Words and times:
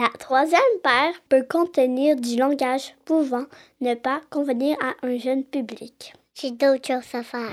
La 0.00 0.08
troisième 0.18 0.60
paire 0.82 1.12
peut 1.28 1.44
contenir 1.46 2.16
du 2.16 2.36
langage 2.36 2.94
pouvant 3.04 3.44
ne 3.82 3.94
pas 3.94 4.22
convenir 4.30 4.74
à 4.80 5.06
un 5.06 5.18
jeune 5.18 5.44
public. 5.44 6.14
J'ai 6.34 6.50
d'autres 6.50 6.86
choses 6.86 7.14
à 7.14 7.22
faire. 7.22 7.50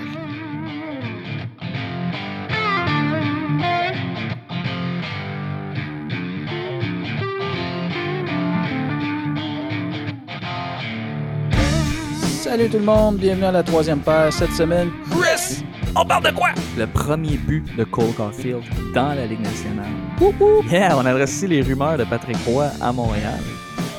Salut 12.42 12.70
tout 12.70 12.78
le 12.78 12.84
monde, 12.84 13.18
bienvenue 13.18 13.44
à 13.44 13.52
la 13.52 13.62
troisième 13.62 14.00
paire 14.00 14.32
cette 14.32 14.52
semaine. 14.52 14.90
Chris, 15.10 15.62
on 15.96 16.04
parle 16.04 16.24
de 16.24 16.30
quoi? 16.30 16.48
Le 16.78 16.86
premier 16.86 17.36
but 17.36 17.64
de 17.76 17.84
Cole 17.84 18.12
Caulfield 18.16 18.62
dans 18.94 19.14
la 19.14 19.26
Ligue 19.26 19.40
nationale. 19.40 19.86
Yeah, 20.70 20.96
on 20.96 21.06
adresse 21.06 21.30
aussi 21.30 21.46
les 21.46 21.62
rumeurs 21.62 21.98
de 21.98 22.04
Patrick 22.04 22.36
Roy 22.46 22.66
à 22.80 22.92
Montréal. 22.92 23.40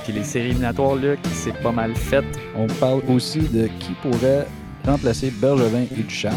Puis 0.03 0.13
les 0.13 0.23
séries 0.23 0.47
éliminatoires, 0.47 0.95
Luc, 0.95 1.19
c'est 1.33 1.55
pas 1.61 1.71
mal 1.71 1.95
fait. 1.95 2.25
On 2.55 2.67
parle 2.67 3.01
aussi 3.09 3.39
de 3.39 3.67
qui 3.79 3.91
pourrait 4.01 4.47
remplacer 4.85 5.31
Bergevin 5.31 5.83
et 5.83 6.03
Ducharme. 6.03 6.35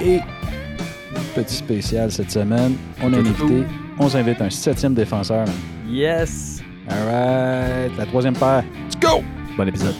Et 0.00 0.20
petit 1.34 1.56
spécial 1.56 2.10
cette 2.10 2.30
semaine, 2.30 2.76
on 3.02 3.12
a 3.12 3.16
un 3.16 3.20
invité, 3.20 3.64
on 3.98 4.08
s'invite 4.08 4.40
un 4.40 4.50
septième 4.50 4.94
défenseur. 4.94 5.46
Yes! 5.88 6.62
Alright, 6.88 7.96
la 7.96 8.06
troisième 8.06 8.34
paire. 8.34 8.64
Let's 8.86 9.00
go! 9.00 9.22
Bon 9.56 9.66
épisode. 9.66 9.94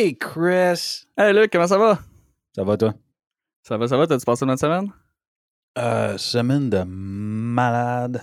Hey 0.00 0.16
Chris! 0.16 1.06
Hey 1.16 1.32
Luc, 1.32 1.50
comment 1.50 1.66
ça 1.66 1.76
va? 1.76 1.98
Ça 2.54 2.62
va 2.62 2.76
toi? 2.76 2.94
Ça 3.64 3.76
va, 3.76 3.88
ça 3.88 3.96
va? 3.96 4.06
T'as-tu 4.06 4.24
passé 4.24 4.46
notre 4.46 4.60
semaine? 4.60 4.92
Euh, 5.76 6.16
semaine 6.16 6.70
de 6.70 6.84
malade. 6.86 8.22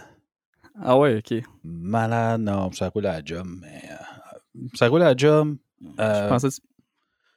Ah 0.82 0.98
ouais, 0.98 1.18
ok. 1.18 1.44
Malade, 1.66 2.40
non, 2.40 2.72
ça 2.72 2.88
roule 2.88 3.06
à 3.08 3.20
la 3.20 3.26
job, 3.26 3.46
mais 3.60 3.90
euh, 3.92 4.68
ça 4.74 4.88
roule 4.88 5.02
à 5.02 5.08
la 5.14 5.18
job. 5.18 5.58
Euh, 6.00 6.24
Je 6.24 6.30
pensais 6.30 6.48
que 6.48 6.54
tu... 6.54 6.62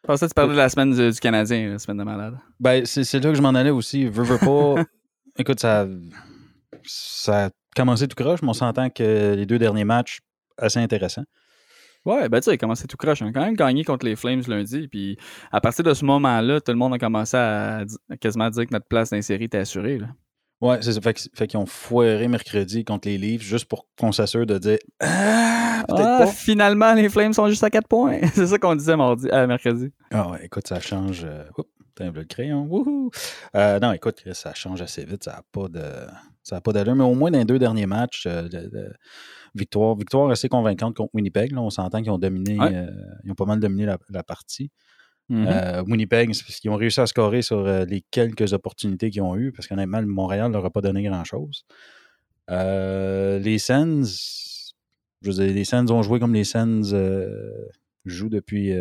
je 0.03 0.07
pensais 0.07 0.27
que 0.27 0.31
tu 0.31 0.35
parlais 0.35 0.53
de 0.53 0.59
la 0.59 0.69
semaine 0.69 0.93
du, 0.93 1.11
du 1.11 1.19
Canadien, 1.19 1.71
la 1.71 1.81
semaine 1.81 1.99
de 1.99 2.05
malade. 2.05 2.39
Ben, 2.61 2.87
c'est 2.87 3.03
c'est 3.03 3.19
là 3.19 3.31
que 3.31 3.35
je 3.37 3.43
m'en 3.43 3.57
allais 3.57 3.71
aussi. 3.71 4.05
Veux, 4.05 4.23
veux 4.23 4.39
pas. 4.39 4.85
Écoute, 5.37 5.59
ça, 5.59 5.85
ça 6.85 7.47
a 7.47 7.51
commencé 7.75 8.07
tout 8.07 8.15
croche, 8.15 8.41
mais 8.43 8.51
on 8.51 8.55
s'entend 8.55 8.89
que 8.89 9.35
les 9.35 9.47
deux 9.47 9.59
derniers 9.59 9.85
matchs, 9.85 10.21
assez 10.59 10.79
intéressants. 10.79 11.25
Ouais, 12.05 12.29
ben 12.29 12.41
tu 12.41 12.45
sais, 12.47 12.51
il 12.53 12.55
a 12.55 12.59
commencé 12.59 12.87
tout 12.87 12.97
croche. 12.97 13.21
On 13.23 13.27
a 13.29 13.33
quand 13.33 13.45
même 13.45 13.55
gagné 13.57 13.85
contre 13.85 14.07
les 14.07 14.17
Flames 14.17 14.43
lundi. 14.47 14.89
Puis 14.89 15.19
à 15.53 15.61
partir 15.61 15.85
de 15.85 15.93
ce 15.95 16.05
moment-là, 16.05 16.61
tout 16.61 16.73
le 16.73 16.79
monde 16.79 16.95
a 16.95 16.99
commencé 16.99 17.37
à, 17.37 17.85
à 18.11 18.17
quasiment 18.17 18.49
dire 18.51 18.67
que 18.67 18.73
notre 18.73 18.87
place 18.87 19.11
dans 19.11 19.17
les 19.17 19.23
séries 19.23 19.45
était 19.45 19.59
assurée. 19.59 19.99
Là. 19.99 20.07
Ouais, 20.61 20.79
c'est 20.81 20.93
ça. 20.95 21.01
Fait, 21.01 21.17
fait 21.35 21.47
qu'ils 21.47 21.59
ont 21.59 21.67
foiré 21.67 22.27
mercredi 22.27 22.85
contre 22.85 23.07
les 23.09 23.19
Leafs 23.19 23.43
juste 23.43 23.67
pour 23.67 23.87
qu'on 23.99 24.11
s'assure 24.13 24.47
de 24.47 24.59
dire 24.59 24.79
Ah, 25.01 25.85
peut-être 25.87 26.03
Ah, 26.05 26.19
pas. 26.21 26.27
finalement, 26.27 26.95
les 26.95 27.09
Flames 27.09 27.33
sont 27.33 27.49
juste 27.49 27.63
à 27.63 27.71
4 27.71 27.87
points. 27.87 28.19
c'est 28.35 28.47
ça 28.47 28.59
qu'on 28.59 28.75
disait 28.75 28.97
mardi, 28.97 29.29
euh, 29.31 29.47
mercredi. 29.47 29.93
Ah 30.11 30.31
ouais, 30.31 30.47
écoute, 30.47 30.67
ça 30.67 30.81
change. 30.81 31.23
euh, 31.25 31.45
oups, 31.57 31.69
t'as 31.95 32.07
un 32.07 32.11
bleu 32.11 32.23
de 32.25 32.29
crayon. 32.29 32.63
Wouhou! 32.63 33.11
Euh, 33.55 33.79
non, 33.79 33.93
écoute, 33.93 34.25
ça 34.33 34.53
change 34.55 34.81
assez 34.83 35.05
vite. 35.05 35.25
Ça 35.25 35.33
n'a 35.33 35.43
pas 35.53 35.69
de. 35.69 35.85
Ça 36.43 36.57
a 36.57 36.61
pas 36.61 36.73
d'allure. 36.73 36.97
Mais 36.97 37.05
au 37.05 37.15
moins 37.15 37.31
dans 37.31 37.39
les 37.39 37.45
deux 37.45 37.59
derniers 37.61 37.87
matchs, 37.87 38.25
euh, 38.27 38.49
victoire, 39.55 39.97
victoire 39.97 40.31
assez 40.31 40.49
convaincante 40.49 40.97
contre 40.97 41.15
Winnipeg. 41.15 41.53
Là, 41.53 41.61
on 41.63 41.71
s'entend 41.71 42.03
qu'ils 42.03 42.11
ont 42.11 42.19
dominé. 42.19 42.59
Ouais. 42.59 42.75
euh, 42.75 42.91
ils 43.25 43.31
ont 43.31 43.35
pas 43.35 43.47
mal 43.47 43.61
dominé 43.61 43.87
la, 43.87 43.99
la 44.11 44.23
partie. 44.23 44.71
Mhm. 45.31 45.47
Euh, 45.47 45.83
Winnipeg, 45.87 46.33
c'est 46.33 46.45
parce 46.45 46.59
qu'ils 46.59 46.71
ont 46.71 46.77
réussi 46.77 47.01
à 47.01 47.07
scorer 47.07 47.43
sur 47.43 47.59
euh, 47.59 47.85
les 47.85 48.03
quelques 48.11 48.55
opportunités 48.55 49.11
qu'ils 49.11 49.23
ont 49.23 49.37
eues, 49.37 49.53
parce 49.53 49.69
qu'honnêtement, 49.69 50.01
le 50.01 50.07
Montréal 50.07 50.53
leur 50.53 50.65
a 50.65 50.71
pas 50.71 50.81
donné 50.81 51.03
grand-chose. 51.03 51.67
Euh, 52.51 53.39
les 53.39 53.59
Sens, 53.59 54.75
je 55.21 55.31
veux 55.31 55.45
dire, 55.45 55.55
les 55.55 55.65
Sens 55.65 55.91
ont 55.91 56.03
joué 56.03 56.19
comme 56.19 56.33
les 56.33 56.45
Sens 56.45 56.95
jouent 58.07 58.31
depuis, 58.31 58.73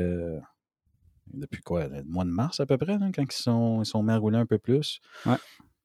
depuis 1.33 1.61
quoi, 1.61 1.87
le 1.89 2.03
mois 2.03 2.23
de 2.23 2.29
mars 2.29 2.61
à 2.61 2.65
peu 2.65 2.77
près, 2.77 2.97
quand 3.13 3.23
ils 3.23 3.31
sont, 3.31 3.81
ils 3.81 3.85
sont 3.85 4.01
mis 4.01 4.13
à 4.13 4.17
rouler 4.17 4.37
un 4.37 4.45
peu 4.45 4.57
plus. 4.57 5.01
Ouais. 5.25 5.35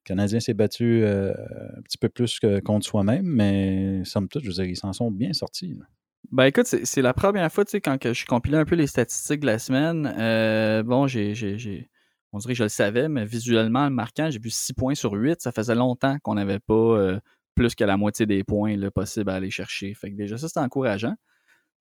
Le 0.05 0.07
Canadien 0.09 0.39
s'est 0.41 0.53
battu 0.53 1.03
euh, 1.03 1.31
un 1.77 1.81
petit 1.83 1.97
peu 1.97 2.09
plus 2.09 2.39
que 2.39 2.59
contre 2.59 2.85
soi-même, 2.85 3.25
mais 3.25 4.03
somme 4.03 4.27
toute, 4.27 4.43
je 4.43 4.47
veux 4.49 4.53
dire, 4.55 4.65
ils 4.65 4.75
s'en 4.75 4.91
sont 4.93 5.09
bien 5.11 5.31
sortis. 5.33 5.75
là. 5.79 5.85
Ben 6.31 6.45
écoute, 6.45 6.65
c'est 6.67 6.85
c'est 6.85 7.01
la 7.01 7.13
première 7.13 7.51
fois, 7.51 7.63
tu 7.65 7.71
sais, 7.71 7.81
quand 7.81 7.97
que 7.97 8.13
je 8.13 8.25
compilais 8.25 8.57
un 8.57 8.65
peu 8.65 8.75
les 8.75 8.87
statistiques 8.87 9.41
de 9.41 9.45
la 9.45 9.59
semaine. 9.59 10.13
euh, 10.17 10.81
bon, 10.83 11.05
j'ai, 11.07 11.35
j'ai, 11.35 11.57
j'ai- 11.57 11.89
on 12.31 12.37
dirait 12.39 12.53
que 12.53 12.57
je 12.57 12.63
le 12.63 12.69
savais, 12.69 13.07
mais 13.09 13.25
visuellement 13.25 13.89
marquant, 13.91 14.29
j'ai 14.31 14.39
vu 14.39 14.49
6 14.49 14.73
points 14.73 14.95
sur 14.95 15.13
8. 15.13 15.41
Ça 15.41 15.51
faisait 15.51 15.75
longtemps 15.75 16.17
qu'on 16.23 16.33
n'avait 16.35 16.59
pas 16.59 16.73
euh, 16.73 17.19
plus 17.55 17.75
que 17.75 17.83
la 17.83 17.95
moitié 17.97 18.25
des 18.25 18.43
points 18.43 18.75
là, 18.75 18.89
possibles 18.89 19.29
à 19.29 19.35
aller 19.35 19.51
chercher. 19.51 19.93
Fait 19.93 20.09
que 20.11 20.15
déjà, 20.15 20.37
ça, 20.37 20.47
c'était 20.47 20.59
encourageant. 20.61 21.13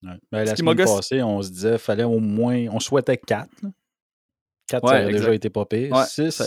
Ouais. 0.02 0.10
Ben, 0.30 0.44
la 0.44 0.54
semaine 0.56 0.76
passée, 0.96 1.22
on 1.22 1.40
se 1.40 1.50
disait 1.50 1.78
fallait 1.78 2.04
au 2.04 2.18
moins. 2.18 2.66
On 2.72 2.80
souhaitait 2.80 3.16
4. 3.16 3.48
4, 4.68 4.84
Ouais, 4.84 4.90
ça 4.90 4.94
aurait 4.96 5.04
exact. 5.06 5.18
déjà 5.20 5.34
été 5.34 5.50
pas 5.50 5.64
pire. 5.66 5.92
Ouais, 5.92 6.04
6, 6.06 6.30
ça- 6.32 6.44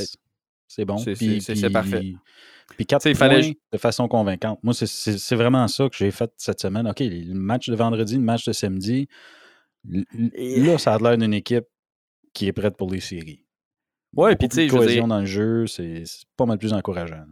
c'est 0.67 0.85
bon. 0.85 0.97
c'est- 0.97 1.15
parfait. 1.69 2.01
Puis 2.75 2.85
4 2.85 3.01
Tu 3.01 3.03
sais, 3.03 3.11
il 3.11 3.17
points 3.17 3.27
fallait 3.29 3.57
de 3.71 3.77
façon 3.77 4.07
convaincante. 4.07 4.59
Moi, 4.63 4.73
c'est- 4.73 5.35
vraiment 5.35 5.67
ça 5.67 5.87
que 5.87 5.95
j'ai 5.95 6.11
fait 6.11 6.31
cette 6.37 6.59
semaine. 6.59 6.87
OK, 6.87 6.99
le 6.99 7.33
match 7.33 7.69
de 7.69 7.75
vendredi, 7.75 8.15
le 8.15 8.21
match 8.21 8.45
de 8.45 8.53
samedi, 8.53 9.07
là, 9.83 10.77
ça 10.77 10.95
a 10.95 10.99
l'air 10.99 11.17
d'une 11.17 11.33
équipe 11.33 11.65
qui 12.33 12.47
est 12.47 12.53
prête 12.53 12.75
pour 12.75 12.91
les 12.91 12.99
séries. 12.99 13.45
Ouais, 14.15 14.35
puis 14.35 14.47
tu 14.49 14.55
sais, 14.55 14.67
cohésion 14.67 14.93
dire, 15.03 15.07
dans 15.07 15.19
le 15.19 15.25
jeu, 15.25 15.67
c'est 15.67 16.03
c'est 16.05 16.25
pas 16.37 16.45
mal 16.45 16.57
plus 16.57 16.73
encourageant. 16.73 17.15
là. 17.17 17.27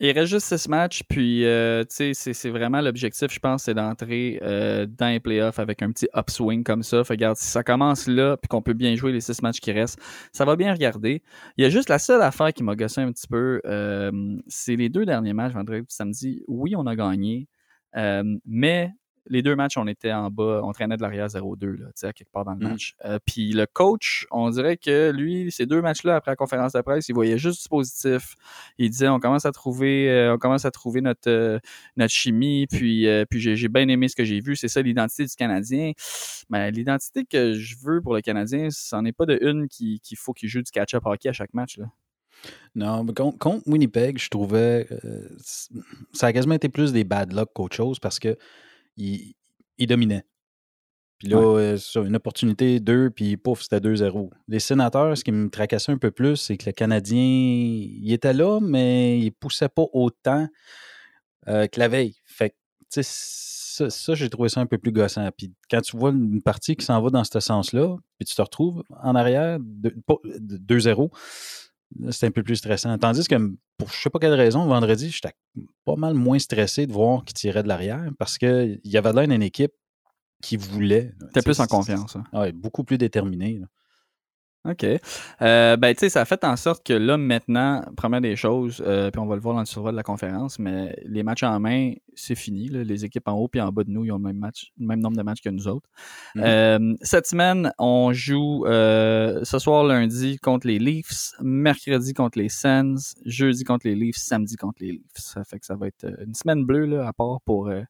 Il 0.00 0.12
reste 0.12 0.30
juste 0.30 0.46
6 0.46 0.68
matchs, 0.68 1.02
puis 1.08 1.44
euh, 1.44 1.82
tu 1.84 2.14
sais, 2.14 2.32
c'est- 2.34 2.50
vraiment 2.50 2.80
l'objectif, 2.80 3.32
je 3.32 3.38
pense, 3.40 3.64
c'est 3.64 3.74
d'entrer 3.74 4.38
euh, 4.42 4.86
dans 4.86 5.08
les 5.08 5.20
playoffs 5.20 5.58
avec 5.58 5.82
un 5.82 5.90
petit 5.90 6.08
upswing 6.16 6.62
comme 6.64 6.82
ça. 6.82 7.02
Fait 7.04 7.14
regarde, 7.14 7.36
si 7.36 7.46
ça 7.48 7.62
commence 7.64 8.06
là, 8.06 8.36
puis 8.36 8.48
qu'on 8.48 8.62
peut 8.62 8.74
bien 8.74 8.94
jouer 8.96 9.12
les 9.12 9.20
6 9.20 9.42
matchs 9.42 9.60
qui 9.60 9.72
restent, 9.72 9.98
ça 10.32 10.44
va 10.44 10.56
bien 10.56 10.72
regarder. 10.72 11.22
Il 11.56 11.62
y 11.64 11.66
a 11.66 11.70
juste 11.70 11.88
la 11.88 11.98
seule 11.98 12.22
affaire 12.22 12.52
qui 12.52 12.62
m'a 12.62 12.76
gossé 12.76 13.00
un 13.00 13.10
petit 13.12 13.26
peu, 13.26 13.60
euh, 13.66 14.12
c'est 14.46 14.76
les 14.76 14.88
deux 14.88 15.04
derniers 15.04 15.32
matchs, 15.32 15.52
vendredi 15.54 15.80
et 15.82 15.84
samedi. 15.88 16.42
Oui, 16.48 16.74
on 16.76 16.86
a 16.86 16.94
gagné, 16.96 17.48
euh, 17.96 18.22
mais 18.46 18.92
les 19.28 19.42
deux 19.42 19.54
matchs, 19.56 19.76
on 19.76 19.86
était 19.86 20.12
en 20.12 20.30
bas, 20.30 20.60
on 20.64 20.72
traînait 20.72 20.96
de 20.96 21.02
l'arrière 21.02 21.26
0-2, 21.28 21.66
là, 21.76 21.86
quelque 22.12 22.30
part 22.32 22.44
dans 22.44 22.52
le 22.52 22.58
Mm. 22.58 22.68
match. 22.70 22.94
Euh, 23.04 23.18
puis 23.24 23.52
le 23.52 23.66
coach, 23.66 24.26
on 24.30 24.50
dirait 24.50 24.76
que 24.76 25.10
lui, 25.10 25.50
ces 25.52 25.66
deux 25.66 25.80
matchs-là, 25.82 26.16
après 26.16 26.32
la 26.32 26.36
conférence 26.36 26.72
de 26.72 26.80
presse, 26.80 27.08
il 27.08 27.14
voyait 27.14 27.38
juste 27.38 27.62
du 27.62 27.68
positif. 27.68 28.34
Il 28.78 28.90
disait, 28.90 29.08
on 29.08 29.20
commence 29.20 29.44
à 29.46 29.52
trouver, 29.52 30.10
euh, 30.10 30.34
on 30.34 30.38
commence 30.38 30.64
à 30.64 30.70
trouver 30.70 31.00
notre, 31.00 31.28
euh, 31.30 31.58
notre 31.96 32.12
chimie, 32.12 32.66
puis, 32.66 33.06
puis 33.30 33.40
j'ai 33.40 33.68
bien 33.68 33.86
aimé 33.88 34.08
ce 34.08 34.16
que 34.16 34.24
j'ai 34.24 34.40
vu. 34.40 34.56
C'est 34.56 34.68
ça 34.68 34.82
l'identité 34.82 35.24
du 35.24 35.34
Canadien. 35.34 35.92
Mais 36.50 36.70
l'identité 36.70 37.24
que 37.24 37.54
je 37.54 37.76
veux 37.82 38.00
pour 38.00 38.14
le 38.14 38.20
Canadien, 38.20 38.68
c'en 38.70 39.04
est 39.04 39.12
pas 39.12 39.26
de 39.26 39.38
une 39.42 39.68
qui- 39.68 40.00
qu'il 40.00 40.16
faut 40.16 40.32
qu'il 40.32 40.48
joue 40.48 40.62
du 40.62 40.70
catch-up 40.70 41.02
hockey 41.04 41.28
à 41.28 41.32
chaque 41.32 41.52
match. 41.54 41.78
Là. 41.78 41.86
Non, 42.74 43.02
mais 43.04 43.12
contre, 43.14 43.38
contre 43.38 43.66
Winnipeg, 43.66 44.18
je 44.18 44.28
trouvais. 44.30 44.86
euh, 45.04 45.28
ça 46.12 46.28
a 46.28 46.32
quasiment 46.32 46.54
été 46.54 46.68
plus 46.68 46.92
des 46.92 47.02
bad 47.04 47.32
luck 47.32 47.48
qu'autre 47.52 47.74
chose 47.74 47.98
parce 47.98 48.18
que 48.18 48.36
il, 48.98 49.34
il 49.78 49.86
dominait. 49.86 50.24
Puis 51.18 51.28
là, 51.28 51.38
euh, 51.58 51.76
une 51.96 52.14
opportunité, 52.14 52.78
deux, 52.78 53.10
puis 53.10 53.36
pouf, 53.36 53.62
c'était 53.62 53.80
2-0. 53.80 54.30
Les 54.46 54.60
sénateurs, 54.60 55.16
ce 55.18 55.24
qui 55.24 55.32
me 55.32 55.50
tracassait 55.50 55.90
un 55.90 55.98
peu 55.98 56.12
plus, 56.12 56.36
c'est 56.36 56.56
que 56.56 56.66
le 56.66 56.72
Canadien, 56.72 57.20
il 57.20 58.12
était 58.12 58.32
là, 58.32 58.60
mais 58.62 59.18
il 59.18 59.32
poussait 59.32 59.68
pas 59.68 59.86
autant 59.92 60.46
euh, 61.48 61.66
que 61.66 61.80
la 61.80 61.88
veille. 61.88 62.14
Fait 62.24 62.50
que, 62.50 63.02
ça, 63.02 63.90
ça, 63.90 64.14
j'ai 64.14 64.30
trouvé 64.30 64.48
ça 64.48 64.60
un 64.60 64.66
peu 64.66 64.78
plus 64.78 64.92
gossant. 64.92 65.28
Puis 65.36 65.52
quand 65.70 65.80
tu 65.80 65.96
vois 65.96 66.10
une 66.10 66.40
partie 66.42 66.76
qui 66.76 66.84
s'en 66.84 67.00
va 67.02 67.10
dans 67.10 67.24
ce 67.24 67.40
sens-là, 67.40 67.96
puis 68.18 68.26
tu 68.26 68.34
te 68.36 68.42
retrouves 68.42 68.84
en 69.02 69.14
arrière, 69.16 69.58
de- 69.60 69.94
pas- 70.06 70.18
de 70.24 70.56
2-0, 70.56 71.02
là, 71.02 71.08
c'est 72.10 72.26
un 72.26 72.30
peu 72.30 72.42
plus 72.42 72.56
stressant. 72.56 72.96
Tandis 72.98 73.26
que, 73.26 73.36
pour 73.76 73.90
je 73.90 74.00
sais 74.00 74.10
pas 74.10 74.18
quelle 74.18 74.34
raison, 74.34 74.66
vendredi, 74.66 75.10
j'étais 75.10 75.32
pas 75.84 75.96
mal 75.96 76.14
moins 76.14 76.38
stressé 76.38 76.86
de 76.86 76.92
voir 76.92 77.24
qu'il 77.24 77.34
tirait 77.34 77.62
de 77.62 77.68
l'arrière 77.68 78.10
parce 78.18 78.38
qu'il 78.38 78.80
y 78.84 78.96
avait 78.96 79.12
là 79.12 79.24
une 79.24 79.42
équipe 79.42 79.72
qui 80.42 80.56
voulait. 80.56 81.14
T'es 81.32 81.42
plus 81.42 81.58
en 81.60 81.66
confiance. 81.66 82.16
hein. 82.16 82.24
Ouais, 82.32 82.52
beaucoup 82.52 82.84
plus 82.84 82.98
déterminé. 82.98 83.58
là. 83.58 83.66
OK. 84.64 84.84
Euh, 84.84 85.76
ben, 85.76 85.94
tu 85.94 86.00
sais, 86.00 86.08
ça 86.08 86.22
a 86.22 86.24
fait 86.24 86.42
en 86.44 86.56
sorte 86.56 86.84
que 86.84 86.92
là, 86.92 87.16
maintenant, 87.16 87.82
première 87.96 88.20
des 88.20 88.36
choses, 88.36 88.82
euh, 88.84 89.10
puis 89.10 89.20
on 89.20 89.26
va 89.26 89.36
le 89.36 89.40
voir 89.40 89.54
dans 89.54 89.60
le 89.60 89.66
survol 89.66 89.92
de 89.92 89.96
la 89.96 90.02
conférence, 90.02 90.58
mais 90.58 90.96
les 91.06 91.22
matchs 91.22 91.44
en 91.44 91.58
main, 91.60 91.92
c'est 92.14 92.34
fini. 92.34 92.68
là. 92.68 92.82
Les 92.82 93.04
équipes 93.04 93.28
en 93.28 93.32
haut 93.32 93.48
puis 93.48 93.60
en 93.60 93.70
bas 93.70 93.84
de 93.84 93.90
nous, 93.90 94.04
ils 94.04 94.12
ont 94.12 94.18
le 94.18 94.24
même, 94.24 94.38
match, 94.38 94.72
le 94.78 94.86
même 94.86 95.00
nombre 95.00 95.16
de 95.16 95.22
matchs 95.22 95.40
que 95.40 95.48
nous 95.48 95.68
autres. 95.68 95.88
Mhm. 96.34 96.42
Euh, 96.44 96.94
cette 97.02 97.26
semaine, 97.26 97.72
on 97.78 98.12
joue 98.12 98.66
euh, 98.66 99.40
ce 99.44 99.58
soir 99.58 99.84
lundi 99.84 100.38
contre 100.38 100.66
les 100.66 100.78
Leafs, 100.78 101.32
mercredi 101.40 102.12
contre 102.12 102.38
les 102.38 102.48
Sens, 102.48 103.14
jeudi 103.24 103.64
contre 103.64 103.86
les 103.86 103.94
Leafs, 103.94 104.16
samedi 104.16 104.56
contre 104.56 104.78
les 104.80 104.92
Leafs. 104.92 105.16
Ça 105.16 105.44
fait 105.44 105.60
que 105.60 105.66
ça 105.66 105.76
va 105.76 105.86
être 105.86 106.04
euh, 106.04 106.24
une 106.26 106.34
semaine 106.34 106.64
bleue 106.64 106.86
là, 106.86 107.06
à 107.06 107.12
part 107.12 107.40
pour, 107.42 107.68
euh, 107.68 107.82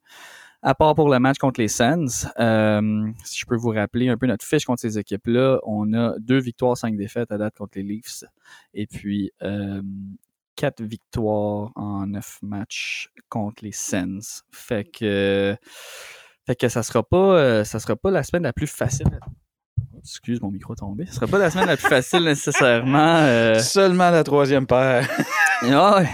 À 0.60 0.74
part 0.74 0.94
pour 0.96 1.08
le 1.08 1.20
match 1.20 1.38
contre 1.38 1.60
les 1.60 1.68
Sens, 1.68 2.26
euh, 2.40 3.06
si 3.24 3.38
je 3.38 3.46
peux 3.46 3.54
vous 3.56 3.70
rappeler 3.70 4.08
un 4.08 4.16
peu 4.16 4.26
notre 4.26 4.44
fiche 4.44 4.64
contre 4.64 4.80
ces 4.80 4.98
équipes-là, 4.98 5.60
on 5.62 5.92
a 5.94 6.14
deux 6.18 6.40
victoires, 6.40 6.76
cinq 6.76 6.96
défaites 6.96 7.30
à 7.30 7.38
date 7.38 7.54
contre 7.56 7.78
les 7.78 7.84
Leafs. 7.84 8.24
Et 8.74 8.88
puis, 8.88 9.30
euh, 9.42 9.80
quatre 10.56 10.82
victoires 10.82 11.70
en 11.76 12.08
neuf 12.08 12.38
matchs 12.42 13.10
contre 13.28 13.62
les 13.64 13.70
Sens. 13.72 14.42
Fait 14.50 14.82
que, 14.84 15.56
fait 16.44 16.56
que 16.56 16.68
ça 16.68 16.82
sera 16.82 17.04
pas, 17.04 17.38
euh, 17.38 17.62
ça 17.64 17.78
sera 17.78 17.94
pas 17.94 18.10
la 18.10 18.24
semaine 18.24 18.42
la 18.42 18.52
plus 18.52 18.66
facile. 18.66 19.06
Excuse, 20.00 20.40
mon 20.40 20.50
micro 20.50 20.74
tombé. 20.74 21.06
Ce 21.06 21.14
sera 21.14 21.28
pas 21.28 21.38
la 21.38 21.50
semaine 21.50 21.66
la 21.68 21.76
plus 21.76 21.86
facile 21.88 22.24
nécessairement. 22.24 22.98
euh, 23.20 23.60
Seulement 23.60 24.10
la 24.10 24.24
troisième 24.24 24.66
paire. 24.66 25.08
ah 25.62 25.98
ouais. 26.00 26.08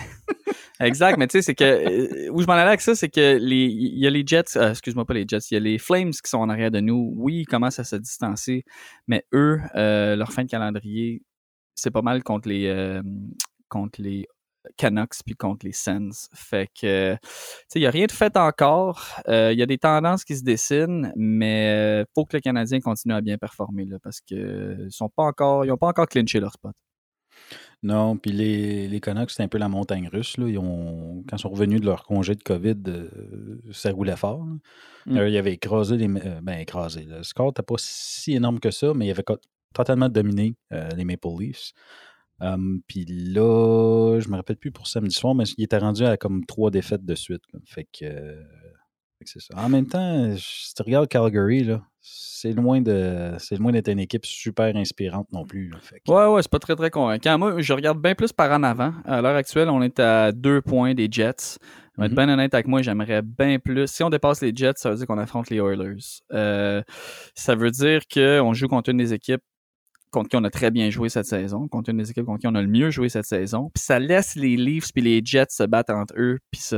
Exact, 0.80 1.16
mais 1.18 1.28
tu 1.28 1.38
sais, 1.38 1.42
c'est 1.42 1.54
que 1.54 1.62
euh, 1.64 2.30
où 2.32 2.40
je 2.42 2.46
m'en 2.46 2.54
allais 2.54 2.62
avec 2.68 2.80
ça, 2.80 2.96
c'est 2.96 3.08
que 3.08 3.36
les 3.40 3.66
il 3.66 3.96
y 3.98 4.06
a 4.08 4.10
les 4.10 4.24
Jets, 4.26 4.56
euh, 4.56 4.70
excuse-moi 4.70 5.04
pas 5.04 5.14
les 5.14 5.24
Jets, 5.26 5.38
il 5.52 5.54
y 5.54 5.56
a 5.56 5.60
les 5.60 5.78
Flames 5.78 6.10
qui 6.10 6.28
sont 6.28 6.38
en 6.38 6.48
arrière 6.48 6.72
de 6.72 6.80
nous. 6.80 7.12
Oui, 7.16 7.40
ils 7.42 7.46
commencent 7.46 7.78
à 7.78 7.84
se 7.84 7.94
distancer, 7.94 8.64
mais 9.06 9.24
eux, 9.32 9.60
euh, 9.76 10.16
leur 10.16 10.32
fin 10.32 10.42
de 10.42 10.48
calendrier, 10.50 11.22
c'est 11.76 11.92
pas 11.92 12.02
mal 12.02 12.24
contre 12.24 12.48
les 12.48 12.66
euh, 12.66 13.02
contre 13.68 14.02
les 14.02 14.26
Canucks 14.76 15.22
puis 15.24 15.36
contre 15.36 15.64
les 15.66 15.72
Sens. 15.72 16.28
Fait 16.34 16.68
que, 16.80 17.14
tu 17.14 17.20
sais, 17.68 17.78
il 17.78 17.82
y 17.82 17.86
a 17.86 17.90
rien 17.90 18.06
de 18.06 18.12
fait 18.12 18.36
encore. 18.36 19.06
Euh, 19.28 19.52
Il 19.52 19.58
y 19.58 19.62
a 19.62 19.66
des 19.66 19.78
tendances 19.78 20.24
qui 20.24 20.36
se 20.36 20.42
dessinent, 20.44 21.12
mais 21.16 22.04
faut 22.16 22.24
que 22.24 22.36
le 22.36 22.40
Canadien 22.40 22.80
continue 22.80 23.14
à 23.14 23.20
bien 23.20 23.38
performer 23.38 23.84
là, 23.86 23.98
parce 24.02 24.20
que 24.20 24.76
ils 24.86 24.92
sont 24.92 25.08
pas 25.10 25.24
encore, 25.24 25.64
ils 25.64 25.70
ont 25.72 25.76
pas 25.78 25.88
encore 25.88 26.08
clinché 26.08 26.40
leur 26.40 26.52
spot. 26.54 26.74
Non, 27.84 28.16
puis 28.16 28.32
les, 28.32 28.88
les 28.88 29.00
Canucks, 29.00 29.30
c'est 29.30 29.42
un 29.42 29.48
peu 29.48 29.58
la 29.58 29.68
montagne 29.68 30.08
russe. 30.08 30.38
Là. 30.38 30.48
Ils 30.48 30.56
ont, 30.58 31.22
quand 31.28 31.36
ils 31.36 31.40
sont 31.40 31.50
revenus 31.50 31.82
de 31.82 31.86
leur 31.86 32.04
congé 32.04 32.34
de 32.34 32.42
COVID, 32.42 32.76
euh, 32.86 33.60
ça 33.72 33.92
roulait 33.92 34.16
fort. 34.16 34.42
Mm. 35.04 35.18
Euh, 35.18 35.28
ils 35.28 35.36
avaient 35.36 35.52
écrasé 35.52 35.98
les. 35.98 36.08
euh, 36.08 36.40
ben, 36.42 36.58
écrasé. 36.58 37.04
Le 37.04 37.22
score 37.22 37.48
n'était 37.48 37.62
pas 37.62 37.74
si 37.76 38.32
énorme 38.32 38.58
que 38.58 38.70
ça, 38.70 38.94
mais 38.94 39.06
ils 39.06 39.10
avaient 39.10 39.24
totalement 39.74 40.08
dominé 40.08 40.56
euh, 40.72 40.88
les 40.96 41.04
Maple 41.04 41.28
Leafs. 41.38 41.72
Um, 42.40 42.80
puis 42.86 43.04
là, 43.04 44.18
je 44.18 44.28
me 44.30 44.36
rappelle 44.36 44.56
plus 44.56 44.72
pour 44.72 44.86
samedi 44.86 45.14
soir, 45.14 45.34
mais 45.34 45.44
il 45.58 45.64
était 45.64 45.76
rendu 45.76 46.04
à 46.06 46.16
comme 46.16 46.46
trois 46.46 46.70
défaites 46.70 47.04
de 47.04 47.14
suite. 47.14 47.42
là. 47.52 47.60
Fait 47.66 47.86
que 47.92 48.42
c'est 49.26 49.40
ça. 49.40 49.54
En 49.56 49.68
même 49.68 49.86
temps, 49.86 50.34
si 50.36 50.74
tu 50.74 50.82
regardes 50.82 51.08
Calgary, 51.08 51.64
là, 51.64 51.82
c'est 52.00 52.52
loin 52.52 52.80
de 52.80 53.32
c'est 53.38 53.56
loin 53.56 53.72
d'être 53.72 53.88
une 53.88 53.98
équipe 54.00 54.26
super 54.26 54.74
inspirante 54.76 55.26
non 55.32 55.44
plus. 55.44 55.68
là. 55.70 55.78
Fait 55.80 56.00
que- 56.06 56.12
Ouais, 56.12 56.26
ouais, 56.34 56.42
c'est 56.42 56.50
pas 56.50 56.58
très, 56.58 56.76
très 56.76 56.90
convaincant. 56.90 57.38
Moi, 57.38 57.60
je 57.60 57.72
regarde 57.72 58.00
bien 58.02 58.14
plus 58.14 58.32
par 58.32 58.50
en 58.52 58.62
avant. 58.62 58.92
À 59.04 59.22
l'heure 59.22 59.36
actuelle, 59.36 59.68
on 59.70 59.80
est 59.82 59.98
à 59.98 60.32
deux 60.32 60.60
points 60.60 60.94
des 60.94 61.08
Jets. 61.10 61.58
Je 61.96 62.00
vais 62.00 62.06
être 62.06 62.12
Mhm. 62.12 62.16
bien 62.26 62.28
honnête 62.28 62.52
avec 62.54 62.66
moi, 62.66 62.82
j'aimerais 62.82 63.22
bien 63.22 63.58
plus. 63.58 63.86
Si 63.86 64.02
on 64.02 64.10
dépasse 64.10 64.42
les 64.42 64.52
Jets, 64.54 64.72
ça 64.76 64.90
veut 64.90 64.96
dire 64.96 65.06
qu'on 65.06 65.16
affronte 65.18 65.48
les 65.48 65.58
Oilers. 65.58 65.96
Euh, 66.32 66.82
ça 67.34 67.54
veut 67.54 67.70
dire 67.70 68.00
qu'on 68.12 68.52
joue 68.52 68.66
contre 68.68 68.90
une 68.90 68.96
des 68.98 69.12
équipes 69.14 69.42
contre 70.10 70.28
qui 70.28 70.36
on 70.36 70.44
a 70.44 70.50
très 70.50 70.70
bien 70.70 70.90
joué 70.90 71.08
cette 71.08 71.26
saison, 71.26 71.66
contre 71.66 71.90
une 71.90 71.96
des 71.96 72.08
équipes 72.10 72.24
contre 72.26 72.40
qui 72.40 72.46
on 72.46 72.54
a 72.54 72.62
le 72.62 72.68
mieux 72.68 72.90
joué 72.90 73.08
cette 73.08 73.24
saison. 73.24 73.70
Puis 73.74 73.82
ça 73.82 73.98
laisse 73.98 74.36
les 74.36 74.56
Leafs 74.56 74.92
puis 74.92 75.02
les 75.02 75.20
Jets 75.24 75.46
se 75.50 75.64
battre 75.64 75.92
entre 75.94 76.14
eux 76.16 76.38
puis 76.52 76.60
se 76.60 76.76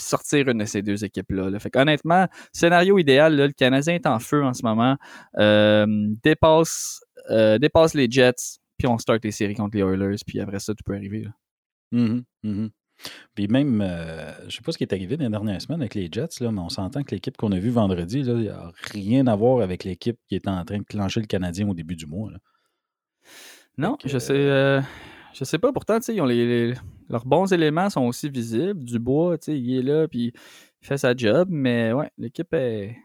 puis 0.00 0.08
sortir 0.08 0.48
une 0.48 0.58
de 0.58 0.64
ces 0.64 0.82
deux 0.82 1.04
équipes-là. 1.04 1.50
là. 1.50 1.58
Fait 1.58 1.74
honnêtement, 1.76 2.26
scénario 2.52 2.98
idéal, 2.98 3.36
là, 3.36 3.46
le 3.46 3.52
Canadien 3.52 3.94
est 3.94 4.06
en 4.06 4.18
feu 4.18 4.42
en 4.42 4.54
ce 4.54 4.62
moment. 4.62 4.96
Euh, 5.38 5.86
dépasse, 6.22 7.02
euh, 7.30 7.58
dépasse 7.58 7.94
les 7.94 8.10
Jets, 8.10 8.58
puis 8.78 8.88
on 8.88 8.96
start 8.98 9.22
les 9.24 9.30
séries 9.30 9.54
contre 9.54 9.76
les 9.76 9.82
Oilers, 9.82 10.16
puis 10.26 10.40
après 10.40 10.58
ça, 10.58 10.74
tout 10.74 10.84
peut 10.84 10.94
arriver. 10.94 11.24
là. 11.24 11.30
Mhm, 11.92 12.24
mhm. 12.42 12.70
Puis 13.34 13.48
même, 13.48 13.80
euh, 13.80 14.32
je 14.48 14.56
sais 14.56 14.62
pas 14.62 14.72
ce 14.72 14.78
qui 14.78 14.84
est 14.84 14.92
arrivé 14.92 15.16
dans 15.16 15.24
les 15.24 15.30
dernières 15.30 15.60
semaines 15.60 15.80
avec 15.80 15.94
les 15.94 16.08
Jets, 16.10 16.40
là, 16.40 16.52
mais 16.52 16.60
on 16.60 16.68
s'entend 16.68 17.02
que 17.02 17.14
l'équipe 17.14 17.36
qu'on 17.36 17.52
a 17.52 17.58
vue 17.58 17.70
vendredi, 17.70 18.20
il 18.20 18.34
n'y 18.34 18.48
a 18.48 18.70
rien 18.92 19.26
à 19.26 19.36
voir 19.36 19.62
avec 19.62 19.84
l'équipe 19.84 20.18
qui 20.28 20.36
était 20.36 20.50
en 20.50 20.64
train 20.64 20.78
de 20.78 20.84
clencher 20.84 21.20
le 21.20 21.26
Canadien 21.26 21.68
au 21.68 21.74
début 21.74 21.96
du 21.96 22.06
mois. 22.06 22.30
là. 22.30 22.38
Non, 23.78 23.96
je 24.04 24.18
sais, 24.18 24.82
je 25.34 25.44
sais 25.44 25.58
pas. 25.58 25.72
Pourtant, 25.72 25.98
ils 26.08 26.20
ont 26.20 26.26
les, 26.26 26.46
les- 26.72 26.74
leurs 27.08 27.24
bons 27.26 27.52
éléments 27.52 27.90
sont 27.90 28.02
aussi 28.02 28.28
visibles. 28.28 28.84
Dubois, 28.84 29.36
il 29.48 29.78
est 29.78 29.82
là, 29.82 30.06
puis 30.08 30.32
il 30.82 30.86
fait 30.86 30.98
sa 30.98 31.14
job, 31.16 31.48
mais 31.50 31.92
ouais, 31.92 32.10
l'équipe 32.18 32.52
est. 32.54 32.96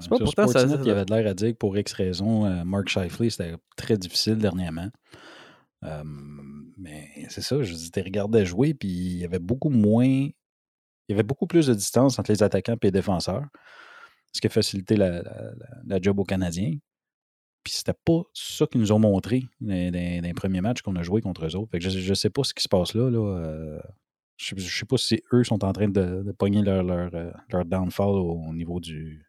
C'est 0.00 0.08
pas 0.08 0.16
pourtant, 0.24 0.42
ça- 0.52 0.66
il 0.82 0.86
y 0.88 0.90
avait 0.90 1.04
de 1.04 1.14
l'air 1.14 1.26
à 1.30 1.34
dire 1.34 1.52
que 1.52 1.56
pour 1.56 1.76
X 1.78 1.92
raisons, 1.92 2.46
euh, 2.46 2.64
Mark 2.64 2.88
Shifley, 2.88 3.30
c'était 3.30 3.54
très 3.76 3.96
difficile 3.96 4.36
dernièrement. 4.38 4.88
Euh, 5.84 6.02
mais 6.76 7.08
c'est 7.28 7.42
ça, 7.42 7.62
je 7.62 7.72
dis, 7.74 7.90
tu 7.90 8.00
regardais 8.00 8.44
jouer, 8.44 8.74
puis 8.74 8.88
il 8.88 9.18
y 9.18 9.24
avait 9.24 9.38
beaucoup 9.38 9.68
moins. 9.70 10.04
Il 10.06 10.32
y 11.10 11.12
avait 11.12 11.22
beaucoup 11.22 11.46
plus 11.46 11.66
de 11.66 11.74
distance 11.74 12.18
entre 12.18 12.32
les 12.32 12.42
attaquants 12.42 12.72
et 12.74 12.78
les 12.86 12.90
défenseurs, 12.90 13.44
ce 14.32 14.40
qui 14.40 14.46
a 14.46 14.50
facilité 14.50 14.96
la, 14.96 15.10
la- 15.10 15.22
la- 15.22 15.52
la 15.86 15.98
job 16.00 16.18
aux 16.18 16.24
Canadiens. 16.24 16.72
Puis 17.64 17.72
c'était 17.72 17.94
pas 18.04 18.22
ça 18.34 18.66
qu'ils 18.66 18.80
nous 18.80 18.92
ont 18.92 18.98
montré 18.98 19.44
dans, 19.60 20.22
les 20.22 20.34
premiers 20.34 20.60
matchs 20.60 20.82
qu'on 20.82 20.96
a 20.96 21.02
joué 21.02 21.22
contre 21.22 21.46
eux 21.46 21.56
autres. 21.56 21.70
Fait 21.70 21.78
que 21.78 21.88
je, 21.88 21.98
je 21.98 22.14
sais 22.14 22.30
pas 22.30 22.44
ce 22.44 22.54
qui 22.54 22.62
se 22.62 22.68
passe 22.68 22.94
là. 22.94 23.02
euh, 23.02 23.80
je, 24.36 24.54
je 24.56 24.78
sais 24.78 24.84
pas 24.84 24.96
si 24.96 25.22
eux 25.32 25.44
sont 25.44 25.64
en 25.64 25.72
train 25.72 25.88
de, 25.88 26.32
pogner 26.36 26.62
leur, 26.62 26.82
leur, 26.82 27.14
euh, 27.14 27.30
leur 27.50 27.64
downfall 27.64 28.16
au, 28.16 28.42
au 28.48 28.52
niveau 28.52 28.80
du, 28.80 29.24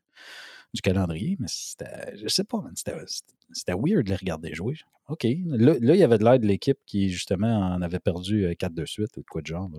du 0.76 0.82
calendrier, 0.82 1.38
mais 1.40 1.48
c'était. 1.50 2.16
Je 2.18 2.28
sais 2.28 2.44
pas, 2.44 2.64
C'était 2.76 3.74
weird 3.74 4.04
de 4.04 4.10
les 4.10 4.16
regarder 4.16 4.54
jouer. 4.54 4.76
OK. 5.08 5.24
Là, 5.46 5.76
là, 5.80 5.96
il 5.96 6.00
y 6.00 6.04
avait 6.04 6.18
de 6.18 6.24
l'air 6.24 6.40
de 6.40 6.46
l'équipe 6.46 6.78
qui, 6.86 7.10
justement, 7.10 7.60
en 7.60 7.82
avait 7.82 8.00
perdu 8.00 8.46
euh, 8.46 8.54
4 8.54 8.74
de 8.74 8.86
suite 8.86 9.18
ou 9.18 9.22
de 9.22 9.26
quoi 9.26 9.42
de 9.42 9.48
genre. 9.48 9.70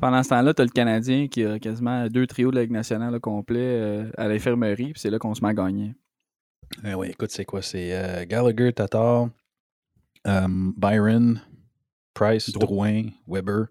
pendant 0.00 0.22
ce 0.22 0.30
temps-là, 0.30 0.54
t'as 0.54 0.64
le 0.64 0.70
Canadien 0.70 1.28
qui 1.28 1.44
a 1.44 1.58
quasiment 1.58 2.08
deux 2.08 2.26
trios 2.26 2.50
de 2.50 2.56
la 2.56 2.62
Ligue 2.62 2.72
nationale 2.72 3.14
au 3.14 3.20
complet 3.20 3.60
euh, 3.60 4.10
à 4.16 4.28
l'infirmerie, 4.28 4.92
puis 4.92 5.00
c'est 5.00 5.10
là 5.10 5.18
qu'on 5.18 5.34
se 5.34 5.42
met 5.42 5.50
à 5.50 5.54
gagner. 5.54 5.94
Eh 6.84 6.94
oui, 6.94 7.08
écoute, 7.10 7.30
c'est 7.30 7.44
quoi? 7.44 7.62
C'est 7.62 7.92
euh, 7.92 8.24
Gallagher, 8.26 8.72
Tatar, 8.72 9.28
euh, 10.26 10.46
Byron, 10.76 11.40
Price, 12.14 12.50
Drouin. 12.50 12.66
Drouin, 12.66 13.02
Weber. 13.26 13.66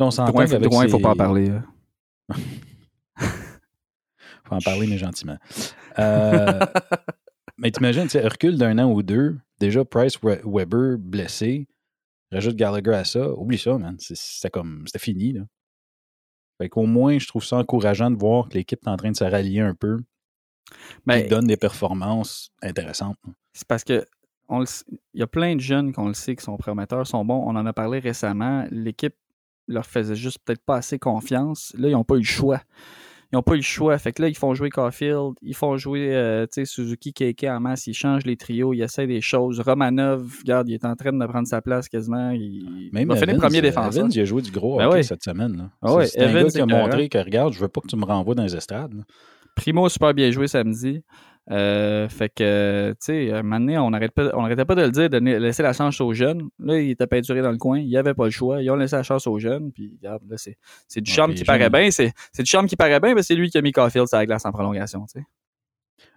On 0.00 0.10
s'entend 0.10 0.32
Drouin, 0.32 0.44
il 0.84 0.90
faut 0.90 0.96
ces- 0.98 1.02
pas 1.02 1.10
en 1.10 1.16
parler. 1.16 1.48
là. 1.48 1.62
faut 4.44 4.54
en 4.54 4.58
parler, 4.60 4.86
mais 4.86 4.98
gentiment. 4.98 5.36
Euh, 5.98 6.60
mais 7.56 7.70
t'imagines, 7.70 8.04
tu 8.04 8.10
sais, 8.10 8.26
recul 8.26 8.56
d'un 8.58 8.78
an 8.78 8.90
ou 8.92 9.02
deux, 9.02 9.38
déjà 9.58 9.84
Price, 9.84 10.20
We- 10.22 10.40
Weber 10.44 10.98
blessé, 10.98 11.66
rajoute 12.30 12.56
Gallagher 12.56 12.94
à 12.94 13.04
ça, 13.04 13.30
oublie 13.32 13.58
ça, 13.58 13.76
man. 13.78 13.96
C'était 13.98 14.50
comme, 14.50 14.84
c'était 14.86 14.98
fini, 15.04 15.32
là. 15.32 15.42
Fait 16.60 16.68
qu'au 16.68 16.86
moins, 16.86 17.18
je 17.18 17.26
trouve 17.26 17.44
ça 17.44 17.56
encourageant 17.56 18.10
de 18.10 18.16
voir 18.16 18.48
que 18.48 18.54
l'équipe 18.54 18.80
est 18.84 18.88
en 18.90 18.96
train 18.96 19.12
de 19.12 19.16
se 19.16 19.24
rallier 19.24 19.60
un 19.60 19.74
peu, 19.74 19.98
Ben, 21.06 21.22
qui 21.22 21.28
donne 21.28 21.46
des 21.46 21.56
performances 21.56 22.50
intéressantes. 22.62 23.16
C'est 23.52 23.66
parce 23.66 23.84
que 23.84 24.04
on 24.48 24.58
le 24.58 24.64
s- 24.64 24.84
il 25.14 25.20
y 25.20 25.22
a 25.22 25.26
plein 25.26 25.54
de 25.56 25.60
jeunes 25.60 25.92
qu'on 25.92 26.08
le 26.08 26.14
sait 26.14 26.34
qui 26.36 26.44
sont 26.44 26.56
prometteurs, 26.56 27.06
sont 27.06 27.24
bons. 27.24 27.42
On 27.46 27.56
en 27.56 27.66
a 27.66 27.72
parlé 27.72 27.98
récemment. 27.98 28.66
L'équipe 28.70 29.14
leur 29.66 29.84
faisait 29.86 30.16
juste 30.16 30.38
peut-être 30.44 30.64
pas 30.64 30.76
assez 30.76 30.98
confiance. 30.98 31.74
Là, 31.78 31.88
ils 31.88 31.92
n'ont 31.92 32.04
pas 32.04 32.14
eu 32.14 32.20
le 32.20 32.24
choix. 32.24 32.60
Ils 33.30 33.36
n'ont 33.36 33.42
pas 33.42 33.52
eu 33.52 33.56
le 33.56 33.62
choix. 33.62 33.98
Fait 33.98 34.12
que 34.12 34.22
là, 34.22 34.28
ils 34.28 34.36
font 34.36 34.54
jouer 34.54 34.70
Caulfield, 34.70 35.34
ils 35.42 35.54
font 35.54 35.76
jouer 35.76 36.16
euh, 36.16 36.46
Suzuki, 36.64 37.12
Keke 37.12 37.44
en 37.44 37.60
masse, 37.60 37.86
ils 37.86 37.92
changent 37.92 38.24
les 38.24 38.38
trios, 38.38 38.72
ils 38.72 38.80
essaient 38.80 39.06
des 39.06 39.20
choses. 39.20 39.60
Romanov, 39.60 40.38
regarde, 40.40 40.66
il 40.70 40.72
est 40.74 40.86
en 40.86 40.96
train 40.96 41.12
de 41.12 41.26
prendre 41.26 41.46
sa 41.46 41.60
place 41.60 41.90
quasiment. 41.90 42.30
Il, 42.30 42.88
Même 42.94 43.02
il 43.02 43.06
va 43.08 43.16
finir 43.16 43.28
Evans, 43.34 43.40
premier 43.42 43.58
euh, 43.58 43.60
défenseur. 43.60 44.00
Evans, 44.04 44.12
il 44.14 44.20
a 44.20 44.24
joué 44.24 44.40
du 44.40 44.50
gros 44.50 44.78
Ben 44.78 44.86
hockey 44.86 44.96
ouais. 44.96 45.02
cette 45.02 45.22
semaine. 45.22 45.58
Là. 45.58 45.70
Ah 45.82 45.92
ouais, 45.94 46.06
c'est 46.06 46.20
un 46.24 46.32
gars 46.32 46.44
qui 46.48 46.58
a 46.58 46.64
montré 46.64 47.10
que, 47.10 47.18
regarde, 47.18 47.52
je 47.52 47.60
veux 47.60 47.68
pas 47.68 47.82
que 47.82 47.88
tu 47.88 47.96
me 47.96 48.06
renvoies 48.06 48.34
dans 48.34 48.44
les 48.44 48.56
estrades. 48.56 48.94
là. 48.94 49.02
Primo 49.58 49.84
a 49.86 49.90
super 49.90 50.14
bien 50.14 50.30
joué 50.30 50.46
samedi. 50.48 51.02
Euh, 51.50 52.08
fait 52.10 52.28
que, 52.28 52.90
tu 52.90 52.96
sais, 53.00 53.32
un 53.32 53.42
moment 53.42 53.58
donné, 53.58 53.78
on 53.78 53.90
n'arrêtait 53.90 54.12
pas, 54.66 54.74
de 54.74 54.82
le 54.82 54.90
dire, 54.90 55.08
de 55.08 55.16
laisser 55.18 55.62
la 55.62 55.72
chance 55.72 55.98
aux 56.00 56.12
jeunes. 56.12 56.42
Là, 56.58 56.78
il 56.78 56.90
était 56.90 57.06
peinturé 57.06 57.40
dans 57.40 57.50
le 57.50 57.56
coin, 57.56 57.78
il 57.78 57.86
n'y 57.86 57.96
avait 57.96 58.12
pas 58.12 58.26
le 58.26 58.30
choix. 58.30 58.62
Ils 58.62 58.70
ont 58.70 58.76
laissé 58.76 58.96
la 58.96 59.02
chance 59.02 59.26
aux 59.26 59.38
jeunes, 59.38 59.72
puis 59.72 59.96
regarde, 59.98 60.22
là, 60.28 60.36
c'est, 60.36 60.56
c'est 60.86 61.00
du 61.00 61.10
charme 61.10 61.30
qui 61.34 61.44
paraît 61.46 61.70
bien. 61.70 61.90
C'est, 61.90 62.12
c'est 62.32 62.42
du 62.42 62.50
charme 62.50 62.66
qui 62.66 62.76
paraît 62.76 63.00
bien, 63.00 63.14
mais 63.14 63.22
c'est 63.22 63.34
lui 63.34 63.48
qui 63.48 63.56
a 63.56 63.62
mis 63.62 63.72
Caulfield 63.72 64.06
sur 64.08 64.18
la 64.18 64.26
glace 64.26 64.44
en 64.44 64.52
prolongation, 64.52 65.06
tu 65.06 65.20
sais. 65.20 65.26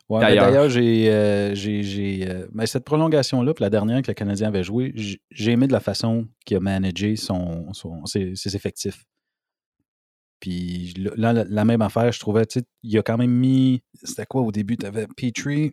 Ouais, 0.09 0.19
D'ailleurs. 0.51 0.69
J'ai, 0.69 1.09
euh, 1.09 1.55
j'ai, 1.55 1.83
j'ai, 1.83 2.29
euh, 2.29 2.47
ben, 2.51 2.65
cette 2.65 2.83
prolongation-là, 2.83 3.53
puis 3.53 3.63
la 3.63 3.69
dernière 3.69 4.01
que 4.01 4.07
le 4.09 4.13
Canadien 4.13 4.49
avait 4.49 4.63
joué, 4.63 4.91
j- 4.95 5.21
j'ai 5.31 5.51
aimé 5.53 5.67
de 5.67 5.71
la 5.71 5.79
façon 5.79 6.27
qu'il 6.45 6.57
a 6.57 6.59
managé 6.59 7.15
son, 7.15 7.71
son- 7.71 8.05
ses, 8.05 8.35
ses 8.35 8.53
effectifs. 8.57 9.05
Puis 10.41 10.93
là, 10.97 11.31
la, 11.31 11.43
la 11.45 11.65
même 11.65 11.81
affaire, 11.81 12.11
je 12.11 12.19
trouvais, 12.19 12.45
tu 12.45 12.59
sais, 12.59 12.65
il 12.83 12.97
a 12.97 13.03
quand 13.03 13.17
même 13.17 13.31
mis. 13.31 13.81
C'était 14.03 14.25
quoi 14.25 14.41
au 14.41 14.51
début? 14.51 14.75
Tu 14.75 14.85
avais 14.85 15.07
Petrie. 15.07 15.71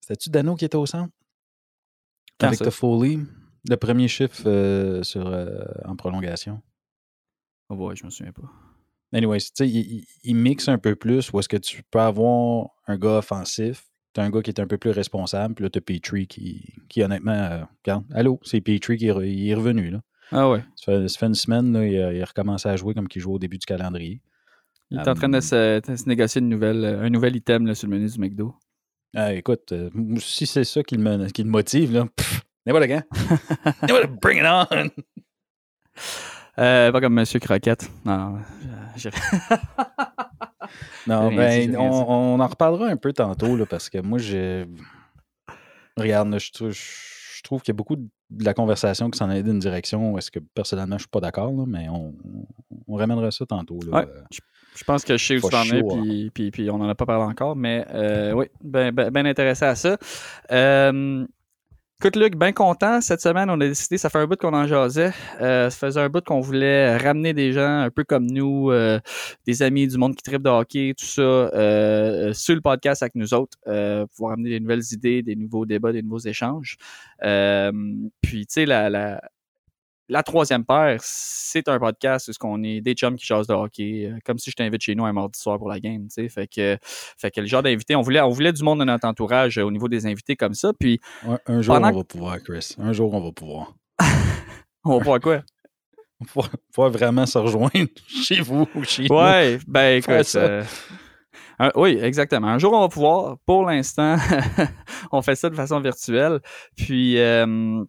C'était-tu 0.00 0.28
Dano 0.30 0.54
qui 0.56 0.64
était 0.66 0.76
au 0.76 0.84
centre? 0.84 1.12
Avec 2.40 2.58
ça? 2.58 2.64
Toffoli. 2.66 3.20
Le 3.68 3.76
premier 3.76 4.08
chiffre 4.08 4.42
euh, 4.46 5.02
sur, 5.02 5.26
euh, 5.26 5.64
en 5.84 5.96
prolongation. 5.96 6.60
Oh, 7.68 7.74
ouais, 7.76 7.96
je 7.96 8.04
me 8.04 8.10
souviens 8.10 8.32
pas. 8.32 8.48
Anyways, 9.12 9.40
tu 9.40 9.50
sais, 9.54 9.68
il, 9.68 9.76
il- 9.76 10.06
il 10.24 10.36
mixe 10.36 10.68
un 10.68 10.78
peu 10.78 10.94
plus 10.94 11.32
où 11.32 11.38
est-ce 11.40 11.48
que 11.48 11.56
tu 11.56 11.82
peux 11.90 12.00
avoir 12.00 12.68
un 12.86 12.96
gars 12.98 13.18
offensif, 13.18 13.88
tu 14.12 14.20
as 14.20 14.24
un 14.24 14.30
gars 14.30 14.42
qui 14.42 14.50
est 14.50 14.60
un 14.60 14.66
peu 14.66 14.78
plus 14.78 14.90
responsable, 14.90 15.54
puis 15.54 15.62
là, 15.64 15.70
tu 15.70 15.78
as 15.78 15.82
Petrie 15.82 16.26
qui, 16.26 16.74
qui 16.88 17.02
honnêtement, 17.02 17.32
euh, 17.32 17.64
regarde, 17.84 18.04
allô, 18.12 18.38
c'est 18.42 18.60
Petrie 18.60 18.96
qui 18.98 19.08
est, 19.08 19.30
il 19.32 19.48
est 19.48 19.54
revenu. 19.54 19.90
Là. 19.90 20.02
Ah 20.32 20.50
ouais. 20.50 20.64
Ça, 20.76 20.84
fait, 20.92 21.08
ça 21.08 21.18
fait 21.18 21.26
une 21.26 21.34
semaine, 21.34 21.72
là, 21.72 21.86
il, 21.86 22.00
a, 22.02 22.12
il 22.12 22.22
a 22.22 22.24
recommencé 22.24 22.68
à 22.68 22.76
jouer 22.76 22.94
comme 22.94 23.08
qu'il 23.08 23.22
jouait 23.22 23.34
au 23.34 23.38
début 23.38 23.58
du 23.58 23.66
calendrier. 23.66 24.20
Il 24.90 24.98
est 24.98 25.08
en 25.08 25.14
train 25.14 25.28
de 25.28 25.40
se, 25.40 25.80
de 25.80 25.96
se 25.96 26.08
négocier 26.08 26.40
une 26.40 26.48
nouvelle, 26.48 26.84
euh, 26.84 27.02
un 27.02 27.10
nouvel 27.10 27.34
item 27.36 27.66
là, 27.66 27.74
sur 27.74 27.88
le 27.88 27.96
menu 27.96 28.08
du 28.08 28.18
McDo. 28.20 28.54
Ah, 29.14 29.32
écoute, 29.32 29.72
euh, 29.72 29.90
si 30.18 30.46
c'est 30.46 30.64
ça 30.64 30.82
qui 30.82 30.96
le, 30.96 31.26
qui 31.30 31.42
le 31.42 31.50
motive, 31.50 31.92
là, 31.92 32.06
n'importe 32.66 32.86
quand. 32.86 33.02
N'importe- 33.82 34.20
bring 34.20 34.38
it 34.38 34.44
on! 34.46 34.90
Euh, 36.58 36.90
pas 36.90 37.00
comme 37.00 37.14
Monsieur 37.14 37.38
Croquette. 37.38 37.90
Non, 38.04 38.38
non. 41.06 41.30
dit, 41.30 41.36
ben, 41.36 41.76
on, 41.76 42.40
en 42.40 42.46
reparlera 42.46 42.86
un 42.86 42.96
peu 42.96 43.12
tantôt, 43.12 43.56
là, 43.56 43.66
parce 43.66 43.90
que 43.90 43.98
moi, 43.98 44.18
j'ai. 44.18 44.66
Regarde, 45.96 46.30
là, 46.30 46.38
je, 46.38 46.50
je 46.70 47.15
trouve 47.46 47.62
qu'il 47.62 47.72
y 47.72 47.76
a 47.76 47.78
beaucoup 47.78 47.96
de 47.96 48.44
la 48.44 48.54
conversation 48.54 49.10
qui 49.10 49.18
s'en 49.18 49.30
allait 49.30 49.42
d'une 49.42 49.58
direction 49.58 50.12
où 50.12 50.18
est-ce 50.18 50.30
que 50.30 50.38
personnellement, 50.38 50.98
je 50.98 51.02
suis 51.02 51.10
pas 51.10 51.20
d'accord, 51.20 51.52
mais 51.66 51.88
on, 51.88 52.14
on 52.88 52.94
ramènera 52.96 53.30
ça 53.30 53.46
tantôt. 53.46 53.78
Là. 53.86 54.00
Ouais. 54.00 54.06
Je 54.76 54.84
pense 54.84 55.04
que 55.04 55.16
je 55.16 55.24
sais 55.24 55.36
où 55.36 55.48
tu 55.48 55.56
en 55.56 55.64
es, 55.64 55.78
hein. 55.78 56.02
puis, 56.02 56.30
puis, 56.32 56.50
puis 56.50 56.70
on 56.70 56.78
n'en 56.78 56.88
a 56.88 56.94
pas 56.94 57.06
parlé 57.06 57.24
encore, 57.24 57.56
mais 57.56 57.86
euh, 57.94 58.32
oui, 58.32 58.46
bien 58.62 58.92
ben, 58.92 59.10
ben 59.10 59.26
intéressé 59.26 59.64
à 59.64 59.74
ça. 59.74 59.96
Euh, 60.52 61.26
écoute, 62.00 62.16
Luc, 62.16 62.36
bien 62.36 62.52
content. 62.52 63.00
Cette 63.00 63.20
semaine, 63.20 63.48
on 63.50 63.60
a 63.60 63.68
décidé, 63.68 63.98
ça 63.98 64.10
fait 64.10 64.18
un 64.18 64.26
bout 64.26 64.36
qu'on 64.38 64.52
en 64.52 64.66
jasait. 64.66 65.12
Euh, 65.40 65.70
ça 65.70 65.76
faisait 65.78 66.00
un 66.00 66.08
bout 66.08 66.22
qu'on 66.22 66.40
voulait 66.40 66.96
ramener 66.96 67.32
des 67.32 67.52
gens 67.52 67.80
un 67.80 67.90
peu 67.90 68.04
comme 68.04 68.26
nous, 68.26 68.70
euh, 68.70 69.00
des 69.46 69.62
amis 69.62 69.88
du 69.88 69.96
monde 69.96 70.14
qui 70.14 70.22
tripe 70.22 70.42
de 70.42 70.50
hockey, 70.50 70.94
tout 70.98 71.06
ça, 71.06 71.22
euh, 71.22 72.32
sur 72.32 72.54
le 72.54 72.60
podcast 72.60 73.02
avec 73.02 73.14
nous 73.14 73.32
autres, 73.34 73.56
euh, 73.66 74.06
pouvoir 74.14 74.34
amener 74.34 74.50
des 74.50 74.60
nouvelles 74.60 74.84
idées, 74.92 75.22
des 75.22 75.36
nouveaux 75.36 75.66
débats, 75.66 75.92
des 75.92 76.02
nouveaux 76.02 76.18
échanges. 76.18 76.76
Euh, 77.24 77.72
puis, 78.20 78.46
tu 78.46 78.52
sais, 78.52 78.66
la, 78.66 78.90
la, 78.90 79.20
la 80.08 80.22
troisième 80.22 80.64
paire, 80.64 80.98
c'est 81.02 81.68
un 81.68 81.78
podcast 81.78 82.28
où 82.28 82.32
ce 82.32 82.38
qu'on 82.38 82.62
est 82.62 82.80
des 82.80 82.94
chums 82.94 83.16
qui 83.16 83.26
jasent 83.26 83.46
de 83.48 83.54
hockey, 83.54 84.06
euh, 84.12 84.18
comme 84.24 84.38
si 84.38 84.50
je 84.50 84.56
t'invite 84.56 84.80
chez 84.82 84.94
nous 84.94 85.04
un 85.04 85.12
mardi 85.12 85.38
soir 85.38 85.58
pour 85.58 85.68
la 85.68 85.80
game, 85.80 86.02
tu 86.08 86.22
sais. 86.22 86.28
Fait 86.28 86.46
que, 86.46 86.78
fait 86.82 87.30
que 87.30 87.40
le 87.40 87.46
genre 87.46 87.62
d'invité, 87.62 87.96
on 87.96 88.02
voulait, 88.02 88.20
on 88.20 88.30
voulait 88.30 88.52
du 88.52 88.62
monde 88.62 88.78
de 88.80 88.84
notre 88.84 89.06
entourage 89.06 89.58
euh, 89.58 89.62
au 89.64 89.70
niveau 89.70 89.88
des 89.88 90.06
invités 90.06 90.36
comme 90.36 90.54
ça. 90.54 90.72
Puis, 90.78 91.00
Ouais, 91.26 91.38
un 91.46 91.60
jour, 91.62 91.74
Pendant 91.74 91.90
on 91.92 91.96
va 91.98 92.04
pouvoir, 92.04 92.38
Chris. 92.42 92.74
Un 92.78 92.92
jour, 92.92 93.12
on 93.14 93.20
va 93.20 93.32
pouvoir. 93.32 93.74
on 94.84 94.98
va 94.98 95.04
voir 95.04 95.20
quoi? 95.20 95.42
On 96.20 96.24
va 96.24 96.28
pouvoir- 96.30 96.50
pouvoir 96.72 96.90
vraiment 96.90 97.26
se 97.26 97.38
rejoindre 97.38 97.88
chez 98.06 98.40
vous 98.40 98.66
ou 98.74 98.84
chez 98.84 99.06
nous. 99.10 99.16
Ouais, 99.16 99.58
ben 99.66 99.98
écoute. 99.98 100.34
euh, 100.36 100.62
un- 101.58 101.72
oui, 101.74 101.98
exactement. 102.00 102.48
Un 102.48 102.58
jour, 102.58 102.72
on 102.74 102.80
va 102.82 102.88
pouvoir. 102.88 103.36
Pour 103.44 103.64
l'instant, 103.66 104.16
on 105.12 105.20
fait 105.22 105.34
ça 105.34 105.50
de 105.50 105.54
façon 105.54 105.80
virtuelle. 105.80 106.40
Puis, 106.76 107.18
euh, 107.18 107.82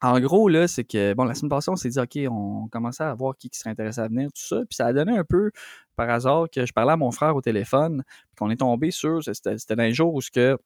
en 0.00 0.20
gros, 0.20 0.48
là, 0.48 0.68
c'est 0.68 0.84
que, 0.84 1.14
bon, 1.14 1.24
la 1.24 1.34
semaine 1.34 1.50
passée, 1.50 1.70
on 1.70 1.76
s'est 1.76 1.88
dit, 1.88 1.98
OK, 1.98 2.18
on 2.30 2.68
commençait 2.68 3.02
à 3.04 3.14
voir 3.14 3.36
qui, 3.36 3.50
serait 3.52 3.70
intéressé 3.70 4.00
à 4.00 4.08
venir, 4.08 4.28
tout 4.28 4.42
ça. 4.42 4.58
Puis, 4.58 4.76
ça 4.76 4.86
a 4.86 4.92
donné 4.92 5.16
un 5.16 5.24
peu 5.24 5.50
par 5.96 6.08
hasard 6.10 6.46
que 6.52 6.64
je 6.64 6.72
parlais 6.72 6.92
à 6.92 6.96
mon 6.96 7.10
frère 7.10 7.34
au 7.34 7.40
téléphone, 7.40 8.04
puis 8.06 8.36
qu'on 8.38 8.50
est 8.50 8.56
tombé 8.56 8.90
sur, 8.92 9.22
c'était 9.22 9.58
c'était 9.58 9.76
dans 9.76 9.82
les 9.82 9.94
jours 9.94 10.14
où 10.14 10.20
ce 10.20 10.30
que 10.30 10.56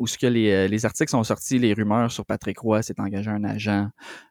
où 0.00 0.06
ce 0.06 0.16
que 0.16 0.26
les, 0.28 0.52
euh, 0.52 0.68
les 0.68 0.86
articles 0.86 1.10
sont 1.10 1.24
sortis, 1.24 1.58
les 1.58 1.72
rumeurs 1.74 2.12
sur 2.12 2.24
Patrick 2.24 2.58
Roy 2.60 2.82
s'est 2.82 3.00
engagé 3.00 3.30
un 3.30 3.42
agent. 3.42 3.88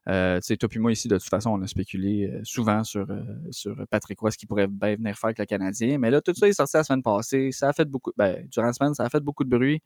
Euh, 0.08 0.38
tu 0.39 0.46
sais, 0.46 0.56
toi 0.56 0.70
puis 0.70 0.80
moi 0.80 0.94
ici, 0.94 1.10
de 1.10 1.18
toute 1.18 1.27
façon, 1.27 1.50
on 1.50 1.62
a 1.62 1.68
spéculé 1.68 2.30
euh, 2.32 2.39
souvent 2.46 2.86
sur, 2.86 3.06
euh, 3.10 3.22
sur 3.51 3.75
Patrick 3.89 4.18
Roy, 4.20 4.32
ce 4.32 4.38
qu'il 4.38 4.48
pourrait 4.48 4.68
bien 4.68 4.96
venir 4.96 5.18
faire 5.18 5.25
avec 5.25 5.39
le 5.39 5.46
Canadien. 5.46 5.98
Mais 5.98 6.10
là, 6.10 6.22
tout 6.22 6.34
ça 6.34 6.48
est 6.48 6.54
sorti 6.54 6.77
la 6.77 6.84
semaine 6.86 7.04
passée. 7.04 7.51
Ça 7.51 7.68
a 7.68 7.74
fait 7.74 7.84
beaucoup, 7.84 8.13
ben, 8.16 8.48
durant 8.50 8.68
la 8.68 8.74
semaine, 8.74 8.94
ça 8.94 9.04
a 9.04 9.10
fait 9.10 9.20
beaucoup 9.20 9.44
de 9.44 9.50
bruit. 9.50 9.82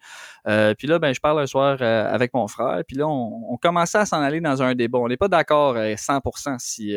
Puis 0.46 0.88
là, 0.88 1.00
ben, 1.00 1.14
je 1.14 1.20
parle 1.20 1.40
un 1.42 1.48
soir 1.48 1.82
avec 1.82 2.32
mon 2.36 2.48
frère. 2.48 2.84
Puis 2.88 2.98
là, 2.98 3.08
on, 3.08 3.52
on 3.54 3.58
commençait 3.58 3.98
à 3.98 4.06
s'en 4.06 4.22
aller 4.22 4.42
dans 4.42 4.62
un 4.62 4.76
débat. 4.76 5.00
On 5.00 5.08
n'est 5.08 5.18
pas 5.18 5.30
d'accord 5.30 5.76
euh, 5.78 5.96
100% 5.96 6.58
si, 6.60 6.96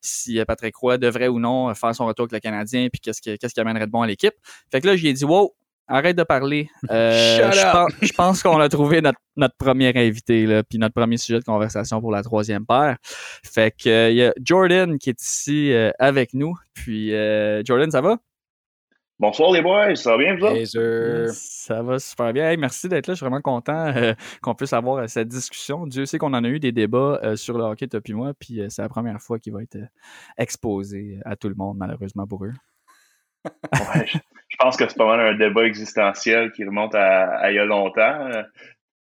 si 0.00 0.38
Patrick 0.44 0.76
Roy 0.76 0.98
devrait 0.98 1.28
ou 1.28 1.40
non 1.40 1.74
faire 1.74 1.94
son 1.94 2.06
retour 2.06 2.24
avec 2.24 2.32
le 2.34 2.38
Canadien, 2.40 2.88
puis 2.92 3.00
qu'est-ce 3.00 3.20
que- 3.20 3.36
qu'est-ce 3.36 3.54
qui 3.54 3.60
amènerait 3.60 3.86
de 3.86 3.90
bon 3.90 4.02
à 4.02 4.06
l'équipe. 4.06 4.34
Fait 4.70 4.80
que 4.80 4.86
là, 4.86 4.94
j'ai 4.96 5.12
dit, 5.12 5.24
wow, 5.24 5.54
arrête 5.92 6.16
de 6.16 6.24
parler. 6.24 6.68
Euh, 6.90 7.52
je, 7.52 7.72
pense, 7.72 7.92
je 8.02 8.12
pense 8.12 8.42
qu'on 8.42 8.60
a 8.60 8.68
trouvé 8.68 9.00
notre, 9.00 9.18
notre 9.36 9.56
premier 9.56 9.92
invité, 9.96 10.46
là, 10.46 10.62
puis 10.62 10.78
notre 10.78 10.94
premier 10.94 11.16
sujet 11.16 11.38
de 11.38 11.44
conversation 11.44 12.00
pour 12.00 12.10
la 12.10 12.22
troisième 12.22 12.66
paire. 12.66 12.96
Fait 13.02 13.70
que 13.70 13.88
euh, 13.88 14.10
il 14.10 14.16
y 14.16 14.24
a 14.24 14.34
Jordan 14.42 14.98
qui 14.98 15.10
est 15.10 15.22
ici 15.22 15.72
euh, 15.72 15.90
avec 15.98 16.34
nous. 16.34 16.54
Puis 16.74 17.14
euh, 17.14 17.62
Jordan, 17.64 17.90
ça 17.90 18.00
va? 18.00 18.18
Bonsoir 19.22 19.52
les 19.52 19.62
boys, 19.62 19.94
ça 19.94 20.10
va 20.10 20.18
bien 20.18 20.34
vous. 20.34 20.66
Ça 21.32 21.80
va 21.80 22.00
super 22.00 22.32
bien. 22.32 22.50
Hey, 22.50 22.56
merci 22.56 22.88
d'être 22.88 23.06
là. 23.06 23.14
Je 23.14 23.18
suis 23.18 23.24
vraiment 23.24 23.40
content 23.40 23.86
euh, 23.94 24.14
qu'on 24.40 24.56
puisse 24.56 24.72
avoir 24.72 24.96
euh, 24.96 25.06
cette 25.06 25.28
discussion. 25.28 25.86
Dieu 25.86 26.06
sait 26.06 26.18
qu'on 26.18 26.34
en 26.34 26.42
a 26.42 26.48
eu 26.48 26.58
des 26.58 26.72
débats 26.72 27.20
euh, 27.22 27.36
sur 27.36 27.56
le 27.56 27.62
hockey, 27.62 27.86
toi 27.86 28.00
puis 28.00 28.14
moi, 28.14 28.32
puis 28.34 28.60
euh, 28.60 28.66
c'est 28.68 28.82
la 28.82 28.88
première 28.88 29.20
fois 29.20 29.38
qu'il 29.38 29.52
va 29.52 29.62
être 29.62 29.76
euh, 29.76 29.86
exposé 30.38 31.20
à 31.24 31.36
tout 31.36 31.48
le 31.48 31.54
monde, 31.54 31.76
malheureusement 31.76 32.26
pour 32.26 32.44
eux. 32.44 32.52
Ouais, 33.44 34.06
je, 34.06 34.18
je 34.48 34.56
pense 34.58 34.76
que 34.76 34.88
c'est 34.88 34.96
pas 34.96 35.06
mal 35.06 35.20
un 35.20 35.34
débat 35.36 35.64
existentiel 35.64 36.52
qui 36.52 36.64
remonte 36.64 36.94
à, 36.94 37.36
à 37.38 37.50
il 37.50 37.56
y 37.56 37.58
a 37.58 37.64
longtemps. 37.64 38.26
Euh, 38.30 38.42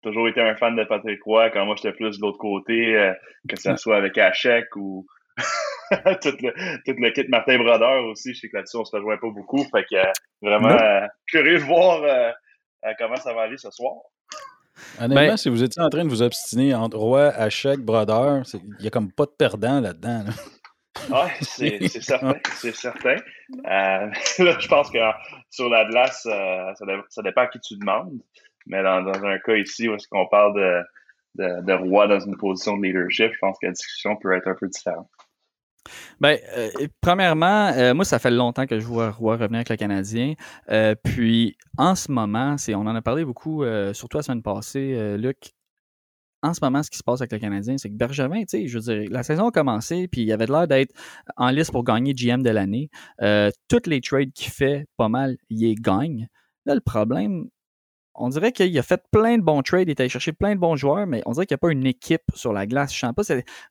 toujours 0.02 0.28
été 0.28 0.40
un 0.40 0.56
fan 0.56 0.76
de 0.76 0.84
Patrick 0.84 1.22
Roy 1.24 1.50
quand 1.50 1.66
moi 1.66 1.74
j'étais 1.76 1.92
plus 1.92 2.16
de 2.18 2.22
l'autre 2.22 2.38
côté, 2.38 2.96
euh, 2.96 3.12
que 3.48 3.58
ce 3.60 3.76
soit 3.76 3.96
avec 3.96 4.16
Hachek 4.16 4.64
ou 4.76 5.06
tout, 5.36 6.36
le, 6.40 6.76
tout 6.86 6.94
le 6.98 7.10
kit 7.10 7.26
Martin 7.28 7.58
Brodeur 7.58 8.04
aussi. 8.06 8.32
Je 8.34 8.40
sais 8.40 8.48
que 8.48 8.56
là-dessus 8.56 8.76
on 8.78 8.84
se 8.84 8.96
rejoint 8.96 9.18
pas 9.18 9.28
beaucoup. 9.30 9.62
Fait 9.64 9.84
que 9.90 9.96
euh, 9.96 10.04
vraiment 10.40 10.68
euh, 10.70 11.06
curieux 11.26 11.58
de 11.58 11.64
voir 11.64 12.02
euh, 12.02 12.30
euh, 12.86 12.92
comment 12.98 13.16
ça 13.16 13.34
va 13.34 13.42
aller 13.42 13.58
ce 13.58 13.70
soir. 13.70 13.94
Honnêtement, 14.98 15.14
Ben- 15.32 15.36
si 15.36 15.50
vous 15.50 15.62
étiez 15.62 15.82
en 15.82 15.90
train 15.90 16.04
de 16.04 16.08
vous 16.08 16.22
obstiner 16.22 16.74
entre 16.74 16.96
Roi, 16.96 17.26
Hachek, 17.36 17.80
Brodeur, 17.80 18.42
il 18.54 18.60
n'y 18.80 18.86
a 18.86 18.90
comme 18.90 19.12
pas 19.12 19.26
de 19.26 19.32
perdant 19.38 19.80
là-dedans. 19.80 20.24
là. 20.26 20.32
Ouais, 21.10 21.30
c'est 21.40 21.88
certain, 21.88 22.34
c'est 22.56 22.74
certain. 22.74 23.16
Euh, 23.16 24.10
là, 24.44 24.58
je 24.58 24.68
pense 24.68 24.90
que 24.90 24.98
sur 25.50 25.68
la 25.68 25.84
glace, 25.86 26.26
euh, 26.26 26.74
ça, 26.74 26.86
dé- 26.86 27.00
ça 27.08 27.22
dépend 27.22 27.42
à 27.42 27.46
qui 27.46 27.60
tu 27.60 27.76
demandes. 27.76 28.18
Mais 28.66 28.82
dans, 28.82 29.02
dans 29.02 29.24
un 29.24 29.38
cas 29.38 29.54
ici 29.56 29.88
où 29.88 29.94
est-ce 29.94 30.06
qu'on 30.08 30.26
parle 30.26 30.54
de, 30.54 30.82
de, 31.36 31.64
de 31.64 31.72
roi 31.72 32.06
dans 32.06 32.20
une 32.20 32.36
position 32.36 32.76
de 32.76 32.82
leadership, 32.82 33.32
je 33.32 33.38
pense 33.40 33.56
que 33.60 33.66
la 33.66 33.72
discussion 33.72 34.16
peut 34.16 34.32
être 34.32 34.48
un 34.48 34.54
peu 34.54 34.68
différente. 34.68 35.08
Ben, 36.20 36.38
euh, 36.56 36.68
premièrement, 37.00 37.68
euh, 37.68 37.94
moi, 37.94 38.04
ça 38.04 38.18
fait 38.18 38.30
longtemps 38.30 38.66
que 38.66 38.78
je 38.78 38.84
vois 38.84 39.10
Roy 39.10 39.36
revenir 39.36 39.56
avec 39.56 39.70
le 39.70 39.76
Canadien. 39.76 40.34
Euh, 40.70 40.94
puis, 41.02 41.56
en 41.78 41.94
ce 41.94 42.12
moment, 42.12 42.58
c'est, 42.58 42.74
on 42.74 42.80
en 42.80 42.94
a 42.94 43.00
parlé 43.00 43.24
beaucoup, 43.24 43.64
surtout 43.94 44.18
la 44.18 44.22
semaine 44.22 44.42
passée, 44.42 45.16
Luc. 45.16 45.54
En 46.42 46.54
ce 46.54 46.60
moment, 46.62 46.82
ce 46.82 46.90
qui 46.90 46.98
se 46.98 47.02
passe 47.02 47.20
avec 47.20 47.32
le 47.32 47.38
Canadien, 47.38 47.76
c'est 47.76 47.90
que 47.90 47.96
Bergevin, 47.96 48.40
tu 48.40 48.46
sais, 48.48 48.66
je 48.66 48.78
veux 48.78 48.94
dire, 48.94 49.10
la 49.10 49.22
saison 49.22 49.48
a 49.48 49.50
commencé, 49.50 50.08
puis 50.08 50.22
il 50.22 50.32
avait 50.32 50.46
l'air 50.46 50.66
d'être 50.66 50.94
en 51.36 51.50
liste 51.50 51.70
pour 51.70 51.84
gagner 51.84 52.14
GM 52.14 52.42
de 52.42 52.50
l'année. 52.50 52.88
Euh, 53.20 53.50
toutes 53.68 53.86
les 53.86 54.00
trades 54.00 54.32
qu'il 54.32 54.50
fait, 54.50 54.86
pas 54.96 55.08
mal, 55.08 55.36
il 55.50 55.74
gagne. 55.74 56.28
Là, 56.64 56.74
le 56.74 56.80
problème, 56.80 57.48
on 58.14 58.28
dirait 58.28 58.52
qu'il 58.52 58.76
a 58.78 58.82
fait 58.82 59.02
plein 59.10 59.38
de 59.38 59.42
bons 59.42 59.62
trades, 59.62 59.88
il 59.88 59.90
est 59.90 60.00
allé 60.00 60.08
chercher 60.08 60.32
plein 60.32 60.54
de 60.54 60.60
bons 60.60 60.76
joueurs, 60.76 61.06
mais 61.06 61.22
on 61.26 61.32
dirait 61.32 61.46
qu'il 61.46 61.54
n'y 61.54 61.60
a 61.60 61.64
pas 61.66 61.72
une 61.72 61.86
équipe 61.86 62.22
sur 62.34 62.52
la 62.52 62.66
glace. 62.66 62.92
Je 62.92 62.98
sens 62.98 63.14
pas, 63.14 63.22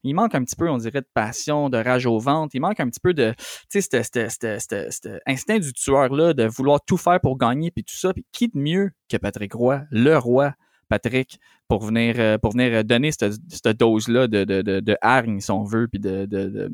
il 0.04 0.14
manque 0.16 0.36
un 0.36 0.44
petit 0.44 0.56
peu, 0.56 0.70
on 0.70 0.78
dirait, 0.78 1.02
de 1.02 1.10
passion, 1.14 1.70
de 1.70 1.78
rage 1.78 2.06
au 2.06 2.20
ventre. 2.20 2.56
Il 2.56 2.62
manque 2.62 2.80
un 2.80 2.90
petit 2.90 3.00
peu 3.00 3.14
de, 3.14 3.34
tu 3.72 3.82
sais, 3.82 4.04
cet 4.04 5.22
instinct 5.28 5.60
du 5.60 5.74
tueur-là, 5.74 6.34
de 6.34 6.46
vouloir 6.46 6.80
tout 6.86 6.98
faire 6.98 7.20
pour 7.20 7.38
gagner, 7.38 7.72
puis 7.72 7.84
tout 7.84 7.96
ça. 7.96 8.14
Puis 8.14 8.26
qui 8.32 8.48
de 8.48 8.58
mieux 8.58 8.92
que 9.10 9.18
Patrick 9.18 9.54
Roy, 9.54 9.82
le 9.92 10.18
roi 10.18 10.54
Patrick, 10.90 11.40
pour 11.68 11.84
venir, 11.86 12.16
euh, 12.18 12.38
pour 12.38 12.52
venir 12.52 12.84
donner 12.84 13.12
cette, 13.12 13.34
cette 13.50 13.78
dose-là 13.78 14.28
de, 14.28 14.44
de, 14.44 14.62
de, 14.62 14.80
de 14.80 14.98
hargne, 15.02 15.40
si 15.40 15.52
on 15.52 15.64
veut, 15.64 15.88
puis 15.88 16.00
de, 16.00 16.26
de- 16.26 16.48
de- 16.50 16.72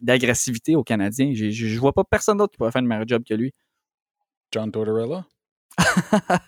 d'agressivité 0.00 0.74
aux 0.76 0.82
Canadiens. 0.84 1.30
J'ai- 1.34 1.52
Je 1.52 1.66
je 1.66 1.78
vois 1.78 1.92
pas 1.92 2.04
personne 2.04 2.38
d'autre 2.38 2.52
qui 2.52 2.56
pourrait 2.58 2.72
faire 2.72 2.82
un 2.82 2.86
meilleur 2.86 3.06
job 3.06 3.22
que 3.28 3.34
lui. 3.34 3.52
John 4.52 4.70
Tortorella? 4.72 5.24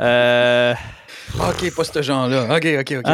Euh, 0.00 0.74
Ok, 1.38 1.74
pas 1.74 1.84
ce 1.84 2.02
genre-là. 2.02 2.56
Ok, 2.56 2.66
ok, 2.80 2.98
ok. 3.04 3.12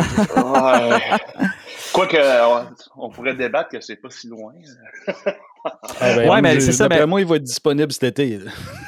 Quoique, 1.93 2.17
on, 2.17 2.67
on 3.07 3.11
pourrait 3.11 3.35
débattre 3.35 3.71
que 3.71 3.81
c'est 3.81 3.97
pas 3.97 4.11
si 4.11 4.29
loin. 4.29 4.53
Ah, 5.65 5.73
ben, 6.17 6.31
Ouais, 6.31 6.41
mais 6.43 6.59
c'est 6.61 6.73
ça, 6.73 6.89
mais- 6.89 7.05
moi, 7.07 7.21
il 7.21 7.27
va 7.27 7.37
être 7.37 7.43
disponible 7.45 7.93
cet 7.93 8.05
été. 8.19 8.39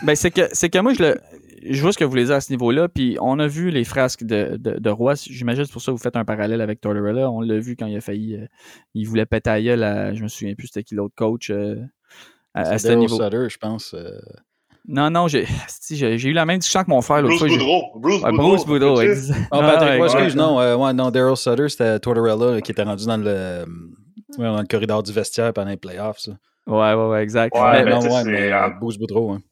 Ben, 0.03 0.15
c'est 0.15 0.31
que, 0.31 0.49
c'est 0.53 0.71
que 0.71 0.79
moi, 0.79 0.95
je 0.95 1.03
le. 1.03 1.21
Je 1.65 1.81
vois 1.83 1.93
ce 1.93 1.99
que 1.99 2.05
vous 2.05 2.11
voulez 2.11 2.25
dire 2.25 2.35
à 2.35 2.41
ce 2.41 2.51
niveau-là, 2.53 2.89
puis 2.89 3.17
on 3.21 3.39
a 3.39 3.47
vu 3.47 3.71
les 3.71 3.85
frasques 3.85 4.25
de, 4.25 4.57
de, 4.59 4.79
de 4.79 4.91
Roy. 4.91 5.15
J'imagine 5.15 5.65
c'est 5.65 5.73
pour 5.73 5.81
ça 5.83 5.93
que 5.93 5.97
vous 5.97 6.03
faites 6.03 6.17
un 6.17 6.25
parallèle 6.25 6.61
avec 6.61 6.81
Tortorella. 6.81 7.31
On 7.31 7.41
l'a 7.41 7.59
vu 7.59 7.77
quand 7.77 7.87
il 7.87 7.97
a 7.97 8.01
failli. 8.01 8.37
euh, 8.37 8.47
il 8.95 9.05
voulait 9.07 9.27
péter 9.27 9.51
à 9.51 9.61
gueule 9.63 9.83
à- 9.85 10.15
Je 10.15 10.23
me 10.23 10.29
souviens 10.29 10.55
plus 10.55 10.67
c'était 10.69 10.83
qui 10.83 10.95
l'autre 10.95 11.15
coach 11.17 11.51
euh, 11.51 11.77
à, 12.55 12.79
ce 12.79 12.85
Daryl 12.85 12.99
niveau. 13.01 13.17
Sutter, 13.23 13.49
je 13.49 13.59
pense. 13.59 13.95
euh, 13.95 14.11
Non, 14.89 15.11
non, 15.11 15.29
j'ai 15.29 15.47
si, 15.69 15.97
j'ai 15.97 16.19
j'ai 16.19 16.31
eu 16.31 16.33
la 16.33 16.45
même 16.45 16.59
discussion 16.59 16.81
avec 16.81 16.89
mon 16.89 17.01
frère 17.01 17.23
l'autre 17.23 17.37
Bruce 17.37 17.39
fois. 17.39 17.49
j'ai- 17.49 17.57
Boudreau. 17.59 17.83
Bruce 18.01 18.23
Ouais, 18.23 18.31
Boudreau. 18.33 18.49
Bruce 18.49 18.65
Boudreau, 18.67 19.01
exact. 19.01 19.41
Oh, 19.53 19.59
Patrick, 19.61 19.83
Ah, 19.83 19.97
exact. 19.99 20.19
excuse, 20.19 20.37
non, 20.37 20.61
euh, 20.61 20.77
ouais, 20.77 20.93
non, 20.93 21.11
Daryl 21.11 21.37
Sutter, 21.37 21.69
c'était 21.69 21.99
Tortorella 22.01 22.61
qui 22.61 22.73
était 22.73 22.83
rendu 22.83 23.07
dans 23.07 23.17
le, 23.17 23.25
euh, 23.29 23.65
dans 24.39 24.61
le 24.61 24.67
corridor 24.67 25.03
du 25.03 25.13
vestiaire 25.13 25.53
pendant 25.53 25.71
les 25.71 25.77
playoffs. 25.77 26.19
Ça. 26.19 26.33
Ouais, 26.67 26.95
ouais, 26.95 27.09
ouais, 27.09 27.23
exact. 27.23 27.55
Ouais, 27.57 27.73
Mais- 27.73 27.85
mais 27.85 27.91
non, 27.93 28.01
tu 28.01 28.09
sais, 28.09 28.15
ouais, 28.15 28.23
c'est, 28.25 28.31
mais 28.31 28.71
Bruce 28.81 28.99
Boudreau. 28.99 29.33
hein. 29.33 29.43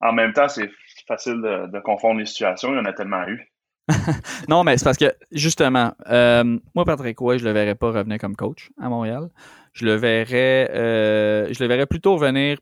En 0.00 0.12
même 0.12 0.32
temps, 0.32 0.48
c'est 0.48 0.70
facile 1.08 1.40
de, 1.42 1.80
confondre 1.80 2.20
les 2.20 2.26
situations. 2.26 2.72
Il 2.72 2.76
y 2.76 2.80
en 2.80 2.84
a 2.84 2.92
tellement 2.92 3.26
eu. 3.26 3.50
Non, 4.48 4.64
mais 4.64 4.76
c'est 4.76 4.84
parce 4.84 4.98
que, 4.98 5.12
justement, 5.32 5.92
euh, 6.08 6.58
moi, 6.74 6.84
Patrick 6.84 7.18
Roy, 7.18 7.38
je 7.38 7.44
le 7.44 7.52
verrais 7.52 7.74
pas 7.74 7.88
revenir 7.88 8.18
comme 8.18 8.36
coach 8.36 8.70
à 8.80 8.88
Montréal. 8.88 9.30
Je 9.72 9.86
le 9.86 9.94
verrais, 9.94 10.70
euh, 10.74 11.52
je 11.52 11.62
le 11.62 11.68
verrais 11.68 11.86
plutôt 11.86 12.14
revenir 12.14 12.58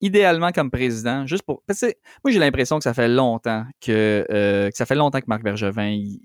idéalement 0.00 0.50
comme 0.52 0.70
président, 0.70 1.26
juste 1.26 1.44
pour. 1.44 1.62
Parce 1.66 1.80
que 1.80 1.86
moi, 2.24 2.32
j'ai 2.32 2.38
l'impression 2.38 2.78
que 2.78 2.84
ça 2.84 2.92
fait 2.92 3.08
longtemps 3.08 3.64
que, 3.80 4.26
euh, 4.30 4.70
que 4.70 4.76
ça 4.76 4.84
fait 4.84 4.94
longtemps 4.94 5.20
que 5.20 5.26
Marc 5.28 5.42
Bergevin 5.42 5.88
il, 5.88 6.20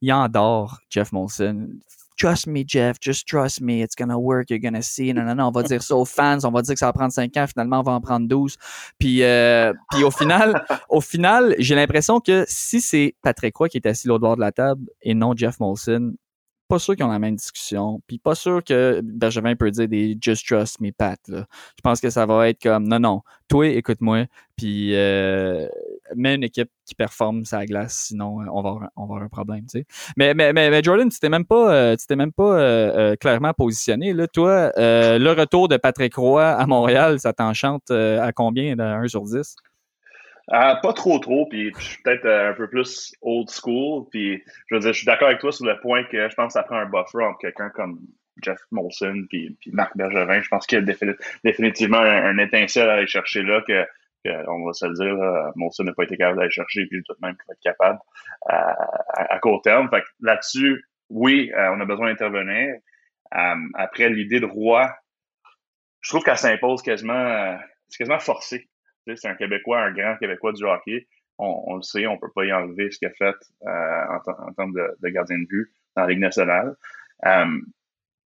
il 0.00 0.12
endort 0.12 0.80
Jeff 0.90 1.12
Molson. 1.12 1.68
Trust 2.20 2.46
me, 2.46 2.64
Jeff, 2.66 2.98
just 3.00 3.26
trust 3.26 3.62
me, 3.62 3.80
it's 3.80 3.94
gonna 3.94 4.18
work, 4.18 4.50
you're 4.50 4.58
gonna 4.58 4.82
see. 4.82 5.10
Non, 5.14 5.24
non, 5.24 5.36
non, 5.36 5.46
on 5.46 5.50
va 5.52 5.62
dire 5.62 5.82
ça 5.82 5.96
aux 5.96 6.04
fans, 6.04 6.44
on 6.44 6.50
va 6.50 6.60
dire 6.60 6.74
que 6.74 6.78
ça 6.78 6.84
va 6.84 6.92
prendre 6.92 7.12
5 7.12 7.34
ans, 7.38 7.46
finalement, 7.46 7.80
on 7.80 7.82
va 7.82 7.92
en 7.92 8.00
prendre 8.02 8.28
12. 8.28 8.56
Puis, 8.98 9.22
euh, 9.22 9.72
puis 9.90 10.04
au 10.04 10.10
final, 10.10 10.62
au 10.90 11.00
final, 11.00 11.54
j'ai 11.58 11.74
l'impression 11.74 12.20
que 12.20 12.44
si 12.46 12.82
c'est 12.82 13.14
Patrick 13.22 13.56
Roy 13.56 13.70
qui 13.70 13.78
est 13.78 13.86
assis 13.86 14.06
l'autre 14.06 14.20
bord 14.20 14.36
de 14.36 14.42
la 14.42 14.52
table 14.52 14.82
et 15.00 15.14
non 15.14 15.32
Jeff 15.34 15.60
Molson, 15.60 16.12
pas 16.68 16.78
sûr 16.78 16.94
qu'ils 16.94 17.04
ont 17.04 17.10
la 17.10 17.18
même 17.18 17.36
discussion. 17.36 18.02
Puis 18.06 18.18
pas 18.18 18.34
sûr 18.34 18.62
que 18.62 19.00
Bergevin 19.02 19.56
peut 19.56 19.70
dire 19.70 19.88
des 19.88 20.16
just 20.20 20.46
trust 20.46 20.78
me, 20.80 20.92
Pat. 20.92 21.18
Là. 21.26 21.46
Je 21.76 21.80
pense 21.82 22.02
que 22.02 22.10
ça 22.10 22.26
va 22.26 22.50
être 22.50 22.62
comme 22.62 22.86
non, 22.86 23.00
non, 23.00 23.22
toi, 23.48 23.66
écoute-moi, 23.66 24.26
puis 24.56 24.94
euh, 24.94 25.66
mets 26.16 26.34
une 26.34 26.44
équipe 26.44 26.70
qui 26.86 26.94
performe 26.94 27.44
sa 27.44 27.64
glace, 27.66 28.06
sinon 28.08 28.40
euh, 28.40 28.46
on 28.52 28.62
va 28.62 28.70
avoir, 28.70 28.90
on 28.96 29.06
va 29.06 29.24
un 29.24 29.28
problème. 29.28 29.62
Tu 29.70 29.80
sais. 29.80 29.84
mais, 30.16 30.34
mais, 30.34 30.52
mais, 30.52 30.82
Jordan, 30.82 31.08
tu 31.08 31.18
t'es 31.18 31.28
même 31.28 31.44
pas, 31.44 31.74
euh, 31.74 31.96
tu 31.96 32.06
t'es 32.06 32.16
même 32.16 32.32
pas 32.32 32.58
euh, 32.58 33.16
clairement 33.16 33.52
positionné. 33.52 34.12
Là. 34.12 34.26
Toi, 34.26 34.72
le 34.76 35.32
retour 35.32 35.68
de 35.68 35.76
Patrick 35.76 36.14
Roy 36.14 36.44
à 36.44 36.66
Montréal, 36.66 37.20
ça 37.20 37.32
t'enchante 37.32 37.90
à 37.90 38.32
combien 38.32 38.76
de 38.76 38.82
1 38.82 39.08
sur 39.08 39.22
10? 39.22 39.56
Euh, 40.52 40.74
pas 40.82 40.92
trop 40.92 41.18
trop, 41.20 41.46
puis 41.46 41.72
je 41.78 41.82
suis 41.82 42.02
peut-être 42.02 42.26
un 42.26 42.52
peu 42.54 42.68
plus 42.68 43.14
old 43.22 43.48
school, 43.48 44.06
puis 44.10 44.42
je 44.68 44.80
je 44.80 44.92
suis 44.92 45.06
d'accord 45.06 45.28
avec 45.28 45.40
toi 45.40 45.52
sur 45.52 45.64
le 45.64 45.78
point 45.78 46.02
que 46.04 46.28
je 46.28 46.34
pense 46.34 46.48
que 46.48 46.52
ça 46.54 46.64
prend 46.64 46.76
un 46.76 46.86
buffer 46.86 47.22
entre 47.22 47.38
quelqu'un 47.38 47.70
comme 47.70 48.00
Jeff 48.42 48.58
Molson 48.72 49.26
puis, 49.28 49.56
Marc 49.66 49.96
Bergevin. 49.96 50.42
Je 50.42 50.48
pense 50.48 50.66
qu'il 50.66 50.78
y 50.78 50.82
a 50.82 51.14
définitivement 51.44 52.00
un, 52.00 52.36
étincelle 52.38 52.90
à 52.90 52.94
aller 52.94 53.06
chercher 53.06 53.42
là 53.42 53.62
que, 53.66 53.86
on 54.26 54.66
va 54.66 54.72
se 54.72 54.86
le 54.86 54.94
dire, 54.94 55.52
Molson 55.56 55.84
n'a 55.84 55.92
pas 55.92 56.04
été 56.04 56.16
capable 56.16 56.38
d'aller 56.38 56.50
chercher, 56.50 56.86
puis 56.86 57.02
tout 57.02 57.14
de 57.14 57.18
même 57.22 57.36
qu'il 57.36 57.44
va 57.48 57.54
être 57.54 57.60
capable 57.60 57.98
euh, 58.50 58.74
à, 59.14 59.38
court 59.38 59.62
terme. 59.62 59.88
Fait 59.90 60.04
là-dessus, 60.20 60.84
oui, 61.08 61.50
on 61.56 61.80
a 61.80 61.84
besoin 61.84 62.10
d'intervenir. 62.10 62.76
après, 63.74 64.08
l'idée 64.08 64.40
de 64.40 64.46
roi, 64.46 64.94
je 66.00 66.10
trouve 66.10 66.22
qu'elle 66.22 66.38
s'impose 66.38 66.82
quasiment, 66.82 67.58
c'est 67.88 67.98
quasiment 67.98 68.20
forcé 68.20 68.70
c'est 69.16 69.28
un 69.28 69.34
Québécois, 69.34 69.80
un 69.80 69.92
grand 69.92 70.16
Québécois 70.16 70.52
du 70.52 70.64
hockey. 70.64 71.06
On, 71.38 71.76
le 71.76 71.82
sait, 71.82 72.06
on 72.06 72.18
peut 72.18 72.30
pas 72.34 72.44
y 72.44 72.52
enlever 72.52 72.90
ce 72.90 72.98
qu'il 72.98 73.08
a 73.08 73.12
fait 73.12 73.34
euh, 73.66 74.18
en, 74.46 74.52
termes 74.52 74.74
de, 74.74 75.08
gardien 75.08 75.38
de 75.38 75.46
but 75.46 75.72
dans 75.96 76.02
la 76.02 76.08
Ligue 76.08 76.18
nationale. 76.18 76.76
Euh, 77.24 77.60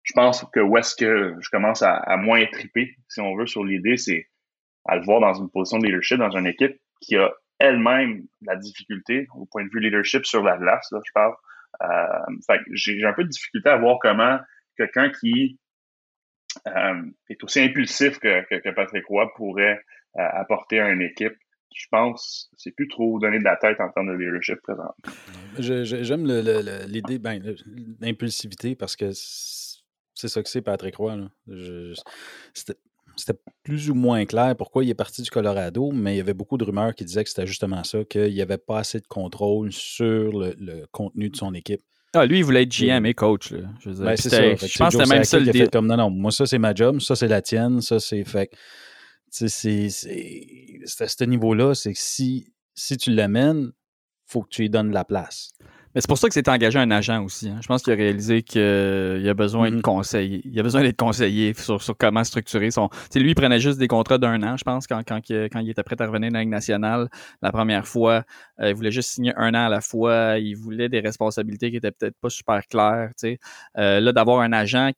je 0.04 0.14
pense 0.14 0.46
que 0.54 0.62
où 0.62 0.78
est-ce 0.78 0.96
que 0.96 1.36
je 1.42 1.50
commence 1.50 1.82
à, 1.82 2.16
moins 2.16 2.46
triper, 2.46 2.96
si 3.10 3.20
on 3.20 3.36
veut, 3.36 3.48
sur 3.48 3.66
l'idée, 3.66 3.98
c'est 3.98 4.30
à 4.86 4.96
le 4.96 5.04
voir 5.04 5.20
dans 5.20 5.34
une 5.34 5.50
position 5.50 5.80
de 5.80 5.86
leadership 5.86 6.18
dans 6.18 6.36
une 6.36 6.48
équipe 6.48 6.80
qui 7.02 7.16
a 7.16 7.32
elle-même 7.60 8.24
la 8.42 8.56
difficulté 8.56 9.28
au 9.36 9.46
point 9.46 9.64
de 9.64 9.70
vue 9.70 9.80
leadership 9.80 10.26
sur 10.26 10.44
la 10.44 10.58
glace, 10.58 10.88
là, 10.92 11.00
je 11.06 11.12
parle. 11.14 11.34
Euh, 11.84 12.56
j'ai 12.74 13.04
un 13.06 13.14
peu 13.14 13.24
de 13.24 13.30
difficulté 13.30 13.70
à 13.70 13.78
voir 13.78 13.98
comment 14.02 14.40
quelqu'un 14.78 15.10
qui 15.10 15.60
est 16.66 17.44
aussi 17.44 17.62
impulsif 17.62 18.20
que, 18.20 18.44
que, 18.50 18.56
que 18.56 18.70
Patrick 18.70 19.06
Roy 19.06 19.32
pourrait 19.36 19.82
apporter 20.16 20.80
à 20.80 20.90
une 20.90 21.02
équipe. 21.02 21.36
Je 21.74 21.86
pense 21.90 22.52
c'est 22.58 22.72
plus 22.72 22.90
trop 22.90 23.18
donner 23.20 23.40
de 23.40 23.46
la 23.46 23.56
tête 23.56 23.80
en 23.80 23.90
termes 23.90 24.08
de 24.08 24.14
leadership 24.14 24.60
présent. 24.62 24.94
J'aime 25.58 26.26
l'idée, 26.88 27.20
ben, 27.20 27.42
l'impulsivité 28.02 28.76
parce 28.76 28.96
que 28.96 29.12
c'est 29.14 30.28
ça 30.28 30.44
que 30.44 30.50
c'est 30.50 30.62
Patrick 30.62 30.98
Roy. 30.98 31.30
C'était 33.16 33.40
plus 33.64 33.90
ou 33.90 33.96
moins 33.96 34.26
clair 34.26 34.56
pourquoi 34.58 34.84
il 34.84 34.90
est 34.90 34.96
parti 34.96 35.22
du 35.22 35.30
Colorado, 35.30 35.92
mais 35.92 36.16
il 36.16 36.18
y 36.18 36.22
avait 36.22 36.34
beaucoup 36.34 36.58
de 36.58 36.64
rumeurs 36.64 36.96
qui 36.96 37.06
disaient 37.06 37.24
que 37.24 37.30
c'était 37.30 37.48
justement 37.48 37.84
ça, 37.84 38.04
qu'il 38.06 38.34
n'y 38.34 38.42
avait 38.42 38.58
pas 38.58 38.80
assez 38.80 39.00
de 39.00 39.08
contrôle 39.08 39.72
sur 39.72 40.32
le, 40.40 40.86
contenu 40.92 41.30
de 41.30 41.36
son 41.36 41.54
équipe. 41.54 41.82
Ah, 42.14 42.26
lui, 42.26 42.40
il 42.40 42.44
voulait 42.44 42.64
être 42.64 42.72
GM 42.72 43.06
et 43.06 43.14
coach. 43.14 43.54
Je, 43.80 43.92
ben, 43.92 44.18
ça. 44.18 44.56
je 44.56 44.78
pense 44.78 44.96
que 44.96 45.04
c'était 45.04 45.16
même 45.16 45.24
ça 45.24 45.40
le 45.40 45.68
Comme 45.68 45.88
non, 45.88 45.98
non, 45.98 46.10
moi, 46.10 46.32
ça, 46.32 46.46
c'est 46.46 46.58
ma 46.58 46.74
job, 46.74 47.00
ça, 47.00 47.16
c'est 47.16 47.28
la 47.28 47.42
tienne, 47.42 47.82
ça, 47.82 48.00
c'est 48.00 48.26
fait 48.26 48.52
c'est 49.32 49.86
à 51.00 51.08
ce 51.08 51.24
niveau-là, 51.24 51.74
c'est 51.74 51.94
que 51.94 52.00
si, 52.00 52.54
si 52.76 52.98
tu 52.98 53.12
l'amènes, 53.12 53.72
faut 54.26 54.42
que 54.44 54.50
tu 54.50 54.62
lui 54.64 54.70
donnes 54.70 54.92
la 54.92 55.06
place. 55.06 55.52
Mais 55.94 56.02
c'est 56.02 56.08
pour 56.08 56.18
ça 56.18 56.28
que 56.28 56.34
c'est 56.34 56.48
engagé 56.48 56.80
un 56.80 56.90
agent 56.92 57.24
aussi. 57.24 57.50
Hein. 57.50 57.60
Je 57.62 57.68
pense 57.68 57.84
qu'il 57.84 57.92
a 57.94 57.96
réalisé 57.96 58.44
qu'il 58.44 58.62
a 58.62 59.34
besoin 59.34 59.70
de 59.72 59.78
mmh 59.78 59.82
conseils. 59.82 60.42
Il 60.46 60.60
a 60.60 60.64
besoin 60.64 60.82
d'être 60.82 60.98
conseillé 60.98 61.54
sur, 61.54 61.82
sur, 61.82 61.98
comment 61.98 62.24
structurer 62.24 62.72
son. 62.72 62.90
T'sais, 63.10 63.20
lui, 63.20 63.32
il 63.32 63.36
prenait 63.36 63.60
juste 63.60 63.78
des 63.78 63.88
contrats 63.88 64.18
d'un 64.18 64.42
an, 64.44 64.58
je 64.58 64.64
pense, 64.64 64.88
quand, 64.88 65.02
quand, 65.06 65.20
il, 65.30 65.50
quand 65.52 65.60
il 65.60 65.70
était 65.70 65.84
prêt 65.84 66.02
à 66.02 66.08
revenir 66.08 66.30
dans 66.30 66.38
la 66.38 66.42
Ligue 66.42 66.50
nationale 66.50 67.10
la 67.42 67.52
première 67.52 67.88
fois. 67.88 68.24
Euh, 68.60 68.70
il 68.70 68.76
voulait 68.76 68.92
juste 68.92 69.10
signer 69.10 69.34
un 69.36 69.54
an 69.54 69.66
à 69.66 69.70
la 69.70 69.82
fois. 69.82 70.38
Il 70.38 70.56
voulait 70.56 70.90
des 70.90 71.00
responsabilités 71.00 71.72
qui 71.72 71.78
étaient 71.78 71.92
peut-être 71.92 72.18
pas 72.22 72.30
super 72.30 72.66
claires. 72.68 73.12
Euh, 73.78 74.00
là, 74.00 74.14
d'avoir 74.14 74.42
un 74.42 74.54
agent 74.54 74.92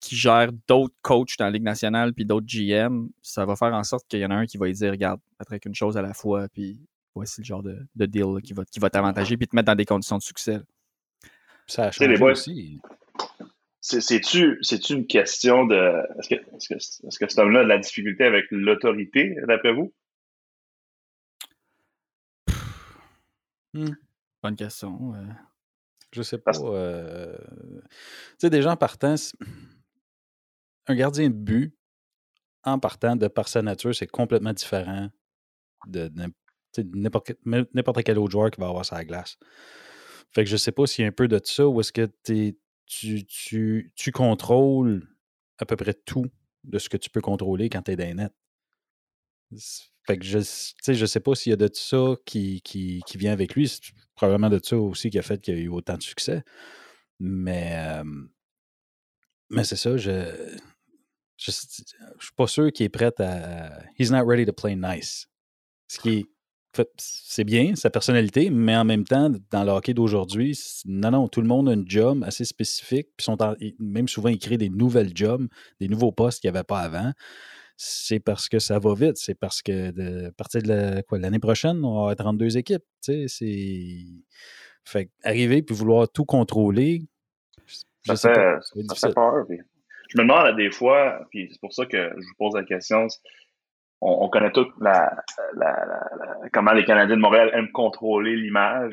qui 0.00 0.14
gère 0.16 0.50
d'autres 0.68 0.94
coachs 1.02 1.36
dans 1.38 1.46
la 1.46 1.50
Ligue 1.50 1.62
nationale 1.62 2.12
puis 2.12 2.24
d'autres 2.24 2.46
GM, 2.46 3.08
ça 3.22 3.44
va 3.44 3.56
faire 3.56 3.74
en 3.74 3.82
sorte 3.82 4.06
qu'il 4.08 4.20
y 4.20 4.26
en 4.26 4.30
a 4.30 4.34
un 4.34 4.46
qui 4.46 4.58
va 4.58 4.66
lui 4.66 4.74
dire 4.74 4.90
regarde, 4.92 5.20
avec 5.38 5.64
une 5.64 5.74
chose 5.74 5.96
à 5.96 6.02
la 6.02 6.14
fois, 6.14 6.46
puis 6.52 6.78
voici 7.16 7.40
le 7.40 7.44
genre 7.44 7.62
de, 7.62 8.06
deal 8.06 8.40
qui 8.42 8.52
va, 8.52 8.64
qui 8.64 8.78
va 8.78 8.90
t'avantager 8.90 9.36
puis 9.36 9.48
te 9.48 9.56
mettre 9.56 9.66
dans 9.66 9.74
des 9.74 9.84
conditions 9.84 10.18
de 10.18 10.22
succès. 10.22 10.60
Ça 11.66 11.86
a 11.86 11.90
changé 11.90 12.22
aussi. 12.22 12.80
C'est-tu 13.80 14.92
une 14.92 15.06
question 15.06 15.64
de. 15.64 15.76
Est-ce 16.18 16.28
que, 16.28 16.34
est 16.34 16.68
que, 16.68 16.74
est 16.74 17.18
que 17.18 17.28
cet 17.28 17.38
homme-là 17.38 17.60
a 17.60 17.64
de 17.64 17.68
la 17.68 17.78
difficulté 17.78 18.24
avec 18.24 18.46
l'autorité, 18.50 19.36
d'après 19.46 19.72
vous? 19.72 19.92
Hmm. 23.74 23.94
Bonne 24.42 24.56
question. 24.56 25.14
Je 26.12 26.22
sais 26.22 26.38
pas. 26.38 26.52
Euh... 26.60 27.36
Tu 27.38 28.36
sais, 28.38 28.50
des 28.50 28.62
gens 28.62 28.76
partant, 28.76 29.14
un 30.86 30.94
gardien 30.94 31.28
de 31.28 31.34
but, 31.34 31.76
en 32.64 32.78
partant 32.78 33.16
de 33.16 33.28
par 33.28 33.48
sa 33.48 33.62
nature, 33.62 33.94
c'est 33.94 34.06
complètement 34.06 34.52
différent 34.52 35.08
de 35.86 36.10
n'importe 36.84 38.02
quel 38.04 38.18
autre 38.18 38.32
joueur 38.32 38.50
qui 38.50 38.60
va 38.60 38.68
avoir 38.68 38.84
sa 38.84 39.04
glace. 39.04 39.38
Fait 40.32 40.44
que 40.44 40.50
je 40.50 40.56
sais 40.56 40.72
pas 40.72 40.86
s'il 40.86 41.02
y 41.02 41.04
a 41.06 41.08
un 41.08 41.12
peu 41.12 41.28
de 41.28 41.40
ça 41.42 41.66
ou 41.66 41.80
est-ce 41.80 41.92
que 41.92 42.10
tu, 42.24 43.26
tu, 43.26 43.92
tu, 43.94 44.12
contrôles 44.12 45.08
à 45.58 45.66
peu 45.66 45.76
près 45.76 45.94
tout 45.94 46.26
de 46.64 46.78
ce 46.78 46.88
que 46.88 46.96
tu 46.96 47.10
peux 47.10 47.20
contrôler 47.20 47.68
quand 47.68 47.82
tu 47.82 47.92
es 47.92 47.96
dans 47.96 48.14
net. 48.14 48.32
Fait 50.06 50.18
que 50.18 50.24
je, 50.24 50.38
je 50.38 51.06
sais 51.06 51.20
pas 51.20 51.34
s'il 51.34 51.50
y 51.50 51.52
a 51.52 51.56
de 51.56 51.70
ça 51.72 52.16
qui, 52.24 52.60
qui, 52.62 53.02
qui, 53.06 53.18
vient 53.18 53.32
avec 53.32 53.54
lui. 53.54 53.68
C'est 53.68 53.80
probablement 54.14 54.50
de 54.50 54.60
ça 54.62 54.76
aussi 54.76 55.10
qui 55.10 55.18
a 55.18 55.22
fait 55.22 55.40
qu'il 55.40 55.54
y 55.54 55.58
a 55.58 55.60
eu 55.60 55.68
autant 55.68 55.96
de 55.96 56.02
succès. 56.02 56.44
Mais, 57.18 58.02
mais 59.48 59.64
c'est 59.64 59.76
ça, 59.76 59.96
je, 59.96 60.10
je, 61.38 61.50
je 61.50 62.24
suis 62.24 62.34
pas 62.36 62.46
sûr 62.46 62.72
qu'il 62.72 62.86
est 62.86 62.90
prêt 62.90 63.12
à. 63.20 63.82
He's 63.98 64.10
not 64.10 64.24
ready 64.26 64.44
to 64.44 64.52
play 64.52 64.76
nice. 64.76 65.28
Ce 65.88 65.98
qui 65.98 66.26
c'est 66.98 67.44
bien, 67.44 67.74
sa 67.74 67.90
personnalité, 67.90 68.50
mais 68.50 68.76
en 68.76 68.84
même 68.84 69.04
temps, 69.04 69.30
dans 69.50 69.64
le 69.64 69.70
hockey 69.70 69.94
d'aujourd'hui, 69.94 70.58
non, 70.86 71.10
non, 71.10 71.28
tout 71.28 71.40
le 71.40 71.48
monde 71.48 71.68
a 71.68 71.72
une 71.72 71.88
job 71.88 72.22
assez 72.24 72.44
spécifique, 72.44 73.08
puis 73.16 73.24
sont 73.24 73.36
même 73.78 74.08
souvent, 74.08 74.28
ils 74.28 74.38
créent 74.38 74.58
des 74.58 74.68
nouvelles 74.68 75.12
jobs, 75.14 75.46
des 75.80 75.88
nouveaux 75.88 76.12
postes 76.12 76.40
qu'il 76.40 76.50
n'y 76.50 76.56
avait 76.56 76.64
pas 76.64 76.80
avant. 76.80 77.12
C'est 77.76 78.20
parce 78.20 78.48
que 78.48 78.58
ça 78.58 78.78
va 78.78 78.94
vite, 78.94 79.16
c'est 79.16 79.34
parce 79.34 79.60
que 79.60 79.90
de, 79.90 80.28
à 80.28 80.32
partir 80.32 80.62
de 80.62 81.02
l'année 81.12 81.38
prochaine, 81.38 81.84
on 81.84 81.94
va 81.94 82.00
avoir 82.00 82.16
32 82.16 82.56
équipes. 82.56 82.84
Tu 83.04 83.12
sais, 83.12 83.28
c'est. 83.28 83.98
Fait 84.84 85.10
arriver 85.24 85.62
puis 85.62 85.74
vouloir 85.74 86.08
tout 86.08 86.24
contrôler, 86.24 87.02
ça, 88.14 88.32
fait, 88.32 89.14
peur. 89.14 89.46
Je 90.08 90.18
me 90.18 90.22
demande 90.22 90.46
à 90.46 90.52
des 90.52 90.70
fois, 90.70 91.26
puis 91.30 91.48
c'est 91.50 91.60
pour 91.60 91.72
ça 91.72 91.86
que 91.86 91.96
je 91.96 92.26
vous 92.26 92.34
pose 92.38 92.54
la 92.54 92.62
question, 92.62 93.08
on, 94.00 94.28
connaît 94.28 94.52
tous 94.52 94.68
la, 94.80 95.24
comment 96.52 96.72
les 96.72 96.84
Canadiens 96.84 97.16
de 97.16 97.20
Montréal 97.20 97.50
aiment 97.54 97.72
contrôler 97.72 98.36
l'image, 98.36 98.92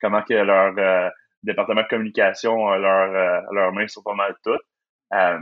comment 0.00 0.22
que 0.22 0.34
leur 0.34 0.74
euh, 0.78 1.10
département 1.42 1.82
de 1.82 1.88
communication 1.88 2.70
leur, 2.76 3.14
euh, 3.14 3.40
leurs 3.52 3.72
mains 3.72 3.86
sur 3.86 4.02
pas 4.02 4.14
mal 4.14 4.34
toutes. 4.42 4.62
Euh, 5.12 5.38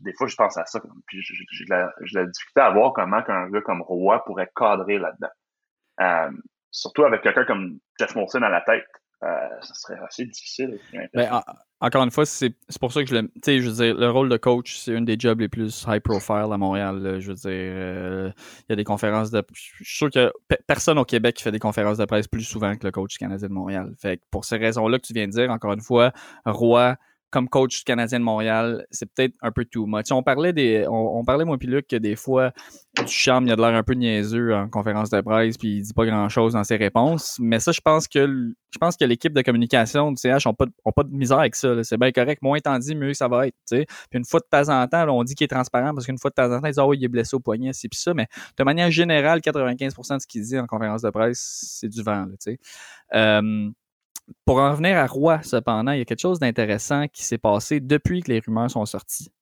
des 0.00 0.12
fois, 0.12 0.26
je 0.26 0.36
pense 0.36 0.56
à 0.58 0.66
ça, 0.66 0.80
puis 1.06 1.22
j'ai 1.22 1.64
de, 1.64 2.14
la 2.14 2.26
difficulté 2.26 2.60
à 2.60 2.70
voir 2.70 2.92
comment 2.92 3.22
qu'un 3.22 3.48
gars 3.48 3.62
comme 3.62 3.82
Roy 3.82 4.22
pourrait 4.24 4.50
cadrer 4.54 4.98
là-dedans. 4.98 6.34
surtout 6.70 7.04
avec 7.04 7.22
quelqu'un 7.22 7.44
comme 7.44 7.78
Jeff 7.98 8.14
Molson 8.14 8.42
à 8.42 8.50
la 8.50 8.60
tête. 8.60 8.86
Ça 9.20 9.74
serait 9.74 9.98
assez 10.06 10.24
difficile. 10.24 10.78
Ben, 11.14 11.42
encore 11.80 12.02
une 12.02 12.10
fois, 12.10 12.26
c'est 12.26 12.54
pour 12.80 12.92
ça 12.92 13.02
que 13.02 13.08
je 13.08 13.14
l'aime. 13.14 13.28
Tu 13.34 13.40
sais, 13.44 13.60
je 13.60 13.68
veux 13.68 13.84
dire, 13.84 13.94
le 13.94 14.10
rôle 14.10 14.28
de 14.28 14.36
coach, 14.36 14.78
c'est 14.78 14.92
une 14.92 15.04
des 15.04 15.16
jobs 15.18 15.40
les 15.40 15.48
plus 15.48 15.84
high 15.88 16.00
profile 16.00 16.48
à 16.52 16.56
Montréal. 16.56 17.18
je 17.20 17.28
veux 17.28 17.34
dire, 17.34 17.50
euh, 17.50 18.32
il 18.60 18.66
y 18.70 18.72
a 18.72 18.76
des 18.76 18.84
conférences 18.84 19.30
de. 19.30 19.42
Je 19.52 19.60
suis 19.60 19.84
sûr 19.84 20.10
que 20.10 20.32
personne 20.66 20.98
au 20.98 21.04
Québec 21.04 21.36
qui 21.36 21.42
fait 21.42 21.52
des 21.52 21.58
conférences 21.58 21.98
de 21.98 22.04
presse 22.04 22.28
plus 22.28 22.42
souvent 22.42 22.76
que 22.76 22.84
le 22.84 22.92
coach 22.92 23.16
canadien 23.18 23.48
de 23.48 23.52
Montréal. 23.52 23.92
Fait 23.98 24.18
que 24.18 24.22
pour 24.30 24.44
ces 24.44 24.56
raisons-là 24.56 24.98
que 24.98 25.06
tu 25.06 25.12
viens 25.12 25.26
de 25.26 25.32
dire, 25.32 25.50
encore 25.50 25.72
une 25.72 25.82
fois, 25.82 26.12
Roy 26.44 26.96
comme 27.30 27.48
coach 27.48 27.78
du 27.78 27.84
Canadien 27.84 28.18
de 28.20 28.24
Montréal, 28.24 28.86
c'est 28.90 29.06
peut-être 29.12 29.34
un 29.42 29.50
peu 29.50 29.64
too 29.64 29.86
much. 29.86 30.06
On 30.10 30.22
parlait 30.22 30.52
des, 30.52 30.86
on, 30.88 31.24
parlait 31.24 31.44
moi 31.44 31.58
puis 31.58 31.68
Luc 31.68 31.86
que 31.86 31.96
des 31.96 32.16
fois 32.16 32.52
Duchamp 32.96 33.42
il 33.44 33.52
a 33.52 33.56
de 33.56 33.60
l'air 33.60 33.74
un 33.74 33.82
peu 33.82 33.92
niaiseux 33.92 34.54
en 34.54 34.68
conférence 34.68 35.10
de 35.10 35.20
presse 35.20 35.58
puis 35.58 35.76
il 35.76 35.82
dit 35.82 35.92
pas 35.92 36.06
grand 36.06 36.28
chose 36.28 36.54
dans 36.54 36.64
ses 36.64 36.76
réponses. 36.76 37.36
Mais 37.40 37.60
ça, 37.60 37.72
je 37.72 37.80
pense 37.80 38.08
que 38.08 38.26
je 38.70 38.78
pense 38.78 38.96
que 38.96 39.04
l'équipe 39.04 39.32
de 39.32 39.42
communication 39.42 40.12
du 40.12 40.18
CH 40.18 40.46
ont 40.46 40.54
pas, 40.54 40.66
pas 40.94 41.02
de 41.02 41.10
misère 41.10 41.38
avec 41.38 41.54
ça. 41.54 41.82
C'est 41.84 41.98
bien 41.98 42.12
correct. 42.12 42.42
Moins 42.42 42.58
t'en 42.60 42.78
dis, 42.78 42.94
mieux 42.94 43.14
ça 43.14 43.28
va 43.28 43.46
être. 43.46 43.56
Puis 43.70 43.86
une 44.12 44.24
fois 44.24 44.40
de 44.40 44.46
temps 44.50 44.68
en 44.72 44.86
temps, 44.86 45.06
on 45.08 45.22
dit 45.24 45.34
qu'il 45.34 45.44
est 45.44 45.48
transparent 45.48 45.94
parce 45.94 46.06
qu'une 46.06 46.18
fois 46.18 46.30
de 46.30 46.34
temps 46.34 46.52
en 46.52 46.60
temps, 46.60 46.66
ils 46.66 46.72
disent 46.72 46.78
oh, 46.78 46.94
il 46.94 47.04
est 47.04 47.08
blessé 47.08 47.34
au 47.34 47.40
poignet, 47.40 47.72
c'est 47.72 47.88
puis 47.88 48.00
ça. 48.00 48.14
Mais 48.14 48.26
de 48.56 48.64
manière 48.64 48.90
générale, 48.90 49.40
95% 49.40 50.16
de 50.16 50.20
ce 50.20 50.26
qu'il 50.26 50.42
dit 50.42 50.58
en 50.58 50.66
conférence 50.66 51.02
de 51.02 51.10
presse, 51.10 51.76
c'est 51.78 51.88
du 51.88 52.02
vent. 52.02 52.26
Là, 52.26 52.52
euh, 53.14 53.70
pour 54.44 54.58
en 54.58 54.72
revenir 54.72 54.96
à 54.96 55.06
Roy, 55.06 55.42
cependant, 55.42 55.92
il 55.92 55.98
y 55.98 56.02
a 56.02 56.04
quelque 56.04 56.20
chose 56.20 56.38
d'intéressant 56.38 57.06
qui 57.08 57.24
s'est 57.24 57.38
passé 57.38 57.80
depuis 57.80 58.22
que 58.22 58.30
les 58.30 58.40
rumeurs 58.40 58.70
sont 58.70 58.86
sorties. 58.86 59.32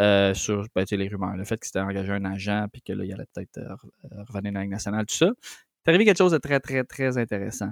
Euh, 0.00 0.34
sur 0.34 0.66
ben, 0.74 0.84
les 0.90 1.08
rumeurs, 1.08 1.36
le 1.36 1.44
fait 1.44 1.56
qu'il 1.56 1.66
s'était 1.66 1.80
engagé 1.80 2.10
un 2.12 2.24
agent, 2.24 2.66
puis 2.72 2.82
que 2.82 2.92
là, 2.92 3.04
il 3.04 3.12
allait 3.12 3.26
peut-être 3.32 3.58
euh, 3.58 3.76
euh, 4.12 4.24
revenir 4.26 4.52
dans 4.52 4.58
la 4.58 4.64
Ligue 4.64 4.72
nationale, 4.72 5.06
tout 5.06 5.14
ça. 5.14 5.30
C'est 5.40 5.90
arrivé 5.90 6.04
quelque 6.04 6.18
chose 6.18 6.32
de 6.32 6.38
très, 6.38 6.58
très, 6.58 6.82
très 6.82 7.16
intéressant. 7.16 7.70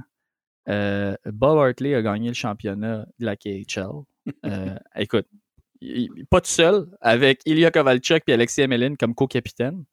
Bob 0.66 1.58
Hartley 1.58 1.94
a 1.96 2.02
gagné 2.02 2.28
le 2.28 2.34
championnat 2.34 3.06
de 3.18 3.26
la 3.26 3.36
KHL. 3.36 4.04
écoute, 4.94 5.26
pas 6.30 6.40
tout 6.40 6.50
seul, 6.50 6.86
avec 7.00 7.40
Ilya 7.44 7.72
Kovalchuk 7.72 8.22
et 8.28 8.32
Alexis 8.32 8.60
Emelin 8.60 8.94
comme 8.94 9.16
co-capitaine. 9.16 9.84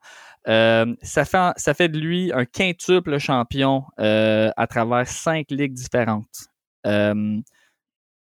ça, 0.45 1.25
fait, 1.25 1.53
ça 1.55 1.73
fait 1.73 1.89
de 1.89 1.97
lui 1.97 2.31
un 2.31 2.45
quintuple 2.45 3.17
champion 3.17 3.85
à 3.97 4.67
travers 4.67 5.07
cinq 5.07 5.49
ligues 5.49 5.73
différentes. 5.73 6.48
Euh, 6.85 7.41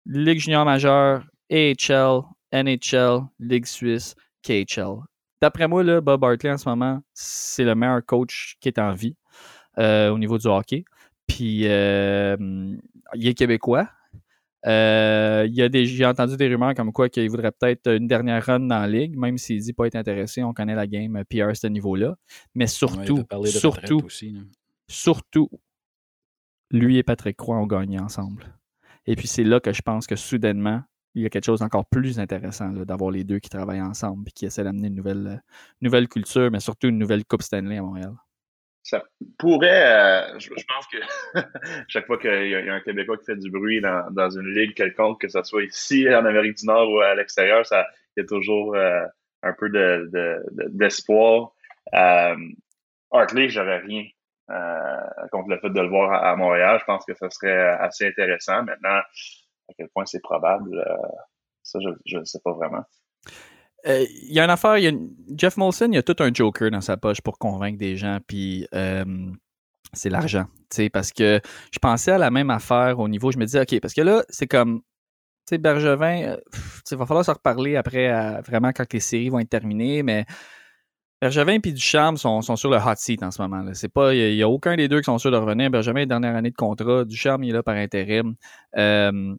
Ligue 0.06 0.40
junior 0.40 0.64
majeure, 0.64 1.26
AHL, 1.52 2.22
NHL, 2.54 3.24
Ligue 3.40 3.66
suisse, 3.66 4.16
KHL. 4.42 5.00
D'après 5.42 5.68
moi, 5.68 5.84
là, 5.84 6.00
Bob 6.00 6.24
Hartley 6.24 6.50
en 6.50 6.58
ce 6.58 6.68
moment, 6.68 7.02
c'est 7.14 7.66
le 7.66 7.76
meilleur 7.76 8.06
coach 8.06 8.56
qui 8.62 8.70
est 8.70 8.80
en 8.80 8.94
vie 8.94 9.16
euh, 9.78 10.10
au 10.10 10.18
niveau 10.18 10.38
du 10.38 10.48
hockey. 10.48 10.86
Puis 11.28 11.68
euh, 11.68 12.38
il 13.16 13.28
est 13.28 13.34
québécois. 13.34 13.90
il 14.64 15.54
y 15.54 15.62
a 15.62 15.70
des, 15.70 15.86
j'ai 15.86 16.06
entendu 16.06 16.38
des 16.38 16.48
rumeurs 16.48 16.74
comme 16.74 16.94
quoi 16.94 17.10
qu'il 17.10 17.30
voudrait 17.30 17.52
peut-être 17.52 17.88
une 17.92 18.08
dernière 18.08 18.46
run 18.46 18.62
dans 18.62 18.80
la 18.80 18.88
ligue, 18.88 19.18
même 19.18 19.38
s'il 19.38 19.62
dit 19.62 19.74
pas 19.74 19.88
être 19.88 19.96
intéressé. 19.96 20.42
On 20.42 20.54
connaît 20.54 20.76
la 20.76 20.88
game 20.88 21.22
PR 21.30 21.50
à 21.50 21.56
ce 21.56 21.68
niveau-là. 21.68 22.16
Mais 22.56 22.68
surtout, 22.68 23.26
surtout, 23.46 24.08
surtout, 24.88 25.50
lui 26.72 26.98
et 26.98 27.04
Patrick 27.04 27.38
Croix 27.38 27.58
ont 27.58 27.68
gagné 27.68 28.00
ensemble. 28.00 28.46
Et 29.06 29.16
puis 29.16 29.28
c'est 29.28 29.44
là 29.44 29.60
que 29.60 29.72
je 29.72 29.82
pense 29.82 30.06
que 30.06 30.16
soudainement, 30.16 30.84
il 31.16 31.24
y 31.24 31.26
a 31.26 31.30
quelque 31.30 31.46
chose 31.46 31.62
d'encore 31.62 31.86
plus 31.86 32.20
intéressant 32.20 32.70
d'avoir 32.70 33.10
les 33.10 33.24
deux 33.24 33.40
qui 33.40 33.50
travaillent 33.50 33.82
ensemble 33.82 34.28
et 34.28 34.32
qui 34.32 34.46
essaient 34.46 34.64
d'amener 34.64 34.88
une 34.88 34.96
nouvelle, 34.96 35.28
euh, 35.28 35.38
nouvelle 35.82 36.08
culture, 36.08 36.52
mais 36.52 36.60
surtout 36.60 36.90
une 36.90 37.00
nouvelle 37.00 37.26
Coupe 37.26 37.42
Stanley 37.42 37.78
à 37.78 37.82
Montréal. 37.82 38.14
Ça 38.84 39.04
pourrait, 39.38 40.36
euh, 40.36 40.40
je, 40.40 40.50
pense 40.50 40.88
que 40.88 40.98
chaque 41.88 42.06
fois 42.06 42.18
qu'il 42.18 42.50
y, 42.50 42.56
a 42.56 42.74
un 42.74 42.80
Québécois 42.82 43.18
qui 43.18 43.26
fait 43.26 43.36
du 43.36 43.50
bruit 43.50 43.82
dans, 43.82 44.30
une 44.30 44.54
ligue 44.54 44.76
quelconque, 44.76 45.22
que 45.22 45.28
ce 45.28 45.42
soit 45.44 45.64
ici 45.64 46.08
en 46.08 46.24
Amérique 46.26 46.58
du 46.58 46.66
Nord 46.66 46.92
ou 46.92 47.00
à 47.00 47.16
l'extérieur, 47.16 47.64
il 47.72 48.22
y 48.22 48.24
a 48.24 48.26
toujours 48.26 48.76
euh, 48.76 49.04
un 49.44 49.54
peu 49.54 49.70
d'espoir. 50.70 51.52
De, 51.92 51.98
de, 51.98 52.56
Hartley, 53.12 53.50
j'aurais 53.50 53.80
rien 53.80 54.04
contre 54.48 55.50
le 55.50 55.60
fait 55.60 55.70
de 55.70 55.82
le 55.82 55.90
voir 55.90 56.14
à, 56.14 56.36
Montréal. 56.36 56.78
Je 56.80 56.86
pense 56.86 57.06
que 57.06 57.14
ça 57.16 57.30
serait 57.30 57.70
assez 57.80 58.08
intéressant. 58.08 58.64
Maintenant, 58.64 59.00
à 59.70 59.74
quel 59.78 59.90
point 59.90 60.06
c'est 60.06 60.22
probable, 60.22 60.78
euh, 60.78 61.08
ça, 61.64 61.80
je 62.06 62.18
ne 62.18 62.24
sais 62.24 62.40
pas 62.44 62.54
vraiment. 62.54 62.84
Euh, 63.86 64.06
il 64.24 64.34
y 64.34 64.40
a 64.40 64.44
une 64.44 64.50
affaire, 64.50 64.78
Jeff 65.36 65.58
Molson, 65.58 65.90
il 65.92 65.98
a 65.98 66.04
tout 66.04 66.16
un 66.20 66.34
joker 66.34 66.72
dans 66.72 66.82
sa 66.82 66.98
poche 66.98 67.22
pour 67.22 67.38
convaincre 67.38 67.78
des 67.78 67.96
gens, 67.96 68.20
puis 68.26 68.68
c'est 69.94 70.10
l'argent. 70.10 70.46
Parce 70.92 71.12
que 71.12 71.40
je 71.72 71.80
pensais 71.80 72.12
à 72.12 72.18
la 72.18 72.32
même 72.32 72.50
affaire 72.50 73.00
au 73.00 73.08
niveau, 73.08 73.32
je 73.32 73.38
me 73.38 73.46
disais, 73.46 73.62
OK, 73.62 73.80
parce 73.82 73.94
que 73.94 74.02
là, 74.02 74.24
c'est 74.30 74.48
comme, 74.48 74.82
tu 74.82 75.56
sais, 75.56 75.58
Bergevin, 75.58 76.38
il 76.92 76.98
va 76.98 77.06
falloir 77.06 77.26
se 77.26 77.32
reparler 77.32 77.76
après, 77.76 78.42
vraiment 78.42 78.72
quand 78.72 78.92
les 78.92 79.00
séries 79.00 79.30
vont 79.30 79.40
être 79.40 79.50
terminées, 79.50 80.04
mais 80.04 80.26
Bergevin 81.20 81.54
et 81.64 81.72
Ducharme 81.72 82.16
sont, 82.18 82.42
sont 82.42 82.56
sur 82.56 82.70
le 82.70 82.78
hot 82.78 82.96
seat 82.96 83.24
en 83.24 83.32
ce 83.32 83.42
moment. 83.42 83.64
Il 84.12 84.36
n'y 84.36 84.44
a, 84.44 84.50
aucun 84.50 84.76
des 84.76 84.88
deux 84.88 85.00
qui 85.00 85.06
sont 85.06 85.18
sûrs 85.18 85.32
de 85.32 85.38
revenir. 85.38 85.72
Bergevin 85.72 86.02
est 86.02 86.06
dernière 86.06 86.36
année 86.36 86.52
de 86.52 86.56
contrat. 86.56 87.06
Ducharme, 87.06 87.44
il 87.44 87.50
est 87.50 87.54
là 87.54 87.64
par 87.64 87.76
intérim. 87.76 88.36
Euh, 88.78 89.36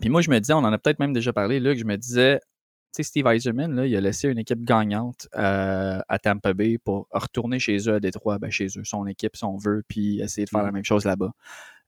puis 0.00 0.08
moi, 0.08 0.20
je 0.20 0.30
me 0.30 0.38
disais, 0.38 0.52
on 0.52 0.58
en 0.58 0.72
a 0.72 0.78
peut-être 0.78 1.00
même 1.00 1.12
déjà 1.12 1.32
parlé, 1.32 1.60
que 1.60 1.74
je 1.74 1.84
me 1.84 1.96
disais, 1.96 2.38
tu 2.38 2.98
sais, 2.98 3.02
Steve 3.02 3.26
Eiserman, 3.26 3.74
là, 3.74 3.86
il 3.86 3.96
a 3.96 4.00
laissé 4.00 4.28
une 4.28 4.38
équipe 4.38 4.62
gagnante 4.62 5.26
euh, 5.34 5.98
à 6.06 6.18
Tampa 6.20 6.54
Bay 6.54 6.78
pour 6.78 7.08
retourner 7.10 7.58
chez 7.58 7.76
eux 7.88 7.94
à 7.94 8.00
Détroit, 8.00 8.38
ben, 8.38 8.50
chez 8.50 8.66
eux, 8.76 8.84
son 8.84 9.06
équipe, 9.06 9.34
son 9.34 9.56
veut, 9.56 9.82
puis 9.88 10.20
essayer 10.20 10.44
de 10.44 10.50
faire 10.50 10.62
la 10.62 10.70
mm. 10.70 10.74
même 10.74 10.84
chose 10.84 11.04
là-bas. 11.04 11.32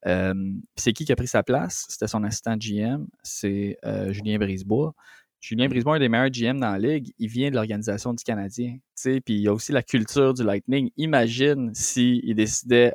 Euh, 0.07 0.35
c'est 0.75 0.93
qui 0.93 1.05
qui 1.05 1.13
a 1.13 1.17
pris 1.17 1.29
sa 1.29 1.45
place? 1.45 1.87
C'était 1.89 2.09
son 2.09 2.25
assistant 2.25 2.57
GM, 2.57 3.07
c'est 3.23 3.79
Julien 4.11 4.39
Brisebois. 4.39 4.95
Julien 5.41 5.69
Brisebois, 5.69 5.97
un 5.97 5.99
des 6.01 6.09
meilleurs 6.09 6.31
GM 6.31 6.59
dans 6.59 6.73
la 6.73 6.79
ligue, 6.79 7.13
il 7.19 7.29
vient 7.29 7.51
de 7.51 7.55
l'organisation 7.55 8.13
du 8.13 8.25
Canadien. 8.25 8.79
Puis 9.03 9.23
il 9.29 9.41
y 9.41 9.49
a 9.49 9.53
aussi 9.53 9.73
la 9.73 9.83
culture 9.83 10.35
du 10.35 10.43
Lightning. 10.43 10.91
Imagine 10.97 11.73
s'il 11.75 12.35
décidait. 12.35 12.93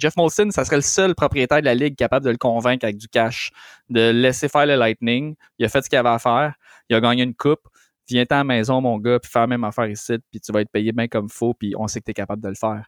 Jeff 0.00 0.16
Molson, 0.16 0.50
ça 0.50 0.64
serait 0.64 0.76
le 0.76 0.82
seul 0.82 1.14
propriétaire 1.14 1.60
de 1.60 1.64
la 1.64 1.74
ligue 1.76 1.94
capable 1.94 2.26
de 2.26 2.30
le 2.30 2.36
convaincre 2.36 2.84
avec 2.84 2.96
du 2.96 3.06
cash, 3.06 3.52
de 3.88 4.10
laisser 4.10 4.48
faire 4.48 4.66
le 4.66 4.74
Lightning. 4.74 5.36
Il 5.60 5.64
a 5.64 5.68
fait 5.68 5.80
ce 5.82 5.88
qu'il 5.88 5.96
avait 5.96 6.08
à 6.08 6.18
faire. 6.18 6.54
Il 6.90 6.96
a 6.96 7.00
gagné 7.00 7.22
une 7.22 7.34
coupe. 7.34 7.68
Viens 8.08 8.24
à 8.30 8.34
la 8.36 8.44
maison, 8.44 8.80
mon 8.80 8.98
gars, 8.98 9.18
puis 9.18 9.30
faire 9.30 9.42
la 9.42 9.46
même 9.48 9.64
affaire 9.64 9.88
ici, 9.88 10.14
puis 10.30 10.40
tu 10.40 10.52
vas 10.52 10.60
être 10.60 10.70
payé 10.70 10.92
bien 10.92 11.08
comme 11.08 11.28
faux, 11.28 11.54
puis 11.54 11.74
on 11.76 11.88
sait 11.88 11.98
que 11.98 12.04
tu 12.04 12.12
es 12.12 12.14
capable 12.14 12.40
de 12.40 12.48
le 12.48 12.54
faire. 12.54 12.86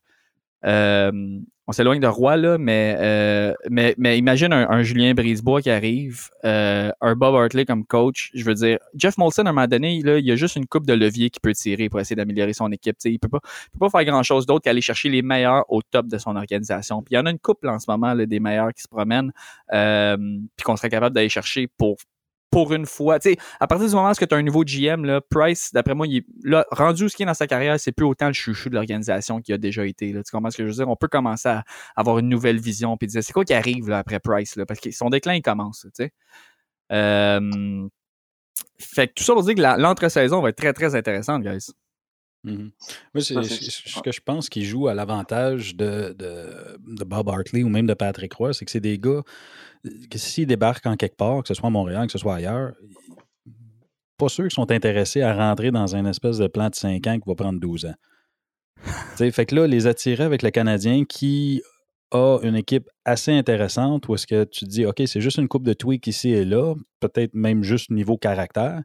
Euh, 0.64 1.40
on 1.66 1.72
s'éloigne 1.72 2.00
de 2.00 2.06
Roy, 2.06 2.36
là, 2.38 2.56
mais, 2.56 2.96
euh, 2.98 3.52
mais, 3.68 3.94
mais 3.98 4.16
imagine 4.16 4.54
un, 4.54 4.82
Julien 4.82 5.12
Brisebois 5.12 5.60
qui 5.60 5.68
arrive, 5.68 6.30
euh, 6.46 6.90
un 7.02 7.14
Bob 7.14 7.34
Hartley 7.34 7.66
comme 7.66 7.84
coach. 7.84 8.30
Je 8.32 8.42
veux 8.44 8.54
dire, 8.54 8.78
Jeff 8.94 9.18
Molson, 9.18 9.44
à 9.44 9.50
un 9.50 9.52
moment 9.52 9.66
donné, 9.66 10.00
là, 10.02 10.18
il 10.18 10.24
y 10.24 10.32
a 10.32 10.36
juste 10.36 10.56
une 10.56 10.66
coupe 10.66 10.86
de 10.86 10.94
levier 10.94 11.28
qui 11.28 11.40
peut 11.40 11.52
tirer 11.52 11.90
pour 11.90 12.00
essayer 12.00 12.16
d'améliorer 12.16 12.54
son 12.54 12.72
équipe. 12.72 12.96
il 13.04 13.12
ne 13.12 13.18
peut 13.18 13.28
pas, 13.28 13.40
peut 13.40 13.78
pas 13.78 13.90
faire 13.90 14.04
grand-chose 14.06 14.46
d'autre 14.46 14.64
qu'aller 14.64 14.80
chercher 14.80 15.10
les 15.10 15.20
meilleurs 15.20 15.70
au 15.70 15.82
top 15.82 16.06
de 16.06 16.16
son 16.16 16.36
organisation. 16.36 17.02
Puis 17.02 17.12
il 17.12 17.16
y 17.16 17.18
en 17.18 17.26
a 17.26 17.30
une 17.30 17.38
couple 17.38 17.68
en 17.68 17.78
ce 17.78 17.90
moment 17.90 18.14
là, 18.14 18.24
des 18.24 18.40
meilleurs 18.40 18.72
qui 18.72 18.82
se 18.82 18.88
promènent, 18.88 19.30
puis 19.68 20.64
qu'on 20.64 20.76
serait 20.76 20.88
capable 20.88 21.14
d'aller 21.14 21.28
chercher 21.28 21.68
pour 21.76 21.98
pour 22.50 22.72
une 22.72 22.86
fois. 22.86 23.18
Tu 23.18 23.30
sais, 23.30 23.36
à 23.60 23.66
partir 23.66 23.88
du 23.88 23.94
moment 23.94 24.10
où 24.10 24.14
tu 24.14 24.34
as 24.34 24.36
un 24.36 24.42
nouveau 24.42 24.64
GM, 24.64 25.04
là, 25.04 25.20
Price, 25.20 25.72
d'après 25.72 25.94
moi, 25.94 26.06
il 26.06 26.18
est, 26.18 26.64
rendu 26.70 27.08
ce 27.08 27.16
qui 27.16 27.22
est 27.22 27.26
dans 27.26 27.34
sa 27.34 27.46
carrière, 27.46 27.78
c'est 27.78 27.92
plus 27.92 28.06
autant 28.06 28.28
le 28.28 28.32
chouchou 28.32 28.68
de 28.68 28.74
l'organisation 28.74 29.40
qui 29.40 29.52
a 29.52 29.58
déjà 29.58 29.86
été. 29.86 30.12
Là. 30.12 30.22
Tu 30.22 30.30
comprends 30.30 30.50
ce 30.50 30.56
que 30.56 30.64
je 30.64 30.68
veux 30.68 30.74
dire? 30.74 30.88
On 30.88 30.96
peut 30.96 31.08
commencer 31.08 31.48
à 31.48 31.64
avoir 31.96 32.18
une 32.18 32.28
nouvelle 32.28 32.58
vision 32.58 32.96
puis 32.96 33.08
c'est 33.10 33.32
quoi 33.32 33.44
qui 33.44 33.54
arrive 33.54 33.88
là, 33.88 33.98
après 33.98 34.20
Price? 34.20 34.56
Là, 34.56 34.66
parce 34.66 34.80
que 34.80 34.90
son 34.90 35.10
déclin, 35.10 35.34
il 35.34 35.42
commence. 35.42 35.86
Euh, 36.90 37.88
fait 38.78 39.08
que 39.08 39.12
tout 39.14 39.24
ça 39.24 39.34
pour 39.34 39.42
dire 39.42 39.54
que 39.54 39.80
l'entre-saison 39.80 40.40
va 40.40 40.50
être 40.50 40.56
très, 40.56 40.72
très 40.72 40.94
intéressante, 40.94 41.42
guys. 41.42 41.72
Mm 42.44 42.68
ce 43.16 44.00
que 44.00 44.12
je 44.12 44.20
pense 44.20 44.48
qui 44.48 44.64
joue 44.64 44.88
à 44.88 44.94
l'avantage 44.94 45.74
de, 45.74 46.14
de, 46.16 47.04
Bob 47.04 47.28
Hartley 47.28 47.62
ou 47.62 47.68
même 47.68 47.86
de 47.86 47.94
Patrick 47.94 48.32
Roy, 48.34 48.52
c'est 48.52 48.64
que 48.64 48.70
c'est 48.70 48.80
des 48.80 48.98
gars 48.98 49.22
que 50.10 50.18
s'ils 50.18 50.46
débarquent 50.46 50.86
en 50.86 50.96
quelque 50.96 51.16
part, 51.16 51.42
que 51.42 51.48
ce 51.48 51.54
soit 51.54 51.68
à 51.68 51.70
Montréal, 51.70 52.06
que 52.06 52.12
ce 52.12 52.18
soit 52.18 52.36
ailleurs, 52.36 52.74
pas 54.16 54.28
ceux 54.28 54.48
qui 54.48 54.54
sont 54.54 54.70
intéressés 54.70 55.22
à 55.22 55.34
rentrer 55.34 55.70
dans 55.70 55.96
un 55.96 56.04
espèce 56.04 56.38
de 56.38 56.46
plan 56.48 56.68
de 56.68 56.74
5 56.74 57.06
ans 57.06 57.18
qui 57.18 57.28
va 57.28 57.34
prendre 57.34 57.60
12 57.60 57.86
ans. 57.86 57.94
fait 59.16 59.46
que 59.46 59.54
là, 59.54 59.66
les 59.66 59.86
attirer 59.86 60.24
avec 60.24 60.42
le 60.42 60.50
Canadien 60.50 61.04
qui 61.04 61.62
a 62.10 62.38
une 62.42 62.56
équipe 62.56 62.88
assez 63.04 63.32
intéressante 63.32 64.08
où 64.08 64.14
est-ce 64.14 64.26
que 64.26 64.44
tu 64.44 64.64
te 64.64 64.70
dis, 64.70 64.86
OK, 64.86 65.02
c'est 65.06 65.20
juste 65.20 65.38
une 65.38 65.48
coupe 65.48 65.64
de 65.64 65.72
tweak 65.72 66.06
ici 66.06 66.30
et 66.30 66.44
là, 66.44 66.74
peut-être 67.00 67.34
même 67.34 67.62
juste 67.62 67.90
niveau 67.90 68.16
caractère, 68.16 68.82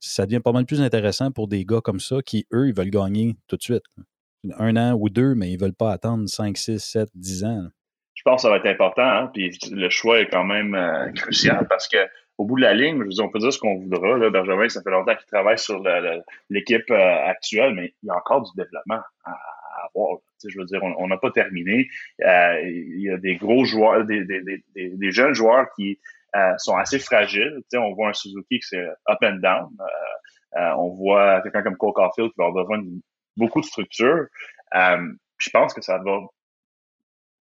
ça 0.00 0.26
devient 0.26 0.40
pas 0.40 0.52
mal 0.52 0.66
plus 0.66 0.80
intéressant 0.80 1.30
pour 1.30 1.48
des 1.48 1.64
gars 1.64 1.80
comme 1.82 2.00
ça 2.00 2.16
qui, 2.24 2.46
eux, 2.52 2.68
ils 2.68 2.74
veulent 2.74 2.90
gagner 2.90 3.36
tout 3.48 3.56
de 3.56 3.62
suite. 3.62 3.84
Un 4.58 4.76
an 4.76 4.96
ou 4.98 5.10
deux, 5.10 5.34
mais 5.34 5.52
ils 5.52 5.60
veulent 5.60 5.74
pas 5.74 5.92
attendre 5.92 6.26
5, 6.28 6.56
6, 6.56 6.78
7, 6.78 7.10
10 7.14 7.44
ans 7.44 7.68
je 8.20 8.22
pense 8.22 8.36
que 8.36 8.42
ça 8.42 8.50
va 8.50 8.56
être 8.58 8.66
important. 8.66 9.02
Hein, 9.02 9.30
puis 9.32 9.50
le 9.72 9.88
choix 9.88 10.20
est 10.20 10.28
quand 10.28 10.44
même 10.44 10.74
euh, 10.74 11.10
crucial 11.16 11.66
parce 11.68 11.88
que 11.88 11.96
au 12.36 12.44
bout 12.44 12.56
de 12.56 12.62
la 12.62 12.74
ligne, 12.74 13.02
je 13.10 13.22
on 13.22 13.30
peut 13.30 13.38
dire 13.38 13.50
ce 13.50 13.58
qu'on 13.58 13.78
voudra. 13.78 14.18
Là, 14.18 14.28
Benjamin, 14.28 14.68
ça 14.68 14.82
fait 14.82 14.90
longtemps 14.90 15.14
qu'il 15.14 15.26
travaille 15.26 15.58
sur 15.58 15.82
l'équipe 16.50 16.90
euh, 16.90 17.26
actuelle, 17.26 17.74
mais 17.74 17.94
il 18.02 18.08
y 18.08 18.10
a 18.10 18.16
encore 18.16 18.42
du 18.42 18.50
développement 18.56 19.00
à, 19.24 19.38
avoir. 19.86 20.18
je 20.46 20.58
veux 20.58 20.66
dire, 20.66 20.82
on 20.82 21.08
n'a 21.08 21.16
pas 21.16 21.30
terminé. 21.30 21.88
Euh, 22.22 22.60
il 22.62 23.00
y 23.00 23.10
a 23.10 23.16
des 23.16 23.36
gros 23.36 23.64
joueurs, 23.64 24.04
des 24.04 25.10
jeunes 25.10 25.34
joueurs 25.34 25.66
qui 25.76 25.98
sont 26.58 26.76
assez 26.76 26.98
fragiles. 26.98 27.62
on 27.74 27.94
voit 27.94 28.08
un 28.08 28.12
Suzuki 28.12 28.58
qui 28.58 28.66
c'est 28.68 28.86
up 28.86 29.18
and 29.22 29.40
down. 29.42 29.68
on 30.78 30.94
voit 30.94 31.40
quelqu'un 31.42 31.62
comme 31.62 31.76
Cole 31.76 31.92
Caulfield 31.92 32.30
qui 32.30 32.36
va 32.38 32.46
avoir 32.46 32.64
besoin 32.64 32.78
de 32.78 32.88
beaucoup 33.36 33.60
de 33.60 33.66
structure. 33.66 34.26
je 34.72 35.50
pense 35.52 35.74
que 35.74 35.82
ça 35.82 35.98
va 35.98 36.20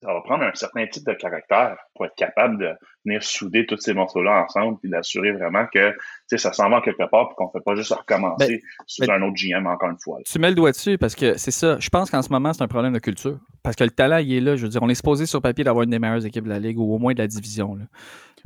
ça 0.03 0.13
va 0.13 0.21
prendre 0.21 0.43
un 0.43 0.53
certain 0.53 0.85
type 0.85 1.05
de 1.05 1.13
caractère 1.13 1.77
pour 1.95 2.05
être 2.05 2.15
capable 2.15 2.57
de 2.57 2.71
venir 3.05 3.23
souder 3.23 3.65
tous 3.65 3.77
ces 3.77 3.93
morceaux-là 3.93 4.43
ensemble 4.43 4.77
et 4.83 4.89
d'assurer 4.89 5.31
vraiment 5.31 5.65
que 5.73 5.95
ça 6.35 6.51
s'en 6.51 6.69
va 6.69 6.81
quelque 6.81 7.09
part 7.09 7.29
et 7.31 7.35
qu'on 7.35 7.45
ne 7.45 7.51
fait 7.51 7.63
pas 7.63 7.75
juste 7.75 7.93
recommencer 7.93 8.61
ben, 8.61 8.83
sur 8.85 9.09
un 9.09 9.21
autre 9.21 9.35
GM 9.35 9.65
encore 9.65 9.89
une 9.89 9.99
fois. 9.99 10.19
Tu 10.25 10.39
mets 10.39 10.49
le 10.49 10.55
doigt 10.55 10.71
dessus 10.71 10.97
parce 10.97 11.15
que 11.15 11.37
c'est 11.37 11.51
ça. 11.51 11.77
Je 11.79 11.89
pense 11.89 12.11
qu'en 12.11 12.21
ce 12.21 12.29
moment, 12.29 12.51
c'est 12.51 12.63
un 12.63 12.67
problème 12.67 12.93
de 12.93 12.99
culture. 12.99 13.39
Parce 13.63 13.77
que 13.77 13.85
le 13.85 13.91
talent, 13.91 14.17
il 14.17 14.33
est 14.33 14.41
là. 14.41 14.57
Je 14.57 14.63
veux 14.63 14.69
dire, 14.69 14.83
on 14.83 14.89
est 14.89 14.95
supposé 14.95 15.25
sur 15.25 15.41
papier 15.41 15.63
d'avoir 15.63 15.83
une 15.83 15.91
des 15.91 15.99
meilleures 15.99 16.25
équipes 16.25 16.43
de 16.43 16.49
la 16.49 16.59
Ligue 16.59 16.79
ou 16.79 16.93
au 16.93 16.99
moins 16.99 17.13
de 17.13 17.19
la 17.19 17.27
division. 17.27 17.77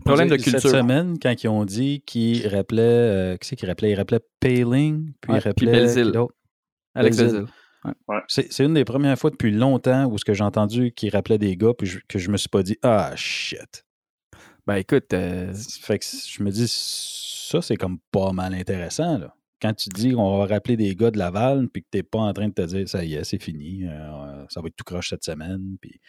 Problème 0.05 0.29
de 0.29 0.35
culture. 0.35 0.61
Cette 0.61 0.71
semaine, 0.71 1.17
quand 1.19 1.33
ils 1.43 1.47
ont 1.47 1.65
dit 1.65 2.03
qu'ils 2.05 2.47
rappelaient, 2.47 2.81
euh, 2.83 3.37
qui 3.37 3.47
c'est 3.47 3.55
qu'ils 3.55 3.67
rappelaient? 3.67 3.91
Ils 3.91 3.95
rappelaient 3.95 4.21
Paling, 4.39 5.13
puis 5.21 5.33
ils 5.33 5.39
rappelaient. 5.39 5.87
Alex 6.93 7.23
C'est 8.27 8.59
une 8.59 8.73
des 8.73 8.85
premières 8.85 9.17
fois 9.17 9.29
depuis 9.29 9.51
longtemps 9.51 10.05
où 10.05 10.17
ce 10.17 10.25
que 10.25 10.33
j'ai 10.33 10.43
entendu 10.43 10.91
qui 10.91 11.09
rappelait 11.09 11.37
des 11.37 11.55
gars, 11.55 11.73
puis 11.77 11.99
que 12.07 12.19
je 12.19 12.29
me 12.29 12.37
suis 12.37 12.49
pas 12.49 12.63
dit 12.63 12.77
Ah 12.83 13.13
shit. 13.15 13.85
Ben 14.65 14.75
écoute, 14.75 15.13
euh, 15.13 15.53
fait 15.81 15.99
que 15.99 16.05
je 16.05 16.43
me 16.43 16.51
dis 16.51 16.67
ça, 16.67 17.61
c'est 17.61 17.77
comme 17.77 17.99
pas 18.11 18.33
mal 18.33 18.53
intéressant. 18.53 19.17
Là. 19.17 19.33
Quand 19.61 19.73
tu 19.73 19.89
dis 19.89 20.11
qu'on 20.11 20.37
va 20.37 20.45
rappeler 20.45 20.75
des 20.75 20.93
gars 20.93 21.09
de 21.09 21.17
Laval, 21.17 21.69
puis 21.69 21.83
que 21.83 21.87
t'es 21.89 22.03
pas 22.03 22.19
en 22.19 22.33
train 22.33 22.49
de 22.49 22.53
te 22.53 22.61
dire 22.63 22.87
ça 22.87 23.03
y 23.03 23.15
est, 23.15 23.23
c'est 23.23 23.41
fini, 23.41 23.85
euh, 23.85 24.45
ça 24.49 24.61
va 24.61 24.67
être 24.67 24.75
tout 24.75 24.83
croche 24.83 25.09
cette 25.09 25.23
semaine. 25.23 25.77
Puis... 25.81 25.99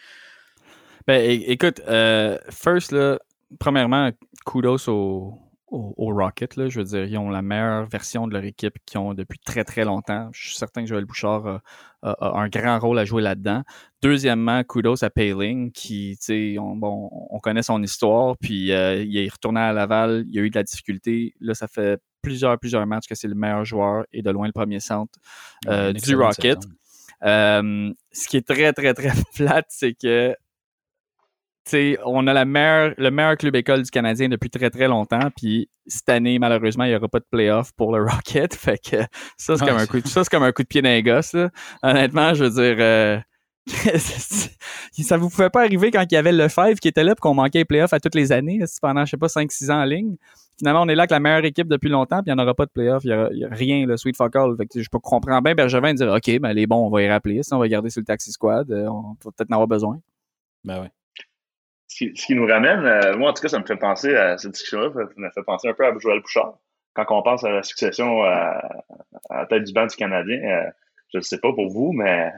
Ben 1.07 1.41
écoute, 1.47 1.81
euh, 1.89 2.37
first, 2.51 2.93
là, 2.93 3.19
premièrement, 3.61 4.11
kudos 4.45 4.89
au, 4.89 5.39
au, 5.71 6.15
Rocket. 6.15 6.57
Là. 6.57 6.69
Je 6.69 6.81
veux 6.81 6.85
dire, 6.85 7.05
ils 7.05 7.19
ont 7.19 7.31
la 7.31 7.43
meilleure 7.43 7.87
version 7.87 8.27
de 8.27 8.33
leur 8.33 8.45
équipe 8.45 8.75
qu'ils 8.87 8.99
ont 8.99 9.15
depuis 9.15 9.39
très, 9.39 9.65
très 9.65 9.85
longtemps. 9.85 10.29
Je 10.33 10.49
suis 10.49 10.57
certain 10.57 10.83
que 10.83 10.89
Joël 10.89 11.05
Bouchard 11.05 11.61
a, 12.03 12.39
un 12.39 12.49
grand 12.49 12.79
rôle 12.79 12.99
à 12.99 13.05
jouer 13.05 13.23
là-dedans. 13.23 13.63
Deuxièmement, 14.03 14.63
kudos 14.65 15.03
à 15.03 15.11
Payling, 15.11 15.73
qui, 15.73 16.17
tu 16.19 16.55
sais, 16.55 16.59
on, 16.59 16.77
bon, 16.77 17.09
on 17.31 17.39
connaît 17.41 17.63
son 17.63 17.83
histoire, 17.83 18.37
puis 18.39 18.73
euh, 18.73 19.03
il 19.03 19.17
est 19.17 19.29
retourné 19.29 19.61
à 19.61 19.73
Laval, 19.73 20.25
il 20.29 20.39
a 20.39 20.43
eu 20.43 20.51
de 20.51 20.57
la 20.57 20.63
difficulté. 20.63 21.35
Là, 21.41 21.55
ça 21.55 21.67
fait 21.69 22.01
plusieurs, 22.23 22.59
plusieurs 22.59 22.87
matchs 22.87 23.07
que 23.07 23.15
c'est 23.15 23.29
le 23.29 23.35
meilleur 23.35 23.65
joueur 23.65 24.05
et 24.13 24.23
de 24.23 24.31
loin 24.31 24.47
le 24.47 24.53
premier 24.53 24.81
centre 24.81 25.19
euh, 25.67 25.93
du 25.93 26.17
Rocket. 26.17 26.59
Euh, 27.25 27.93
ce 28.13 28.29
qui 28.29 28.37
est 28.37 28.47
très, 28.47 28.73
très, 28.73 28.95
très 28.95 29.11
flat, 29.33 29.65
c'est 29.69 29.95
que 29.95 30.35
on 32.05 32.27
a 32.27 32.33
la 32.33 32.45
meilleure, 32.45 32.95
le 32.97 33.11
meilleur 33.11 33.37
club 33.37 33.57
école 33.57 33.83
du 33.83 33.91
Canadien 33.91 34.29
depuis 34.29 34.51
très 34.51 34.71
très 34.71 34.89
longtemps. 34.89 35.31
Puis 35.37 35.69
cette 35.87 36.09
année, 36.09 36.39
malheureusement, 36.39 36.85
il 36.85 36.91
n'y 36.91 36.97
aura 36.97 37.09
pas 37.09 37.21
de 37.21 37.27
playoff 37.31 37.73
pour 37.73 37.97
le 37.97 38.03
Rocket. 38.09 38.55
Fait 38.55 38.79
que 38.79 38.99
ça, 39.37 39.57
c'est 39.57 39.67
comme, 39.67 39.77
un 39.77 39.87
coup, 39.87 40.01
ça, 40.05 40.23
comme 40.25 40.43
un 40.43 40.53
coup 40.53 40.63
de 40.63 40.69
pied 40.69 40.83
d'un 40.83 41.01
gosse. 41.01 41.37
Honnêtement, 41.83 42.35
je 42.35 42.45
veux 42.45 42.51
dire. 42.51 42.77
Euh, 42.79 43.19
ça 45.03 45.17
vous 45.19 45.29
pouvait 45.29 45.51
pas 45.51 45.61
arriver 45.61 45.91
quand 45.91 46.05
il 46.11 46.15
y 46.15 46.17
avait 46.17 46.33
le 46.33 46.49
Five 46.49 46.77
qui 46.77 46.89
était 46.89 47.05
là 47.05 47.13
et 47.13 47.15
qu'on 47.21 47.35
manquait 47.35 47.59
les 47.59 47.65
playoffs 47.67 47.93
à 47.93 48.01
toutes 48.01 48.15
les 48.15 48.33
années 48.33 48.61
pendant, 48.81 49.05
je 49.05 49.11
sais 49.11 49.17
pas, 49.19 49.27
5-6 49.27 49.71
ans 49.71 49.83
en 49.83 49.85
ligne. 49.85 50.17
Finalement, 50.57 50.83
on 50.83 50.89
est 50.89 50.95
là 50.95 51.03
avec 51.03 51.11
la 51.11 51.21
meilleure 51.21 51.45
équipe 51.45 51.69
depuis 51.69 51.91
longtemps, 51.91 52.23
puis 52.23 52.33
il 52.33 52.35
n'y 52.35 52.41
en 52.41 52.43
aura 52.43 52.55
pas 52.55 52.65
de 52.65 52.71
playoff, 52.71 53.05
il 53.05 53.15
n'y 53.33 53.45
a, 53.45 53.49
rien, 53.51 53.87
le 53.87 53.97
sweet 53.97 54.17
fuck 54.17 54.35
all. 54.35 54.57
Fait 54.57 54.67
que 54.67 54.83
je 54.83 54.89
comprends 54.91 55.41
bien 55.41 55.55
Bergevin 55.55 55.95
dire 55.95 56.09
OK, 56.09 56.41
ben 56.41 56.53
les 56.53 56.67
bons, 56.67 56.87
on 56.87 56.91
va 56.91 57.03
y 57.03 57.09
rappeler, 57.09 57.43
sinon 57.43 57.59
on 57.59 57.61
va 57.61 57.69
garder 57.69 57.91
sur 57.91 58.01
le 58.01 58.07
taxi 58.07 58.33
squad, 58.33 58.71
euh, 58.71 58.89
on 58.89 59.17
va 59.23 59.31
peut-être 59.37 59.51
en 59.51 59.55
avoir 59.55 59.69
besoin. 59.69 60.01
Ben 60.65 60.81
ouais 60.81 60.91
ce 61.89 62.05
qui, 62.05 62.35
nous 62.35 62.47
ramène, 62.47 62.85
euh, 62.85 63.17
moi 63.17 63.31
en 63.31 63.33
tout 63.33 63.43
cas, 63.43 63.49
ça 63.49 63.59
me 63.59 63.65
fait 63.65 63.77
penser 63.77 64.15
à 64.15 64.37
cette 64.37 64.53
discussion-là, 64.53 64.91
ça 64.93 65.01
me 65.17 65.31
fait 65.31 65.43
penser 65.43 65.69
un 65.69 65.75
peu 65.75 65.87
à 65.87 65.99
Joël 65.99 66.21
Bouchard. 66.21 66.59
Quand 66.95 67.07
on 67.11 67.23
pense 67.23 67.45
à 67.45 67.51
la 67.51 67.63
succession 67.63 68.23
à, 68.23 68.61
la 69.31 69.47
tête 69.47 69.65
du 69.65 69.73
banc 69.73 69.87
du 69.87 69.97
Canadien, 69.97 70.39
euh, 70.39 70.71
je 71.13 71.19
ne 71.19 71.23
sais 71.23 71.39
pas 71.39 71.53
pour 71.53 71.69
vous, 71.71 71.93
mais 71.93 72.31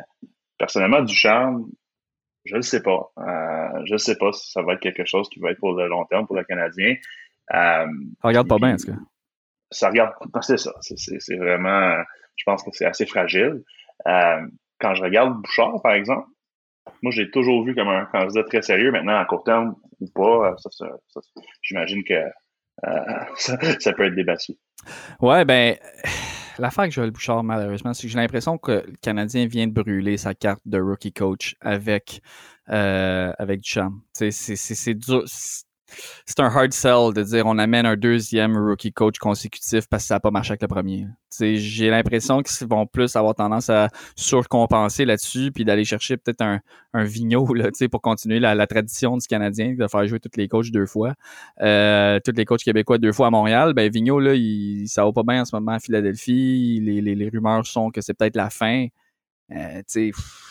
personnellement, 0.58 1.02
Duchamp, 1.02 1.64
je 2.44 2.56
ne 2.56 2.60
sais 2.60 2.82
pas. 2.82 3.10
Euh, 3.18 3.82
je 3.86 3.94
ne 3.94 3.98
sais 3.98 4.16
pas 4.16 4.32
si 4.32 4.52
ça 4.52 4.62
va 4.62 4.74
être 4.74 4.80
quelque 4.80 5.04
chose 5.04 5.28
qui 5.28 5.40
va 5.40 5.50
être 5.50 5.58
pour 5.58 5.72
le 5.72 5.88
long 5.88 6.04
terme 6.04 6.26
pour 6.26 6.36
le 6.36 6.44
Canadien. 6.44 6.94
ça 7.50 7.86
regarde 8.22 8.48
pas 8.48 8.58
bien, 8.58 8.74
en 8.74 8.76
tout 8.76 8.86
cas. 8.86 8.98
Ça 9.72 9.88
regarde, 9.88 10.12
c'est 10.42 10.58
ça. 10.58 10.72
C'est 10.80 11.36
vraiment, 11.36 11.96
je 12.36 12.44
pense 12.44 12.62
que 12.62 12.70
c'est 12.72 12.86
assez 12.86 13.06
fragile. 13.06 13.64
quand 14.04 14.94
je 14.94 15.02
regarde 15.02 15.34
Bouchard, 15.40 15.82
par 15.82 15.92
exemple, 15.92 16.28
moi, 17.02 17.12
j'ai 17.12 17.30
toujours 17.30 17.64
vu 17.64 17.74
comme 17.74 17.88
un 17.88 18.06
candidat 18.06 18.44
très 18.44 18.62
sérieux. 18.62 18.90
Maintenant, 18.90 19.18
à 19.18 19.24
court 19.24 19.44
terme 19.44 19.74
ou 20.00 20.06
pas, 20.14 20.54
j'imagine 21.62 22.04
que 22.04 22.14
euh, 22.14 23.24
ça, 23.36 23.56
peut 23.92 24.06
être 24.06 24.14
débattu. 24.14 24.52
Ouais, 25.20 25.44
ben, 25.44 25.76
l'affaire 26.58 26.84
que 26.84 26.90
Joël 26.90 27.10
Bouchard, 27.10 27.42
malheureusement, 27.44 27.94
c'est 27.94 28.06
que 28.06 28.12
j'ai 28.12 28.18
l'impression 28.18 28.58
que 28.58 28.84
le 28.86 28.96
Canadien 29.02 29.46
vient 29.46 29.66
de 29.66 29.72
brûler 29.72 30.16
sa 30.16 30.34
carte 30.34 30.62
de 30.66 30.80
rookie 30.80 31.12
coach 31.12 31.56
avec, 31.60 32.20
euh, 32.70 33.32
avec 33.38 33.60
Duchamp. 33.60 33.92
C'est 34.12 34.94
dur 34.94 35.22
c'est 35.26 35.69
un 36.38 36.46
hard 36.46 36.72
sell 36.72 37.12
de 37.14 37.22
dire 37.22 37.46
on 37.46 37.58
amène 37.58 37.86
un 37.86 37.96
deuxième 37.96 38.56
rookie 38.56 38.92
coach 38.92 39.18
consécutif 39.18 39.86
parce 39.88 40.04
que 40.04 40.08
ça 40.08 40.14
n'a 40.14 40.20
pas 40.20 40.30
marché 40.30 40.52
avec 40.52 40.62
le 40.62 40.68
premier. 40.68 41.06
J'ai 41.38 41.90
l'impression 41.90 42.42
qu'ils 42.42 42.66
vont 42.66 42.86
plus 42.86 43.14
avoir 43.16 43.34
tendance 43.34 43.70
à 43.70 43.88
surcompenser 44.16 45.04
là-dessus 45.04 45.52
puis 45.52 45.64
d'aller 45.64 45.84
chercher 45.84 46.16
peut-être 46.16 46.42
un, 46.42 46.60
un 46.92 47.04
Vigneault 47.04 47.54
là, 47.54 47.68
pour 47.90 48.00
continuer 48.00 48.40
la, 48.40 48.66
tradition 48.66 49.16
du 49.16 49.26
Canadien 49.26 49.74
de 49.74 49.86
faire 49.86 50.06
jouer 50.06 50.20
tous 50.20 50.36
les 50.36 50.48
coachs 50.48 50.70
deux 50.70 50.86
fois. 50.86 51.14
Euh, 51.60 52.18
tous 52.24 52.32
les 52.36 52.44
coachs 52.44 52.62
québécois 52.62 52.98
deux 52.98 53.12
fois 53.12 53.28
à 53.28 53.30
Montréal. 53.30 53.74
Ben 53.74 53.90
Vigneault, 53.90 54.20
là, 54.20 54.34
il, 54.34 54.86
ça 54.88 55.04
va 55.04 55.12
pas 55.12 55.22
bien 55.22 55.42
en 55.42 55.44
ce 55.44 55.54
moment 55.54 55.72
à 55.72 55.78
Philadelphie. 55.78 56.80
Les 56.80 57.28
rumeurs 57.28 57.66
sont 57.66 57.90
que 57.90 58.00
c'est 58.00 58.14
peut-être 58.14 58.36
la 58.36 58.50
fin. 58.50 58.86
Euh, 59.52 59.82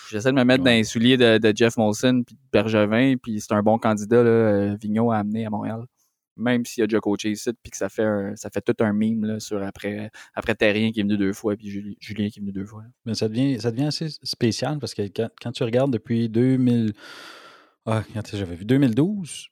j'essaie 0.10 0.32
de 0.32 0.36
me 0.36 0.44
mettre 0.44 0.64
dans 0.64 0.72
les 0.72 0.84
souliers 0.84 1.18
de, 1.18 1.54
Jeff 1.56 1.78
Molson 1.78 2.24
puis 2.26 2.36
de 2.36 2.42
Bergevin, 2.52 3.16
puis 3.22 3.40
c'est 3.40 3.54
un 3.54 3.64
bon 3.64 3.78
candidat, 3.78 4.24
là, 4.24 4.30
euh, 4.30 4.78
Vigneault, 4.80 5.12
à 5.12 5.18
amener 5.18 5.46
à 5.46 5.50
Montréal. 5.50 5.84
Même 6.36 6.66
s'il 6.66 6.84
a 6.84 6.88
déjà 6.88 7.00
coaché 7.00 7.32
ici, 7.32 7.50
puis 7.62 7.72
que 7.72 7.76
ça 7.76 7.90
fait 7.90 8.08
ça 8.36 8.50
fait 8.50 8.62
tout 8.62 8.76
un 8.80 8.94
meme 8.94 9.26
là, 9.26 9.40
sur 9.42 9.62
après, 9.62 10.10
après 10.34 10.56
Terrien 10.56 10.92
qui 10.92 11.02
est 11.02 11.04
venu 11.04 11.18
deux 11.18 11.34
fois, 11.34 11.58
puis 11.58 11.98
Julien 12.00 12.30
qui 12.30 12.40
est 12.40 12.42
venu 12.42 12.54
deux 12.54 12.66
fois. 12.66 12.84
Mais 13.06 13.14
ça 13.14 13.28
devient, 13.28 13.60
ça 13.60 13.72
devient 13.72 13.88
assez 13.88 14.08
spécial 14.24 14.80
parce 14.80 14.94
que 14.94 15.02
quand, 15.10 15.52
tu 15.52 15.64
regardes 15.64 15.92
depuis 15.92 16.30
2000, 16.30 16.94
ah, 17.86 18.04
j'avais 18.34 18.56
vu? 18.56 18.64
2012, 18.64 19.50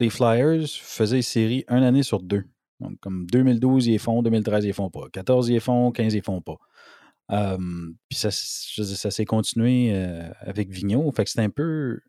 les 0.00 0.10
Flyers 0.10 0.68
faisaient 0.68 1.22
série 1.22 1.64
une 1.70 1.82
année 1.82 2.02
sur 2.02 2.20
deux. 2.20 2.44
Donc, 2.80 3.00
comme 3.00 3.26
2012, 3.26 3.86
ils 3.86 3.98
font, 3.98 4.22
2013, 4.22 4.66
ils 4.66 4.74
font 4.74 4.90
pas. 4.90 5.08
14, 5.10 5.48
ils 5.48 5.60
font, 5.60 5.90
15, 5.90 6.12
ils 6.12 6.22
font 6.22 6.42
pas 6.42 6.58
puis 7.28 8.18
ça, 8.18 8.30
ça 8.30 9.10
s'est 9.10 9.24
continué 9.24 9.94
avec 10.40 10.70
Vigneault. 10.70 11.10
Fait 11.12 11.24
que 11.24 11.30
c'est 11.30 11.40
un 11.40 11.50
peu. 11.50 12.00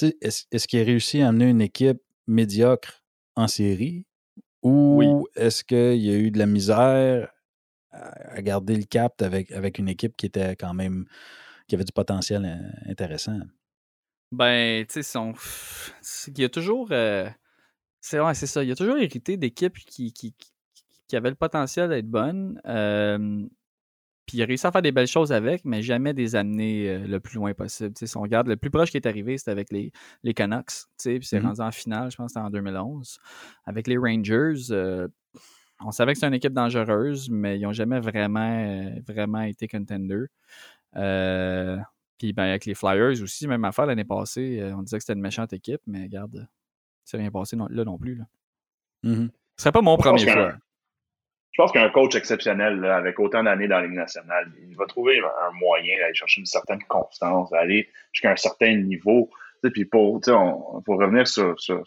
Est-ce 0.00 0.46
est 0.50 0.66
qu'il 0.66 0.80
a 0.80 0.84
réussi 0.84 1.22
à 1.22 1.28
amener 1.28 1.48
une 1.48 1.60
équipe 1.60 2.02
médiocre 2.26 3.04
en 3.36 3.48
série? 3.48 4.06
Ou 4.62 5.26
est-ce 5.36 5.62
qu'il 5.62 6.02
y 6.02 6.10
a 6.10 6.14
eu 6.14 6.30
de 6.30 6.38
la 6.38 6.46
misère 6.46 7.30
à, 7.92 8.42
garder 8.42 8.76
le 8.76 8.84
cap 8.84 9.20
avec, 9.22 9.52
avec 9.52 9.78
une 9.78 9.88
équipe 9.88 10.16
qui 10.16 10.26
était 10.26 10.56
quand 10.56 10.74
même. 10.74 11.06
qui 11.68 11.74
avait 11.74 11.84
du 11.84 11.92
potentiel 11.92 12.72
intéressant? 12.86 13.38
Ben, 14.32 14.84
tu 14.86 15.02
sais, 15.02 15.18
il 16.28 16.38
y 16.40 16.44
a 16.44 16.48
toujours. 16.48 16.88
c'est 16.88 18.20
ouais, 18.20 18.34
ça. 18.34 18.62
Il 18.62 18.68
y 18.68 18.72
a 18.72 18.76
toujours 18.76 18.98
hérité 18.98 19.36
d'équipes 19.36 19.78
qui, 19.78 20.12
qui, 20.12 20.34
qui, 21.08 21.16
avaient 21.16 21.30
le 21.30 21.36
potentiel 21.36 21.88
d'être 21.90 22.08
bonnes. 22.08 22.60
Puis 24.26 24.38
il 24.38 24.42
a 24.42 24.46
réussi 24.46 24.66
à 24.66 24.72
faire 24.72 24.82
des 24.82 24.92
belles 24.92 25.06
choses 25.06 25.32
avec, 25.32 25.64
mais 25.64 25.82
jamais 25.82 26.14
des 26.14 26.34
amener 26.34 26.88
euh, 26.88 27.06
le 27.06 27.20
plus 27.20 27.36
loin 27.36 27.52
possible. 27.52 27.92
si 27.94 28.16
on 28.16 28.22
regarde, 28.22 28.48
le 28.48 28.56
plus 28.56 28.70
proche 28.70 28.90
qui 28.90 28.96
est 28.96 29.06
arrivé, 29.06 29.36
c'était 29.36 29.50
avec 29.50 29.70
les, 29.70 29.92
les 30.22 30.32
Canucks. 30.32 30.86
Puis 31.02 31.20
c'est 31.22 31.40
mmh 31.40 31.46
rendu 31.46 31.60
en 31.60 31.70
finale, 31.70 32.10
je 32.10 32.16
pense 32.16 32.32
que 32.32 32.40
c'était 32.40 32.46
en 32.46 32.50
2011. 32.50 33.18
Avec 33.66 33.86
les 33.86 33.98
Rangers, 33.98 34.70
euh, 34.70 35.08
on 35.80 35.90
savait 35.90 36.12
que 36.12 36.18
c'était 36.18 36.28
une 36.28 36.34
équipe 36.34 36.54
dangereuse, 36.54 37.28
mais 37.28 37.58
ils 37.58 37.62
n'ont 37.62 37.72
jamais 37.72 38.00
vraiment, 38.00 38.40
euh, 38.40 39.00
vraiment 39.06 39.42
été 39.42 39.68
contender. 39.68 40.24
puis 40.92 42.32
ben, 42.32 42.44
avec 42.44 42.64
les 42.64 42.74
Flyers 42.74 43.22
aussi, 43.22 43.46
même 43.46 43.64
affaire 43.64 43.86
l'année 43.86 44.04
passée, 44.04 44.72
on 44.74 44.82
disait 44.82 44.96
que 44.96 45.02
c'était 45.02 45.12
une 45.14 45.20
méchante 45.20 45.52
équipe, 45.52 45.82
mais 45.86 46.04
regarde, 46.04 46.48
c'est 47.04 47.18
rien 47.18 47.30
passé 47.30 47.56
là 47.56 47.84
non 47.84 47.98
plus. 47.98 48.14
Là. 48.14 48.24
Mmh 49.02 49.26
Ce 49.56 49.62
serait 49.62 49.72
pas 49.72 49.82
mon 49.82 49.98
premier 49.98 50.26
choix 50.26 50.54
je 51.54 51.62
pense 51.62 51.70
qu'un 51.70 51.88
coach 51.88 52.16
exceptionnel, 52.16 52.84
avec 52.84 53.20
autant 53.20 53.44
d'années 53.44 53.68
dans 53.68 53.78
la 53.78 53.86
Ligue 53.86 53.94
nationale, 53.94 54.50
il 54.68 54.76
va 54.76 54.86
trouver 54.86 55.20
un 55.20 55.52
moyen 55.52 55.96
d'aller 56.00 56.14
chercher 56.14 56.40
une 56.40 56.46
certaine 56.46 56.82
constance, 56.88 57.48
d'aller 57.50 57.88
jusqu'à 58.12 58.32
un 58.32 58.36
certain 58.36 58.74
niveau. 58.74 59.30
Puis 59.72 59.84
pour, 59.84 60.20
on, 60.26 60.82
pour 60.82 60.98
revenir 60.98 61.28
sur, 61.28 61.54
sur, 61.60 61.84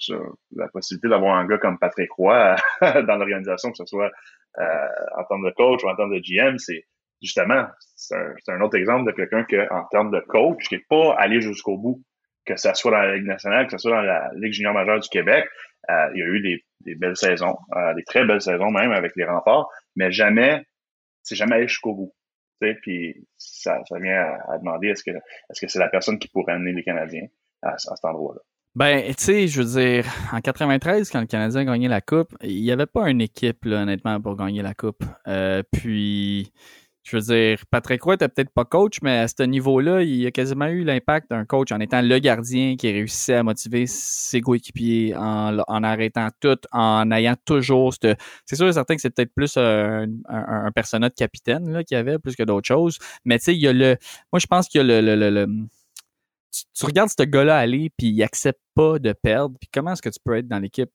la 0.56 0.70
possibilité 0.70 1.10
d'avoir 1.10 1.36
un 1.36 1.46
gars 1.46 1.58
comme 1.58 1.78
Patrick 1.78 2.10
Roy 2.14 2.56
dans 2.82 3.18
l'organisation, 3.18 3.72
que 3.72 3.78
ce 3.78 3.86
soit 3.86 4.10
euh, 4.58 4.88
en 5.18 5.26
termes 5.26 5.46
de 5.46 5.52
coach 5.52 5.84
ou 5.84 5.90
en 5.90 5.96
termes 5.98 6.16
de 6.16 6.22
GM, 6.24 6.58
c'est 6.58 6.86
justement, 7.22 7.66
c'est 7.98 8.16
un, 8.48 8.62
autre 8.62 8.78
exemple 8.78 9.12
de 9.12 9.16
quelqu'un 9.16 9.44
que, 9.44 9.70
en 9.70 9.84
termes 9.92 10.12
de 10.12 10.22
coach, 10.22 10.70
qui 10.70 10.76
n'est 10.76 10.86
pas 10.90 11.14
allé 11.18 11.42
jusqu'au 11.42 11.78
bout, 11.78 12.02
que 12.46 12.56
ce 12.56 12.74
soit 12.74 12.92
dans 12.92 13.02
la 13.02 13.18
Ligue 13.18 13.28
nationale, 13.28 13.66
que 13.66 13.74
ce 13.74 13.80
soit 13.80 13.92
dans 13.92 14.02
la 14.02 14.32
Ligue 14.36 14.54
junior 14.54 14.74
majeure 14.74 15.02
du 15.02 15.10
Québec, 15.10 15.46
euh, 15.90 16.10
il 16.14 16.20
y 16.20 16.24
a 16.24 16.26
eu 16.26 16.42
des, 16.82 16.96
belles 16.96 17.18
saisons, 17.18 17.58
euh, 17.76 17.94
des 17.96 18.04
très 18.04 18.26
belles 18.26 18.42
saisons 18.42 18.72
même 18.72 18.92
avec 18.92 19.14
les 19.16 19.26
remparts, 19.26 19.68
mais 19.96 20.12
jamais, 20.12 20.64
c'est 21.24 21.36
jamais 21.36 21.56
allé 21.56 21.68
jusqu'au 21.68 21.94
bout. 21.94 22.14
Puis 22.82 23.28
ça, 23.38 23.82
vient 24.02 24.36
à, 24.48 24.58
demander 24.58 24.88
est-ce 24.88 25.04
que 25.04 25.12
est-ce 25.12 25.62
que 25.62 25.68
c'est 25.68 25.80
la 25.80 25.90
personne 25.90 26.18
qui 26.18 26.28
pourrait 26.28 26.54
amener 26.54 26.74
les 26.74 26.84
Canadiens? 26.84 27.28
à, 27.62 27.78
cet 27.78 28.04
endroit-là. 28.04 28.42
Ben, 28.76 29.04
tu 29.08 29.24
sais, 29.24 29.48
je 29.48 29.62
veux 29.62 29.82
dire, 29.82 30.06
en 30.32 30.40
93, 30.40 31.10
quand 31.10 31.20
le 31.20 31.26
Canadien 31.26 31.62
a 31.62 31.66
gagné 31.66 31.88
la 31.88 32.02
Coupe, 32.02 32.36
il 32.42 32.62
n'y 32.62 32.72
avait 32.72 32.86
pas 32.86 33.10
une 33.10 33.22
équipe, 33.22 33.66
là, 33.66 33.82
honnêtement, 33.82 34.22
pour 34.22 34.36
gagner 34.36 34.62
la 34.62 34.76
Coupe. 34.76 35.04
Euh, 35.28 35.64
puis, 35.72 36.52
je 37.08 37.16
veux 37.16 37.22
dire, 37.22 37.64
Patrick 37.72 38.04
Roy 38.04 38.16
n'était 38.16 38.28
peut-être 38.28 38.50
pas 38.50 38.66
coach, 38.66 38.98
mais 39.02 39.20
à 39.20 39.28
ce 39.30 39.44
niveau-là, 39.44 40.02
il 40.02 40.26
a 40.26 40.32
quasiment 40.32 40.66
eu 40.66 40.84
l'impact 40.84 41.30
d'un 41.30 41.46
coach 41.46 41.72
en 41.72 41.80
étant 41.80 42.02
le 42.02 42.20
gardien 42.20 42.76
qui 42.76 42.92
réussissait 42.92 43.36
à 43.36 43.44
motiver 43.44 43.86
ses 43.88 44.42
coéquipiers 44.42 45.16
en, 45.16 45.58
en 45.68 45.84
arrêtant 45.84 46.28
tout, 46.42 46.58
en 46.74 47.10
ayant 47.12 47.36
toujours 47.46 47.94
C'est 47.94 48.56
sûr 48.56 48.68
et 48.68 48.74
certain 48.74 48.96
que 48.96 49.02
c'est 49.02 49.10
peut-être 49.10 49.34
plus 49.34 49.56
un, 49.56 50.08
un, 50.28 50.72
personnage 50.74 51.12
de 51.12 51.16
capitaine 51.16 51.84
qu'il 51.86 51.96
y 51.96 52.00
avait 52.00 52.20
plus 52.20 52.36
que 52.36 52.44
d'autres 52.44 52.68
choses. 52.68 52.98
Mais 53.24 53.40
tu 53.40 53.46
sais, 53.46 53.56
il 53.56 53.62
y 53.62 53.68
a 53.68 53.74
le. 53.74 53.96
Moi, 54.34 54.40
je 54.40 54.48
pense 54.48 54.68
qu'il 54.68 54.80
y 54.80 54.82
a 54.82 55.02
le, 55.02 55.16
le, 55.16 55.30
le, 55.30 55.48
tu, 56.74 56.86
regardes 56.86 57.10
ce 57.10 57.24
gars-là 57.24 57.58
aller, 57.58 57.90
puis 57.98 58.08
il 58.08 58.24
accepte 58.24 58.60
pas 58.76 59.00
de 59.00 59.14
perdre. 59.14 59.56
Puis 59.60 59.70
comment 59.74 59.94
est-ce 59.94 60.02
que 60.02 60.10
tu 60.10 60.20
peux 60.24 60.36
être 60.36 60.48
dans 60.48 60.60
l'équipe? 60.60 60.90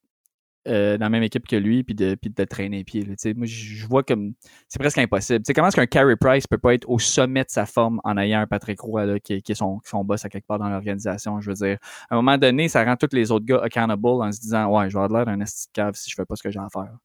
Euh, 0.69 0.97
dans 0.97 1.07
la 1.07 1.11
même 1.11 1.23
équipe 1.23 1.47
que 1.47 1.57
lui 1.57 1.83
puis 1.83 1.95
de, 1.95 2.15
puis 2.15 2.31
de 2.31 2.45
traîner 2.45 2.79
les 2.79 2.85
pieds. 2.85 3.05
moi, 3.35 3.47
je 3.47 3.87
vois 3.87 4.03
comme 4.03 4.35
c'est 4.69 4.79
presque 4.79 4.99
impossible. 4.99 5.43
comment 5.55 5.69
est-ce 5.69 5.77
qu'un 5.77 5.87
Carey 5.87 6.17
Price 6.17 6.47
peut 6.47 6.59
pas 6.59 6.75
être 6.75 6.89
au 6.89 6.99
sommet 6.99 7.45
de 7.45 7.51
sa 7.51 7.67
forme 7.67 8.01
en 8.05 8.17
ayant 8.17 8.41
un 8.41 8.47
Patrick 8.47 8.81
Roy 8.81 9.07
là, 9.07 9.19
qui, 9.19 9.43
qui, 9.43 9.53
est 9.53 9.55
son, 9.55 9.81
boss 10.05 10.25
à 10.25 10.29
quelque 10.29 10.47
part 10.47 10.59
dans 10.59 10.69
l'organisation? 10.69 11.41
Je 11.41 11.51
veux 11.51 11.57
dire, 11.57 11.79
à 12.11 12.15
un 12.15 12.17
moment 12.17 12.39
donné, 12.39 12.69
ça 12.69 12.85
rend 12.85 12.97
tous 12.97 13.15
les 13.15 13.31
autres 13.31 13.45
gars 13.45 13.61
accountable 13.63 14.07
en 14.07 14.31
se 14.31 14.41
disant 14.41 14.67
Ouais, 14.67 14.89
je 14.89 14.97
vais 14.97 15.03
avoir 15.03 15.25
l'air 15.25 15.35
d'un 15.35 15.41
esti 15.43 15.69
cave 15.73 15.95
si 15.95 16.11
je 16.11 16.15
fais 16.15 16.25
pas 16.25 16.37
ce 16.37 16.43
que 16.43 16.51
j'ai 16.51 16.61
à 16.61 16.69
faire. 16.73 16.97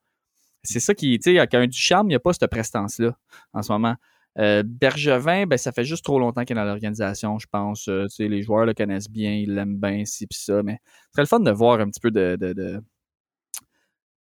C'est 0.63 0.79
ça 0.79 0.93
qui, 0.93 1.17
tu 1.19 1.35
sais, 1.35 1.67
du 1.67 1.77
charme, 1.77 2.07
il 2.07 2.09
n'y 2.09 2.15
a 2.15 2.19
pas 2.19 2.33
cette 2.33 2.49
prestance-là 2.49 3.17
en 3.53 3.61
ce 3.61 3.71
moment. 3.71 3.95
Euh, 4.39 4.61
Bergevin, 4.63 5.47
ben, 5.47 5.57
ça 5.57 5.71
fait 5.71 5.83
juste 5.83 6.05
trop 6.05 6.19
longtemps 6.19 6.43
qu'il 6.45 6.55
est 6.55 6.59
dans 6.59 6.65
l'organisation, 6.65 7.39
je 7.39 7.47
pense. 7.49 7.87
Euh, 7.87 8.05
les 8.19 8.43
joueurs 8.43 8.65
le 8.65 8.73
connaissent 8.73 9.09
bien, 9.09 9.33
ils 9.33 9.53
l'aiment 9.53 9.79
bien, 9.79 10.05
ci 10.05 10.27
pis 10.27 10.37
ça. 10.37 10.61
Mais 10.61 10.79
ce 10.83 11.13
serait 11.13 11.23
le 11.23 11.27
fun 11.27 11.39
de 11.39 11.51
voir 11.51 11.79
un 11.79 11.89
petit 11.89 11.99
peu 11.99 12.11
de, 12.11 12.37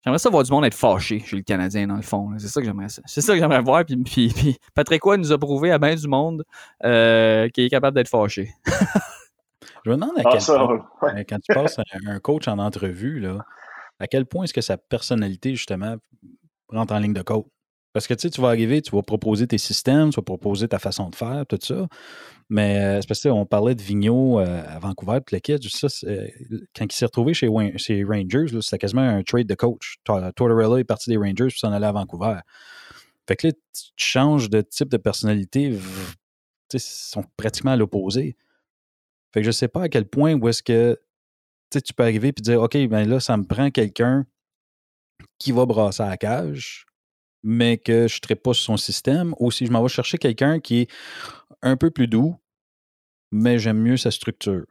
J'aimerais 0.04 0.20
ça 0.20 0.30
voir 0.30 0.44
du 0.44 0.52
monde 0.52 0.66
être 0.66 0.76
fâché 0.76 1.20
chez 1.20 1.38
le 1.38 1.44
Canadien, 1.44 1.88
dans 1.88 1.96
le 1.96 2.02
fond. 2.02 2.32
C'est 2.38 2.48
ça 2.48 2.60
que 2.60 2.66
j'aimerais 2.66 2.88
C'est 2.89 3.22
ça 3.22 3.34
que 3.34 3.39
j'aimerais 3.39 3.62
voir. 3.62 3.86
Puis, 3.86 3.96
puis, 3.96 4.58
Patrick 4.74 5.02
Roy 5.02 5.18
nous 5.18 5.32
a 5.32 5.38
prouvé 5.38 5.72
à 5.72 5.80
bien 5.80 5.96
du 5.96 6.08
monde 6.08 6.44
euh, 6.84 7.48
qu'il 7.50 7.63
est 7.63 7.70
capable 7.70 7.96
d'être 7.96 8.10
fâché. 8.10 8.54
Je 9.86 9.89
me 9.89 9.96
demande 9.96 10.12
à 10.18 10.22
ah, 10.26 10.30
quel 10.32 10.44
point, 10.46 11.16
euh, 11.16 11.24
quand 11.28 11.39
tu 11.39 11.54
passes 11.54 11.78
un 12.06 12.20
coach 12.20 12.48
en 12.48 12.58
entrevue, 12.60 13.20
là, 13.20 13.46
à 14.00 14.08
quel 14.08 14.26
point 14.26 14.44
est-ce 14.44 14.54
que 14.54 14.62
sa 14.62 14.78
personnalité, 14.78 15.56
justement, 15.56 15.96
rentre 16.70 16.94
en 16.94 17.00
ligne 17.00 17.13
de 17.13 17.22
coach? 17.22 17.46
Parce 17.93 18.08
que 18.08 18.15
tu 18.15 18.23
sais, 18.23 18.29
tu 18.32 18.41
vas 18.41 18.47
arriver, 18.47 18.82
tu 18.82 18.91
vas 18.95 19.03
proposer 19.03 19.47
tes 19.47 19.60
systèmes, 19.60 20.10
tu 20.10 20.15
vas 20.15 20.23
proposer 20.23 20.67
ta 20.67 20.79
façon 20.79 21.10
de 21.10 21.15
faire, 21.15 21.45
tout 21.47 21.60
ça. 21.62 21.88
Mais 22.49 22.79
euh, 22.79 23.01
c'est 23.01 23.08
parce 23.08 23.21
qu'on 23.21 23.45
parlait 23.45 23.75
de 23.75 23.82
Vigneault 23.82 24.39
euh, 24.39 24.63
à 24.67 24.79
Vancouver, 24.79 25.19
puis 25.25 25.38
le 25.38 25.69
ça, 25.69 25.88
quand 26.75 26.86
il 26.86 26.91
s'est 26.91 27.06
retrouvé 27.06 27.34
chez, 27.34 27.47
Rangers, 27.47 28.47
c'était 28.62 28.79
quasiment 28.79 29.01
un 29.01 29.21
trade 29.23 29.47
de 29.47 29.56
coach. 29.56 29.97
Tortorella 30.03 30.79
est 30.79 30.84
parti 30.84 31.12
des 31.12 31.17
Rangers 31.17 31.47
puis 31.47 31.60
s'en 31.60 31.71
allait 31.71 31.86
à 31.86 31.91
Vancouver. 31.91 32.39
Fait 33.27 33.36
que 33.36 33.47
là, 33.47 33.53
tu 33.53 33.91
changes 33.95 34.49
de 34.49 34.62
type 34.62 34.89
de 34.89 34.97
personnalité, 34.97 35.77
ils 36.73 36.79
sont 36.79 37.23
pratiquement 37.38 37.71
à 37.71 37.75
l'opposé. 37.75 38.36
Fait 39.34 39.41
que 39.41 39.45
je 39.45 39.51
sais 39.51 39.67
pas 39.67 39.84
à 39.84 39.89
quel 39.89 40.08
point 40.08 40.34
où 40.34 40.47
est-ce 40.47 40.63
que 40.63 40.99
tu 41.71 41.93
peux 41.93 42.03
arriver 42.03 42.29
et 42.29 42.41
dire 42.41 42.62
OK, 42.62 42.77
ben 42.88 43.08
là, 43.08 43.19
ça 43.19 43.38
me 43.38 43.43
prend 43.45 43.71
quelqu'un 43.71 44.25
qui 45.39 45.51
va 45.51 45.65
brasser 45.65 46.03
à 46.03 46.10
la 46.10 46.17
cage, 46.17 46.86
mais 47.43 47.77
que 47.77 48.08
je 48.08 48.19
ne 48.29 48.36
pas 48.36 48.53
sur 48.53 48.63
son 48.63 48.77
système, 48.77 49.36
ou 49.39 49.51
si 49.51 49.65
je 49.65 49.71
m'en 49.71 49.82
vais 49.82 49.89
chercher 49.89 50.17
quelqu'un 50.17 50.60
qui 50.60 50.82
est 50.82 50.91
un 51.62 51.77
peu 51.77 51.91
plus 51.91 52.08
doux, 52.08 52.36
mais 53.32 53.60
j'aime 53.60 53.79
mieux 53.79 53.97
sa 53.97 54.12
structure. 54.12 54.65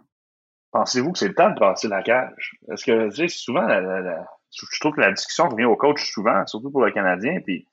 Pensez-vous 0.71 1.13
que 1.13 1.19
c'est 1.19 1.29
le 1.29 1.35
temps 1.35 1.51
de 1.51 1.59
passer 1.59 1.89
la 1.89 2.03
cage? 2.03 2.53
Est-ce 2.71 2.85
que, 2.85 3.11
tu 3.11 3.17
sais, 3.17 3.29
souvent, 3.29 3.69
je 3.69 4.81
trouve 4.81 4.95
que 4.95 5.01
la 5.01 5.13
discussion 5.13 5.49
revient 5.49 5.67
au 5.67 5.77
coach 5.77 6.03
souvent, 6.11 6.47
surtout 6.47 6.71
pour 6.71 6.85
le 6.85 6.93
Canadien, 6.93 7.41
puis 7.45 7.67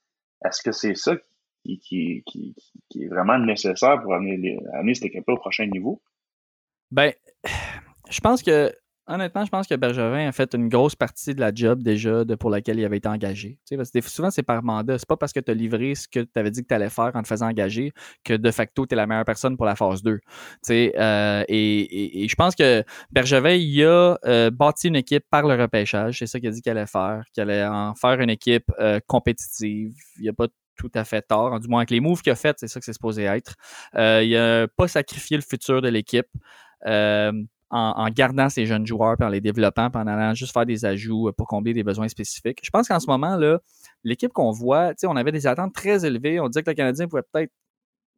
est-ce 0.46 0.62
que 0.62 0.72
c'est 0.72 0.96
ça 0.96 1.16
qui, 1.64 2.24
est 2.96 3.08
vraiment 3.08 3.38
nécessaire 3.40 4.02
pour 4.02 4.14
amener, 4.14 4.60
amener 4.74 4.96
cette 4.96 5.06
équipe 5.06 5.28
au 5.28 5.38
prochain 5.38 5.66
niveau? 5.68 6.02
Ben, 6.92 7.14
je 8.10 8.20
pense 8.20 8.42
que 8.42 8.74
honnêtement, 9.10 9.44
je 9.44 9.50
pense 9.50 9.68
que 9.68 9.76
Bergevin 9.76 10.28
a 10.28 10.32
fait 10.32 10.54
une 10.54 10.70
grosse 10.70 10.96
partie 10.96 11.34
de 11.34 11.40
la 11.40 11.52
job 11.54 11.82
déjà 11.82 12.24
de, 12.24 12.36
pour 12.36 12.50
laquelle 12.50 12.80
il 12.80 12.86
avait 12.86 12.98
été 12.98 13.10
engagé. 13.10 13.58
parce 13.76 13.92
que 13.92 14.02
souvent, 14.02 14.30
c'est 14.30 14.44
par 14.44 14.64
mandat. 14.64 14.98
C'est 15.00 15.08
pas 15.08 15.18
parce 15.18 15.34
que 15.34 15.40
tu 15.40 15.52
as 15.52 15.54
livré 15.54 15.96
ce 15.96 16.08
que 16.08 16.20
tu 16.20 16.40
avais 16.40 16.52
dit 16.52 16.62
que 16.62 16.68
tu 16.68 16.74
allais 16.74 16.90
faire 16.90 17.12
en 17.14 17.22
te 17.22 17.28
faisant 17.28 17.48
engager 17.48 17.92
que 18.24 18.34
de 18.34 18.52
facto, 18.52 18.86
tu 18.86 18.94
es 18.94 18.96
la 18.96 19.08
meilleure 19.08 19.26
personne 19.26 19.58
pour 19.58 19.66
la 19.66 19.76
phase 19.76 20.04
2. 20.04 20.20
Euh, 20.70 21.44
et, 21.48 22.28
je 22.30 22.36
pense 22.36 22.56
que 22.56 22.84
Bergevin, 23.12 23.56
il 23.56 23.84
a 23.84 24.18
euh, 24.26 24.52
bâti 24.52 24.88
une 24.88 24.96
équipe 24.96 25.26
par 25.30 25.48
le 25.48 25.60
repêchage. 25.60 26.20
C'est 26.20 26.28
ça 26.28 26.40
qu'il 26.40 26.50
a 26.50 26.52
dit 26.52 26.62
qu'il 26.62 26.72
allait 26.72 26.86
faire, 26.86 27.24
qu'il 27.34 27.42
allait 27.42 27.66
en 27.66 27.96
faire 27.96 28.20
une 28.22 28.30
équipe 28.30 28.72
euh, 28.80 29.00
compétitive. 29.08 29.94
Il 30.18 30.24
n'y 30.24 30.30
a 30.30 30.34
pas 30.34 30.48
tout 30.78 30.92
à 30.94 31.04
fait 31.04 31.22
tort, 31.22 31.60
du 31.60 31.68
moins 31.68 31.80
avec 31.80 31.90
les 31.90 32.00
moves 32.00 32.22
qu'il 32.22 32.32
a 32.32 32.36
fait, 32.36 32.56
c'est 32.58 32.70
ça 32.70 32.80
que 32.80 32.86
c'est 32.86 32.94
supposé 32.94 33.24
être. 33.24 33.56
il 33.96 34.32
n'a 34.32 34.66
pas 34.78 34.88
sacrifié 34.88 35.36
le 35.36 35.44
futur 35.44 35.82
de 35.82 35.90
l'équipe 35.90 36.30
en, 37.72 38.10
gardant 38.10 38.50
ces 38.50 38.66
jeunes 38.66 38.86
joueurs, 38.86 39.16
puis 39.18 39.26
en 39.26 39.30
les 39.30 39.42
développant, 39.42 39.90
en 39.94 40.08
allant 40.08 40.34
juste 40.34 40.54
faire 40.54 40.66
des 40.66 40.86
ajouts 40.86 41.28
euh, 41.28 41.32
pour 41.32 41.48
combler 41.48 41.74
des 41.74 41.84
besoins 41.84 42.08
spécifiques. 42.08 42.60
Je 42.64 42.70
pense 42.70 42.88
qu'en 42.88 43.00
ce 43.00 43.08
moment, 43.08 43.36
là, 43.36 43.60
l'équipe 44.04 44.34
qu'on 44.34 44.52
voit, 44.52 44.94
on 45.04 45.16
avait 45.16 45.32
des 45.32 45.46
attentes 45.46 45.74
très 45.74 46.06
élevées. 46.06 46.40
On 46.40 46.48
disait 46.48 46.64
que 46.64 46.70
le 46.72 46.76
Canadien 46.76 47.08
pouvait 47.08 47.24
peut-être 47.32 47.52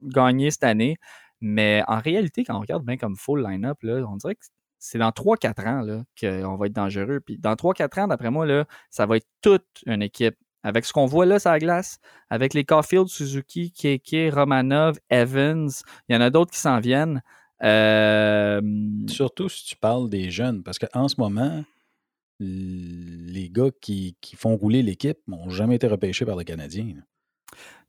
gagner 0.01 0.51
cette 0.51 0.63
année. 0.63 0.97
Mais 1.41 1.83
en 1.87 1.99
réalité, 1.99 2.43
quand 2.43 2.55
on 2.55 2.61
regarde 2.61 2.85
bien 2.85 2.97
comme 2.97 3.15
full 3.15 3.43
line-up, 3.43 3.77
on 3.83 4.15
dirait 4.15 4.35
que 4.35 4.45
c'est 4.79 4.99
dans 4.99 5.09
3-4 5.09 5.67
ans 5.67 6.03
qu'on 6.19 6.55
va 6.55 6.65
être 6.67 6.73
dangereux. 6.73 7.19
Puis 7.19 7.37
dans 7.37 7.55
3-4 7.55 8.01
ans, 8.01 8.07
d'après 8.07 8.31
moi, 8.31 8.45
ça 8.89 9.05
va 9.05 9.17
être 9.17 9.27
toute 9.41 9.65
une 9.85 10.01
équipe. 10.01 10.35
Avec 10.63 10.85
ce 10.85 10.93
qu'on 10.93 11.07
voit 11.07 11.25
là 11.25 11.39
sur 11.39 11.49
la 11.49 11.57
glace, 11.57 11.97
avec 12.29 12.53
les 12.53 12.63
Caulfield, 12.63 13.07
Suzuki, 13.07 13.71
Keke, 13.71 14.31
Romanov, 14.31 14.99
Evans, 15.09 15.71
il 16.07 16.13
y 16.13 16.15
en 16.15 16.21
a 16.21 16.29
d'autres 16.29 16.51
qui 16.51 16.59
s'en 16.59 16.79
viennent. 16.79 17.23
Euh, 17.63 18.61
Surtout 19.07 19.49
si 19.49 19.65
tu 19.65 19.75
parles 19.75 20.09
des 20.09 20.31
jeunes, 20.31 20.63
parce 20.63 20.79
qu'en 20.79 21.07
ce 21.07 21.15
moment, 21.19 21.63
les 22.39 23.49
gars 23.49 23.69
qui, 23.81 24.15
font 24.35 24.55
rouler 24.55 24.81
l'équipe 24.81 25.19
n'ont 25.27 25.49
jamais 25.49 25.75
été 25.75 25.87
repêchés 25.87 26.25
par 26.25 26.35
les 26.35 26.45
Canadiens. 26.45 26.95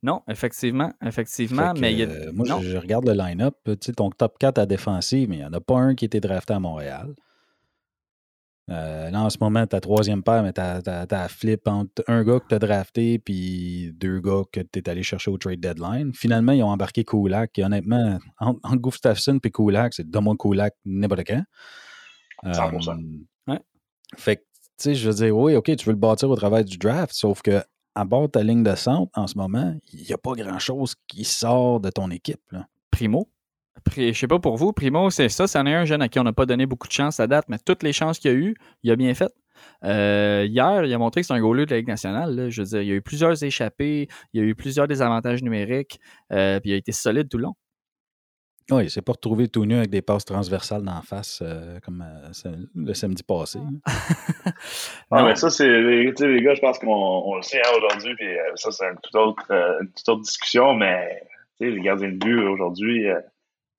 Non, 0.03 0.21
effectivement, 0.27 0.91
effectivement, 1.03 1.73
mais 1.79 2.01
euh, 2.01 2.31
moi, 2.33 2.45
je, 2.61 2.77
regarde 2.77 3.07
le 3.07 3.13
line-up, 3.13 3.55
tu 3.65 3.77
sais, 3.79 3.93
ton 3.93 4.09
top 4.09 4.37
4 4.37 4.57
à 4.57 4.65
défensive, 4.65 5.29
mais 5.29 5.37
il 5.37 5.39
n'y 5.39 5.45
en 5.45 5.53
a 5.53 5.61
pas 5.61 5.77
un 5.77 5.95
qui 5.95 6.05
a 6.05 6.07
été 6.07 6.19
drafté 6.19 6.53
à 6.53 6.59
Montréal. 6.59 7.15
Euh, 8.69 9.09
là, 9.09 9.23
en 9.23 9.29
ce 9.29 9.37
moment, 9.41 9.67
ta 9.67 9.81
troisième 9.81 10.23
paire, 10.23 10.41
mais 10.41 10.53
t'as 10.53 10.79
as, 10.85 11.27
flip 11.27 11.67
entre 11.67 12.03
un 12.07 12.23
gars 12.23 12.39
que 12.39 12.47
tu 12.47 12.55
as 12.55 12.59
drafté 12.59 13.19
puis 13.19 13.91
deux 13.93 14.21
gars 14.21 14.43
que 14.51 14.61
tu 14.61 14.79
es 14.79 14.89
allé 14.89 15.03
chercher 15.03 15.31
au 15.31 15.37
trade 15.37 15.59
deadline. 15.59 16.13
Finalement, 16.13 16.53
ils 16.53 16.63
ont 16.63 16.69
embarqué 16.69 17.03
Kulak. 17.03 17.59
Et 17.59 17.65
honnêtement, 17.65 18.19
entre, 18.39 18.59
entre 18.63 18.77
Gustafsson 18.77 19.39
et 19.43 19.51
Kulak, 19.51 19.93
c'est 19.93 20.09
donne-moi 20.09 20.35
Kulak 20.39 20.75
n'importe 20.85 21.23
quand. 21.27 21.43
100%. 22.45 23.25
Euh, 23.49 23.57
fait 24.15 24.37
que, 24.37 24.41
tu 24.41 24.47
sais, 24.77 24.95
je 24.95 25.09
veux 25.09 25.15
dire, 25.15 25.35
oui, 25.35 25.55
OK, 25.55 25.75
tu 25.75 25.85
veux 25.85 25.93
le 25.93 25.97
bâtir 25.97 26.29
au 26.29 26.35
travers 26.35 26.63
du 26.63 26.77
draft, 26.77 27.13
sauf 27.13 27.41
que 27.41 27.61
à 27.95 28.05
bord 28.05 28.23
de 28.23 28.27
ta 28.27 28.43
ligne 28.43 28.63
de 28.63 28.75
centre, 28.75 29.11
en 29.15 29.27
ce 29.27 29.37
moment, 29.37 29.75
il 29.91 30.03
n'y 30.03 30.13
a 30.13 30.17
pas 30.17 30.33
grand-chose 30.33 30.95
qui 31.07 31.23
sort 31.23 31.79
de 31.79 31.89
ton 31.89 32.09
équipe. 32.09 32.41
Primo? 32.91 33.29
Je 33.95 34.13
sais 34.13 34.27
pas 34.27 34.39
pour 34.39 34.57
vous, 34.57 34.71
Primo, 34.71 35.09
c'est 35.09 35.29
ça, 35.29 35.47
c'en 35.47 35.65
est 35.65 35.73
un 35.73 35.85
jeune 35.85 36.01
à 36.01 36.09
qui 36.09 36.19
on 36.19 36.23
n'a 36.23 36.33
pas 36.33 36.45
donné 36.45 36.65
beaucoup 36.65 36.87
de 36.87 36.93
chance 36.93 37.19
à 37.19 37.27
date, 37.27 37.45
mais 37.49 37.57
toutes 37.63 37.83
les 37.83 37.93
chances 37.93 38.19
qu'il 38.19 38.31
a 38.31 38.33
eues, 38.33 38.55
il 38.83 38.91
a 38.91 38.95
bien 38.95 39.13
fait. 39.13 39.31
Euh, 39.83 40.45
hier, 40.47 40.85
il 40.85 40.93
a 40.93 40.97
montré 40.97 41.21
que 41.21 41.27
c'est 41.27 41.33
un 41.33 41.39
goaler 41.39 41.65
de 41.65 41.71
la 41.71 41.77
Ligue 41.77 41.87
nationale. 41.87 42.49
Je 42.49 42.61
veux 42.61 42.67
dire, 42.67 42.81
il 42.81 42.87
y 42.87 42.91
a 42.91 42.95
eu 42.95 43.01
plusieurs 43.01 43.43
échappées, 43.43 44.07
il 44.33 44.41
y 44.41 44.43
a 44.43 44.47
eu 44.47 44.55
plusieurs 44.55 44.87
désavantages 44.87 45.43
numériques, 45.43 45.99
euh, 46.31 46.59
puis 46.59 46.71
il 46.71 46.73
a 46.73 46.77
été 46.77 46.91
solide 46.91 47.29
tout 47.29 47.37
le 47.37 47.43
long. 47.43 47.55
Oui, 48.71 48.85
il 48.85 48.89
s'est 48.89 49.01
pas 49.01 49.11
retrouvé 49.11 49.49
tout 49.49 49.65
nu 49.65 49.75
avec 49.75 49.89
des 49.89 50.01
passes 50.01 50.23
transversales 50.23 50.83
d'en 50.83 51.01
face 51.01 51.41
euh, 51.41 51.79
comme 51.81 52.05
le 52.75 52.93
samedi 52.93 53.21
passé. 53.21 53.59
ah, 55.11 55.25
mais 55.25 55.35
ça, 55.35 55.49
c'est 55.49 55.67
les, 55.67 56.11
les 56.11 56.41
gars, 56.41 56.55
je 56.55 56.61
pense 56.61 56.79
qu'on 56.79 57.35
le 57.35 57.41
sait 57.41 57.59
hein, 57.59 57.71
aujourd'hui, 57.77 58.15
puis 58.15 58.27
ça, 58.55 58.71
c'est 58.71 58.85
une 58.85 58.99
toute 59.03 59.15
autre, 59.15 59.51
une 59.51 59.91
toute 59.91 60.07
autre 60.07 60.21
discussion, 60.21 60.73
mais 60.73 61.23
les 61.71 61.81
gardiens 61.81 62.09
de 62.09 62.17
but 62.17 62.39
aujourd'hui, 62.47 63.09
euh, 63.09 63.19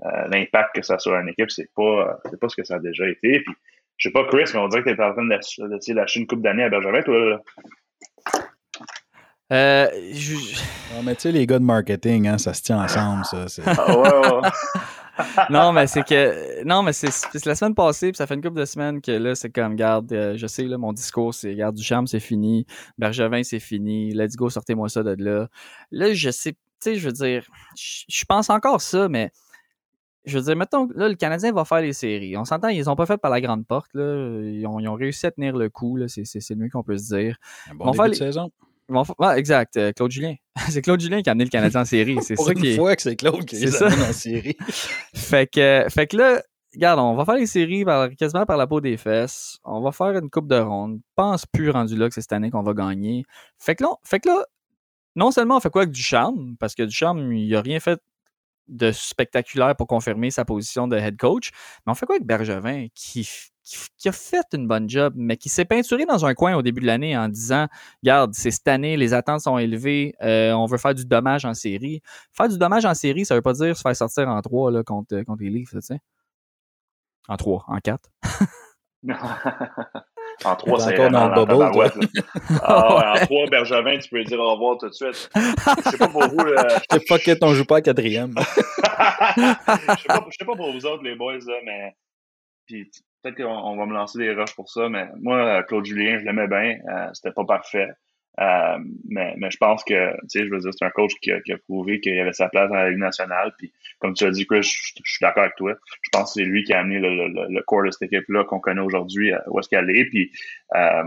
l'impact 0.00 0.76
que 0.76 0.82
ça 0.82 0.94
a 0.94 0.98
sur 0.98 1.14
une 1.14 1.28
équipe, 1.28 1.50
c'est 1.50 1.70
pas, 1.74 2.18
c'est 2.30 2.38
pas 2.38 2.48
ce 2.48 2.56
que 2.56 2.64
ça 2.64 2.76
a 2.76 2.78
déjà 2.78 3.08
été. 3.08 3.40
Puis, 3.40 3.54
je 3.96 4.08
sais 4.08 4.12
pas, 4.12 4.24
Chris, 4.24 4.44
mais 4.52 4.60
on 4.60 4.68
dirait 4.68 4.82
que 4.82 4.90
tu 4.90 4.96
es 4.96 5.02
en 5.02 5.12
train 5.12 5.24
de, 5.24 5.94
lâcher 5.94 6.20
une 6.20 6.26
coupe 6.26 6.42
d'année 6.42 6.64
à 6.64 6.68
Benjamin, 6.68 7.02
toi, 7.02 7.18
là. 7.18 7.40
Euh, 9.52 9.88
Non, 10.94 11.02
mais 11.02 11.14
tu 11.14 11.22
sais, 11.22 11.32
les 11.32 11.46
gars 11.46 11.58
de 11.58 11.64
marketing, 11.64 12.28
hein, 12.28 12.38
ça 12.38 12.54
se 12.54 12.62
tient 12.62 12.82
ensemble, 12.82 13.24
ça. 13.24 13.46
Ah, 13.66 14.40
non, 15.50 15.72
mais 15.72 15.86
c'est 15.86 16.02
que. 16.02 16.64
Non, 16.64 16.82
mais 16.82 16.92
c'est 16.92 17.44
la 17.44 17.54
semaine 17.54 17.74
passée, 17.74 18.10
puis 18.10 18.16
ça 18.16 18.26
fait 18.26 18.34
une 18.34 18.42
couple 18.42 18.58
de 18.58 18.64
semaines 18.64 19.00
que 19.00 19.12
là, 19.12 19.34
c'est 19.34 19.50
comme, 19.50 19.76
garde, 19.76 20.12
euh, 20.12 20.36
je 20.36 20.46
sais, 20.46 20.64
là, 20.64 20.78
mon 20.78 20.92
discours, 20.92 21.34
c'est, 21.34 21.54
garde, 21.54 21.76
du 21.76 21.84
charme, 21.84 22.06
c'est 22.06 22.20
fini. 22.20 22.66
Bergevin, 22.98 23.42
c'est 23.44 23.60
fini. 23.60 24.12
Let's 24.12 24.34
go, 24.34 24.50
sortez-moi 24.50 24.88
ça 24.88 25.02
de 25.02 25.14
là. 25.22 25.48
Là, 25.92 26.14
je 26.14 26.30
sais, 26.30 26.52
tu 26.52 26.58
sais, 26.80 26.94
je 26.96 27.06
veux 27.06 27.12
dire, 27.12 27.46
je 27.76 28.24
pense 28.24 28.50
encore 28.50 28.80
ça, 28.80 29.08
mais 29.08 29.30
je 30.24 30.38
veux 30.38 30.44
dire, 30.44 30.56
mettons, 30.56 30.88
là, 30.94 31.08
le 31.08 31.14
Canadien 31.14 31.52
va 31.52 31.64
faire 31.64 31.80
les 31.80 31.92
séries. 31.92 32.36
On 32.36 32.44
s'entend, 32.44 32.68
ils 32.68 32.88
ont 32.88 32.96
pas 32.96 33.06
fait 33.06 33.18
par 33.18 33.30
la 33.30 33.40
grande 33.40 33.66
porte. 33.66 33.90
Là. 33.94 34.40
Ils, 34.42 34.66
ont, 34.66 34.80
ils 34.80 34.88
ont 34.88 34.94
réussi 34.94 35.26
à 35.26 35.30
tenir 35.30 35.56
le 35.56 35.68
coup. 35.68 35.98
C'est, 36.08 36.24
c'est, 36.24 36.40
c'est 36.40 36.54
le 36.54 36.60
mieux 36.60 36.70
qu'on 36.70 36.82
peut 36.82 36.96
se 36.96 37.14
dire. 37.14 37.36
Un 37.70 37.74
bon 37.74 37.90
début 37.90 38.10
de 38.10 38.14
saison. 38.14 38.50
Ouais, 38.88 39.38
exact. 39.38 39.76
Euh, 39.76 39.92
Claude 39.92 40.10
Julien. 40.10 40.34
c'est 40.68 40.82
Claude 40.82 41.00
Julien 41.00 41.22
qui 41.22 41.28
a 41.28 41.32
amené 41.32 41.44
le 41.44 41.50
Canadien 41.50 41.82
en 41.82 41.84
série. 41.84 42.18
C'est 42.22 42.34
Pour 42.36 42.46
ça 42.46 42.52
une 42.52 42.60
qui 42.60 42.68
est... 42.68 42.76
fois 42.76 42.94
que 42.96 43.02
c'est 43.02 43.16
Claude 43.16 43.44
qui 43.44 43.56
les 43.56 43.82
amène 43.82 44.02
en 44.02 44.12
série. 44.12 44.56
fait, 45.14 45.46
que, 45.46 45.86
fait 45.88 46.06
que 46.06 46.16
là, 46.16 46.42
regarde, 46.74 47.00
on 47.00 47.14
va 47.14 47.24
faire 47.24 47.36
les 47.36 47.46
séries 47.46 47.84
par, 47.84 48.10
quasiment 48.10 48.46
par 48.46 48.56
la 48.56 48.66
peau 48.66 48.80
des 48.80 48.96
fesses. 48.96 49.58
On 49.64 49.80
va 49.80 49.92
faire 49.92 50.16
une 50.18 50.30
coupe 50.30 50.48
de 50.48 50.58
ronde. 50.58 51.00
Pense 51.16 51.46
plus 51.46 51.70
rendu 51.70 51.96
là 51.96 52.08
que 52.08 52.14
c'est 52.14 52.22
cette 52.22 52.32
année 52.32 52.50
qu'on 52.50 52.62
va 52.62 52.74
gagner. 52.74 53.24
Fait 53.58 53.74
que 53.74 53.84
là, 53.84 53.90
fait 54.04 54.20
que 54.20 54.28
là 54.28 54.44
non 55.16 55.30
seulement 55.30 55.56
on 55.56 55.60
fait 55.60 55.70
quoi 55.70 55.82
avec 55.82 55.94
Ducharme, 55.94 56.56
parce 56.58 56.74
que 56.74 56.82
Ducharme, 56.82 57.32
il 57.32 57.54
a 57.54 57.60
rien 57.60 57.80
fait 57.80 58.00
de 58.68 58.92
spectaculaire 58.92 59.76
pour 59.76 59.86
confirmer 59.86 60.30
sa 60.30 60.44
position 60.44 60.88
de 60.88 60.96
head 60.96 61.16
coach, 61.16 61.50
mais 61.86 61.92
on 61.92 61.94
fait 61.94 62.06
quoi 62.06 62.16
avec 62.16 62.26
Bergevin 62.26 62.86
qui, 62.94 63.28
qui, 63.98 64.08
a 64.08 64.12
fait 64.12 64.46
une 64.52 64.68
bonne 64.68 64.88
job, 64.88 65.14
mais 65.16 65.36
qui 65.36 65.48
s'est 65.48 65.64
peinturé 65.64 66.06
dans 66.06 66.24
un 66.26 66.34
coin 66.34 66.54
au 66.54 66.62
début 66.62 66.80
de 66.80 66.86
l'année 66.86 67.16
en 67.16 67.28
disant 67.28 67.66
Regarde, 68.02 68.34
c'est 68.34 68.50
cette 68.50 68.68
année, 68.68 68.96
les 68.96 69.14
attentes 69.14 69.40
sont 69.40 69.58
élevées, 69.58 70.14
euh, 70.22 70.52
on 70.52 70.66
veut 70.66 70.78
faire 70.78 70.94
du 70.94 71.06
dommage 71.06 71.44
en 71.44 71.54
série. 71.54 72.02
Faire 72.32 72.48
du 72.48 72.58
dommage 72.58 72.84
en 72.84 72.94
série, 72.94 73.24
ça 73.24 73.34
veut 73.34 73.42
pas 73.42 73.54
dire 73.54 73.76
se 73.76 73.82
faire 73.82 73.96
sortir 73.96 74.28
en 74.28 74.40
trois 74.42 74.70
là, 74.70 74.82
contre, 74.82 75.20
contre 75.22 75.42
les 75.42 75.50
Leafs, 75.50 75.70
tu 75.70 75.80
sais. 75.80 76.00
En 77.28 77.36
trois, 77.36 77.64
en 77.68 77.78
quatre. 77.78 78.10
En 80.44 80.56
trois, 80.56 80.80
c'est 80.80 80.98
encore 80.98 81.10
dans 81.10 81.28
le 81.28 81.44
bubble. 81.46 82.08
Ah 82.62 82.96
ouais, 82.96 83.22
en 83.22 83.26
trois, 83.26 83.46
Bergevin, 83.50 83.98
tu 83.98 84.08
peux 84.08 84.24
dire 84.24 84.40
au 84.40 84.52
revoir 84.54 84.78
tout 84.78 84.88
de 84.88 84.94
suite. 84.94 85.30
Je 85.34 85.90
sais 85.90 85.98
pas 85.98 86.08
pour 86.08 86.26
vous. 86.28 86.44
Là, 86.44 86.68
je 86.90 86.96
sais 86.96 87.04
pas 87.06 87.18
que 87.18 87.74
à 87.74 87.80
quatrième. 87.80 88.34
je 88.36 90.02
sais 90.02 90.44
pas, 90.44 90.56
pour 90.56 90.72
vous 90.72 90.86
autres, 90.86 91.02
les 91.02 91.14
boys, 91.14 91.38
là, 91.46 91.54
mais. 91.64 91.94
Puis 92.66 92.90
peut-être 93.22 93.36
qu'on 93.36 93.76
va 93.76 93.86
me 93.86 93.94
lancer 93.94 94.18
des 94.18 94.32
rushs 94.32 94.54
pour 94.54 94.70
ça, 94.70 94.88
mais 94.88 95.06
moi, 95.20 95.62
Claude 95.64 95.84
Julien, 95.84 96.18
je 96.18 96.24
l'aimais 96.24 96.48
bien. 96.48 96.78
Euh, 96.88 97.08
C'était 97.12 97.32
pas 97.32 97.44
parfait. 97.44 97.88
Euh, 98.40 98.78
mais, 99.08 99.34
mais 99.38 99.50
je 99.50 99.56
pense 99.58 99.84
que, 99.84 100.12
tu 100.22 100.28
sais, 100.28 100.44
je 100.44 100.50
veux 100.50 100.58
dire, 100.58 100.70
c'est 100.76 100.84
un 100.84 100.90
coach 100.90 101.12
qui 101.20 101.30
a, 101.30 101.40
qui 101.40 101.52
a 101.52 101.58
prouvé 101.58 102.00
qu'il 102.00 102.18
avait 102.18 102.32
sa 102.32 102.48
place 102.48 102.68
dans 102.68 102.76
la 102.76 102.90
Ligue 102.90 102.98
nationale. 102.98 103.54
Puis, 103.58 103.72
comme 104.00 104.14
tu 104.14 104.24
as 104.24 104.30
dit, 104.30 104.46
Chris, 104.46 104.62
je, 104.62 105.02
suis 105.04 105.18
d'accord 105.20 105.44
avec 105.44 105.56
toi. 105.56 105.74
Je 106.02 106.10
pense 106.10 106.34
que 106.34 106.40
c'est 106.40 106.46
lui 106.46 106.64
qui 106.64 106.72
a 106.72 106.80
amené 106.80 106.98
le, 106.98 107.28
le, 107.28 107.46
le 107.48 107.62
corps 107.62 107.84
de 107.84 107.90
cette 107.90 108.12
équipe-là 108.12 108.44
qu'on 108.44 108.60
connaît 108.60 108.80
aujourd'hui, 108.80 109.32
euh, 109.32 109.38
où 109.48 109.60
est-ce 109.60 109.68
qu'elle 109.68 109.90
est. 109.90 110.06
Puis, 110.06 110.32
euh, 110.74 111.04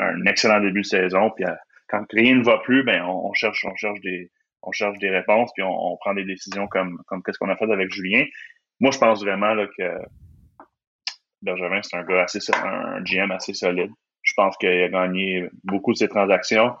un 0.00 0.26
excellent 0.26 0.60
début 0.60 0.82
de 0.82 0.86
saison. 0.86 1.30
Puis, 1.30 1.44
euh, 1.44 1.54
quand 1.88 2.04
rien 2.10 2.34
ne 2.34 2.42
va 2.42 2.58
plus, 2.58 2.82
ben, 2.82 3.02
on, 3.04 3.28
on, 3.28 3.32
cherche, 3.34 3.64
on 3.64 3.76
cherche 3.76 4.00
des, 4.00 4.30
on 4.62 4.72
cherche 4.72 4.98
des 4.98 5.10
réponses, 5.10 5.50
puis 5.54 5.62
on, 5.62 5.92
on 5.92 5.96
prend 5.96 6.14
des 6.14 6.24
décisions 6.24 6.66
comme, 6.66 7.00
comme 7.06 7.22
qu'est-ce 7.22 7.38
qu'on 7.38 7.50
a 7.50 7.56
fait 7.56 7.70
avec 7.70 7.92
Julien. 7.92 8.24
Moi, 8.80 8.90
je 8.90 8.98
pense 8.98 9.22
vraiment 9.22 9.54
là, 9.54 9.66
que 9.78 9.98
Benjamin, 11.42 11.80
c'est 11.82 11.96
un 11.96 12.04
gars 12.04 12.22
assez, 12.22 12.40
un 12.52 13.00
GM 13.02 13.30
assez 13.30 13.54
solide. 13.54 13.90
Je 14.38 14.44
pense 14.44 14.56
qu'il 14.56 14.68
a 14.68 14.88
gagné 14.88 15.48
beaucoup 15.64 15.92
de 15.92 15.98
ses 15.98 16.06
transactions. 16.06 16.72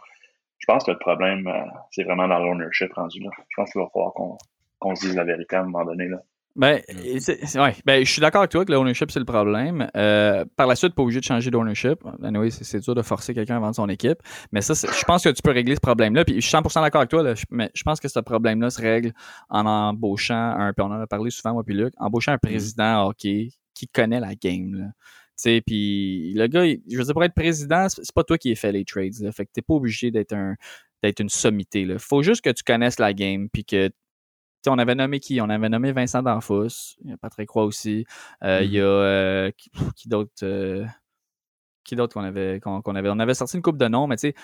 Je 0.58 0.66
pense 0.66 0.84
que 0.84 0.92
le 0.92 0.98
problème, 0.98 1.44
euh, 1.48 1.64
c'est 1.90 2.04
vraiment 2.04 2.28
dans 2.28 2.38
l'ownership 2.38 2.92
rendu 2.92 3.18
là. 3.18 3.30
Je 3.36 3.54
pense 3.56 3.72
qu'il 3.72 3.80
va 3.80 3.88
falloir 3.92 4.12
qu'on 4.12 4.94
se 4.94 5.06
dise 5.06 5.16
la 5.16 5.24
vérité 5.24 5.56
à 5.56 5.62
un 5.62 5.64
moment 5.64 5.84
donné. 5.84 6.06
Là. 6.06 6.18
Ben, 6.54 6.80
ouais, 6.88 7.74
ben, 7.84 8.04
je 8.04 8.12
suis 8.12 8.20
d'accord 8.20 8.42
avec 8.42 8.52
toi 8.52 8.64
que 8.64 8.70
l'ownership, 8.70 9.10
c'est 9.10 9.18
le 9.18 9.24
problème. 9.24 9.90
Euh, 9.96 10.44
par 10.56 10.68
la 10.68 10.76
suite, 10.76 10.94
pas 10.94 11.02
obligé 11.02 11.18
de 11.18 11.24
changer 11.24 11.50
d'ownership. 11.50 11.98
Anyway, 12.22 12.50
c'est 12.50 12.78
dur 12.78 12.94
de 12.94 13.02
forcer 13.02 13.34
quelqu'un 13.34 13.56
à 13.56 13.60
vendre 13.60 13.74
son 13.74 13.88
équipe. 13.88 14.18
Mais 14.52 14.60
ça, 14.60 14.74
je 14.74 15.04
pense 15.04 15.24
que 15.24 15.30
tu 15.30 15.42
peux 15.42 15.50
régler 15.50 15.74
ce 15.74 15.80
problème-là. 15.80 16.24
Puis 16.24 16.40
je 16.40 16.46
suis 16.46 16.56
100% 16.56 16.80
d'accord 16.80 17.00
avec 17.00 17.10
toi, 17.10 17.24
là, 17.24 17.34
mais 17.50 17.70
je 17.74 17.82
pense 17.82 17.98
que 17.98 18.06
ce 18.06 18.20
problème-là 18.20 18.70
se 18.70 18.80
règle 18.80 19.12
en 19.48 19.66
embauchant 19.66 20.54
un, 20.58 20.72
puis 20.72 20.86
on 20.86 20.92
en 20.92 21.00
a 21.00 21.08
parlé 21.08 21.30
souvent, 21.30 21.54
moi 21.54 21.64
puis 21.64 21.74
Luc, 21.74 21.92
embauchant 21.96 22.32
un 22.32 22.36
mm. 22.36 22.40
président 22.40 23.08
hockey 23.08 23.48
qui 23.74 23.88
connaît 23.88 24.20
la 24.20 24.36
game. 24.36 24.74
Là 24.74 24.86
puis 25.42 26.32
le 26.34 26.46
gars, 26.46 26.64
je 26.64 26.96
veux 26.96 27.04
dire, 27.04 27.12
pour 27.12 27.24
être 27.24 27.34
président, 27.34 27.88
c'est 27.88 28.14
pas 28.14 28.24
toi 28.24 28.38
qui 28.38 28.50
ai 28.50 28.54
fait 28.54 28.72
les 28.72 28.84
trades. 28.84 29.18
Là, 29.20 29.32
fait 29.32 29.46
que 29.46 29.50
t'es 29.52 29.62
pas 29.62 29.74
obligé 29.74 30.10
d'être 30.10 30.32
un 30.32 30.56
d'être 31.02 31.20
une 31.20 31.28
sommité. 31.28 31.82
Il 31.82 31.98
faut 31.98 32.22
juste 32.22 32.42
que 32.42 32.50
tu 32.50 32.64
connaisses 32.64 32.98
la 32.98 33.14
game, 33.14 33.48
puis 33.50 33.64
que 33.64 33.90
on 34.66 34.78
avait 34.78 34.94
nommé 34.94 35.20
qui? 35.20 35.40
On 35.40 35.48
avait 35.48 35.68
nommé 35.68 35.92
Vincent 35.92 36.22
D'Anfous, 36.22 36.96
Patrick 37.20 37.48
Croix 37.48 37.64
aussi. 37.64 38.04
Euh, 38.42 38.60
il 38.62 38.72
y 38.72 38.80
a 38.80 38.82
mm-hmm. 38.82 38.86
euh, 38.86 39.50
qui, 39.56 39.70
qui 39.96 40.08
d'autre 40.08 40.32
euh, 40.42 40.84
qui 41.84 41.96
d'autre 41.96 42.14
qu'on 42.14 42.24
avait, 42.24 42.60
qu'on, 42.60 42.94
avait? 42.94 43.08
On 43.08 43.18
avait 43.18 43.34
sorti 43.34 43.56
une 43.56 43.62
coupe 43.62 43.78
de 43.78 43.88
noms, 43.88 44.06
mais 44.06 44.16
tu 44.16 44.28
sais, 44.28 44.34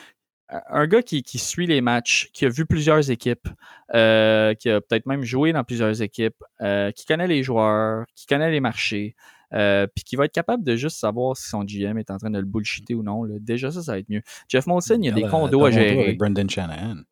un 0.48 0.86
gars 0.86 1.02
qui, 1.02 1.22
qui, 1.22 1.38
suit 1.38 1.66
les 1.66 1.80
matchs, 1.82 2.30
qui 2.32 2.46
a 2.46 2.48
vu 2.48 2.64
plusieurs 2.64 3.10
équipes, 3.10 3.48
qui 3.90 3.96
a 3.98 4.80
peut-être 4.80 5.06
même 5.06 5.24
joué 5.24 5.52
dans 5.52 5.64
plusieurs 5.64 6.00
équipes, 6.00 6.42
qui 6.60 7.04
connaît 7.06 7.26
les 7.26 7.42
joueurs, 7.42 8.06
qui 8.14 8.26
connaît 8.26 8.50
les 8.50 8.60
marchés, 8.60 9.14
euh, 9.54 9.86
puis 9.94 10.04
qui 10.04 10.16
va 10.16 10.24
être 10.24 10.32
capable 10.32 10.64
de 10.64 10.76
juste 10.76 10.98
savoir 10.98 11.36
si 11.36 11.48
son 11.48 11.64
GM 11.64 11.98
est 11.98 12.10
en 12.10 12.18
train 12.18 12.30
de 12.30 12.38
le 12.38 12.44
bullshiter 12.44 12.94
ou 12.94 13.02
non. 13.02 13.24
Là. 13.24 13.36
Déjà, 13.40 13.70
ça, 13.70 13.82
ça 13.82 13.92
va 13.92 13.98
être 13.98 14.08
mieux. 14.08 14.22
Jeff 14.48 14.66
Molson, 14.66 14.98
il 15.00 15.06
y 15.06 15.08
a 15.08 15.12
des 15.12 15.22
condos 15.22 15.64
à 15.64 15.70
gérer. 15.70 16.00
Avec 16.00 16.18
Brendan 16.18 16.48
Shanahan. 16.48 17.02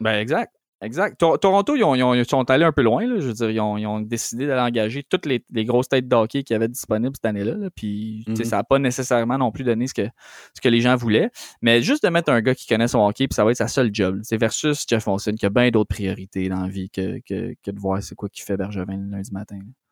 ben, 0.00 0.18
exact. 0.18 0.54
Exact. 0.84 1.18
Toronto, 1.18 1.76
ils, 1.76 1.82
ont, 1.82 2.14
ils, 2.14 2.28
sont 2.28 2.50
allés 2.50 2.64
un 2.64 2.72
peu 2.72 2.82
loin. 2.82 3.06
Là. 3.06 3.18
Je 3.18 3.28
veux 3.28 3.32
dire, 3.32 3.50
ils 3.50 3.60
ont, 3.60 3.78
ils 3.78 3.86
ont 3.86 4.00
décidé 4.00 4.46
d'aller 4.46 4.60
engager 4.60 5.02
toutes 5.02 5.24
les, 5.24 5.42
les, 5.50 5.64
grosses 5.64 5.88
têtes 5.88 6.08
d'hockey 6.08 6.42
qu'il 6.42 6.52
y 6.52 6.56
avait 6.56 6.68
disponibles 6.68 7.14
cette 7.16 7.24
année-là. 7.24 7.54
Là. 7.54 7.70
Puis, 7.74 8.24
mm-hmm. 8.28 8.44
ça 8.44 8.56
n'a 8.56 8.64
pas 8.64 8.78
nécessairement 8.78 9.38
non 9.38 9.50
plus 9.50 9.64
donné 9.64 9.86
ce 9.86 9.94
que, 9.94 10.06
ce 10.54 10.60
que 10.60 10.68
les 10.68 10.82
gens 10.82 10.94
voulaient. 10.94 11.30
Mais 11.62 11.80
juste 11.80 12.04
de 12.04 12.10
mettre 12.10 12.30
un 12.30 12.42
gars 12.42 12.54
qui 12.54 12.66
connaît 12.66 12.88
son 12.88 12.98
hockey, 12.98 13.28
puis 13.28 13.34
ça 13.34 13.44
va 13.44 13.52
être 13.52 13.56
sa 13.56 13.68
seule 13.68 13.90
job. 13.94 14.20
C'est 14.24 14.36
versus 14.36 14.84
Jeff 14.86 15.06
Molson 15.06 15.32
qui 15.32 15.46
a 15.46 15.50
bien 15.50 15.70
d'autres 15.70 15.94
priorités 15.94 16.50
dans 16.50 16.60
la 16.60 16.68
vie 16.68 16.90
que, 16.90 17.18
que, 17.20 17.54
que 17.62 17.70
de 17.70 17.80
voir 17.80 18.02
c'est 18.02 18.14
quoi 18.14 18.28
qu'il 18.28 18.44
fait 18.44 18.58
Bergevin 18.58 18.98
le 18.98 19.10
lundi 19.10 19.32
matin. 19.32 19.56
Là 19.56 19.83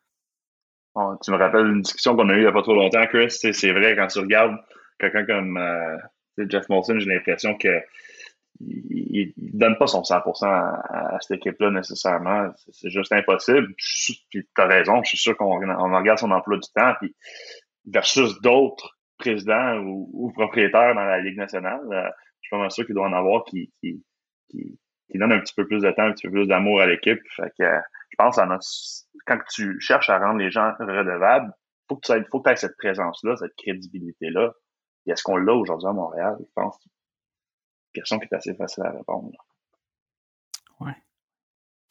tu 1.23 1.31
me 1.31 1.37
rappelles 1.37 1.67
une 1.67 1.81
discussion 1.81 2.15
qu'on 2.15 2.29
a 2.29 2.33
eue 2.33 2.37
il 2.37 2.41
n'y 2.41 2.47
a 2.47 2.51
pas 2.51 2.61
trop 2.61 2.75
longtemps, 2.75 3.05
Chris. 3.07 3.31
C'est 3.31 3.71
vrai, 3.71 3.95
quand 3.95 4.07
tu 4.07 4.19
regardes 4.19 4.57
quelqu'un 4.99 5.25
comme 5.25 5.57
euh, 5.57 5.97
Jeff 6.49 6.69
Molson, 6.69 6.99
j'ai 6.99 7.09
l'impression 7.09 7.57
que 7.57 7.81
il, 8.59 9.33
ne 9.37 9.59
donne 9.59 9.77
pas 9.77 9.87
son 9.87 10.01
100% 10.01 10.45
à, 10.45 11.17
cette 11.21 11.37
équipe-là 11.37 11.71
nécessairement. 11.71 12.49
C'est 12.71 12.89
juste 12.89 13.11
impossible. 13.11 13.73
Puis 14.29 14.47
tu 14.55 14.61
as 14.61 14.67
raison, 14.67 15.03
je 15.03 15.09
suis 15.09 15.17
sûr 15.17 15.35
qu'on 15.35 15.59
regarde 15.59 16.19
son 16.19 16.31
emploi 16.31 16.57
du 16.57 16.69
temps, 16.75 16.93
puis 16.99 17.15
versus 17.85 18.39
d'autres 18.41 18.97
présidents 19.17 19.79
ou, 19.79 20.31
propriétaires 20.35 20.95
dans 20.95 21.03
la 21.03 21.19
Ligue 21.19 21.37
nationale, 21.37 21.81
euh, 21.91 22.09
je 22.41 22.47
suis 22.47 22.57
pas 22.57 22.69
sûr 22.69 22.85
qu'il 22.85 22.95
doit 22.95 23.07
en 23.07 23.13
avoir 23.13 23.43
qui, 23.45 23.71
qui, 23.79 24.03
qui, 24.49 24.79
qui 25.09 25.21
un 25.21 25.39
petit 25.39 25.53
peu 25.55 25.65
plus 25.65 25.81
de 25.81 25.91
temps, 25.91 26.03
un 26.03 26.11
petit 26.13 26.27
peu 26.27 26.33
plus 26.33 26.47
d'amour 26.47 26.81
à 26.81 26.85
l'équipe. 26.85 27.19
Fait 27.35 27.51
que 27.57 27.65
je 28.09 28.15
pense 28.17 28.37
à 28.37 28.45
notre, 28.45 28.65
quand 29.25 29.39
tu 29.51 29.79
cherches 29.79 30.09
à 30.09 30.19
rendre 30.19 30.39
les 30.39 30.51
gens 30.51 30.73
redevables, 30.79 31.53
faut 31.87 31.95
que 31.97 32.05
tu 32.05 32.13
faut 32.31 32.41
que 32.41 32.49
aies 32.49 32.55
cette 32.55 32.75
présence-là, 32.77 33.35
cette 33.37 33.55
crédibilité-là. 33.55 34.51
Et 35.05 35.11
est-ce 35.11 35.21
qu'on 35.23 35.37
l'a 35.37 35.53
aujourd'hui 35.53 35.87
à 35.87 35.93
Montréal? 35.93 36.35
Je 36.39 36.51
pense 36.55 36.77
que 36.77 36.83
c'est 36.83 36.89
une 36.89 38.01
question 38.01 38.19
qui 38.19 38.25
est 38.25 38.35
assez 38.35 38.55
facile 38.55 38.83
à 38.83 38.91
répondre. 38.91 39.31
Ouais. 40.79 40.95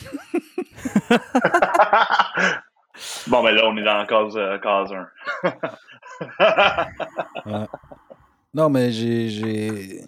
bon, 3.28 3.42
ben 3.42 3.52
là, 3.52 3.66
on 3.66 3.76
est 3.76 3.84
dans 3.84 3.98
la 3.98 4.06
case, 4.06 4.36
euh, 4.36 4.58
case 4.58 4.92
1. 4.92 5.08
Non, 8.54 8.68
mais 8.68 8.92
j'ai 8.92 10.02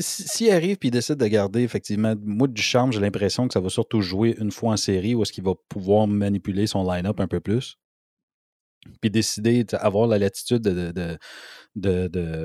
s'il 0.00 0.50
arrive 0.50 0.76
et 0.82 0.86
il 0.86 0.90
décide 0.90 1.16
de 1.16 1.26
garder, 1.26 1.62
effectivement, 1.62 2.14
moi, 2.22 2.48
du 2.48 2.62
charme, 2.62 2.92
j'ai 2.92 3.00
l'impression 3.00 3.46
que 3.48 3.54
ça 3.54 3.60
va 3.60 3.68
surtout 3.68 4.00
jouer 4.00 4.36
une 4.38 4.50
fois 4.50 4.72
en 4.72 4.76
série 4.76 5.14
où 5.14 5.22
est-ce 5.22 5.32
qu'il 5.32 5.44
va 5.44 5.54
pouvoir 5.68 6.06
manipuler 6.06 6.66
son 6.66 6.88
line-up 6.90 7.20
un 7.20 7.28
peu 7.28 7.40
plus. 7.40 7.76
Puis 9.00 9.10
décider 9.10 9.64
d'avoir 9.64 10.06
la 10.06 10.18
latitude 10.18 10.62
de, 10.62 11.18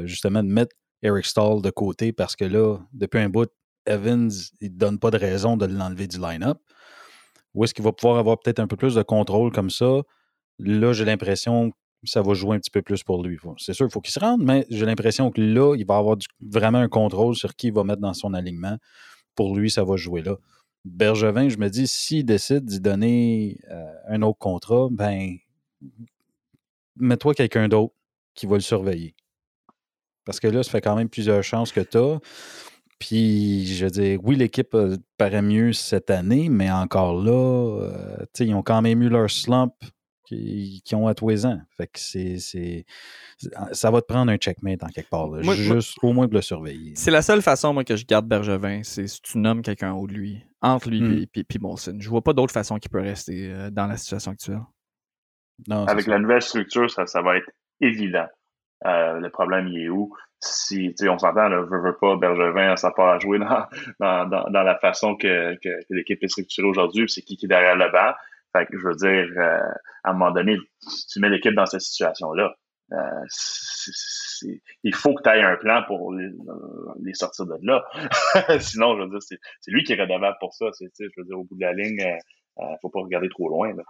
justement 0.06 0.44
de 0.44 0.50
mettre 0.50 0.76
Eric 1.02 1.26
Stahl 1.26 1.62
de 1.62 1.70
côté 1.70 2.14
parce 2.14 2.36
que 2.36 2.46
là, 2.46 2.78
depuis 2.94 3.20
un 3.20 3.30
bout, 3.30 3.52
Evans, 3.86 4.32
il 4.62 4.72
ne 4.72 4.78
donne 4.78 5.00
pas 5.00 5.12
de 5.12 5.18
raison 5.18 5.58
de 5.58 5.66
l'enlever 5.66 6.08
du 6.08 6.20
line-up. 6.20 6.60
Ou 7.54 7.64
est-ce 7.64 7.74
qu'il 7.74 7.84
va 7.84 7.92
pouvoir 7.92 8.20
avoir 8.20 8.40
peut-être 8.40 8.60
un 8.60 8.68
peu 8.68 8.76
plus 8.76 8.96
de 8.96 9.02
contrôle 9.02 9.52
comme 9.52 9.70
ça? 9.70 10.02
Là, 10.60 10.94
j'ai 10.94 11.06
l'impression 11.06 11.72
ça 12.04 12.22
va 12.22 12.34
jouer 12.34 12.56
un 12.56 12.60
petit 12.60 12.72
peu 12.72 12.82
plus 12.82 13.04
pour 13.04 13.24
lui. 13.24 13.38
C'est 13.58 13.74
sûr, 13.74 13.86
il 13.86 13.92
faut 13.92 14.02
qu'il 14.02 14.14
se 14.14 14.20
rende, 14.20 14.42
mais 14.44 14.66
j'ai 14.70 14.86
l'impression 14.86 15.32
que 15.32 15.42
là, 15.42 15.76
il 15.76 15.86
va 15.86 15.98
avoir 15.98 16.18
vraiment 16.40 16.80
un 16.80 16.88
contrôle 16.88 17.36
sur 17.36 17.56
qui 17.56 17.68
il 17.68 17.74
va 17.74 17.84
mettre 17.84 18.02
dans 18.02 18.14
son 18.14 18.34
alignement. 18.34 18.78
Pour 19.36 19.56
lui, 19.56 19.70
ça 19.70 19.84
va 19.84 19.96
jouer 19.98 20.22
là. 20.22 20.38
Bergevin, 20.86 21.50
je 21.50 21.58
me 21.58 21.70
dis, 21.70 21.88
s'il 21.88 22.26
décide 22.26 22.66
d'y 22.66 22.80
donner 22.80 23.60
euh, 23.70 23.92
un 24.08 24.22
autre 24.22 24.40
contrat, 24.40 24.88
ben, 24.92 25.38
mets-toi 26.96 27.34
quelqu'un 27.34 27.68
d'autre 27.68 27.94
qui 28.34 28.46
va 28.46 28.56
le 28.56 28.62
surveiller. 28.62 29.16
Parce 30.26 30.40
que 30.40 30.48
là, 30.48 30.64
ça 30.64 30.72
fait 30.72 30.82
quand 30.82 30.96
même 30.96 31.10
plusieurs 31.10 31.44
chances 31.44 31.72
que 31.72 31.82
tu 31.82 31.98
as. 31.98 32.20
Puis, 32.98 33.66
je 33.66 33.86
veux 33.86 33.92
dire, 33.92 34.20
oui, 34.24 34.36
l'équipe 34.36 34.74
euh, 34.74 34.98
paraît 35.18 35.42
mieux 35.42 35.74
cette 35.74 36.10
année, 36.10 36.50
mais 36.50 36.72
encore 36.72 37.22
là, 37.22 37.82
euh, 37.82 38.26
ils 38.40 38.54
ont 38.54 38.62
quand 38.62 38.82
même 38.82 39.02
eu 39.02 39.10
leur 39.10 39.30
slump 39.30 39.74
qui, 40.36 40.96
ont 40.96 41.08
à 41.08 41.14
tous 41.14 41.30
les 41.30 41.46
ans. 41.46 41.60
Fait 41.78 41.88
que 41.88 42.00
c'est, 42.00 42.86
ça 43.72 43.92
va 43.92 44.02
te 44.02 44.08
prendre 44.08 44.32
un 44.32 44.38
checkmate 44.38 44.84
en 44.84 44.88
quelque 44.88 45.10
part. 45.10 45.42
Juste 45.42 45.98
au 46.04 46.14
moins 46.14 46.28
de 46.28 46.34
le 46.34 46.42
surveiller. 46.42 46.94
C'est 46.96 47.12
la 47.12 47.22
seule 47.22 47.42
façon, 47.42 47.74
moi, 47.74 47.84
que 47.84 47.96
je 47.96 48.06
garde 48.06 48.28
Bergevin, 48.28 48.82
c'est 48.84 49.08
si 49.08 49.22
tu 49.22 49.38
nommes 49.38 49.62
quelqu'un 49.62 49.94
haut 49.94 50.08
de 50.08 50.14
lui, 50.14 50.44
entre 50.62 50.90
lui 50.90 51.02
hmm. 51.02 51.26
et 51.36 51.44
puis 51.44 51.60
Molson. 51.60 51.98
Je 52.00 52.10
vois 52.10 52.22
pas 52.22 52.34
d'autre 52.34 52.54
façon 52.54 52.78
qu'il 52.78 52.92
peut 52.92 53.02
rester 53.02 53.52
euh, 53.52 53.70
dans 53.70 53.88
la 53.88 53.98
situation 53.98 54.32
actuelle. 54.32 54.62
Avec 55.70 56.08
la 56.08 56.20
nouvelle 56.20 56.42
structure, 56.42 56.90
ça, 56.90 57.06
ça 57.06 57.22
va 57.22 57.38
être 57.38 57.50
évident. 57.82 58.28
Euh, 58.86 59.20
le 59.20 59.30
problème, 59.30 59.68
il 59.68 59.86
est 59.86 59.90
où? 59.90 60.14
Si, 60.42 60.96
on 61.02 61.18
s'entend, 61.18 61.50
ne 61.50 61.58
veut, 61.58 61.82
veut 61.82 61.98
pas, 62.00 62.16
Bergevin, 62.16 62.78
ça 62.78 62.92
part 62.92 63.10
à 63.10 63.20
jouer 63.20 63.40
dans, 64.00 64.26
dans, 64.26 64.50
dans, 64.50 64.64
la 64.64 64.78
façon 64.78 65.18
que, 65.18 65.56
que, 65.56 65.70
l'équipe 65.90 66.24
est 66.24 66.30
structurée 66.30 66.68
aujourd'hui, 66.68 67.10
c'est 67.10 67.22
qui 67.22 67.36
qui 67.36 67.46
est 67.46 67.50
derrière 67.50 67.76
le 67.76 67.92
banc. 67.92 68.14
Fait 68.54 68.66
que 68.66 68.78
je 68.78 68.88
veux 68.88 68.96
dire, 68.96 69.28
euh, 69.38 69.72
à 70.04 70.10
un 70.10 70.14
moment 70.14 70.32
donné, 70.32 70.58
tu 71.12 71.20
mets 71.20 71.30
l'équipe 71.30 71.54
dans 71.54 71.66
cette 71.66 71.82
situation-là. 71.82 72.56
Euh, 72.92 73.26
il 74.84 74.96
faut 74.96 75.14
que 75.14 75.22
tu 75.22 75.30
aies 75.30 75.44
un 75.44 75.58
plan 75.58 75.84
pour 75.86 76.12
les, 76.14 76.30
les 77.04 77.14
sortir 77.14 77.46
de 77.46 77.56
là. 77.62 77.86
Sinon, 78.60 78.98
je 78.98 79.04
veux 79.04 79.10
dire, 79.10 79.22
c'est 79.22 79.72
lui 79.72 79.84
qui 79.84 79.94
est 79.94 80.02
redevable 80.02 80.38
pour 80.40 80.54
ça. 80.54 80.66
je 80.80 81.06
veux 81.18 81.26
dire, 81.26 81.40
au 81.40 81.44
bout 81.44 81.56
de 81.56 81.62
la 81.62 81.74
ligne, 81.74 82.02
euh, 82.60 82.64
faut 82.82 82.90
pas 82.90 83.02
regarder 83.02 83.30
trop 83.30 83.50
loin. 83.50 83.76
Là. 83.76 83.84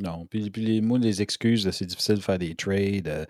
Non, 0.00 0.26
puis, 0.26 0.50
puis 0.50 0.62
les 0.62 0.80
mots, 0.80 0.98
les 0.98 1.22
excuses, 1.22 1.70
c'est 1.70 1.86
difficile 1.86 2.16
de 2.16 2.22
faire 2.22 2.38
des 2.38 2.56
trades. 2.56 3.28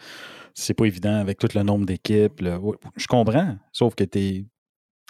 c'est 0.54 0.74
pas 0.74 0.86
évident 0.86 1.16
avec 1.16 1.38
tout 1.38 1.48
le 1.54 1.62
nombre 1.62 1.84
d'équipes. 1.84 2.42
Je 2.96 3.06
comprends, 3.06 3.58
sauf 3.72 3.94
que 3.94 4.04
tu 4.04 4.46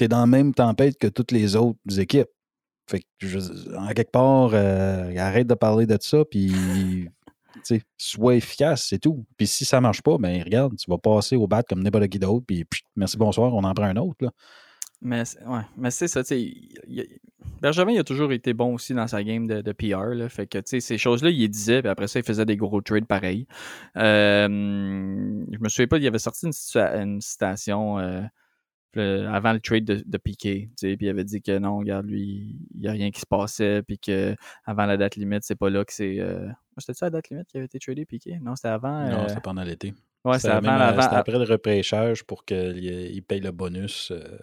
es, 0.01 0.09
dans 0.09 0.21
la 0.21 0.27
même 0.27 0.53
tempête 0.55 0.99
que 0.99 1.07
toutes 1.07 1.31
les 1.31 1.55
autres 1.55 2.01
équipes. 2.01 2.31
Fait 2.93 3.01
que, 3.01 3.77
en 3.77 3.89
quelque 3.89 4.11
part, 4.11 4.51
euh, 4.53 5.17
arrête 5.17 5.47
de 5.47 5.55
parler 5.55 5.87
de 5.87 5.97
ça, 5.99 6.25
puis 6.31 6.53
sois 7.97 8.35
efficace, 8.35 8.87
c'est 8.89 8.99
tout. 8.99 9.25
Puis 9.39 9.47
si 9.47 9.65
ça 9.65 9.81
marche 9.81 10.03
pas, 10.03 10.19
ben 10.19 10.43
regarde, 10.43 10.77
tu 10.77 10.91
vas 10.91 10.99
passer 10.99 11.37
au 11.37 11.47
bat 11.47 11.63
comme 11.63 11.83
n'importe 11.83 12.09
qui 12.09 12.19
d'autre, 12.19 12.45
puis 12.47 12.67
merci, 12.95 13.17
bonsoir, 13.17 13.55
on 13.55 13.65
en 13.65 13.73
prend 13.73 13.87
un 13.87 13.97
autre. 13.97 14.25
Là. 14.25 14.31
Mais, 15.01 15.23
ouais, 15.47 15.63
mais 15.77 15.91
c'est 15.91 16.07
ça, 16.07 16.23
tu. 16.23 16.55
Benjamin, 17.61 17.93
il 17.93 17.99
a 17.99 18.05
toujours 18.05 18.31
été 18.31 18.53
bon 18.53 18.75
aussi 18.75 18.95
dans 18.95 19.09
sa 19.09 19.25
game 19.25 19.49
de, 19.49 19.73
PR. 19.73 20.15
Là, 20.15 20.29
fait 20.29 20.47
que, 20.47 20.59
tu 20.59 20.65
sais, 20.67 20.81
ces 20.81 20.99
choses-là, 20.99 21.31
il 21.31 21.49
disait, 21.49 21.81
puis 21.81 21.91
après 21.91 22.07
ça, 22.07 22.21
il 22.21 22.25
faisait 22.25 22.45
des 22.45 22.57
gros 22.57 22.81
trades 22.83 23.07
pareils. 23.07 23.47
Euh, 23.97 24.47
je 24.47 25.59
me 25.59 25.69
souviens 25.69 25.89
pas, 25.89 25.99
il 25.99 26.07
avait 26.07 26.19
sorti 26.19 26.47
une, 26.47 27.21
citation. 27.21 27.99
Euh, 27.99 28.21
avant 29.01 29.53
le 29.53 29.61
trade 29.61 29.85
de, 29.85 30.03
de 30.05 30.19
Piquet, 30.19 30.69
puis 30.81 30.97
il 31.01 31.09
avait 31.09 31.25
dit 31.25 31.43
que 31.43 31.59
non, 31.59 31.79
regarde, 31.79 32.07
lui, 32.07 32.57
il 32.75 32.81
n'y 32.81 32.89
a 32.89 32.93
rien 32.93 33.11
qui 33.11 33.21
se 33.21 33.27
passait, 33.27 33.83
puis 33.83 33.99
que 33.99 34.35
avant 34.65 34.87
la 34.87 34.97
date 34.97 35.17
limite, 35.17 35.43
c'est 35.45 35.57
pas 35.57 35.71
là 35.71 35.85
que 35.85 35.93
c'est. 35.93 36.21
Euh... 36.21 36.49
C'était 36.79 36.95
ça 36.95 37.07
la 37.07 37.11
date 37.11 37.31
limite 37.31 37.49
qui 37.49 37.57
avait 37.57 37.67
été 37.67 37.79
tradé 37.79 38.05
Piquet? 38.05 38.39
Non, 38.43 38.57
c'était 38.57 38.69
avant. 38.69 39.09
Non, 39.09 39.25
euh, 39.25 39.29
c'était 39.29 39.41
pendant 39.41 39.63
l'été. 39.63 39.95
Ouais, 40.25 40.39
c'était 40.39 40.55
avant, 40.55 40.71
avant, 40.71 41.03
C'était 41.03 41.17
après 41.17 41.39
le 41.39 41.45
repêchage 41.45 42.25
pour 42.25 42.45
qu'il 42.45 43.23
paye 43.27 43.41
le 43.41 43.51
bonus. 43.51 44.11
Euh, 44.11 44.39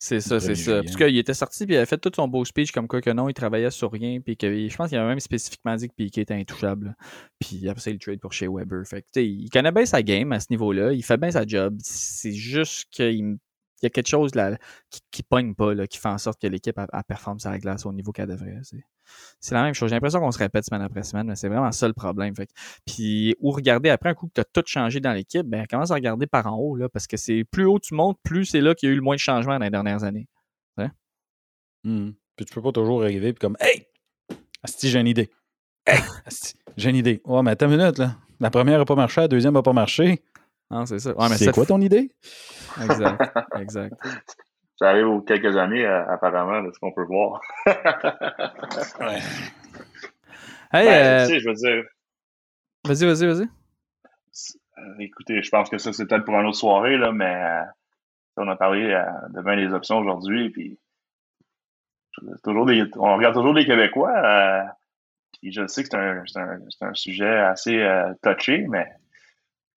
c'est 0.00 0.20
ça, 0.20 0.38
c'est 0.38 0.54
ça. 0.54 0.82
Parce 0.82 0.94
qu'il 0.94 1.18
était 1.18 1.34
sorti 1.34 1.66
puis 1.66 1.74
il 1.74 1.76
avait 1.76 1.86
fait 1.86 1.98
tout 1.98 2.12
son 2.14 2.28
beau 2.28 2.44
speech 2.44 2.70
comme 2.70 2.86
quoi 2.86 3.00
que 3.00 3.10
non, 3.10 3.28
il 3.28 3.34
travaillait 3.34 3.72
sur 3.72 3.90
rien. 3.90 4.20
Puis 4.20 4.36
que 4.36 4.68
je 4.68 4.76
pense 4.76 4.90
qu'il 4.90 4.98
avait 4.98 5.08
même 5.08 5.18
spécifiquement 5.18 5.74
dit 5.74 5.88
que 5.88 5.94
Piquet 5.94 6.20
était 6.20 6.34
intouchable. 6.34 6.94
Puis 7.40 7.68
après 7.68 7.80
ça, 7.80 7.90
il 7.90 7.98
trade 7.98 8.20
pour 8.20 8.32
chez 8.32 8.46
Weber. 8.46 8.86
Fait 8.86 9.02
que, 9.02 9.20
il 9.20 9.50
connaît 9.50 9.72
bien 9.72 9.86
sa 9.86 10.02
game 10.02 10.30
à 10.30 10.38
ce 10.38 10.46
niveau-là. 10.50 10.92
Il 10.92 11.02
fait 11.02 11.16
bien 11.16 11.32
sa 11.32 11.44
job. 11.44 11.76
C'est 11.80 12.32
juste 12.32 12.86
qu'il 12.90 13.38
il 13.80 13.84
y 13.84 13.86
a 13.86 13.90
quelque 13.90 14.08
chose 14.08 14.34
là, 14.34 14.56
qui, 14.90 15.00
qui 15.10 15.22
pogne 15.22 15.54
pas, 15.54 15.74
là, 15.74 15.86
qui 15.86 15.98
fait 15.98 16.08
en 16.08 16.18
sorte 16.18 16.40
que 16.40 16.46
l'équipe 16.46 16.78
a, 16.78 17.02
performe 17.04 17.38
sa 17.38 17.58
glace 17.58 17.86
au 17.86 17.92
niveau 17.92 18.12
qu'elle 18.12 18.28
devrait. 18.28 18.60
C'est 19.40 19.54
la 19.54 19.62
même 19.62 19.74
chose. 19.74 19.88
J'ai 19.88 19.96
l'impression 19.96 20.20
qu'on 20.20 20.32
se 20.32 20.38
répète 20.38 20.64
semaine 20.64 20.82
après 20.82 21.02
semaine, 21.02 21.28
mais 21.28 21.36
c'est 21.36 21.48
vraiment 21.48 21.72
ça 21.72 21.86
le 21.86 21.94
problème. 21.94 22.34
Fait. 22.34 22.50
Puis, 22.84 23.34
ou 23.40 23.50
regarder 23.50 23.90
après 23.90 24.10
un 24.10 24.14
coup 24.14 24.26
que 24.26 24.32
tu 24.34 24.40
as 24.40 24.44
tout 24.44 24.62
changé 24.66 25.00
dans 25.00 25.12
l'équipe, 25.12 25.46
ben, 25.46 25.66
commence 25.66 25.90
à 25.90 25.94
regarder 25.94 26.26
par 26.26 26.46
en 26.46 26.56
haut, 26.56 26.76
là, 26.76 26.88
parce 26.88 27.06
que 27.06 27.16
c'est 27.16 27.44
plus 27.44 27.64
haut 27.64 27.78
tu 27.78 27.94
montes, 27.94 28.18
plus 28.22 28.44
c'est 28.46 28.60
là 28.60 28.74
qu'il 28.74 28.88
y 28.88 28.90
a 28.90 28.92
eu 28.92 28.96
le 28.96 29.02
moins 29.02 29.14
de 29.14 29.20
changements 29.20 29.58
dans 29.58 29.64
les 29.64 29.70
dernières 29.70 30.04
années. 30.04 30.28
Mmh. 31.84 32.10
Puis 32.36 32.46
tu 32.46 32.54
peux 32.54 32.62
pas 32.62 32.72
toujours 32.72 33.02
arriver 33.02 33.32
puis 33.32 33.40
comme 33.40 33.56
Hey! 33.60 33.86
Asti, 34.62 34.88
j'ai 34.88 35.00
une 35.00 35.06
idée. 35.06 35.30
Hey! 35.86 36.00
j'ai 36.76 36.90
une 36.90 36.96
idée. 36.96 37.20
Oh, 37.24 37.42
mais 37.42 37.52
attends 37.52 37.70
une 37.70 37.78
minute, 37.78 37.98
là. 37.98 38.16
La 38.40 38.50
première 38.50 38.78
n'a 38.78 38.84
pas 38.84 38.94
marché, 38.94 39.20
la 39.20 39.28
deuxième 39.28 39.54
n'a 39.54 39.62
pas 39.62 39.72
marché. 39.72 40.22
Non, 40.70 40.84
c'est 40.84 40.98
ça. 40.98 41.14
c'est 41.36 41.52
quoi 41.52 41.64
ton 41.64 41.80
idée? 41.80 42.10
Exact, 42.82 43.38
exact. 43.58 43.94
Ça 44.78 44.90
arrive 44.90 45.08
aux 45.08 45.20
quelques 45.22 45.56
années, 45.56 45.84
euh, 45.84 46.06
apparemment, 46.08 46.62
de 46.62 46.70
ce 46.72 46.78
qu'on 46.78 46.92
peut 46.92 47.04
voir. 47.04 47.40
ouais. 47.66 49.20
Hey, 50.72 50.86
ben, 50.86 51.06
euh... 51.06 51.26
tu 51.26 51.32
sais, 51.32 51.40
je 51.40 51.48
veux 51.48 51.54
dire. 51.54 51.84
Vas-y, 52.86 53.06
vas-y, 53.06 53.26
vas-y. 53.26 53.48
Euh, 54.78 54.94
écoutez, 55.00 55.42
je 55.42 55.50
pense 55.50 55.68
que 55.68 55.78
ça, 55.78 55.92
c'est 55.92 56.06
peut-être 56.06 56.24
pour 56.24 56.38
une 56.38 56.46
autre 56.46 56.58
soirée, 56.58 56.96
là, 56.96 57.10
mais 57.10 57.34
euh, 57.34 57.64
on 58.36 58.46
a 58.46 58.56
parlé 58.56 58.86
de 59.30 59.42
bien 59.42 59.56
des 59.56 59.72
options 59.72 59.98
aujourd'hui, 59.98 60.50
puis 60.50 60.78
toujours 62.44 62.66
des, 62.66 62.84
on 62.96 63.16
regarde 63.16 63.34
toujours 63.34 63.54
des 63.54 63.64
Québécois. 63.64 64.12
puis 65.40 65.50
je 65.50 65.66
sais 65.66 65.82
que 65.82 65.88
c'est 65.90 65.96
un, 65.96 66.22
un, 66.36 66.88
un, 66.88 66.94
sujet 66.94 67.38
assez 67.38 67.84
touché, 68.22 68.66
mais 68.68 68.86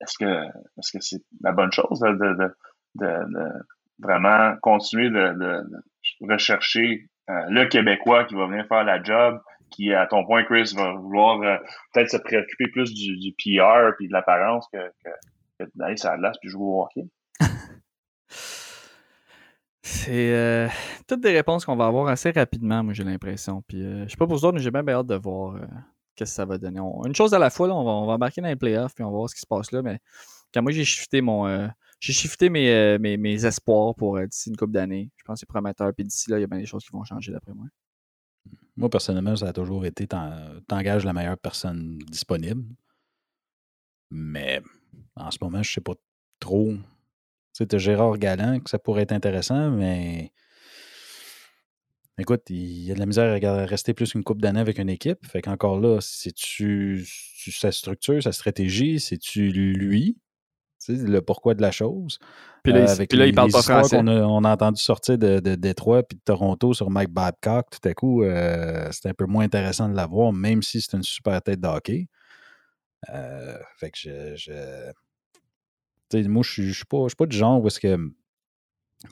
est-ce 0.01 0.17
que 0.17 0.45
est-ce 0.77 0.91
que 0.91 1.01
c'est 1.01 1.21
la 1.41 1.51
bonne 1.51 1.71
chose 1.71 1.99
de, 1.99 2.55
vraiment 3.99 4.55
continuer 4.61 5.09
de, 5.09 5.63
rechercher 6.21 7.07
euh, 7.29 7.33
le 7.49 7.65
Québécois 7.65 8.25
qui 8.25 8.35
va 8.35 8.47
venir 8.47 8.65
faire 8.67 8.83
la 8.83 9.01
job, 9.01 9.39
qui, 9.69 9.93
à 9.93 10.07
ton 10.07 10.25
point, 10.25 10.43
Chris, 10.43 10.73
va 10.75 10.93
vouloir 10.93 11.41
euh, 11.41 11.57
peut-être 11.93 12.09
se 12.09 12.17
préoccuper 12.17 12.67
plus 12.67 12.93
du, 12.93 13.31
PR 13.33 13.93
puis 13.97 14.07
de 14.07 14.13
l'apparence 14.13 14.67
que, 14.73 14.79
d'aller 15.75 15.97
sur 15.97 16.15
la 16.17 16.31
puis 16.41 16.49
jouer 16.49 16.63
au 16.63 16.83
hockey? 16.83 17.05
C'est 19.83 20.33
euh, 20.33 20.67
toutes 21.07 21.21
des 21.21 21.31
réponses 21.31 21.63
qu'on 21.65 21.75
va 21.75 21.85
avoir 21.85 22.07
assez 22.07 22.31
rapidement, 22.31 22.83
moi 22.83 22.93
j'ai 22.93 23.03
l'impression. 23.03 23.61
Puis 23.67 23.83
je 23.83 24.09
sais 24.09 24.17
pas 24.17 24.25
pour 24.25 24.35
vous 24.35 24.45
autres, 24.45 24.55
mais 24.55 24.61
j'ai 24.61 24.71
bien 24.71 24.87
hâte 24.87 25.07
de 25.07 25.15
voir 25.15 25.55
que 26.25 26.35
ça 26.35 26.45
va 26.45 26.57
donner. 26.57 26.79
une 26.79 27.15
chose 27.15 27.33
à 27.33 27.39
la 27.39 27.49
fois, 27.49 27.67
là, 27.67 27.75
on, 27.75 28.05
va, 28.05 28.13
embarquer 28.13 28.41
dans 28.41 28.47
les 28.47 28.55
playoffs, 28.55 28.93
puis 28.93 29.03
on 29.03 29.11
va 29.11 29.17
voir 29.17 29.29
ce 29.29 29.35
qui 29.35 29.41
se 29.41 29.47
passe 29.47 29.71
là. 29.71 29.81
Mais 29.81 29.99
quand 30.53 30.61
moi, 30.61 30.71
j'ai 30.71 30.85
shifté 30.85 31.21
mon. 31.21 31.47
Euh, 31.47 31.67
j'ai 31.99 32.13
shifté 32.13 32.49
mes, 32.49 32.71
euh, 32.71 32.97
mes, 32.99 33.17
mes, 33.17 33.45
espoirs 33.45 33.93
pour 33.95 34.17
euh, 34.17 34.25
d'ici 34.25 34.49
une 34.49 34.57
couple 34.57 34.73
d'années. 34.73 35.11
Je 35.17 35.23
pense 35.23 35.35
que 35.35 35.39
c'est 35.41 35.45
prometteur. 35.47 35.93
Puis 35.93 36.03
d'ici 36.03 36.29
là, 36.29 36.37
il 36.37 36.41
y 36.41 36.43
a 36.43 36.47
bien 36.47 36.59
des 36.59 36.65
choses 36.65 36.83
qui 36.83 36.91
vont 36.91 37.03
changer 37.03 37.31
d'après 37.31 37.53
moi. 37.53 37.67
Moi, 38.75 38.89
personnellement, 38.89 39.35
ça 39.35 39.49
a 39.49 39.53
toujours 39.53 39.85
été 39.85 40.07
t'engages 40.07 41.05
la 41.05 41.13
meilleure 41.13 41.37
personne 41.37 41.99
disponible. 42.09 42.63
Mais 44.09 44.61
en 45.15 45.29
ce 45.29 45.37
moment, 45.41 45.61
je 45.61 45.71
sais 45.71 45.81
pas 45.81 45.93
trop. 46.39 46.73
Tu 47.53 47.65
sais, 47.69 47.79
Gérard 47.79 48.17
Galland, 48.17 48.59
que 48.61 48.69
ça 48.69 48.79
pourrait 48.79 49.03
être 49.03 49.11
intéressant, 49.11 49.69
mais 49.71 50.31
Écoute, 52.19 52.43
il 52.49 52.83
y 52.83 52.91
a 52.91 52.93
de 52.93 52.99
la 52.99 53.05
misère 53.05 53.33
à 53.43 53.65
rester 53.65 53.93
plus 53.93 54.11
qu'une 54.11 54.23
coupe 54.23 54.41
d'années 54.41 54.59
avec 54.59 54.77
une 54.77 54.89
équipe. 54.89 55.25
Fait 55.25 55.41
qu'encore 55.41 55.79
là, 55.79 55.99
c'est-tu 56.01 57.05
sa 57.51 57.71
structure, 57.71 58.21
sa 58.21 58.31
stratégie, 58.31 58.99
c'est-tu 58.99 59.49
lui? 59.49 60.17
le 60.89 61.19
pourquoi 61.21 61.53
de 61.53 61.61
la 61.61 61.71
chose? 61.71 62.17
Puis 62.63 62.73
là, 62.73 62.79
euh, 62.79 62.87
avec 62.87 63.13
là 63.13 63.25
il 63.27 63.35
parle 63.35 63.51
pas 63.51 63.61
français. 63.61 63.97
On 63.99 64.07
a, 64.07 64.21
on 64.21 64.43
a, 64.43 64.51
entendu 64.51 64.81
sortir 64.81 65.17
de, 65.17 65.39
de 65.39 65.55
Détroit 65.55 66.03
puis 66.03 66.17
de 66.17 66.21
Toronto 66.23 66.73
sur 66.73 66.89
Mike 66.89 67.11
Babcock, 67.11 67.67
tout 67.69 67.87
à 67.87 67.93
coup, 67.93 68.23
euh, 68.23 68.87
c'est 68.91 69.07
un 69.09 69.13
peu 69.13 69.25
moins 69.25 69.43
intéressant 69.45 69.89
de 69.89 69.95
l'avoir, 69.95 70.33
même 70.33 70.61
si 70.61 70.81
c'est 70.81 70.97
une 70.97 71.03
super 71.03 71.41
tête 71.41 71.61
de 71.61 71.67
hockey. 71.67 72.07
Euh, 73.09 73.57
fait 73.77 73.91
que 73.91 73.97
je. 73.99 74.35
je... 74.35 76.27
moi, 76.27 76.43
je 76.43 76.71
suis 76.71 76.85
pas, 76.85 77.05
pas 77.17 77.25
du 77.25 77.37
genre 77.37 77.61
où 77.61 77.67
est-ce 77.67 77.79
que. 77.79 77.97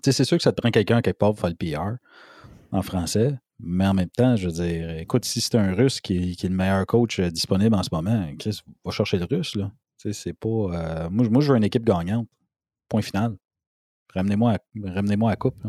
C'est 0.03 0.23
sûr 0.23 0.37
que 0.37 0.43
ça 0.43 0.51
te 0.51 0.61
prend 0.61 0.69
quelqu'un 0.69 1.01
quelque 1.01 1.17
part 1.17 1.31
pour 1.31 1.39
faire 1.39 1.49
le 1.49 1.55
PR 1.55 1.97
en 2.72 2.82
français. 2.82 3.38
Mais 3.59 3.86
en 3.86 3.93
même 3.93 4.09
temps, 4.09 4.36
je 4.38 4.47
veux 4.47 4.53
dire, 4.53 4.89
écoute, 4.97 5.26
si 5.26 5.41
c'est 5.41 5.55
un 5.55 5.74
russe 5.74 5.99
qui 5.99 6.32
est, 6.32 6.43
le 6.43 6.55
meilleur 6.55 6.86
coach 6.86 7.20
euh, 7.20 7.30
disponible 7.30 7.76
en 7.76 7.84
ce 7.84 7.89
moment, 7.91 8.32
Chris 8.38 8.61
va 8.86 8.91
chercher 8.91 9.17
le 9.17 9.26
russe, 9.26 9.55
là. 9.55 9.72
Tu 9.97 10.13
sais, 10.13 10.24
c'est 10.24 10.34
pas. 10.34 10.47
Euh, 10.47 11.09
moi, 11.09 11.28
moi, 11.30 11.41
je 11.41 11.51
veux 11.51 11.57
une 11.57 11.65
équipe 11.65 11.84
gagnante. 11.84 12.28
Point 12.88 13.01
final. 13.01 13.36
Ramenez-moi 14.13 14.53
à, 14.53 14.57
ramenez 14.86 15.17
à 15.28 15.36
coupe. 15.36 15.61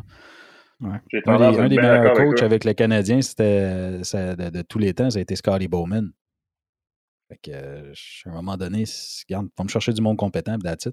Ouais. 0.80 0.98
Un, 1.26 1.68
des, 1.68 1.76
meilleurs 1.76 2.14
coachs 2.14 2.42
avec, 2.42 2.64
le 2.64 2.72
Canadien, 2.72 3.20
c'était 3.20 3.98
de, 3.98 4.62
tous 4.62 4.78
les 4.78 4.94
temps, 4.94 5.11
ça 5.11 5.18
a 5.18 5.22
été 5.22 5.36
Scotty 5.36 5.68
Bowman. 5.68 6.11
Fait 7.28 7.38
que, 7.42 7.51
euh, 7.53 7.92
à 8.26 8.30
un 8.30 8.34
moment 8.34 8.57
donné, 8.57 8.84
regarde, 9.28 9.48
va 9.59 9.64
me 9.64 9.68
chercher 9.68 9.92
du 9.92 10.01
monde 10.01 10.16
compétent, 10.16 10.59
that's 10.59 10.88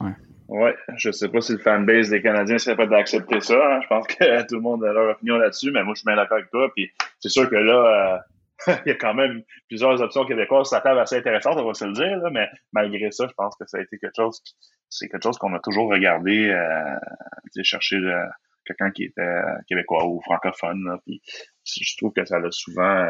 Ouais. 0.00 0.14
Ouais, 0.48 0.76
je 0.96 1.10
sais 1.10 1.28
pas 1.28 1.40
si 1.40 1.52
le 1.52 1.58
fanbase 1.58 2.10
des 2.10 2.20
Canadiens 2.20 2.58
serait 2.58 2.76
pas 2.76 2.86
d'accepter 2.86 3.40
ça. 3.40 3.54
Hein. 3.54 3.80
Je 3.82 3.88
pense 3.88 4.06
que 4.06 4.42
tout 4.48 4.56
le 4.56 4.60
monde 4.60 4.84
a 4.84 4.92
leur 4.92 5.10
opinion 5.16 5.36
là-dessus, 5.36 5.70
mais 5.70 5.82
moi, 5.82 5.94
je 5.94 6.00
suis 6.00 6.06
bien 6.06 6.16
d'accord 6.16 6.38
avec 6.38 6.50
toi. 6.50 6.70
Puis 6.74 6.90
c'est 7.18 7.30
sûr 7.30 7.48
que 7.48 7.56
là, 7.56 8.22
euh, 8.68 8.72
il 8.86 8.90
y 8.90 8.92
a 8.92 8.96
quand 8.96 9.14
même 9.14 9.42
plusieurs 9.68 10.00
options 10.02 10.24
québécoises 10.26 10.68
Ça 10.68 10.80
table 10.80 11.00
assez 11.00 11.16
intéressante, 11.16 11.56
on 11.58 11.66
va 11.66 11.74
se 11.74 11.86
le 11.86 11.92
dire. 11.92 12.18
Là, 12.18 12.30
mais 12.30 12.48
malgré 12.72 13.10
ça, 13.10 13.26
je 13.26 13.32
pense 13.34 13.56
que 13.56 13.66
ça 13.66 13.78
a 13.78 13.80
été 13.80 13.98
quelque 13.98 14.16
chose, 14.16 14.42
c'est 14.90 15.08
quelque 15.08 15.22
chose 15.22 15.38
qu'on 15.38 15.54
a 15.54 15.60
toujours 15.60 15.88
regardé, 15.88 16.48
euh, 16.50 17.62
chercher 17.62 17.96
euh, 17.96 18.24
quelqu'un 18.66 18.90
qui 18.90 19.04
était 19.04 19.40
québécois 19.66 20.06
ou 20.06 20.20
francophone. 20.20 20.84
Là, 20.84 20.98
puis 21.06 21.22
je 21.64 21.96
trouve 21.96 22.12
que 22.12 22.24
ça 22.24 22.38
l'a 22.38 22.50
souvent, 22.50 23.08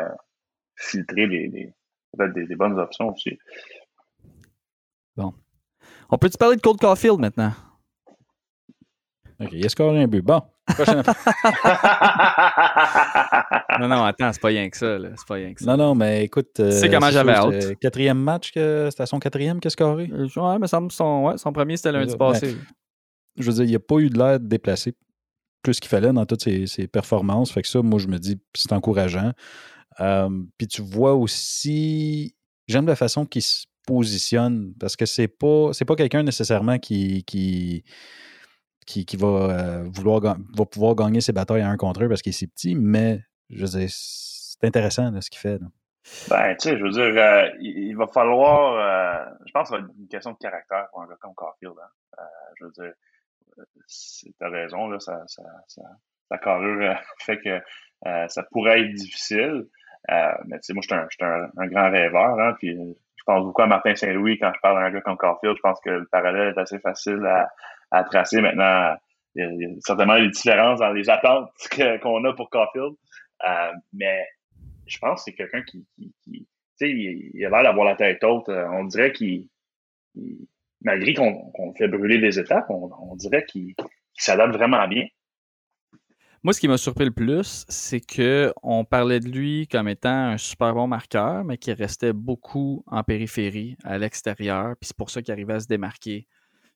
filtrer 0.77 1.27
les, 1.27 1.49
des, 1.49 2.47
des, 2.47 2.57
bonnes 2.57 2.79
options 2.79 3.11
aussi. 3.11 3.39
Bon. 5.17 5.33
On 6.15 6.17
peut-tu 6.17 6.39
parler 6.39 6.55
de 6.55 6.61
Cold 6.61 6.79
Caulfield 6.79 7.19
maintenant? 7.19 7.53
OK, 9.41 9.49
il 9.51 9.67
a 9.67 9.69
scoré 9.69 10.01
un 10.01 10.07
but. 10.07 10.23
Bon, 10.23 10.43
non, 13.81 13.89
non, 13.89 14.05
attends, 14.05 14.33
c'est 14.33 14.41
pas 14.41 14.47
rien 14.47 14.71
que 14.71 14.77
ça. 14.77 14.97
C'est 15.17 15.27
pas 15.27 15.35
rien 15.35 15.53
que 15.53 15.61
ça. 15.61 15.67
Non, 15.67 15.77
non, 15.77 15.97
mais 15.97 16.23
écoute. 16.23 16.61
Euh, 16.61 16.71
c'est 16.71 16.89
comment 16.89 17.11
j'avais 17.11 17.33
hâte. 17.33 17.81
Quatrième 17.81 18.21
match, 18.21 18.53
que, 18.53 18.87
c'était 18.93 19.07
son 19.07 19.19
quatrième 19.19 19.59
qu'il 19.59 19.67
a 19.67 19.71
scoré? 19.71 20.09
Euh, 20.13 20.29
ouais, 20.37 20.59
mais 20.61 20.69
son, 20.69 20.87
ouais, 21.25 21.37
son 21.37 21.53
premier, 21.53 21.77
c'était 21.77 21.91
lundi 21.91 22.17
passé. 22.17 22.57
je 23.37 23.51
veux 23.51 23.55
dire, 23.55 23.65
il 23.65 23.73
n'a 23.73 23.81
pas 23.81 23.99
eu 23.99 24.09
de 24.09 24.17
l'air 24.17 24.39
de 24.39 24.47
déplacer 24.47 24.95
plus 25.63 25.81
qu'il 25.81 25.89
fallait 25.89 26.13
dans 26.13 26.27
toutes 26.27 26.45
ses, 26.45 26.87
performances. 26.87 27.51
Fait 27.51 27.63
que 27.63 27.69
ça, 27.69 27.83
moi, 27.83 27.99
je 27.99 28.07
me 28.07 28.19
dis, 28.21 28.39
c'est 28.55 28.73
encourageant. 28.73 29.33
Euh, 29.99 30.29
puis 30.59 30.69
tu 30.69 30.81
vois 30.81 31.15
aussi, 31.15 32.37
j'aime 32.69 32.87
la 32.87 32.95
façon 32.95 33.27
qu'il 33.27 33.43
se 33.43 33.65
positionne 33.87 34.75
parce 34.79 34.97
que 34.97 35.07
c'est 35.07 35.29
pas, 35.29 35.73
c'est 35.73 35.85
pas 35.85 35.97
quelqu'un 35.97 36.23
nécessairement 36.23 36.79
qui, 36.79 37.25
qui 37.25 37.85
qui, 38.87 39.17
va 39.17 39.27
euh, 39.27 39.85
vouloir 39.85 40.21
va 40.21 40.67
pouvoir 40.67 40.95
gagner 40.95 41.21
ses 41.21 41.33
batailles 41.33 41.63
à 41.63 41.69
un 41.69 41.77
contre 41.77 42.03
un 42.03 42.09
parce 42.09 42.23
qu'il 42.23 42.31
est 42.31 42.35
si 42.35 42.47
petit, 42.47 42.75
mais 42.75 43.21
je 43.51 43.65
veux 43.65 43.87
c'est 43.89 44.67
intéressant 44.67 45.21
ce 45.21 45.31
qu'il 45.31 45.41
fait. 45.41 45.59
Ben, 46.29 46.55
tu 46.57 46.69
sais, 46.69 46.79
je 46.79 46.83
veux 46.83 46.91
dire, 46.91 47.03
euh, 47.03 47.49
il, 47.61 47.95
va 47.97 48.07
falloir. 48.07 48.75
Euh, 48.75 49.31
je 49.47 49.53
pense 49.53 49.71
que 49.71 49.77
c'est 49.77 49.83
une 49.83 50.09
question 50.09 50.33
de 50.33 50.39
caractère 50.39 50.87
pour 50.91 51.03
un 51.03 51.07
gars 51.07 51.17
comme 51.21 51.35
Carfield. 51.35 51.75
Hein. 51.83 52.25
je 52.59 52.65
veux 52.65 52.71
dire, 52.73 52.93
tu 53.89 54.45
as 54.45 54.49
raison, 54.49 54.89
là, 54.89 55.01
ça, 55.01 55.23
ça, 55.27 55.43
sa 56.29 56.39
carrure 56.39 56.99
fait 57.21 57.41
que 57.41 57.61
ça 58.29 58.43
pourrait 58.51 58.83
être 58.83 58.93
difficile. 58.93 59.67
mais 60.09 60.59
tu 60.59 60.63
sais, 60.63 60.73
moi, 60.75 60.83
je 60.83 60.95
suis 61.11 61.25
un, 61.25 61.51
un, 61.57 61.67
grand 61.67 61.91
rêveur, 61.91 62.39
hein, 62.39 62.55
puis 62.59 62.77
pense 63.25 63.45
beaucoup 63.45 63.63
à 63.63 63.67
Martin 63.67 63.95
Saint-Louis 63.95 64.39
quand 64.39 64.53
je 64.55 64.61
parle 64.61 64.83
d'un 64.83 64.91
gars 64.91 65.01
comme 65.01 65.17
Carfield. 65.17 65.57
Je 65.57 65.61
pense 65.61 65.81
que 65.81 65.91
le 65.91 66.07
parallèle 66.11 66.55
est 66.55 66.61
assez 66.61 66.79
facile 66.79 67.25
à, 67.91 68.05
tracer. 68.05 68.41
Maintenant, 68.41 68.97
il 69.35 69.61
y, 69.61 69.65
a, 69.65 69.69
certainement 69.81 70.19
des 70.19 70.29
différences 70.29 70.81
dans 70.81 70.93
les 70.93 71.09
attentes 71.09 71.51
qu'on 72.03 72.25
a 72.25 72.33
pour 72.33 72.51
Caulfield. 72.51 72.95
Euh, 73.47 73.73
mais 73.93 74.27
je 74.87 74.99
pense 74.99 75.25
que 75.25 75.31
c'est 75.31 75.37
quelqu'un 75.37 75.63
qui, 75.63 75.87
qui, 75.97 76.13
tu 76.25 76.47
sais, 76.77 76.91
il, 76.91 77.45
a 77.45 77.51
l'air 77.51 77.63
d'avoir 77.63 77.87
la 77.87 77.97
tête 77.97 78.23
haute. 78.25 78.49
Euh, 78.49 78.67
on 78.73 78.85
dirait 78.85 79.13
qu'il, 79.13 79.49
malgré 80.83 81.15
qu'on 81.15 81.75
fait 81.77 81.89
brûler 81.89 82.19
des 82.19 82.39
étapes, 82.39 82.67
on, 82.69 83.17
dirait 83.17 83.45
qu'il 83.45 83.75
s'adapte 84.15 84.55
vraiment 84.55 84.87
bien. 84.89 85.07
Moi, 86.45 86.53
ce 86.53 86.61
qui 86.61 86.69
m'a 86.69 86.77
surpris 86.77 87.07
le 87.07 87.11
plus, 87.11 87.65
c'est 87.71 88.03
que 88.03 88.53
on 88.63 88.85
parlait 88.85 89.19
de 89.19 89.31
lui 89.31 89.67
comme 89.67 89.89
étant 89.89 90.11
un 90.11 90.37
super 90.37 90.75
bon 90.75 90.87
marqueur, 90.87 91.43
mais 91.43 91.57
qui 91.57 91.73
restait 91.73 92.13
beaucoup 92.13 92.85
en 92.87 93.03
périphérie, 93.03 93.79
à 93.83 93.97
l'extérieur, 93.97 94.77
puis 94.79 94.89
c'est 94.89 94.97
pour 94.97 95.09
ça 95.09 95.23
qu'il 95.23 95.33
arrivait 95.33 95.55
à 95.55 95.61
se 95.61 95.67
démarquer 95.67 96.29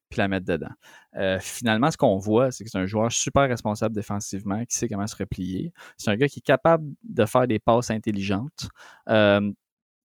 puis 0.09 0.17
la 0.21 0.29
mettre 0.29 0.47
dedans. 0.47 0.73
Euh, 1.17 1.39
finalement, 1.39 1.91
ce 1.91 1.99
qu'on 1.99 2.17
voit, 2.17 2.51
c'est 2.51 2.65
que 2.65 2.71
c'est 2.71 2.79
un 2.79 2.87
joueur 2.87 3.13
super 3.13 3.47
responsable 3.47 3.95
défensivement, 3.95 4.65
qui 4.65 4.75
sait 4.75 4.89
comment 4.89 5.07
se 5.07 5.17
replier. 5.17 5.71
C'est 5.99 6.11
un 6.11 6.17
gars 6.17 6.29
qui 6.29 6.39
est 6.39 6.47
capable 6.47 6.91
de 7.03 7.27
faire 7.27 7.47
des 7.47 7.59
passes 7.59 7.91
intelligentes. 7.91 8.71
Euh, 9.11 9.53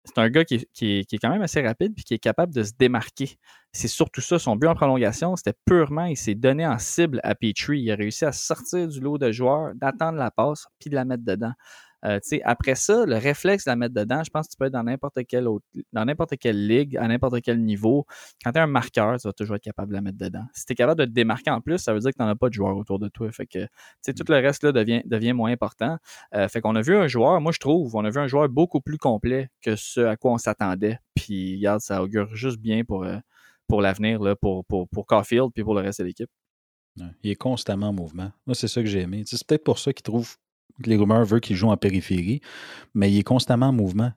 c'est 0.03 0.17
un 0.17 0.29
gars 0.29 0.43
qui 0.43 0.55
est, 0.81 1.17
quand 1.21 1.29
même 1.29 1.41
assez 1.41 1.61
rapide 1.61 1.93
puis 1.95 2.03
qui 2.03 2.13
est 2.13 2.19
capable 2.19 2.53
de 2.53 2.63
se 2.63 2.71
démarquer. 2.77 3.37
C'est 3.71 3.87
surtout 3.87 4.21
ça. 4.21 4.39
Son 4.39 4.55
but 4.55 4.67
en 4.67 4.75
prolongation, 4.75 5.35
c'était 5.35 5.57
purement, 5.65 6.05
il 6.05 6.17
s'est 6.17 6.35
donné 6.35 6.65
en 6.65 6.79
cible 6.79 7.19
à 7.23 7.35
Petrie. 7.35 7.81
Il 7.81 7.91
a 7.91 7.95
réussi 7.95 8.25
à 8.25 8.31
sortir 8.31 8.87
du 8.87 8.99
lot 8.99 9.17
de 9.17 9.31
joueurs, 9.31 9.73
d'attendre 9.75 10.17
la 10.17 10.31
passe 10.31 10.65
puis 10.79 10.89
de 10.89 10.95
la 10.95 11.05
mettre 11.05 11.23
dedans. 11.23 11.53
Euh, 12.05 12.19
après 12.43 12.75
ça, 12.75 13.05
le 13.05 13.15
réflexe 13.15 13.65
de 13.65 13.71
la 13.71 13.75
mettre 13.75 13.93
dedans, 13.93 14.23
je 14.23 14.29
pense 14.29 14.47
que 14.47 14.51
tu 14.51 14.57
peux 14.57 14.65
être 14.65 14.73
dans 14.73 14.83
n'importe 14.83 15.25
quelle 15.27 15.47
dans 15.93 16.05
n'importe 16.05 16.37
quelle 16.37 16.67
ligue, 16.67 16.97
à 16.97 17.07
n'importe 17.07 17.41
quel 17.41 17.63
niveau. 17.63 18.05
Quand 18.43 18.51
tu 18.51 18.57
es 18.57 18.61
un 18.61 18.67
marqueur, 18.67 19.19
tu 19.19 19.27
vas 19.27 19.33
toujours 19.33 19.55
être 19.55 19.63
capable 19.63 19.89
de 19.89 19.95
la 19.95 20.01
mettre 20.01 20.17
dedans. 20.17 20.45
Si 20.53 20.65
tu 20.65 20.73
es 20.73 20.75
capable 20.75 20.99
de 20.99 21.05
te 21.05 21.11
démarquer 21.11 21.51
en 21.51 21.61
plus, 21.61 21.77
ça 21.77 21.93
veut 21.93 21.99
dire 21.99 22.11
que 22.11 22.17
tu 22.17 22.21
n'en 22.21 22.29
as 22.29 22.35
pas 22.35 22.49
de 22.49 22.53
joueurs 22.53 22.77
autour 22.77 22.99
de 22.99 23.07
toi. 23.07 23.31
Fait 23.31 23.45
que 23.45 23.67
tout 24.05 24.25
le 24.27 24.35
reste 24.35 24.63
là, 24.63 24.71
devient, 24.71 25.01
devient 25.05 25.33
moins 25.33 25.51
important. 25.51 25.97
Euh, 26.35 26.47
fait 26.47 26.61
qu'on 26.61 26.75
a 26.75 26.81
vu 26.81 26.95
un 26.95 27.07
joueur, 27.07 27.39
moi 27.41 27.51
je 27.51 27.59
trouve, 27.59 27.95
on 27.95 28.03
a 28.05 28.09
vu 28.09 28.19
un 28.19 28.27
joueur 28.27 28.49
beaucoup 28.49 28.81
plus 28.81 28.97
complet 28.97 29.49
que 29.61 29.75
ce 29.75 30.01
à 30.01 30.17
quoi 30.17 30.31
on 30.31 30.37
s'attendait. 30.37 30.99
Puis 31.15 31.55
regarde, 31.57 31.81
ça 31.81 32.01
augure 32.01 32.35
juste 32.35 32.59
bien 32.59 32.83
pour, 32.83 33.03
euh, 33.03 33.17
pour 33.67 33.81
l'avenir, 33.81 34.19
pour, 34.41 34.65
pour, 34.65 34.87
pour 34.89 35.05
Caulfield 35.05 35.51
puis 35.53 35.63
pour 35.63 35.75
le 35.75 35.81
reste 35.81 35.99
de 36.01 36.05
l'équipe. 36.05 36.29
Il 37.23 37.31
est 37.31 37.35
constamment 37.35 37.89
en 37.89 37.93
mouvement. 37.93 38.31
Moi, 38.45 38.53
c'est 38.53 38.67
ça 38.67 38.81
que 38.81 38.87
j'ai 38.87 39.01
aimé. 39.01 39.23
C'est 39.25 39.45
peut-être 39.47 39.63
pour 39.63 39.79
ça 39.79 39.93
qu'il 39.93 40.03
trouve 40.03 40.35
les 40.85 40.95
rumeurs 40.95 41.25
veulent 41.25 41.41
qu'il 41.41 41.55
joue 41.55 41.69
en 41.69 41.77
périphérie, 41.77 42.41
mais 42.93 43.11
il 43.11 43.19
est 43.19 43.23
constamment 43.23 43.67
en 43.67 43.73
mouvement. 43.73 44.11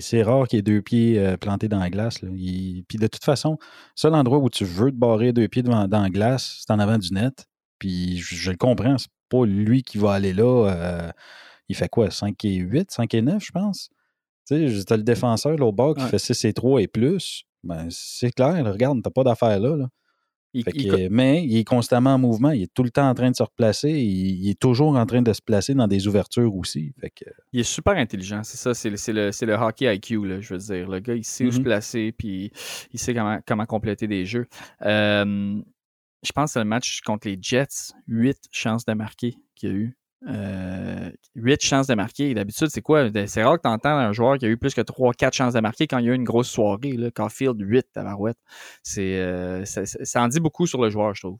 C'est 0.00 0.22
rare 0.22 0.48
qu'il 0.48 0.58
ait 0.58 0.62
deux 0.62 0.82
pieds 0.82 1.18
euh, 1.18 1.36
plantés 1.36 1.68
dans 1.68 1.78
la 1.78 1.90
glace. 1.90 2.18
Puis 2.20 2.98
de 2.98 3.06
toute 3.06 3.24
façon, 3.24 3.58
seul 3.94 4.14
endroit 4.14 4.38
où 4.38 4.50
tu 4.50 4.64
veux 4.64 4.90
te 4.90 4.96
barrer 4.96 5.32
deux 5.32 5.48
pieds 5.48 5.62
dans 5.62 5.86
la 5.86 6.10
glace, 6.10 6.58
c'est 6.60 6.72
en 6.72 6.78
avant 6.78 6.98
du 6.98 7.12
net. 7.12 7.46
Puis 7.78 8.18
je, 8.18 8.50
le 8.50 8.56
comprends, 8.56 8.98
c'est 8.98 9.10
pas 9.28 9.44
lui 9.44 9.82
qui 9.82 9.98
va 9.98 10.12
aller 10.12 10.32
là. 10.32 10.68
Euh, 10.70 11.10
il 11.68 11.76
fait 11.76 11.88
quoi, 11.88 12.10
5 12.10 12.44
et 12.44 12.56
8, 12.56 12.90
5 12.90 13.14
et 13.14 13.22
9, 13.22 13.44
je 13.44 13.52
pense? 13.52 13.90
Tu 14.46 14.68
sais, 14.68 14.92
as 14.92 14.96
le 14.96 15.02
défenseur, 15.02 15.56
l'autre 15.56 15.76
bord, 15.76 15.94
qui 15.94 16.04
fait 16.04 16.18
6 16.18 16.46
et 16.46 16.52
3 16.52 16.82
et 16.82 16.88
plus. 16.88 17.44
Ben, 17.62 17.86
c'est 17.90 18.32
clair, 18.32 18.64
regarde, 18.64 19.02
t'as 19.02 19.10
pas 19.10 19.24
d'affaire 19.24 19.60
là. 19.60 19.76
là 19.76 19.88
mais 21.10 21.44
il 21.44 21.56
est 21.58 21.64
constamment 21.64 22.14
en 22.14 22.18
mouvement, 22.18 22.50
il 22.50 22.62
est 22.62 22.74
tout 22.74 22.82
le 22.82 22.90
temps 22.90 23.08
en 23.08 23.14
train 23.14 23.30
de 23.30 23.36
se 23.36 23.42
replacer, 23.42 23.90
il, 23.90 24.48
est 24.48 24.58
toujours 24.58 24.96
en 24.96 25.06
train 25.06 25.22
de 25.22 25.32
se 25.32 25.42
placer 25.42 25.74
dans 25.74 25.86
des 25.86 26.06
ouvertures 26.06 26.54
aussi. 26.54 26.92
Il 27.52 27.60
est 27.60 27.64
super 27.64 27.94
intelligent, 27.94 28.42
c'est 28.44 28.56
ça, 28.56 28.74
c'est 28.74 28.90
le, 28.90 29.54
hockey 29.54 29.94
IQ, 29.94 30.26
là, 30.26 30.40
je 30.40 30.54
veux 30.54 30.60
dire. 30.60 30.88
Le 30.88 31.00
gars, 31.00 31.14
il 31.14 31.24
sait 31.24 31.44
où 31.44 31.50
se 31.50 31.58
mm-hmm. 31.58 31.62
placer, 31.62 32.12
puis 32.16 32.52
il 32.92 32.98
sait 32.98 33.14
comment, 33.14 33.38
comment 33.46 33.66
compléter 33.66 34.06
des 34.06 34.24
jeux. 34.24 34.46
je 34.80 36.32
pense 36.34 36.54
que 36.54 36.58
le 36.58 36.64
match 36.64 37.00
contre 37.02 37.28
les 37.28 37.38
Jets, 37.40 37.92
8 38.06 38.38
chances 38.50 38.84
de 38.84 38.92
marquer 38.94 39.36
qu'il 39.54 39.68
y 39.68 39.72
a 39.72 39.74
eu. 39.74 39.97
Euh, 40.26 41.10
8 41.36 41.62
chances 41.62 41.86
de 41.86 41.94
marquer. 41.94 42.34
D'habitude, 42.34 42.68
c'est 42.68 42.82
quoi? 42.82 43.08
C'est 43.26 43.42
rare 43.42 43.56
que 43.56 43.62
tu 43.62 43.68
entends 43.68 43.96
un 43.96 44.12
joueur 44.12 44.38
qui 44.38 44.46
a 44.46 44.48
eu 44.48 44.56
plus 44.56 44.74
que 44.74 44.80
3-4 44.80 45.32
chances 45.32 45.54
de 45.54 45.60
marquer 45.60 45.86
quand 45.86 45.98
il 45.98 46.06
y 46.06 46.08
a 46.08 46.12
eu 46.12 46.16
une 46.16 46.24
grosse 46.24 46.48
soirée. 46.48 46.92
Là, 46.92 47.10
Caulfield, 47.10 47.56
8 47.60 47.86
à 47.96 48.02
Marouette. 48.02 48.38
C'est, 48.82 49.18
euh, 49.20 49.64
ça, 49.64 49.86
ça, 49.86 50.22
en 50.22 50.28
dit 50.28 50.40
beaucoup 50.40 50.66
sur 50.66 50.82
le 50.82 50.90
joueur, 50.90 51.14
je 51.14 51.22
trouve. 51.22 51.38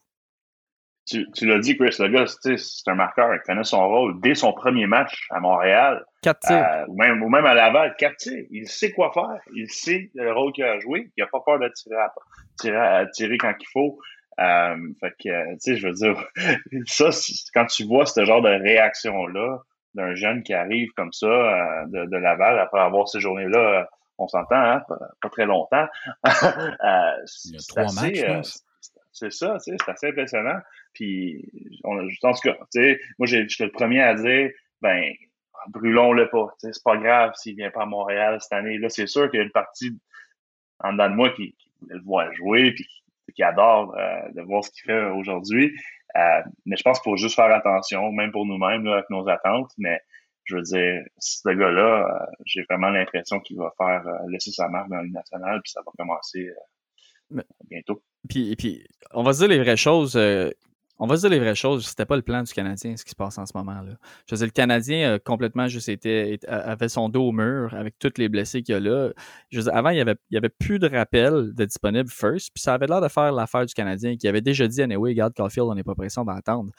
Tu, 1.08 1.26
tu 1.34 1.46
l'as 1.46 1.58
dit, 1.58 1.76
Chris, 1.76 1.96
le 1.98 2.08
gars, 2.08 2.26
c'est 2.26 2.56
un 2.86 2.94
marqueur. 2.94 3.34
Il 3.34 3.40
connaît 3.40 3.64
son 3.64 3.88
rôle 3.88 4.20
dès 4.20 4.34
son 4.34 4.52
premier 4.52 4.86
match 4.86 5.26
à 5.30 5.40
Montréal. 5.40 6.04
4 6.22 6.40
tirs. 6.40 6.56
Euh, 6.56 6.84
ou, 6.88 6.96
même, 6.96 7.22
ou 7.22 7.28
même 7.28 7.46
à 7.46 7.54
Laval, 7.54 7.96
4 7.98 8.16
tirs. 8.16 8.44
Il 8.50 8.68
sait 8.68 8.92
quoi 8.92 9.10
faire. 9.12 9.40
Il 9.54 9.68
sait 9.70 10.10
le 10.14 10.32
rôle 10.32 10.52
qu'il 10.52 10.64
a 10.64 10.78
joué. 10.78 11.10
Il 11.16 11.22
n'a 11.22 11.26
pas 11.26 11.40
peur 11.40 11.58
de 11.58 11.68
tirer, 11.68 11.96
à, 11.96 12.12
tirer, 12.60 12.76
à, 12.76 13.06
tirer 13.06 13.38
quand 13.38 13.54
il 13.58 13.66
faut. 13.72 13.98
Euh, 14.38 14.76
fait 15.00 15.10
que, 15.22 15.52
tu 15.54 15.58
sais, 15.60 15.76
je 15.76 15.86
veux 15.86 15.94
dire, 15.94 16.24
ça, 16.86 17.10
quand 17.52 17.66
tu 17.66 17.84
vois 17.84 18.06
ce 18.06 18.24
genre 18.24 18.42
de 18.42 18.48
réaction-là 18.48 19.58
d'un 19.94 20.14
jeune 20.14 20.42
qui 20.42 20.54
arrive 20.54 20.90
comme 20.96 21.12
ça 21.12 21.26
euh, 21.26 21.86
de, 21.86 22.04
de, 22.06 22.16
Laval 22.16 22.58
après 22.58 22.80
avoir 22.80 23.08
ces 23.08 23.20
journées-là, 23.20 23.80
euh, 23.80 23.84
on 24.18 24.28
s'entend, 24.28 24.56
hein, 24.56 24.82
pas, 25.20 25.28
très 25.30 25.46
longtemps. 25.46 25.86
euh, 26.26 27.12
Il 27.44 27.52
y 27.52 27.56
a 27.56 27.60
trois 27.68 27.92
matchs, 27.92 28.22
euh, 28.22 28.42
C'est 29.12 29.32
ça, 29.32 29.56
tu 29.58 29.72
sais, 29.72 29.76
c'est 29.84 29.90
assez 29.90 30.08
impressionnant. 30.08 30.60
Puis, 30.92 31.44
on, 31.84 31.98
en 31.98 32.32
tout 32.32 32.40
cas, 32.42 32.54
tu 32.54 32.82
sais, 32.82 33.00
moi, 33.18 33.26
j'étais 33.26 33.64
le 33.64 33.72
premier 33.72 34.02
à 34.02 34.14
dire, 34.14 34.50
ben, 34.80 35.12
brûlons-le 35.68 36.28
pas. 36.30 36.54
C'est 36.58 36.82
pas 36.84 36.96
grave 36.96 37.32
s'il 37.34 37.56
vient 37.56 37.70
pas 37.70 37.82
à 37.82 37.86
Montréal 37.86 38.38
cette 38.40 38.52
année. 38.52 38.78
Là, 38.78 38.88
c'est 38.88 39.06
sûr 39.06 39.30
qu'il 39.30 39.38
y 39.38 39.42
a 39.42 39.44
une 39.44 39.52
partie 39.52 39.98
en 40.80 40.92
dedans 40.92 41.10
de 41.10 41.14
moi 41.14 41.30
qui, 41.30 41.54
qui 41.54 41.70
le 41.88 42.00
voit 42.02 42.32
jouer, 42.34 42.72
puis 42.72 42.86
qui 43.38 43.44
adore 43.44 43.96
euh, 43.96 44.32
de 44.34 44.42
voir 44.42 44.64
ce 44.64 44.70
qu'il 44.72 44.82
fait 44.82 45.04
aujourd'hui. 45.10 45.72
Euh, 46.16 46.42
mais 46.66 46.76
je 46.76 46.82
pense 46.82 46.98
qu'il 46.98 47.12
faut 47.12 47.16
juste 47.16 47.36
faire 47.36 47.54
attention, 47.54 48.10
même 48.10 48.32
pour 48.32 48.44
nous-mêmes, 48.44 48.84
avec 48.88 49.08
nos 49.10 49.28
attentes. 49.28 49.70
Mais 49.78 50.00
je 50.42 50.56
veux 50.56 50.62
dire, 50.62 51.02
ce 51.18 51.48
gars-là, 51.48 52.04
euh, 52.04 52.26
j'ai 52.46 52.64
vraiment 52.68 52.88
l'impression 52.88 53.38
qu'il 53.38 53.56
va 53.56 53.72
faire 53.78 54.02
laisser 54.28 54.50
sa 54.50 54.68
marque 54.68 54.90
dans 54.90 55.02
le 55.02 55.10
national, 55.10 55.60
puis 55.62 55.70
ça 55.70 55.82
va 55.86 55.92
commencer 55.96 56.50
bientôt. 57.70 58.02
Puis, 58.28 58.56
puis, 58.56 58.84
on 59.12 59.22
va 59.22 59.32
se 59.32 59.38
dire 59.38 59.48
les 59.48 59.60
vraies 59.60 59.76
choses 59.76 60.18
on 60.98 61.06
va 61.06 61.16
se 61.16 61.20
dire 61.22 61.30
les 61.30 61.38
vraies 61.38 61.54
choses, 61.54 61.86
c'était 61.86 62.06
pas 62.06 62.16
le 62.16 62.22
plan 62.22 62.42
du 62.42 62.52
Canadien, 62.52 62.96
ce 62.96 63.04
qui 63.04 63.10
se 63.10 63.16
passe 63.16 63.38
en 63.38 63.46
ce 63.46 63.52
moment-là. 63.56 63.92
Je 64.26 64.34
veux 64.34 64.38
dire, 64.38 64.46
le 64.46 64.52
Canadien 64.52 65.14
a 65.14 65.18
complètement 65.18 65.68
juste 65.68 65.88
été, 65.88 66.38
avait 66.48 66.88
son 66.88 67.08
dos 67.08 67.28
au 67.28 67.32
mur 67.32 67.72
avec 67.74 67.98
toutes 67.98 68.18
les 68.18 68.28
blessés 68.28 68.62
qu'il 68.62 68.74
y 68.74 68.76
a 68.76 68.80
là. 68.80 69.10
Je 69.50 69.58
veux 69.58 69.64
dire, 69.64 69.74
avant, 69.74 69.90
il 69.90 69.98
y 69.98 70.00
avait, 70.00 70.16
il 70.30 70.34
y 70.34 70.38
avait 70.38 70.48
plus 70.48 70.78
de 70.78 70.88
rappels 70.88 71.54
de 71.54 71.64
disponibles 71.64 72.10
first, 72.10 72.50
puis 72.52 72.60
ça 72.62 72.74
avait 72.74 72.86
l'air 72.86 73.00
de 73.00 73.08
faire 73.08 73.32
l'affaire 73.32 73.64
du 73.64 73.74
Canadien, 73.74 74.16
qui 74.16 74.26
avait 74.26 74.40
déjà 74.40 74.66
dit, 74.66 74.82
anyway, 74.82 75.10
regarde, 75.10 75.34
Caulfield, 75.34 75.68
on 75.68 75.74
n'est 75.74 75.84
pas 75.84 75.94
pressé, 75.94 76.20
d'entendre. 76.24 76.72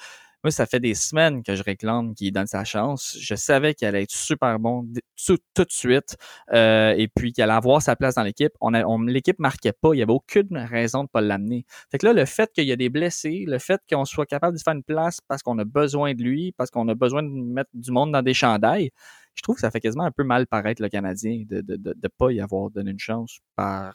Moi, 0.43 0.51
ça 0.51 0.65
fait 0.65 0.79
des 0.79 0.93
semaines 0.93 1.43
que 1.43 1.55
je 1.55 1.63
réclame 1.63 2.15
qu'il 2.15 2.31
donne 2.31 2.47
sa 2.47 2.63
chance. 2.63 3.17
Je 3.19 3.35
savais 3.35 3.73
qu'il 3.73 3.87
allait 3.87 4.03
être 4.03 4.11
super 4.11 4.57
bon 4.57 4.87
tout, 5.25 5.37
de 5.57 5.65
suite 5.69 6.15
euh, 6.53 6.93
et 6.97 7.09
puis 7.09 7.33
qu'il 7.33 7.43
allait 7.43 7.53
avoir 7.53 7.81
sa 7.81 7.95
place 7.95 8.15
dans 8.15 8.23
l'équipe. 8.23 8.53
On, 8.61 8.73
on 8.73 9.01
l'équipe 9.01 9.37
marquait 9.39 9.73
pas. 9.73 9.93
Il 9.93 9.97
n'y 9.97 10.03
avait 10.03 10.13
aucune 10.13 10.57
raison 10.57 11.03
de 11.03 11.09
pas 11.09 11.19
l'amener. 11.19 11.65
Fait 11.91 11.97
que 11.97 12.05
là, 12.05 12.13
le 12.13 12.25
fait 12.25 12.51
qu'il 12.53 12.65
y 12.65 12.71
a 12.71 12.77
des 12.77 12.89
blessés, 12.89 13.43
le 13.47 13.59
fait 13.59 13.81
qu'on 13.89 14.05
soit 14.05 14.25
capable 14.25 14.57
de 14.57 14.61
faire 14.63 14.73
une 14.73 14.83
place 14.83 15.19
parce 15.27 15.43
qu'on 15.43 15.57
a 15.59 15.65
besoin 15.65 16.13
de 16.13 16.23
lui, 16.23 16.53
parce 16.53 16.71
qu'on 16.71 16.87
a 16.87 16.95
besoin 16.95 17.21
de 17.23 17.29
mettre 17.29 17.71
du 17.73 17.91
monde 17.91 18.13
dans 18.13 18.21
des 18.21 18.33
chandails, 18.33 18.91
je 19.35 19.41
trouve 19.41 19.55
que 19.55 19.61
ça 19.61 19.71
fait 19.71 19.81
quasiment 19.81 20.05
un 20.05 20.11
peu 20.11 20.23
mal 20.23 20.47
paraître 20.47 20.81
le 20.81 20.89
Canadien 20.89 21.43
de 21.47 21.57
ne 21.57 21.61
de, 21.61 21.93
de, 21.93 22.07
pas 22.07 22.31
y 22.31 22.41
avoir 22.41 22.69
donné 22.69 22.91
une 22.91 22.99
chance 22.99 23.39
par 23.55 23.93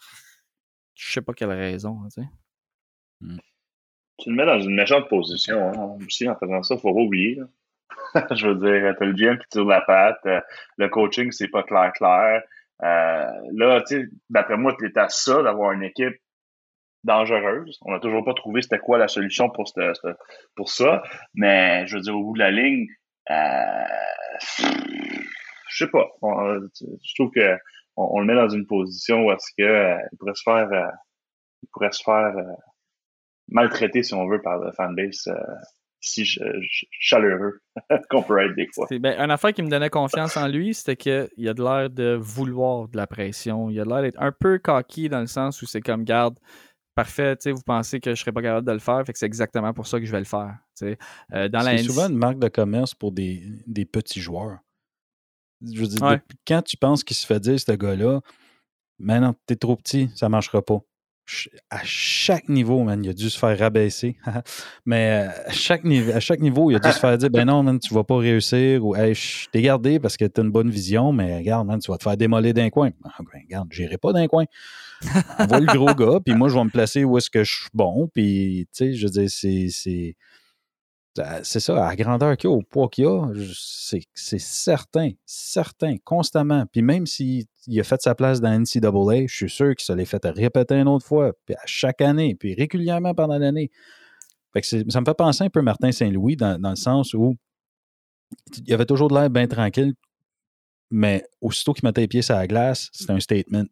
je 0.95 1.11
sais 1.11 1.21
pas 1.21 1.33
quelle 1.33 1.51
raison. 1.51 2.03
Tu, 2.05 2.21
sais. 2.21 2.29
Hmm. 3.21 3.37
Tu 4.17 4.29
le 4.29 4.35
mets 4.35 4.45
dans 4.45 4.59
une 4.59 4.75
méchante 4.75 5.09
position 5.09 5.69
hein. 5.69 5.97
aussi 6.05 6.27
en 6.27 6.35
faisant 6.35 6.63
ça, 6.63 6.77
faut 6.77 6.93
pas 6.93 6.99
oublier. 6.99 7.39
je 8.31 8.47
veux 8.47 8.55
dire, 8.55 8.95
t'as 8.97 9.05
le 9.05 9.13
GM 9.13 9.37
qui 9.37 9.47
tire 9.49 9.65
la 9.65 9.81
patte, 9.81 10.25
euh, 10.25 10.39
le 10.77 10.89
coaching, 10.89 11.31
c'est 11.31 11.49
pas 11.49 11.63
clair 11.63 11.91
clair. 11.93 12.43
Euh, 12.83 13.31
là, 13.53 13.81
tu 13.81 14.01
sais, 14.01 14.07
d'après 14.29 14.57
moi, 14.57 14.75
tu 14.77 14.91
à 14.95 15.09
ça 15.09 15.43
d'avoir 15.43 15.71
une 15.71 15.83
équipe 15.83 16.15
dangereuse. 17.03 17.77
On 17.83 17.91
n'a 17.91 17.99
toujours 17.99 18.25
pas 18.25 18.33
trouvé 18.33 18.61
c'était 18.61 18.79
quoi 18.79 18.97
la 18.97 19.07
solution 19.07 19.49
pour, 19.49 19.65
pour 20.55 20.69
ça. 20.69 21.03
Mais 21.33 21.85
je 21.87 21.95
veux 21.95 22.01
dire, 22.01 22.15
au 22.15 22.23
bout 22.23 22.33
de 22.33 22.39
la 22.39 22.51
ligne, 22.51 22.87
euh, 23.29 23.85
je 25.69 25.85
sais 25.85 25.91
pas. 25.91 26.07
je 26.21 27.15
trouve 27.15 27.31
que 27.31 27.57
on, 27.97 28.19
le 28.19 28.25
met 28.25 28.35
dans 28.35 28.49
une 28.49 28.67
position 28.67 29.25
où 29.25 29.31
est-ce 29.31 29.51
que 29.57 29.63
euh, 29.63 29.97
il 30.11 30.17
pourrait 30.17 30.35
se 30.35 30.43
faire 30.43 30.69
euh, 30.71 30.91
il 31.63 31.69
pourrait 31.71 31.91
se 31.91 32.03
faire 32.03 32.33
maltraiter 33.47 34.03
si 34.03 34.13
on 34.13 34.27
veut 34.27 34.41
par 34.41 34.59
le 34.59 34.71
fanbase 34.71 35.29
si 35.99 36.23
chaleureux 36.91 37.61
qu'on 38.09 38.21
peut 38.21 38.37
être 38.39 38.55
des 38.55 38.67
fois. 38.73 38.87
Ben, 38.91 39.19
un 39.19 39.29
affaire 39.31 39.53
qui 39.53 39.63
me 39.63 39.69
donnait 39.69 39.89
confiance 39.89 40.37
en 40.37 40.47
lui, 40.47 40.75
c'était 40.75 40.95
qu'il 40.95 41.49
a 41.49 41.53
de 41.53 41.63
l'air 41.63 41.89
de 41.89 42.15
vouloir 42.19 42.87
de 42.87 42.97
la 42.97 43.07
pression. 43.07 43.71
Il 43.71 43.79
a 43.79 43.85
de 43.85 43.89
l'air 43.89 44.01
d'être 44.03 44.21
un 44.21 44.31
peu 44.31 44.59
cocky 44.59 45.09
dans 45.09 45.21
le 45.21 45.27
sens 45.27 45.61
où 45.63 45.65
c'est 45.65 45.81
comme 45.81 46.03
garde 46.03 46.37
parfait, 46.95 47.37
vous 47.45 47.61
pensez 47.61 47.99
que 47.99 48.11
je 48.11 48.11
ne 48.11 48.15
serais 48.15 48.31
pas 48.31 48.41
capable 48.41 48.65
de 48.65 48.71
le 48.71 48.79
faire, 48.79 49.03
fait 49.05 49.11
que 49.11 49.19
c'est 49.19 49.25
exactement 49.25 49.73
pour 49.73 49.85
ça 49.85 49.99
que 49.99 50.05
je 50.05 50.11
vais 50.11 50.19
le 50.19 50.25
faire. 50.25 50.57
Euh, 50.81 51.49
c'est 51.51 51.77
souvent 51.79 52.09
une 52.09 52.17
marque 52.17 52.39
de 52.39 52.47
commerce 52.47 52.95
pour 52.95 53.11
des, 53.11 53.61
petits 53.91 54.21
joueurs. 54.21 54.59
Je 55.61 55.79
veux 55.79 55.87
dire, 55.87 56.19
quand 56.47 56.61
tu 56.61 56.77
penses 56.77 57.03
qu'il 57.03 57.15
se 57.15 57.25
fait 57.25 57.39
dire, 57.39 57.59
ce 57.59 57.71
gars-là, 57.73 58.21
maintenant, 58.97 59.35
t'es 59.45 59.55
trop 59.55 59.75
petit, 59.75 60.09
ça 60.15 60.27
ne 60.27 60.31
marchera 60.31 60.61
pas. 60.61 60.79
À 61.69 61.81
chaque 61.83 62.49
niveau, 62.49 62.83
man, 62.83 63.03
il 63.03 63.09
a 63.09 63.13
dû 63.13 63.29
se 63.29 63.37
faire 63.37 63.57
rabaisser. 63.57 64.17
Mais 64.85 65.27
euh, 65.27 65.47
à 65.47 65.51
chaque, 65.51 65.83
niveau, 65.83 66.11
à 66.11 66.19
chaque 66.19 66.39
niveau, 66.39 66.69
il 66.69 66.75
a 66.75 66.79
dû 66.79 66.91
se 66.91 66.99
faire 66.99 67.17
dire 67.17 67.29
ben 67.29 67.45
non, 67.45 67.63
man, 67.63 67.79
tu 67.79 67.93
vas 67.93 68.03
pas 68.03 68.17
réussir 68.17 68.85
ou 68.85 68.95
hey, 68.95 69.15
je 69.15 69.49
t'ai 69.49 69.61
gardé 69.61 69.99
parce 69.99 70.17
que 70.17 70.25
tu 70.25 70.39
as 70.39 70.43
une 70.43 70.51
bonne 70.51 70.69
vision, 70.69 71.11
mais 71.11 71.37
regarde, 71.37 71.67
man, 71.67 71.79
tu 71.79 71.91
vas 71.91 71.97
te 71.97 72.03
faire 72.03 72.17
démolir 72.17 72.53
d'un 72.53 72.69
coin. 72.69 72.91
Ah, 73.03 73.09
ben, 73.19 73.41
regarde, 73.43 73.67
j'irai 73.71 73.97
pas 73.97 74.13
d'un 74.13 74.27
coin. 74.27 74.45
On 75.39 75.59
le 75.59 75.65
gros 75.65 75.93
gars, 75.93 76.19
puis 76.23 76.33
moi, 76.35 76.49
je 76.49 76.55
vais 76.55 76.63
me 76.63 76.69
placer 76.69 77.03
où 77.03 77.17
est-ce 77.17 77.29
que 77.29 77.43
je 77.43 77.53
suis 77.53 77.69
bon. 77.73 78.09
Puis, 78.13 78.67
tu 78.71 78.85
sais, 78.85 78.93
je 78.93 79.05
veux 79.05 79.11
dire, 79.11 79.29
c'est. 79.29 80.15
C'est 81.43 81.61
ça, 81.61 81.85
à 81.85 81.89
la 81.89 81.95
grandeur 81.95 82.35
qu'il 82.35 82.49
y 82.49 82.53
a, 82.53 82.55
au 82.55 82.61
poids 82.61 82.89
qu'il 82.89 83.05
y 83.05 83.07
a, 83.07 83.31
c'est 84.13 84.39
certain, 84.39 85.11
certain, 85.25 85.95
constamment. 86.03 86.65
Puis 86.71 86.81
même 86.81 87.05
s'il 87.05 87.45
a 87.77 87.83
fait 87.83 88.01
sa 88.01 88.15
place 88.15 88.41
dans 88.41 88.51
NCAA, 88.51 89.27
je 89.27 89.35
suis 89.35 89.49
sûr 89.49 89.73
qu'il 89.75 89.85
se 89.85 89.93
l'est 89.93 90.05
fait 90.05 90.25
répéter 90.25 90.75
une 90.75 90.89
autre 90.89 91.05
fois, 91.05 91.31
puis 91.45 91.55
à 91.55 91.65
chaque 91.65 92.01
année, 92.01 92.35
puis 92.35 92.53
régulièrement 92.53 93.13
pendant 93.13 93.37
l'année. 93.37 93.71
ça 94.61 94.77
me 94.77 95.05
fait 95.05 95.17
penser 95.17 95.45
un 95.45 95.49
peu 95.49 95.61
Martin 95.61 95.91
Saint-Louis 95.91 96.35
dans, 96.35 96.59
dans, 96.59 96.71
le 96.71 96.75
sens 96.75 97.13
où 97.13 97.35
il 98.65 98.73
avait 98.73 98.85
toujours 98.85 99.07
de 99.07 99.15
l'air 99.15 99.29
bien 99.29 99.47
tranquille, 99.47 99.93
mais 100.91 101.23
aussitôt 101.39 101.71
qu'il 101.73 101.85
mettait 101.85 102.01
les 102.01 102.07
pieds 102.09 102.23
sur 102.23 102.35
la 102.35 102.47
glace, 102.47 102.89
c'était 102.91 103.13
un 103.13 103.19
statement. 103.21 103.65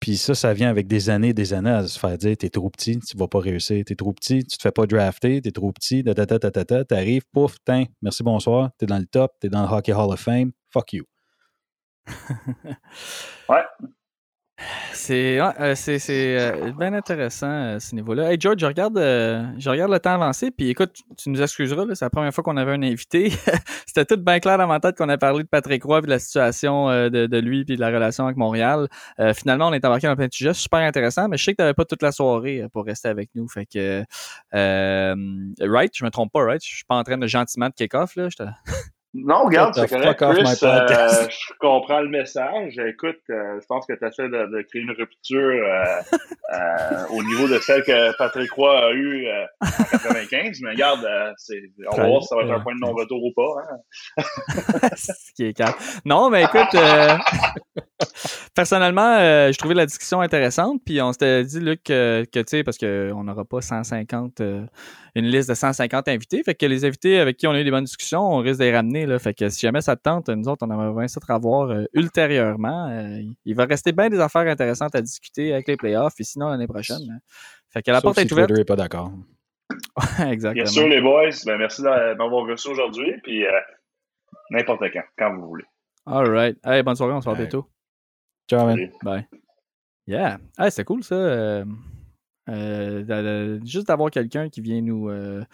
Puis 0.00 0.16
ça, 0.16 0.34
ça 0.34 0.54
vient 0.54 0.70
avec 0.70 0.86
des 0.86 1.10
années 1.10 1.32
des 1.32 1.52
années 1.52 1.70
à 1.70 1.86
se 1.86 1.98
faire 1.98 2.16
dire 2.16 2.36
T'es 2.36 2.50
trop 2.50 2.70
petit, 2.70 2.98
tu 2.98 3.16
vas 3.16 3.28
pas 3.28 3.40
réussir, 3.40 3.84
t'es 3.84 3.96
trop 3.96 4.12
petit, 4.12 4.44
tu 4.44 4.56
te 4.56 4.62
fais 4.62 4.70
pas 4.70 4.86
drafter, 4.86 5.40
t'es 5.42 5.50
trop 5.50 5.72
petit, 5.72 6.04
ta 6.04 6.14
ta 6.14 6.84
t'arrives, 6.84 7.24
pouf, 7.32 7.56
tiens, 7.64 7.84
merci, 8.02 8.22
bonsoir, 8.22 8.70
t'es 8.78 8.86
dans 8.86 8.98
le 8.98 9.06
top, 9.06 9.32
t'es 9.40 9.48
dans 9.48 9.62
le 9.62 9.68
Hockey 9.68 9.92
Hall 9.92 10.12
of 10.12 10.20
Fame, 10.20 10.52
fuck 10.72 10.92
you. 10.92 11.04
ouais. 13.48 13.88
C'est 14.92 15.40
euh, 15.40 15.74
c'est 15.76 16.00
euh, 16.10 16.72
bien 16.72 16.92
intéressant 16.92 17.46
euh, 17.46 17.78
ce 17.78 17.94
niveau-là. 17.94 18.32
Hey 18.32 18.36
George, 18.40 18.58
je 18.58 18.66
regarde, 18.66 18.98
je 18.98 19.70
regarde 19.70 19.92
le 19.92 20.00
temps 20.00 20.14
avancé, 20.14 20.50
puis 20.50 20.70
écoute, 20.70 20.96
tu 21.16 21.30
nous 21.30 21.40
excuseras, 21.40 21.84
c'est 21.94 22.04
la 22.04 22.10
première 22.10 22.34
fois 22.34 22.42
qu'on 22.42 22.56
avait 22.56 22.72
un 22.72 22.82
invité. 22.82 23.30
C'était 23.86 24.04
tout 24.04 24.20
bien 24.20 24.40
clair 24.40 24.58
dans 24.58 24.66
ma 24.66 24.80
tête 24.80 24.96
qu'on 24.96 25.08
a 25.08 25.16
parlé 25.16 25.44
de 25.44 25.48
Patrick 25.48 25.84
Roy, 25.84 25.98
et 25.98 26.02
de 26.02 26.06
la 26.08 26.18
situation 26.18 26.88
de, 26.88 27.38
lui, 27.38 27.64
puis 27.64 27.76
de 27.76 27.80
la 27.80 27.88
relation 27.88 28.24
avec 28.24 28.36
Montréal. 28.36 28.88
finalement, 29.34 29.68
on 29.68 29.72
est 29.72 29.84
embarqué 29.84 30.08
dans 30.08 30.16
plein 30.16 30.26
de 30.26 30.32
sujets, 30.32 30.54
super 30.54 30.80
intéressant, 30.80 31.28
mais 31.28 31.36
je 31.36 31.44
sais 31.44 31.52
que 31.52 31.56
tu 31.56 31.62
n'avais 31.62 31.74
pas 31.74 31.84
toute 31.84 32.02
la 32.02 32.12
soirée 32.12 32.64
pour 32.72 32.84
rester 32.84 33.08
avec 33.08 33.30
nous. 33.34 33.48
Fait 33.48 33.66
que, 33.66 34.04
right, 34.52 35.92
je 35.94 36.04
me 36.04 36.10
trompe 36.10 36.32
pas, 36.32 36.44
right? 36.44 36.62
Je 36.62 36.68
suis 36.68 36.84
pas 36.84 36.96
en 36.96 37.04
train 37.04 37.18
de 37.18 37.26
gentiment 37.26 37.68
de 37.68 37.74
kick-off, 37.74 38.16
là. 38.16 38.28
Non, 39.14 39.44
regarde, 39.44 39.74
c'est 39.74 39.88
correct. 39.88 40.18
Chris, 40.18 40.58
euh, 40.62 41.28
je 41.30 41.52
comprends 41.58 42.00
le 42.00 42.10
message. 42.10 42.78
Écoute, 42.78 43.20
euh, 43.30 43.58
je 43.58 43.66
pense 43.66 43.86
que 43.86 43.94
tu 43.94 44.06
essaies 44.06 44.28
de, 44.28 44.46
de, 44.54 44.62
créer 44.62 44.82
une 44.82 44.90
rupture 44.90 45.40
euh, 46.54 47.06
au 47.10 47.22
niveau 47.22 47.48
de 47.48 47.58
celle 47.58 47.82
que 47.84 48.16
Patrick 48.18 48.52
Roy 48.52 48.78
a 48.78 48.92
eue 48.92 49.26
en 49.62 49.98
95. 49.98 50.58
Mais 50.62 50.72
regarde, 50.72 51.08
on 51.90 51.96
va 51.96 52.06
voir 52.06 52.22
si 52.22 52.28
ça 52.28 52.36
va 52.36 52.42
être 52.42 52.50
un 52.50 52.60
point 52.60 52.74
de 52.74 52.80
non-retour 52.80 53.24
ou 53.24 53.32
pas. 53.32 53.62
Hein. 53.62 54.22
Ce 54.96 55.32
qui 55.34 55.46
est 55.46 55.54
calme. 55.54 55.74
Non, 56.04 56.28
mais 56.28 56.42
écoute, 56.44 56.74
personnellement, 58.54 59.18
je 59.18 59.56
trouvais 59.58 59.74
la 59.74 59.86
discussion 59.86 60.20
intéressante. 60.20 60.80
Puis 60.84 61.00
on 61.00 61.12
s'était 61.12 61.44
dit, 61.44 61.60
Luc, 61.60 61.82
que, 61.84 62.24
que 62.30 62.40
tu 62.40 62.44
sais, 62.48 62.64
parce 62.64 62.78
qu'on 62.78 63.24
n'aura 63.24 63.44
pas 63.44 63.60
150 63.60 64.42
une 65.18 65.26
liste 65.26 65.48
de 65.48 65.54
150 65.54 66.08
invités. 66.08 66.42
Fait 66.42 66.54
que 66.54 66.64
les 66.66 66.84
invités 66.84 67.18
avec 67.18 67.36
qui 67.36 67.46
on 67.46 67.52
a 67.52 67.60
eu 67.60 67.64
des 67.64 67.70
bonnes 67.70 67.84
discussions, 67.84 68.20
on 68.20 68.38
risque 68.38 68.60
de 68.60 68.64
les 68.64 68.74
ramener. 68.74 69.06
Là. 69.06 69.18
Fait 69.18 69.34
que 69.34 69.48
si 69.48 69.60
jamais 69.60 69.80
ça 69.80 69.96
te 69.96 70.02
tente, 70.02 70.28
nous 70.28 70.48
autres, 70.48 70.66
on 70.66 70.70
aimerait 70.70 70.94
bien 70.96 71.08
ça 71.08 71.20
te 71.20 71.30
revoir 71.30 71.70
euh, 71.70 71.84
ultérieurement. 71.92 72.88
Euh, 72.88 73.20
il 73.44 73.54
va 73.54 73.64
rester 73.64 73.92
bien 73.92 74.08
des 74.08 74.20
affaires 74.20 74.46
intéressantes 74.46 74.94
à 74.94 75.02
discuter 75.02 75.52
avec 75.52 75.68
les 75.68 75.76
playoffs 75.76 76.18
et 76.18 76.24
sinon 76.24 76.48
l'année 76.48 76.66
prochaine. 76.66 77.02
Hein. 77.10 77.18
Fait 77.70 77.82
que 77.82 77.90
la 77.90 78.00
porte 78.00 78.18
est 78.18 78.30
ouverte. 78.30 78.48
Twitter 78.48 78.60
n'est 78.60 78.64
pas 78.64 78.76
d'accord. 78.76 79.10
Exactement. 80.20 80.52
Bien 80.52 80.66
sûr, 80.66 80.88
les 80.88 81.00
boys. 81.00 81.30
Ben, 81.44 81.58
merci 81.58 81.82
d'avoir 81.82 82.46
reçu 82.46 82.68
aujourd'hui. 82.68 83.12
Puis 83.22 83.44
euh, 83.44 83.50
n'importe 84.50 84.82
quand, 84.92 85.04
quand 85.18 85.34
vous 85.34 85.48
voulez. 85.48 85.64
All 86.06 86.30
right. 86.30 86.56
Hey, 86.64 86.82
bonne 86.82 86.96
soirée. 86.96 87.12
On 87.12 87.20
se 87.20 87.28
voit 87.28 87.36
bientôt. 87.36 87.66
Ciao, 88.48 88.66
man. 88.66 88.90
Bye. 89.02 89.26
Yeah. 90.06 90.38
Hey, 90.58 90.70
c'était 90.70 90.84
cool, 90.84 91.04
ça. 91.04 91.64
Euh, 92.48 93.60
juste 93.64 93.88
d'avoir 93.88 94.10
quelqu'un 94.10 94.48
qui 94.48 94.60
vient 94.60 94.80
nous, 94.80 95.08
euh, 95.10 95.44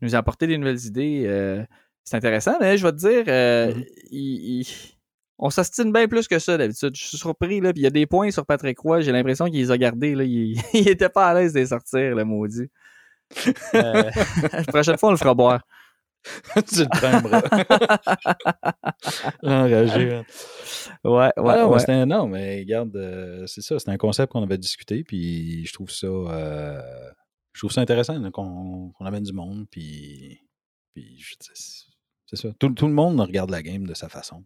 nous 0.00 0.14
apporter 0.14 0.46
des 0.46 0.58
nouvelles 0.58 0.84
idées, 0.84 1.24
euh, 1.26 1.64
c'est 2.02 2.16
intéressant, 2.16 2.56
mais 2.60 2.76
je 2.76 2.84
vais 2.84 2.92
te 2.92 2.96
dire, 2.96 3.24
mm-hmm. 3.24 4.96
on 5.38 5.50
s'astine 5.50 5.92
bien 5.92 6.08
plus 6.08 6.26
que 6.26 6.38
ça 6.38 6.58
d'habitude. 6.58 6.96
Je 6.96 7.04
suis 7.04 7.18
surpris, 7.18 7.60
là, 7.60 7.72
il 7.76 7.82
y 7.82 7.86
a 7.86 7.90
des 7.90 8.06
points 8.06 8.30
sur 8.30 8.44
Patrick 8.46 8.78
Roy, 8.80 9.00
j'ai 9.00 9.12
l'impression 9.12 9.46
qu'il 9.46 9.60
les 9.60 9.70
a 9.70 9.78
gardés, 9.78 10.14
là, 10.14 10.24
il, 10.24 10.60
il 10.74 10.88
était 10.88 11.08
pas 11.08 11.28
à 11.28 11.34
l'aise 11.34 11.52
de 11.52 11.60
les 11.60 11.66
sortir, 11.66 12.16
le 12.16 12.24
maudit. 12.24 12.68
la 13.72 14.64
prochaine 14.66 14.98
fois, 14.98 15.10
on 15.10 15.12
le 15.12 15.18
fera 15.18 15.34
boire. 15.34 15.62
tu 16.68 16.80
le 16.80 16.88
prends 16.88 17.20
bras. 17.20 17.42
Enragé. 19.42 20.22
Ouais, 21.04 21.32
ouais. 21.36 21.62
ouais. 21.62 22.06
non, 22.06 22.26
mais 22.26 22.60
regarde, 22.60 22.94
euh, 22.96 23.46
c'est 23.46 23.62
ça. 23.62 23.78
C'est 23.78 23.90
un 23.90 23.96
concept 23.96 24.32
qu'on 24.32 24.42
avait 24.42 24.58
discuté, 24.58 25.02
puis 25.02 25.64
je 25.64 25.72
trouve 25.72 25.90
ça. 25.90 26.06
Euh, 26.06 26.82
je 27.52 27.60
trouve 27.60 27.72
ça 27.72 27.80
intéressant 27.80 28.30
qu'on 28.30 28.92
amène 29.00 29.24
du 29.24 29.32
monde, 29.32 29.66
puis. 29.70 30.40
puis 30.94 31.18
je, 31.18 31.34
c'est 32.30 32.36
ça. 32.36 32.48
Tout, 32.60 32.86
le 32.86 32.92
monde 32.92 33.20
regarde 33.20 33.50
la 33.50 33.60
game 33.60 33.88
de 33.88 33.94
sa 33.94 34.08
façon. 34.08 34.44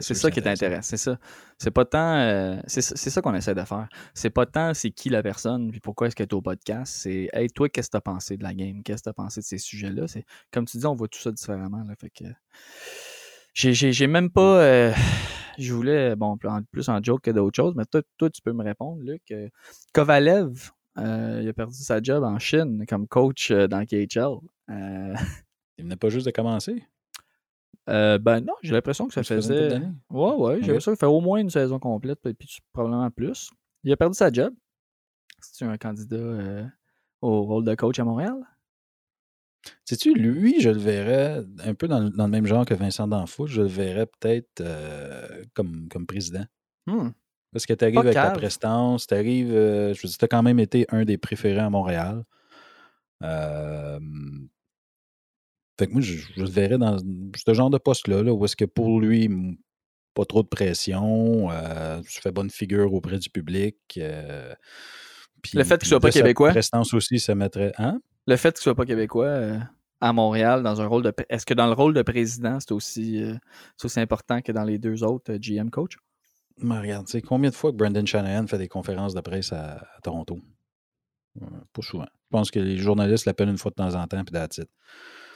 c'est 0.00 0.14
ça 0.14 0.32
qui 0.32 0.40
est 0.40 0.48
intéressant. 0.48 0.82
C'est 0.82 0.96
ça. 0.96 1.16
C'est 1.58 1.70
pas 1.70 1.84
tant. 1.84 2.16
Euh, 2.16 2.60
c'est 2.66 2.82
ça 2.82 3.22
qu'on 3.22 3.34
essaie 3.34 3.54
de 3.54 3.62
faire. 3.62 3.88
C'est 4.14 4.30
pas 4.30 4.46
tant 4.46 4.74
c'est 4.74 4.90
qui 4.90 5.10
la 5.10 5.22
personne, 5.22 5.70
puis 5.70 5.78
pourquoi 5.78 6.08
est-ce 6.08 6.16
que 6.16 6.24
tu 6.24 6.30
es 6.30 6.34
au 6.34 6.42
podcast. 6.42 6.92
C'est 6.92 7.28
Hey, 7.32 7.48
toi, 7.50 7.68
qu'est-ce 7.68 7.86
que 7.86 7.92
tu 7.92 7.96
as 7.98 8.00
pensé 8.00 8.36
de 8.36 8.42
la 8.42 8.52
game? 8.52 8.82
Qu'est-ce 8.82 9.02
que 9.02 9.04
tu 9.04 9.10
as 9.10 9.12
pensé 9.12 9.40
de 9.40 9.44
ces 9.44 9.58
sujets-là? 9.58 10.08
C'est 10.08 10.24
Comme 10.52 10.64
tu 10.64 10.76
dis, 10.76 10.86
on 10.86 10.96
voit 10.96 11.06
tout 11.06 11.20
ça 11.20 11.30
différemment. 11.30 11.84
Là, 11.84 11.94
fait 12.00 12.10
que. 12.10 12.24
J'ai 13.54 14.06
même 14.08 14.30
pas. 14.30 14.60
Euh, 14.64 14.92
je 15.56 15.72
voulais, 15.72 16.16
bon, 16.16 16.36
plus 16.72 16.88
en 16.88 17.00
joke 17.00 17.22
que 17.22 17.30
d'autres 17.30 17.54
choses, 17.54 17.76
mais 17.76 17.84
toi, 17.84 18.02
toi, 18.18 18.28
tu 18.28 18.42
peux 18.42 18.52
me 18.52 18.64
répondre, 18.64 19.00
Luc. 19.04 19.22
Euh, 19.30 19.48
Kovalev, 19.92 20.72
il 20.96 21.48
a 21.48 21.52
perdu 21.52 21.76
sa 21.76 22.02
job 22.02 22.24
en 22.24 22.40
Chine 22.40 22.84
comme 22.88 23.06
coach 23.06 23.52
dans 23.52 23.86
KHL. 23.86 24.40
Il 25.76 25.84
venait 25.84 25.96
pas 25.96 26.08
juste 26.08 26.26
de 26.26 26.30
commencer? 26.30 26.84
Euh, 27.90 28.18
ben 28.18 28.40
non, 28.40 28.54
j'ai 28.62 28.72
l'impression 28.72 29.06
que 29.08 29.14
ça, 29.14 29.22
faisait. 29.22 29.80
Ouais, 30.10 30.34
ouais, 30.34 30.54
j'ai 30.60 30.68
l'impression 30.68 30.92
qu'il 30.92 30.98
fait 30.98 31.06
au 31.06 31.20
moins 31.20 31.38
une 31.38 31.50
saison 31.50 31.78
complète, 31.78 32.18
puis 32.22 32.58
probablement 32.72 33.10
plus. 33.10 33.50
Il 33.82 33.92
a 33.92 33.96
perdu 33.96 34.16
sa 34.16 34.32
job. 34.32 34.54
C'est 35.40 35.66
un 35.66 35.76
candidat 35.76 36.16
euh, 36.16 36.64
au 37.20 37.42
rôle 37.42 37.64
de 37.64 37.74
coach 37.74 37.98
à 37.98 38.04
Montréal? 38.04 38.36
Sais-tu, 39.84 40.14
lui, 40.14 40.60
je 40.60 40.70
le 40.70 40.78
verrais 40.78 41.44
un 41.64 41.74
peu 41.74 41.88
dans, 41.88 42.00
le 42.00 42.28
même 42.28 42.46
genre 42.46 42.64
que 42.64 42.74
Vincent 42.74 43.06
D'Anfou, 43.06 43.46
je 43.46 43.62
le 43.62 43.68
verrais 43.68 44.06
peut-être 44.06 44.60
euh, 44.60 45.42
comme, 45.52 45.88
comme 45.90 46.06
président. 46.06 46.44
Hmm. 46.86 47.10
Parce 47.52 47.66
que 47.66 47.74
tu 47.74 47.84
arrives 47.84 47.98
avec 47.98 48.14
ta 48.14 48.30
prestance, 48.30 49.06
tu 49.06 49.14
arrives, 49.14 49.52
je 49.52 49.88
veux 49.88 50.08
dire, 50.08 50.18
tu 50.18 50.24
as 50.24 50.28
quand 50.28 50.42
même 50.42 50.58
été 50.58 50.86
un 50.88 51.04
des 51.04 51.18
préférés 51.18 51.60
à 51.60 51.70
Montréal. 51.70 52.24
Euh, 53.22 54.00
Fait 55.78 55.86
que 55.88 55.92
moi, 55.92 56.00
je, 56.00 56.14
je 56.36 56.40
le 56.42 56.48
verrais 56.48 56.78
dans 56.78 56.96
ce 56.98 57.54
genre 57.54 57.70
de 57.70 57.78
poste-là, 57.78 58.22
là, 58.22 58.32
où 58.32 58.44
est-ce 58.44 58.54
que 58.56 58.64
pour 58.64 59.00
lui, 59.00 59.28
pas 60.14 60.24
trop 60.24 60.42
de 60.42 60.48
pression, 60.48 61.50
euh, 61.50 62.00
je 62.08 62.20
fais 62.20 62.30
bonne 62.30 62.50
figure 62.50 62.92
auprès 62.94 63.18
du 63.18 63.28
public. 63.30 63.76
euh, 63.98 64.54
puis- 65.42 65.58
Le 65.58 65.64
fait 65.64 65.78
qu'il 65.80 65.88
soit 65.88 65.98
pas 66.00 66.10
québécois? 66.10 66.50
prestance 66.50 66.94
aussi, 66.94 67.18
ça 67.18 67.34
mettrait. 67.34 67.72
Hein? 67.78 68.00
Le 68.26 68.36
fait 68.36 68.54
qu'il 68.54 68.62
soit 68.62 68.74
pas 68.76 68.86
québécois 68.86 69.26
euh, 69.26 69.58
à 70.00 70.12
Montréal 70.12 70.62
dans 70.62 70.80
un 70.80 70.86
rôle 70.86 71.02
de. 71.02 71.12
Est-ce 71.28 71.44
que 71.44 71.54
dans 71.54 71.66
le 71.66 71.72
rôle 71.72 71.92
de 71.92 72.02
président, 72.02 72.60
c'est 72.60 72.72
aussi, 72.72 73.20
euh, 73.22 73.34
aussi 73.82 73.98
important 73.98 74.40
que 74.42 74.52
dans 74.52 74.64
les 74.64 74.78
deux 74.78 75.02
autres 75.02 75.32
euh, 75.32 75.38
GM 75.40 75.70
coach? 75.70 75.96
Mais 76.58 76.78
regarde, 76.78 77.06
tu 77.06 77.12
sais, 77.12 77.20
combien 77.22 77.50
de 77.50 77.54
fois 77.56 77.72
que 77.72 77.76
Brendan 77.76 78.06
Shanahan 78.06 78.46
fait 78.46 78.58
des 78.58 78.68
conférences 78.68 79.12
de 79.12 79.20
presse 79.20 79.52
à, 79.52 79.72
à 79.96 80.00
Toronto? 80.04 80.38
Pas 81.72 81.82
souvent. 81.82 82.04
Je 82.06 82.28
pense 82.30 82.52
que 82.52 82.60
les 82.60 82.76
journalistes 82.78 83.26
l'appellent 83.26 83.48
une 83.48 83.58
fois 83.58 83.72
de 83.72 83.74
temps 83.74 83.96
en 83.96 84.06
temps, 84.06 84.22
puis 84.24 84.32
that's 84.32 84.58
it. 84.58 84.68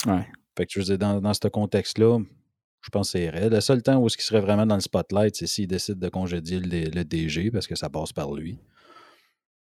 Ouais. 0.07 0.27
Fait 0.57 0.67
que 0.67 0.73
je 0.73 0.79
veux 0.79 0.85
dire, 0.85 0.99
dans, 0.99 1.21
dans 1.21 1.35
ce 1.35 1.49
contexte-là, 1.49 2.19
je 2.81 2.91
pense 2.91 3.13
que 3.13 3.19
c'est 3.19 3.29
vrai. 3.29 3.49
Le 3.49 3.61
seul 3.61 3.83
temps 3.83 3.99
où 4.01 4.07
il 4.07 4.11
serait 4.23 4.41
vraiment 4.41 4.67
dans 4.67 4.75
le 4.77 4.81
spotlight, 4.81 5.35
c'est 5.37 5.47
s'il 5.47 5.67
décide 5.67 5.99
de 5.99 6.09
congédier 6.09 6.61
le, 6.61 6.91
le 6.91 7.05
DG 7.05 7.51
parce 7.51 7.67
que 7.67 7.75
ça 7.75 7.91
passe 7.91 8.13
par 8.13 8.33
lui. 8.33 8.59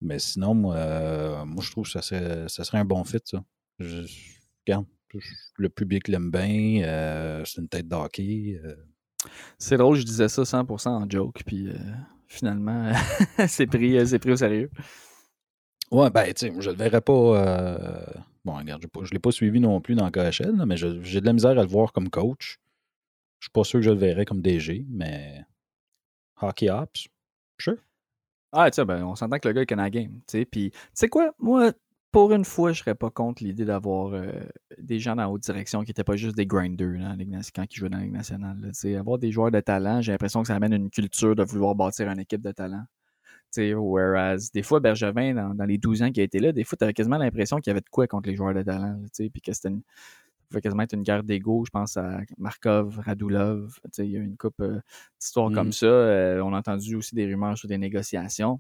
Mais 0.02 0.20
sinon, 0.20 0.54
moi, 0.54 0.76
euh, 0.76 1.46
moi 1.46 1.64
je 1.64 1.72
trouve 1.72 1.86
que 1.86 1.92
ça 1.92 2.02
serait, 2.02 2.48
ça 2.48 2.64
serait 2.64 2.78
un 2.78 2.86
bon 2.86 3.04
fit, 3.04 3.20
ça. 3.26 3.44
Je, 3.80 4.06
regarde, 4.66 4.86
le 5.58 5.70
public 5.70 6.08
l'aime 6.08 6.32
bien, 6.32 6.84
euh, 6.86 7.44
c'est 7.46 7.62
une 7.62 7.68
tête 7.68 7.88
d'hockey. 7.88 8.60
euh, 8.64 8.76
C'est 9.58 9.78
drôle, 9.78 9.98
je 9.98 10.04
disais 10.04 10.30
ça 10.30 10.44
100% 10.44 10.88
en 10.90 11.10
joke, 11.10 11.44
puis 11.46 11.70
finalement, 12.28 12.92
c'est 13.48 13.68
pris, 13.68 13.98
pris 14.20 14.32
au 14.32 14.38
sérieux. 14.38 14.70
Ouais, 15.92 16.10
ben, 16.12 16.26
tu 16.28 16.48
sais, 16.48 16.54
je 16.58 16.70
le 16.70 16.76
verrais 16.76 17.02
pas. 17.02 18.06
Bon, 18.46 18.56
regarde, 18.56 18.82
je 18.82 19.00
ne 19.00 19.10
l'ai 19.12 19.20
pas 19.20 19.32
suivi 19.32 19.60
non 19.60 19.82
plus 19.82 19.96
dans 19.96 20.10
KHL, 20.10 20.64
mais 20.66 20.78
j'ai 20.78 21.22
de 21.22 21.26
la 21.26 21.34
misère 21.34 21.52
à 21.52 21.64
le 21.64 21.68
voir 21.68 21.92
comme 21.92 22.10
coach. 22.10 22.58
Je 23.40 23.46
suis 23.46 23.52
pas 23.52 23.64
sûr 23.64 23.80
que 23.80 23.86
je 23.86 23.92
le 23.92 23.98
verrais 23.98 24.26
comme 24.26 24.42
DG, 24.42 24.86
mais 24.90 25.46
Hockey 26.42 26.70
Ops, 26.70 27.08
sure. 27.60 27.78
Ah, 28.52 28.72
tu 28.72 28.76
sais, 28.76 28.86
ben, 28.86 29.04
on 29.04 29.16
s'entend 29.16 29.38
que 29.38 29.48
le 29.48 29.54
gars 29.54 29.62
est. 29.62 30.08
Tu 30.08 30.12
sais, 30.28 30.46
puis, 30.46 30.72
tu 30.72 30.78
sais 30.94 31.08
quoi, 31.08 31.34
moi, 31.38 31.72
pour 32.12 32.34
une 32.34 32.46
fois, 32.46 32.72
je 32.72 32.80
serais 32.80 32.96
pas 32.96 33.12
contre 33.12 33.44
l'idée 33.44 33.66
d'avoir 33.66 34.14
euh, 34.14 34.32
des 34.80 35.00
gens 35.00 35.16
dans 35.16 35.24
la 35.24 35.30
haute 35.30 35.44
direction 35.44 35.84
qui 35.84 35.92
n'étaient 35.92 36.04
pas 36.04 36.16
juste 36.16 36.36
des 36.36 36.48
grinders 36.48 36.98
là, 37.00 37.16
quand 37.54 37.66
ils 37.70 37.76
jouaient 37.76 37.90
dans 37.90 37.98
la 37.98 38.04
Ligue 38.04 38.14
nationale. 38.14 38.72
avoir 38.98 39.20
des 39.20 39.32
joueurs 39.32 39.52
de 39.52 39.60
talent, 39.60 40.02
j'ai 40.02 40.12
l'impression 40.12 40.42
que 40.42 40.48
ça 40.48 40.56
amène 40.56 40.74
une 40.74 40.90
culture 40.90 41.36
de 41.36 41.44
vouloir 41.44 41.76
bâtir 41.76 42.10
une 42.10 42.20
équipe 42.20 42.42
de 42.42 42.52
talent. 42.52 42.84
Whereas, 43.58 44.50
des 44.54 44.64
fois, 44.64 44.80
Bergevin, 44.80 45.34
dans, 45.34 45.54
dans 45.56 45.66
les 45.66 45.78
12 45.78 46.04
ans 46.04 46.12
qu'il 46.12 46.22
a 46.22 46.24
été 46.24 46.40
là, 46.40 46.52
des 46.52 46.64
fois, 46.64 46.78
tu 46.78 46.84
avais 46.84 46.94
quasiment 46.94 47.18
l'impression 47.18 47.58
qu'il 47.58 47.70
y 47.70 47.72
avait 47.72 47.82
de 47.82 47.90
quoi 47.90 48.08
contre 48.08 48.30
les 48.30 48.36
joueurs 48.36 48.54
de 48.54 48.62
talent. 48.64 49.00
puis 49.18 49.32
que 49.42 49.54
c'était 49.54 49.70
une, 49.70 49.82
ça 49.82 50.46
pouvait 50.50 50.62
quasiment 50.62 50.84
être 50.84 50.94
une 50.94 51.04
guerre 51.04 51.24
d'ego. 51.24 51.64
Je 51.66 51.70
pense 51.72 51.98
à 51.98 52.20
Markov, 52.38 53.00
Radulov. 53.06 53.80
Il 54.00 54.06
y 54.06 54.16
a 54.18 54.20
eu 54.20 54.24
une 54.24 54.38
coupe 54.38 54.60
euh, 54.62 54.80
d'histoires 55.20 55.52
comme 55.52 55.68
Mhm. 55.68 55.72
ça. 55.74 55.86
Euh, 55.86 56.42
on 56.42 56.54
a 56.54 56.58
entendu 56.60 56.96
aussi 56.96 57.14
des 57.16 57.26
rumeurs 57.26 57.58
sur 57.58 57.68
des 57.68 57.78
négociations. 57.78 58.60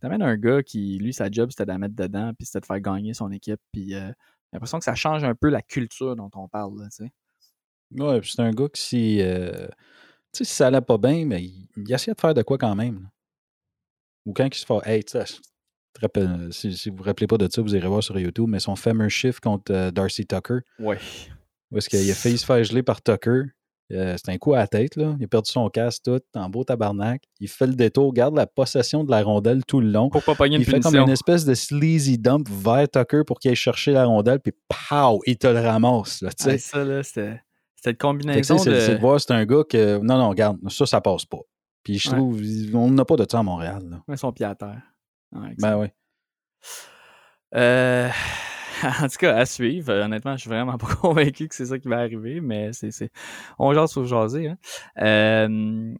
T'amènes 0.00 0.22
un 0.22 0.36
gars 0.36 0.62
qui, 0.62 0.98
lui, 0.98 1.12
sa 1.12 1.30
job, 1.30 1.50
c'était 1.50 1.64
de 1.64 1.70
la 1.70 1.78
mettre 1.78 1.96
dedans, 1.96 2.32
puis 2.34 2.46
c'était 2.46 2.60
de 2.60 2.66
faire 2.66 2.80
gagner 2.80 3.14
son 3.14 3.30
équipe. 3.32 3.60
Puis 3.72 3.94
euh, 3.94 4.06
j'ai 4.08 4.14
l'impression 4.54 4.78
que 4.78 4.84
ça 4.84 4.94
change 4.94 5.24
un 5.24 5.34
peu 5.34 5.48
la 5.48 5.60
culture 5.60 6.14
dont 6.16 6.30
on 6.34 6.48
parle. 6.48 6.78
Là. 6.80 6.88
Ouais, 7.92 8.20
puis 8.20 8.30
c'est 8.34 8.42
un 8.42 8.50
gars 8.52 8.68
qui, 8.72 8.80
si, 8.80 9.18
euh, 9.22 9.66
si 10.32 10.44
ça 10.44 10.68
allait 10.68 10.80
pas 10.80 10.98
bien, 10.98 11.24
mais 11.26 11.42
il, 11.42 11.68
il 11.76 11.92
essayait 11.92 12.14
de 12.14 12.20
faire 12.20 12.32
de 12.34 12.42
quoi 12.42 12.56
quand 12.58 12.74
même. 12.76 12.94
là. 13.02 13.08
Ou 14.26 14.32
quand 14.32 14.46
il 14.46 14.54
se 14.58 14.66
fait, 14.66 14.78
hey, 14.90 15.04
tu 15.04 15.16
rappelle, 16.02 16.48
si, 16.52 16.76
si 16.76 16.90
vous 16.90 16.96
vous 16.98 17.02
rappelez 17.02 17.26
pas 17.26 17.38
de 17.38 17.48
ça, 17.50 17.60
vous 17.62 17.74
irez 17.74 17.88
voir 17.88 18.02
sur 18.02 18.18
YouTube, 18.18 18.46
mais 18.48 18.60
son 18.60 18.76
fameux 18.76 19.08
shift 19.08 19.40
contre 19.40 19.72
euh, 19.72 19.90
Darcy 19.90 20.26
Tucker, 20.26 20.58
où 21.70 21.78
est-ce 21.78 21.88
qu'il 21.88 22.10
a 22.10 22.14
failli 22.14 22.38
se 22.38 22.46
faire 22.46 22.62
geler 22.62 22.82
par 22.82 23.02
Tucker. 23.02 23.42
Euh, 23.90 24.16
C'était 24.18 24.32
un 24.32 24.36
coup 24.38 24.52
à 24.52 24.58
la 24.58 24.66
tête, 24.66 24.96
là. 24.96 25.16
Il 25.18 25.24
a 25.24 25.28
perdu 25.28 25.50
son 25.50 25.68
casque 25.70 26.02
tout, 26.04 26.20
en 26.34 26.50
beau 26.50 26.62
tabarnak. 26.62 27.22
Il 27.40 27.48
fait 27.48 27.66
le 27.66 27.72
détour, 27.74 28.12
garde 28.12 28.36
la 28.36 28.46
possession 28.46 29.02
de 29.02 29.10
la 29.10 29.22
rondelle 29.22 29.64
tout 29.64 29.80
le 29.80 29.90
long. 29.90 30.10
Pour 30.10 30.22
pas 30.22 30.34
pogner 30.34 30.56
une 30.56 30.62
Il 30.62 30.66
fait 30.66 30.80
comme 30.80 30.94
une 30.94 31.08
espèce 31.08 31.46
de 31.46 31.54
sleazy 31.54 32.18
dump 32.18 32.46
vers 32.50 32.86
Tucker 32.88 33.22
pour 33.26 33.40
qu'il 33.40 33.48
aille 33.48 33.56
chercher 33.56 33.92
la 33.92 34.04
rondelle, 34.04 34.40
puis 34.40 34.52
pow, 34.68 35.22
il 35.26 35.38
te 35.38 35.46
le 35.46 35.60
ramasse, 35.60 36.20
là, 36.20 36.30
tu 36.32 36.44
sais. 36.44 36.50
Ah, 36.54 36.58
ça, 36.58 36.84
là, 36.84 37.02
c'était 37.02 37.40
tu 37.82 37.96
combinaison 37.96 38.58
c'est- 38.58 38.70
de... 38.70 38.80
c'est 38.80 38.94
de 38.96 39.00
voir, 39.00 39.20
c'est 39.20 39.32
un 39.32 39.46
gars 39.46 39.62
que. 39.68 39.98
Non, 39.98 40.18
non, 40.18 40.28
regarde, 40.28 40.58
ça, 40.68 40.84
ça 40.84 41.00
passe 41.00 41.24
pas. 41.24 41.38
Puis 41.88 41.98
je 41.98 42.10
Ouais. 42.10 42.16
trouve, 42.16 42.42
on 42.74 42.90
n'a 42.90 43.04
pas 43.06 43.16
de 43.16 43.24
ça 43.26 43.38
à 43.38 43.42
Montréal. 43.42 43.82
Là. 43.88 44.02
Ouais, 44.06 44.18
son 44.18 44.30
pied 44.30 44.44
à 44.44 44.54
terre. 44.54 44.82
Ouais, 45.32 45.52
exact. 45.52 45.70
Ben 45.70 45.78
oui. 45.78 45.86
Euh, 47.54 48.10
en 49.02 49.08
tout 49.08 49.16
cas, 49.18 49.36
à 49.36 49.46
suivre. 49.46 49.90
Euh, 49.90 50.04
Honnêtement, 50.04 50.36
je 50.36 50.42
suis 50.42 50.50
vraiment 50.50 50.76
pas 50.76 50.86
convaincu 51.00 51.48
que 51.48 51.54
c'est 51.54 51.64
ça 51.64 51.78
qui 51.78 51.88
va 51.88 52.00
arriver, 52.00 52.42
mais 52.42 52.74
c'est, 52.74 53.10
on 53.58 53.72
jase 53.72 53.90
sur 53.90 54.04
jaser. 54.04 54.48
Hein. 54.48 54.58
Euh, 54.98 55.94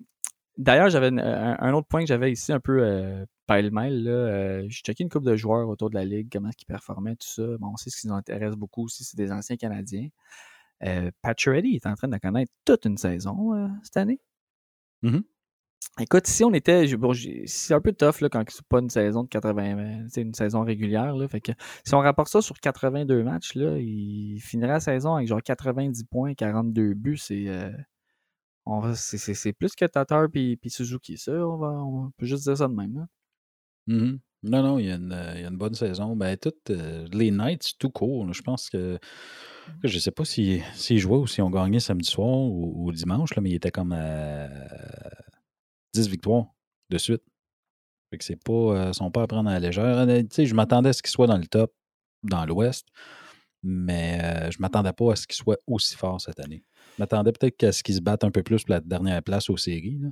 D'ailleurs, 0.59 0.91
j'avais 0.91 1.07
un, 1.07 1.57
un 1.59 1.73
autre 1.73 1.87
point 1.89 2.01
que 2.01 2.07
j'avais 2.09 2.33
ici 2.33 2.53
un 2.53 2.61
peu 2.61 2.83
euh, 2.83 3.25
pile-mêle. 3.47 4.03
Là. 4.05 4.11
Euh, 4.11 4.67
j'ai 4.69 4.81
checké 4.83 5.05
une 5.05 5.09
couple 5.09 5.25
de 5.27 5.37
joueurs 5.37 5.69
autour 5.71 5.89
de 5.89 5.95
la 5.95 6.05
ligue, 6.05 6.29
comment 6.31 6.51
ils 6.51 6.67
performaient, 6.67 7.17
tout 7.17 7.29
ça. 7.29 7.47
Bon, 7.61 7.69
on 7.73 7.77
sait 7.79 7.89
ce 7.89 7.99
qui 8.03 8.09
nous 8.09 8.15
intéresse 8.15 8.57
beaucoup 8.57 8.85
aussi, 8.85 9.05
c'est 9.05 9.17
des 9.17 9.33
anciens 9.33 9.57
Canadiens. 9.57 10.09
Euh, 10.85 11.11
Pacioretty 11.23 11.77
est 11.77 11.87
en 11.87 11.95
train 11.95 12.09
de 12.09 12.19
connaître 12.19 12.53
toute 12.67 12.85
une 12.85 12.99
saison 12.99 13.71
cette 13.85 13.97
année. 13.97 14.21
Mhm. 15.03 15.23
Écoute, 16.01 16.29
si 16.29 16.45
on 16.45 16.53
était. 16.55 16.97
Bon, 16.97 17.13
c'est 17.47 17.75
un 17.75 17.81
peu 17.81 17.93
tough 17.93 18.21
là, 18.21 18.29
quand 18.29 18.45
c'est 18.49 18.67
pas 18.69 18.79
une 18.79 18.91
saison 18.91 19.25
de 19.25 19.29
80. 19.29 20.07
C'est 20.09 20.23
une 20.23 20.35
saison 20.35 20.63
régulière. 20.63 21.15
Là, 21.17 21.27
fait 21.27 21.41
que 21.41 21.53
si 21.85 21.95
on 21.95 21.99
rapporte 21.99 22.29
ça 22.29 22.41
sur 22.41 22.59
82 22.61 23.25
matchs, 23.25 23.55
là, 23.57 23.77
il 23.79 24.39
finirait 24.41 24.75
la 24.75 24.81
saison 24.81 25.17
avec 25.17 25.27
genre 25.29 25.43
90 25.43 26.05
points, 26.05 26.35
42 26.35 26.95
buts. 26.95 27.17
C'est. 27.17 27.49
euh, 27.49 27.73
c'est, 28.95 29.53
plus 29.53 29.75
que 29.75 29.87
Tatar 29.87 30.29
puis, 30.31 30.59
Suzuki. 30.67 31.19
Ça, 31.19 31.33
on, 31.33 31.57
va, 31.57 31.69
on 31.69 32.11
peut 32.17 32.27
juste 32.27 32.45
dire 32.45 32.57
ça 32.57 32.69
de 32.69 32.75
même. 32.75 32.95
là. 32.95 33.07
Mhm. 33.87 34.21
Non, 34.45 34.63
non, 34.63 34.79
il 34.79 34.87
y, 34.87 34.93
a 34.93 34.95
une, 34.95 35.13
euh, 35.13 35.33
il 35.35 35.43
y 35.43 35.45
a 35.45 35.49
une 35.49 35.57
bonne 35.57 35.75
saison. 35.75 36.15
Ben, 36.15 36.37
toutes 36.37 36.71
euh, 36.71 37.09
les 37.13 37.33
Knights, 37.33 37.73
tout 37.81 37.91
court. 37.91 38.25
là, 38.25 38.33
je 38.33 38.43
pense 38.43 38.71
que. 38.71 38.99
Je 39.83 39.99
sais 39.99 40.13
pas 40.13 40.25
s'ils 40.25 40.63
s'ils 40.75 40.99
jouaient 40.99 41.19
ou 41.19 41.27
s'ils 41.27 41.43
ont 41.43 41.51
gagné 41.51 41.81
samedi 41.81 42.09
soir 42.09 42.29
ou, 42.29 42.87
ou 42.87 42.93
dimanche, 42.93 43.35
là, 43.35 43.43
mais 43.43 43.51
ils 43.51 43.57
étaient 43.57 43.71
comme 43.73 43.93
à 43.93 44.49
10 45.95 46.09
victoires 46.09 46.47
de 46.91 46.99
suite. 46.99 47.23
Fait 48.11 48.19
que 48.19 48.25
c'est 48.25 48.43
pas. 48.43 48.53
euh, 48.53 48.93
sont 48.93 49.11
pas 49.11 49.23
à 49.23 49.27
prendre 49.27 49.49
à 49.51 49.55
la 49.55 49.61
légère. 49.61 50.07
Tu 50.07 50.27
sais, 50.31 50.47
je 50.47 50.55
m'attendais 50.55 50.91
à 50.91 50.93
ce 50.93 51.03
qu'ils 51.03 51.11
soient 51.11 51.27
dans 51.27 51.37
le 51.39 51.47
top 51.47 51.73
dans 52.23 52.45
l'Ouest, 52.47 52.87
mais 53.63 54.19
euh, 54.23 54.51
je 54.51 54.57
m'attendais 54.61 54.93
pas 54.93 55.13
à 55.13 55.17
ce 55.17 55.27
qu'ils 55.27 55.37
soient 55.37 55.59
aussi 55.67 55.97
forts 55.97 56.21
cette 56.21 56.41
année. 56.41 56.65
Je 56.97 57.03
m'attendais 57.03 57.33
peut-être 57.33 57.57
qu'à 57.57 57.71
ce 57.73 57.83
qu'ils 57.83 57.97
se 57.97 58.01
battent 58.01 58.25
un 58.25 58.31
peu 58.31 58.43
plus 58.43 58.65
pour 58.65 58.73
la 58.75 58.81
dernière 58.81 59.23
place 59.23 59.51
aux 59.51 59.57
séries. 59.57 59.99
là. 60.01 60.09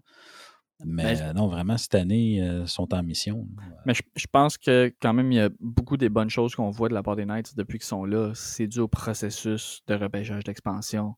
Mais 0.85 1.17
Ben, 1.17 1.23
euh, 1.23 1.33
non, 1.33 1.49
vraiment, 1.49 1.79
cette 1.79 1.95
année, 1.95 2.43
euh, 2.43 2.63
ils 2.65 2.69
sont 2.69 2.93
en 2.93 3.03
mission. 3.03 3.49
là. 3.57 3.63
Mais 3.87 3.95
je, 3.95 4.03
je 4.15 4.27
pense 4.31 4.59
que 4.59 4.93
quand 5.01 5.15
même, 5.15 5.33
il 5.33 5.37
y 5.37 5.41
a 5.41 5.49
beaucoup 5.59 5.97
des 5.97 6.11
bonnes 6.11 6.29
choses 6.29 6.55
qu'on 6.55 6.69
voit 6.71 6.91
de 6.91 6.95
la 6.95 7.03
part 7.03 7.17
des 7.17 7.25
Knights 7.25 7.57
depuis 7.57 7.79
qu'ils 7.79 7.87
sont 7.87 8.05
là. 8.05 8.33
C'est 8.35 8.67
dû 8.67 8.81
au 8.81 8.89
processus 8.89 9.81
de 9.87 9.95
repêchage 9.95 10.45
d'expansion. 10.45 11.15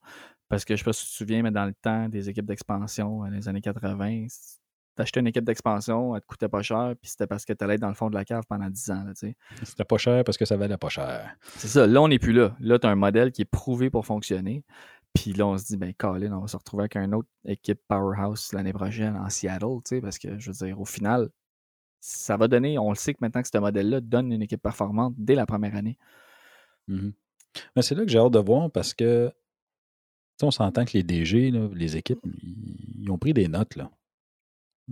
Parce 0.49 0.64
que 0.64 0.74
je 0.74 0.80
sais 0.80 0.84
pas 0.84 0.92
si 0.92 1.05
tu 1.05 1.11
te 1.11 1.16
souviens, 1.16 1.42
mais 1.42 1.51
dans 1.51 1.64
le 1.66 1.74
temps 1.74 2.09
des 2.09 2.28
équipes 2.30 2.46
d'expansion, 2.46 3.20
dans 3.20 3.26
les 3.30 3.49
années 3.49 3.61
80, 3.61 4.28
c- 4.28 4.59
t'achetais 4.96 5.20
une 5.20 5.26
équipe 5.26 5.44
d'expansion, 5.44 6.14
elle 6.16 6.22
te 6.22 6.26
coûtait 6.26 6.49
pas 6.49 6.62
cher, 6.62 6.94
puis 7.01 7.11
c'était 7.11 7.26
parce 7.26 7.44
que 7.44 7.53
t'allais 7.53 7.74
être 7.74 7.80
dans 7.80 7.88
le 7.88 7.94
fond 7.94 8.09
de 8.11 8.14
la 8.14 8.24
cave 8.24 8.44
pendant 8.49 8.68
10 8.70 8.90
ans. 8.90 9.05
Tu. 9.18 9.36
C'était 9.62 9.84
pas 9.84 9.99
cher 9.99 10.24
parce 10.24 10.38
que 10.38 10.44
ça 10.44 10.57
valait 10.57 10.78
pas 10.78 10.88
cher. 10.88 11.36
c'est 11.57 11.68
ça, 11.68 11.86
là, 11.86 12.01
on 12.03 12.09
n'est 12.09 12.18
plus 12.18 12.32
là. 12.32 12.57
Là, 12.61 12.78
tu 12.78 12.86
as 12.86 12.90
un 12.90 12.94
modèle 12.96 13.30
qui 13.30 13.42
est 13.42 13.51
prouvé 13.51 13.90
pour 13.90 14.07
fonctionner. 14.07 14.64
Puis 15.14 15.32
là, 15.32 15.46
on 15.46 15.57
se 15.59 15.64
dit, 15.66 15.76
ben, 15.76 15.92
Colin, 15.94 16.32
on 16.32 16.40
va 16.42 16.46
se 16.49 16.57
retrouver 16.57 16.82
avec 16.82 16.96
une 16.96 17.14
autre 17.14 17.28
équipe 17.44 17.80
powerhouse 17.88 18.53
l'année 18.53 18.72
prochaine 18.72 19.16
en 19.16 19.28
Seattle, 19.30 19.66
tu 19.84 19.96
sais, 19.96 20.01
parce 20.01 20.18
que, 20.18 20.38
je 20.38 20.51
veux 20.51 20.66
dire, 20.66 20.80
au 20.80 20.84
final, 20.84 21.28
ça 22.01 22.36
va 22.36 22.46
donner, 22.49 22.78
on 22.78 22.90
le 22.90 22.94
sait 22.96 23.12
que 23.12 23.18
maintenant 23.20 23.42
que 23.42 23.49
ce 23.53 23.59
modèle-là 23.59 24.01
donne 24.01 24.32
une 24.32 24.42
équipe 24.42 24.62
performante 24.62 25.14
dès 25.16 25.34
la 25.34 25.46
première 25.46 25.74
année. 25.76 25.99
Mhm. 26.88 27.12
Mais 27.74 27.82
c'est 27.82 27.94
là 27.94 28.05
que 28.05 28.11
j'ai 28.11 28.18
hâte 28.18 28.32
de 28.32 28.38
voir 28.38 28.70
parce 28.70 28.94
que 28.94 29.28
tu 29.28 29.34
on 30.47 30.51
s'entend 30.51 30.84
que 30.84 30.93
les 30.95 31.03
DG, 31.03 31.51
là, 31.51 31.68
les 31.74 31.97
équipes, 31.97 32.20
ils, 32.43 33.11
ont 33.11 33.18
pris 33.18 33.32
des 33.34 33.49
notes. 33.49 33.76
Là. 33.76 33.91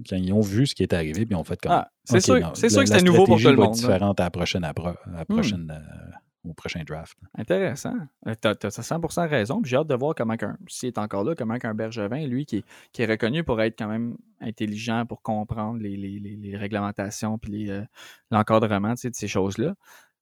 Quand 0.09 0.17
ils 0.17 0.33
ont 0.33 0.41
vu 0.41 0.67
ce 0.67 0.75
qui 0.75 0.83
est 0.83 0.93
arrivé, 0.93 1.25
puis 1.25 1.35
ils 1.35 1.39
ont 1.39 1.45
fait 1.45 1.61
comme. 1.61 1.73
Ah, 1.73 1.91
c'est 2.05 2.21
sûr, 2.21 2.35
c'est 2.55 2.69
que 2.83 2.89
c'était 2.89 3.01
nouveau 3.07 3.25
pour 3.27 3.37
tout 3.39 3.49
le 3.51 3.57
monde. 3.57 3.75
différente 3.75 4.21
à 4.21 4.25
la 4.25 4.31
prochaine, 4.31 4.65
à 4.65 4.73
la 5.13 5.25
prochaine, 5.25 5.71
euh, 5.71 6.11
au 6.49 6.53
prochain 6.55 6.83
draft. 6.87 7.17
Intéressant. 7.37 7.95
T'as 8.41 8.51
as 8.63 8.69
100% 8.83 9.27
raison. 9.29 9.61
J'ai 9.65 9.77
hâte 9.77 9.87
de 9.89 9.95
voir 9.95 10.15
comment, 10.15 10.37
qu'un- 10.37 10.57
s'il 10.69 10.89
est 10.89 10.99
encore 10.99 11.25
là, 11.25 11.35
comment 11.35 11.59
qu'un 11.59 11.75
Bergevin, 11.75 12.27
lui, 12.27 12.45
qui 12.47 12.59
est, 12.59 12.65
qui 12.93 13.03
est 13.03 13.07
reconnu 13.07 13.43
pour 13.43 13.61
être 13.63 13.77
quand 13.79 13.89
même 13.89 14.17
intelligent, 14.41 15.07
pour 15.07 15.23
comprendre 15.23 15.81
les, 15.81 15.97
les- 15.97 16.21
les- 16.21 16.37
les 16.37 16.57
réglementations 16.57 17.39
puis 17.39 17.71
euh, 17.71 17.83
l'encadrement 18.31 18.95
tu 18.95 19.11
de 19.11 19.15
ces 19.17 19.29
choses-là. 19.29 19.75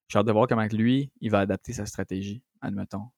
J'ai 0.08 0.18
hâte 0.18 0.26
de 0.26 0.32
voir 0.32 0.46
comment 0.46 0.66
lui, 0.70 1.10
il 1.20 1.30
va 1.30 1.40
adapter 1.40 1.72
sa 1.72 1.84
stratégie, 1.86 2.42
admettons. 2.60 3.08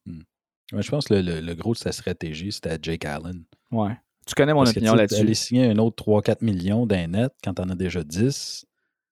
Ouais, 0.72 0.82
je 0.82 0.90
pense 0.90 1.06
que 1.06 1.14
le, 1.14 1.22
le- 1.22 1.40
le 1.40 1.54
gros 1.54 1.72
de 1.74 1.78
sa 1.78 1.92
stratégie, 1.92 2.52
c'était 2.52 2.78
Jake 2.80 3.04
Allen. 3.04 3.44
Ouais. 3.70 3.96
Tu 4.26 4.34
connais 4.34 4.52
mon 4.52 4.60
Parce 4.64 4.70
opinion 4.70 4.94
là-dessus. 4.94 5.20
Aller 5.20 5.34
signer 5.34 5.66
un 5.70 5.78
autre 5.78 6.02
3-4 6.04 6.44
millions 6.44 6.86
d'un 6.86 7.06
net 7.06 7.32
quand 7.44 7.54
t'en 7.54 7.68
as 7.68 7.76
déjà 7.76 8.02
10, 8.02 8.66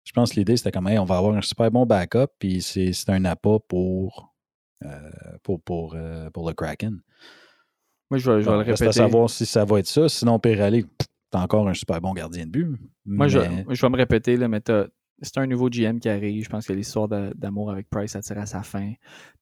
je 0.04 0.12
pense 0.14 0.32
que 0.32 0.36
l'idée, 0.40 0.56
c'était 0.58 0.72
comme, 0.72 0.88
hey, 0.88 0.98
on 0.98 1.06
va 1.06 1.18
avoir 1.18 1.36
un 1.36 1.42
super 1.42 1.70
bon 1.70 1.86
backup, 1.86 2.28
puis 2.40 2.62
c'est 2.62 2.94
un 3.10 3.26
appât 3.26 3.60
pour 3.68 4.34
pour, 5.44 5.62
pour, 5.62 5.96
pour 6.34 6.48
le 6.48 6.54
Kraken. 6.56 7.02
Moi, 8.10 8.18
je 8.18 8.32
vais, 8.32 8.42
je 8.42 8.46
vais 8.46 8.52
le 8.52 8.58
répéter. 8.58 8.88
à 8.88 8.92
savoir 8.92 9.30
si 9.30 9.46
ça 9.46 9.64
va 9.64 9.80
être 9.80 9.88
ça. 9.88 10.10
Sinon, 10.10 10.40
Pirelli, 10.40 10.86
t'as 11.30 11.42
encore 11.42 11.68
un 11.70 11.74
super 11.74 12.02
bon 12.02 12.14
gardien 12.14 12.46
de 12.46 12.52
but. 12.52 12.68
Moi, 13.06 13.28
je, 13.28 13.40
je, 13.70 13.82
vais 13.82 13.90
me 13.90 13.96
répéter, 13.98 14.38
là, 14.38 14.48
mais 14.48 14.60
c'est 15.22 15.38
un 15.38 15.46
nouveau 15.46 15.70
GM 15.70 16.00
qui 16.00 16.10
arrive. 16.10 16.44
Je 16.44 16.50
pense 16.50 16.66
que 16.66 16.74
l'histoire 16.74 17.08
d'amour 17.08 17.72
avec 17.72 17.90
Price 17.90 18.16
a 18.16 18.22
tiré 18.22 18.40
à 18.42 18.46
sa 18.46 18.64
fin. 18.64 18.94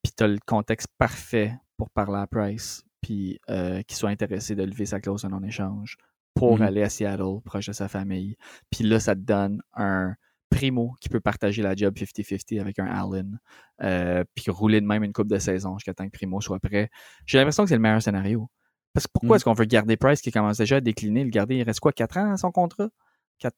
Puis 0.04 0.12
tu 0.16 0.24
as 0.24 0.28
le 0.28 0.40
contexte 0.46 0.88
parfait 0.98 1.54
pour 1.80 1.90
parler 1.90 2.20
à 2.20 2.28
Price, 2.28 2.84
puis 3.02 3.40
euh, 3.50 3.82
qu'il 3.84 3.98
soit 3.98 4.10
intéressé 4.10 4.54
de 4.54 4.64
lever 4.64 4.86
sa 4.86 5.00
clause 5.00 5.26
en 5.26 5.42
échange 5.42 5.96
pour 6.36 6.60
mm-hmm. 6.60 6.64
aller 6.64 6.84
à 6.84 6.90
Seattle, 6.90 7.42
proche 7.44 7.68
de 7.68 7.74
sa 7.74 7.88
famille. 7.88 8.36
Puis 8.70 8.84
là, 8.84 9.00
ça 9.00 9.16
te 9.16 9.22
donne 9.22 9.62
un 9.74 10.14
primo 10.50 10.94
qui 11.00 11.08
peut 11.10 11.22
partager 11.22 11.62
la 11.62 11.76
job 11.76 11.96
50-50 11.96 12.60
avec 12.60 12.80
un 12.80 12.86
Allen, 12.86 13.40
euh, 13.82 14.24
puis 14.36 14.52
rouler 14.52 14.82
de 14.82 14.86
même 14.86 15.04
une 15.04 15.14
coupe 15.14 15.30
de 15.30 15.40
saison 15.40 15.78
jusqu'à 15.78 15.94
temps 15.94 16.06
que 16.06 16.12
Primo 16.12 16.42
soit 16.42 16.60
prêt. 16.60 16.90
J'ai 17.26 17.38
l'impression 17.38 17.64
que 17.64 17.70
c'est 17.70 17.76
le 17.76 17.82
meilleur 17.82 18.02
scénario. 18.02 18.50
Parce 18.94 19.08
que 19.08 19.12
pourquoi 19.14 19.30
mm. 19.30 19.38
est-ce 19.38 19.46
qu'on 19.46 19.54
veut 19.54 19.66
garder 19.66 19.96
Price 19.96 20.22
qui 20.22 20.32
commence 20.32 20.58
déjà 20.58 20.78
à 20.78 20.82
décliner? 20.82 21.24
Le 21.24 21.30
garder, 21.30 21.56
il 21.56 21.64
reste 21.64 21.80
quoi, 21.80 21.94
4 21.94 22.18
ans 22.18 22.34
à 22.34 22.38
son 22.38 22.52
contrat? 22.52 22.90
4, 23.38 23.56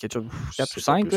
4 0.00 0.18
ou 0.18 0.80
5, 0.80 1.08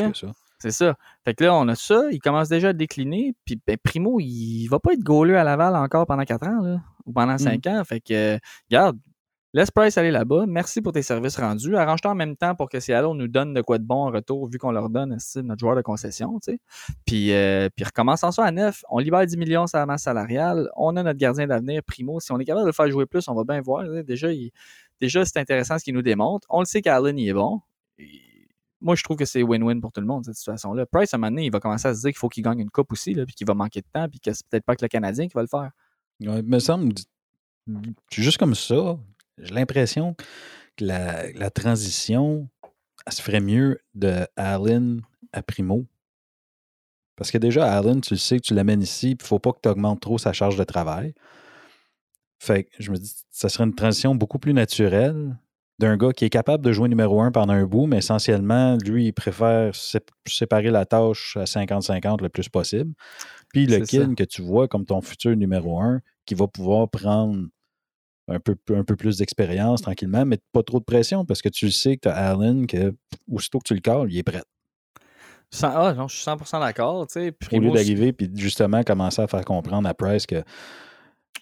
C'est 0.63 0.71
ça. 0.71 0.95
Fait 1.25 1.33
que 1.33 1.43
là, 1.43 1.53
on 1.55 1.67
a 1.67 1.75
ça, 1.75 2.05
il 2.09 2.19
commence 2.19 2.47
déjà 2.47 2.69
à 2.69 2.73
décliner, 2.73 3.35
puis 3.43 3.59
ben, 3.67 3.75
Primo, 3.83 4.21
il 4.21 4.65
va 4.67 4.79
pas 4.79 4.93
être 4.93 5.03
goaler 5.03 5.35
à 5.35 5.43
Laval 5.43 5.75
encore 5.75 6.05
pendant 6.05 6.23
4 6.23 6.47
ans, 6.47 6.61
là, 6.61 6.81
ou 7.05 7.11
pendant 7.11 7.37
5 7.37 7.65
mm. 7.65 7.69
ans. 7.69 7.83
Fait 7.83 7.99
que, 7.99 8.39
regarde, 8.71 8.97
Laisse 9.53 9.71
Price 9.71 9.97
aller 9.97 10.09
là-bas. 10.09 10.45
Merci 10.47 10.81
pour 10.81 10.93
tes 10.93 11.01
services 11.01 11.35
rendus. 11.35 11.75
Arrange-toi 11.75 12.11
en 12.11 12.15
même 12.15 12.37
temps 12.37 12.55
pour 12.55 12.69
que 12.69 12.79
Seattle 12.79 13.11
nous 13.13 13.27
donne 13.27 13.53
de 13.53 13.59
quoi 13.59 13.77
de 13.77 13.83
bon 13.83 14.05
en 14.05 14.09
retour, 14.09 14.47
vu 14.47 14.57
qu'on 14.57 14.71
leur 14.71 14.89
donne 14.89 15.17
notre 15.35 15.59
joueur 15.59 15.75
de 15.75 15.81
concession. 15.81 16.39
Puis, 17.05 17.33
euh, 17.33 17.67
puis 17.75 17.83
recommençons 17.83 18.31
ça 18.31 18.45
à 18.45 18.51
neuf. 18.51 18.85
On 18.89 18.99
libère 18.99 19.25
10 19.25 19.35
millions 19.35 19.67
sur 19.67 19.79
la 19.79 19.85
masse 19.85 20.03
salariale. 20.03 20.69
On 20.77 20.95
a 20.95 21.03
notre 21.03 21.19
gardien 21.19 21.45
d'avenir, 21.45 21.83
Primo. 21.83 22.21
Si 22.21 22.31
on 22.31 22.39
est 22.39 22.45
capable 22.45 22.63
de 22.63 22.67
le 22.67 22.73
faire 22.73 22.89
jouer 22.89 23.05
plus, 23.05 23.27
on 23.27 23.35
va 23.35 23.43
bien 23.43 23.59
voir. 23.59 23.83
Déjà, 24.05 24.29
déjà 25.01 25.25
c'est 25.25 25.39
intéressant 25.39 25.77
ce 25.77 25.83
qu'il 25.83 25.93
nous 25.93 26.01
démontre. 26.01 26.47
On 26.49 26.59
le 26.59 26.65
sait 26.65 26.81
qu'Allen, 26.81 27.19
il 27.19 27.27
est 27.27 27.33
bon. 27.33 27.59
Moi, 28.83 28.95
je 28.95 29.03
trouve 29.03 29.17
que 29.17 29.25
c'est 29.25 29.41
win-win 29.41 29.79
pour 29.79 29.91
tout 29.91 30.01
le 30.01 30.07
monde, 30.07 30.25
cette 30.25 30.35
situation-là. 30.35 30.85
Price, 30.85 31.13
à 31.13 31.17
un 31.17 31.19
moment 31.19 31.31
donné, 31.31 31.45
il 31.45 31.51
va 31.51 31.59
commencer 31.59 31.87
à 31.87 31.95
se 31.95 32.01
dire 32.01 32.09
qu'il 32.09 32.17
faut 32.17 32.29
qu'il 32.29 32.43
gagne 32.43 32.59
une 32.59 32.69
coupe 32.69 32.91
aussi, 32.91 33.15
puis 33.15 33.33
qu'il 33.33 33.47
va 33.47 33.53
manquer 33.53 33.81
de 33.81 33.87
temps, 33.91 34.07
puis 34.09 34.19
que 34.19 34.33
c'est 34.33 34.45
peut-être 34.47 34.65
pas 34.65 34.75
que 34.75 34.83
le 34.83 34.89
Canadien 34.89 35.27
qui 35.27 35.33
va 35.33 35.41
le 35.41 35.47
faire. 35.47 35.71
Ouais, 36.19 36.41
me 36.41 36.59
semble, 36.59 36.93
juste 38.11 38.37
comme 38.37 38.55
ça, 38.55 38.97
j'ai 39.37 39.53
l'impression 39.53 40.15
que 40.75 40.85
la, 40.85 41.49
transition, 41.49 42.49
elle 43.05 43.13
se 43.13 43.21
ferait 43.21 43.39
mieux 43.39 43.79
de 43.95 44.27
Allen 44.35 45.01
à 45.31 45.41
Primo. 45.41 45.85
Parce 47.15 47.31
que 47.31 47.37
déjà, 47.37 47.71
Allen, 47.71 48.01
tu 48.01 48.15
le 48.15 48.19
sais 48.19 48.37
que 48.37 48.43
tu 48.43 48.53
l'amènes 48.53 48.81
ici, 48.81 49.11
il 49.11 49.17
ne 49.21 49.25
faut 49.25 49.39
pas 49.39 49.53
que 49.53 49.59
tu 49.61 49.69
augmentes 49.69 50.01
trop 50.01 50.17
sa 50.17 50.33
charge 50.33 50.57
de 50.57 50.63
travail. 50.63 51.13
Fait 52.39 52.65
que 52.65 52.71
je 52.79 52.91
me 52.91 52.97
dis, 52.97 53.13
ça 53.29 53.47
serait 53.47 53.63
une 53.63 53.75
transition 53.75 54.13
beaucoup 54.13 54.39
plus 54.39 54.53
naturelle 54.53 55.37
d'un 55.83 55.97
gars 55.97 56.13
qui 56.13 56.25
est 56.25 56.29
capable 56.29 56.63
de 56.63 56.71
jouer 56.71 56.87
numéro 56.87 57.21
un 57.21 57.31
pendant 57.31 57.53
un 57.53 57.65
bout, 57.65 57.87
mais 57.87 57.97
essentiellement, 57.97 58.77
lui, 58.77 59.07
il 59.07 59.13
préfère 59.13 59.73
séparer 60.25 60.71
la 60.71 60.85
tâche 60.85 61.37
à 61.37 61.43
50-50 61.43 62.21
le 62.21 62.29
plus 62.29 62.47
possible. 62.49 62.93
Puis 63.49 63.65
le 63.65 63.79
kid 63.79 64.15
que 64.15 64.23
tu 64.23 64.41
vois 64.41 64.67
comme 64.67 64.85
ton 64.85 65.01
futur 65.01 65.35
numéro 65.35 65.79
un, 65.79 66.01
qui 66.25 66.35
va 66.35 66.47
pouvoir 66.47 66.89
prendre 66.89 67.47
un 68.29 68.39
peu, 68.39 68.55
un 68.69 68.85
peu 68.85 68.95
plus 68.95 69.17
d'expérience 69.17 69.81
tranquillement, 69.81 70.25
mais 70.25 70.37
pas 70.53 70.63
trop 70.63 70.79
de 70.79 70.85
pression 70.85 71.25
parce 71.25 71.41
que 71.41 71.49
tu 71.49 71.69
sais 71.69 71.97
que 71.97 72.03
tu 72.03 72.07
as 72.07 72.15
Allen 72.15 72.65
que 72.65 72.95
aussitôt 73.29 73.59
que 73.59 73.67
tu 73.67 73.73
le 73.73 73.81
calls, 73.81 74.07
il 74.09 74.17
est 74.17 74.23
prêt. 74.23 74.43
Ah, 75.61 75.93
non, 75.95 76.07
je 76.07 76.15
suis 76.15 76.25
100% 76.25 76.61
d'accord. 76.61 77.05
Au 77.05 77.59
lieu 77.59 77.71
d'arriver 77.71 78.13
puis 78.13 78.31
justement 78.33 78.83
commencer 78.83 79.21
à 79.21 79.27
faire 79.27 79.45
comprendre 79.45 79.87
à 79.87 79.93
Price 79.93 80.25
que 80.25 80.43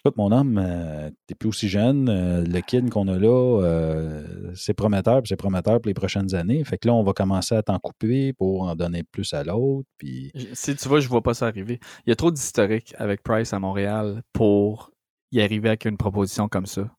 écoute, 0.04 0.16
mon 0.16 0.32
homme, 0.32 0.58
euh, 0.58 1.10
t'es 1.26 1.36
plus 1.36 1.48
aussi 1.48 1.68
jeune, 1.68 2.08
euh, 2.08 2.44
le 2.44 2.60
kid 2.60 2.90
qu'on 2.90 3.06
a 3.06 3.16
là, 3.18 3.60
euh, 3.62 4.52
c'est 4.54 4.74
prometteur, 4.74 5.22
puis 5.22 5.28
c'est 5.28 5.36
prometteur 5.36 5.80
pour 5.80 5.88
les 5.88 5.94
prochaines 5.94 6.34
années. 6.34 6.64
Fait 6.64 6.76
que 6.76 6.88
là, 6.88 6.94
on 6.94 7.04
va 7.04 7.12
commencer 7.12 7.54
à 7.54 7.62
t'en 7.62 7.78
couper 7.78 8.32
pour 8.32 8.62
en 8.62 8.74
donner 8.74 9.04
plus 9.04 9.32
à 9.32 9.44
l'autre. 9.44 9.88
Puis... 9.98 10.32
Si 10.54 10.74
tu 10.74 10.88
vois, 10.88 10.98
je 10.98 11.08
vois 11.08 11.22
pas 11.22 11.34
ça 11.34 11.46
arriver. 11.46 11.78
Il 12.04 12.10
y 12.10 12.12
a 12.12 12.16
trop 12.16 12.32
d'historique 12.32 12.94
avec 12.98 13.22
Price 13.22 13.52
à 13.52 13.60
Montréal 13.60 14.22
pour 14.32 14.90
y 15.30 15.40
arriver 15.40 15.68
avec 15.68 15.84
une 15.84 15.96
proposition 15.96 16.48
comme 16.48 16.66
ça. 16.66 16.90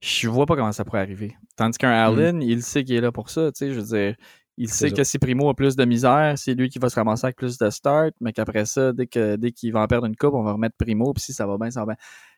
Je 0.00 0.28
vois 0.28 0.46
pas 0.46 0.56
comment 0.56 0.72
ça 0.72 0.84
pourrait 0.84 1.00
arriver. 1.00 1.36
Tandis 1.56 1.76
qu'un 1.76 1.90
mm. 1.90 2.12
Allen, 2.14 2.42
il 2.42 2.62
sait 2.62 2.84
qu'il 2.84 2.94
est 2.94 3.02
là 3.02 3.12
pour 3.12 3.28
ça, 3.28 3.52
tu 3.52 3.58
sais, 3.58 3.70
je 3.70 3.80
veux 3.80 3.86
dire, 3.86 4.16
il 4.56 4.68
sait 4.68 4.90
que 4.90 5.02
si 5.04 5.18
Primo 5.18 5.48
a 5.48 5.54
plus 5.54 5.76
de 5.76 5.84
misère, 5.84 6.34
c'est 6.36 6.54
lui 6.54 6.68
qui 6.68 6.78
va 6.78 6.88
se 6.88 6.94
ramasser 6.94 7.26
avec 7.26 7.36
plus 7.36 7.58
de 7.58 7.70
start, 7.70 8.14
mais 8.20 8.32
qu'après 8.32 8.66
ça, 8.66 8.92
dès 8.92 9.06
que 9.06 9.36
dès 9.36 9.52
qu'il 9.52 9.72
va 9.72 9.80
en 9.80 9.86
perdre 9.86 10.06
une 10.06 10.16
coupe, 10.16 10.34
on 10.34 10.42
va 10.42 10.52
remettre 10.52 10.76
Primo, 10.76 11.12
puis 11.12 11.22
si 11.22 11.32
ça 11.32 11.46
va 11.46 11.58
bien, 11.58 11.70
ça 11.70 11.80
va 11.80 11.86
bien. 11.86 11.96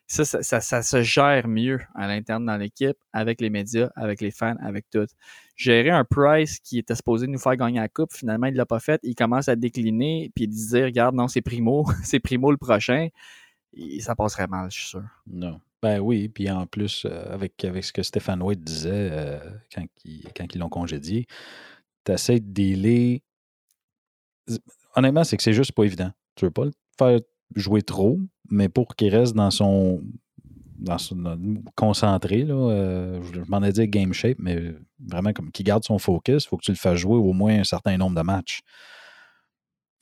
Ça 0.09 0.23
ça, 0.23 0.61
ça, 0.61 0.81
se 0.81 1.01
gère 1.01 1.49
mieux 1.49 1.79
à 1.93 2.07
l'interne 2.07 2.45
dans 2.45 2.55
l'équipe, 2.55 2.95
avec 3.11 3.41
les 3.41 3.49
médias, 3.49 3.89
avec 3.95 4.21
les 4.21 4.31
fans, 4.31 4.55
avec 4.63 4.89
tout. 4.89 5.05
Gérer 5.57 5.89
un 5.89 6.05
Price 6.05 6.59
qui 6.59 6.79
était 6.79 6.95
supposé 6.95 7.27
nous 7.27 7.39
faire 7.39 7.57
gagner 7.57 7.79
la 7.79 7.89
coupe, 7.89 8.13
finalement, 8.13 8.47
il 8.47 8.55
l'a 8.55 8.65
pas 8.65 8.79
fait, 8.79 9.01
il 9.03 9.15
commence 9.15 9.49
à 9.49 9.57
décliner, 9.57 10.31
puis 10.33 10.45
il 10.45 10.47
disait, 10.47 10.85
regarde, 10.85 11.13
non, 11.13 11.27
c'est 11.27 11.41
Primo, 11.41 11.85
c'est 12.03 12.19
Primo 12.19 12.51
le 12.51 12.57
prochain 12.57 13.09
ça 13.99 14.15
passerait 14.15 14.47
mal, 14.47 14.71
je 14.71 14.79
suis 14.79 14.89
sûr. 14.89 15.03
Non. 15.27 15.59
Ben 15.81 15.99
oui, 15.99 16.27
puis 16.27 16.49
en 16.49 16.65
plus, 16.65 17.05
euh, 17.05 17.33
avec, 17.33 17.63
avec 17.63 17.83
ce 17.83 17.93
que 17.93 18.01
Stéphane 18.01 18.41
White 18.41 18.63
disait 18.63 19.09
euh, 19.11 19.39
quand, 19.73 19.85
ils 20.55 20.59
l'ont 20.59 20.69
congédié, 20.69 21.27
tu 22.07 22.13
essaies 22.13 22.39
de 22.39 22.51
dealer. 22.51 23.21
Honnêtement, 24.95 25.23
c'est 25.23 25.37
que 25.37 25.43
c'est 25.43 25.53
juste 25.53 25.73
pas 25.73 25.83
évident. 25.83 26.11
Tu 26.35 26.45
veux 26.45 26.51
pas 26.51 26.65
le 26.65 26.71
faire 26.97 27.19
jouer 27.55 27.81
trop, 27.81 28.19
mais 28.49 28.69
pour 28.69 28.95
qu'il 28.95 29.13
reste 29.15 29.35
dans 29.35 29.51
son. 29.51 30.01
Dans 30.79 30.97
concentré, 31.75 32.43
là, 32.43 32.53
euh, 32.53 33.19
je 33.33 33.41
m'en 33.47 33.63
ai 33.63 33.71
dit 33.71 33.87
game 33.87 34.13
shape, 34.13 34.37
mais 34.37 34.75
vraiment 34.99 35.33
comme 35.33 35.51
qu'il 35.51 35.65
garde 35.65 35.83
son 35.83 35.97
focus, 35.97 36.43
il 36.43 36.47
faut 36.47 36.57
que 36.57 36.65
tu 36.65 36.71
le 36.71 36.77
fasses 36.77 36.99
jouer 36.99 37.17
au 37.17 37.33
moins 37.33 37.61
un 37.61 37.63
certain 37.63 37.97
nombre 37.97 38.15
de 38.15 38.21
matchs. 38.21 38.61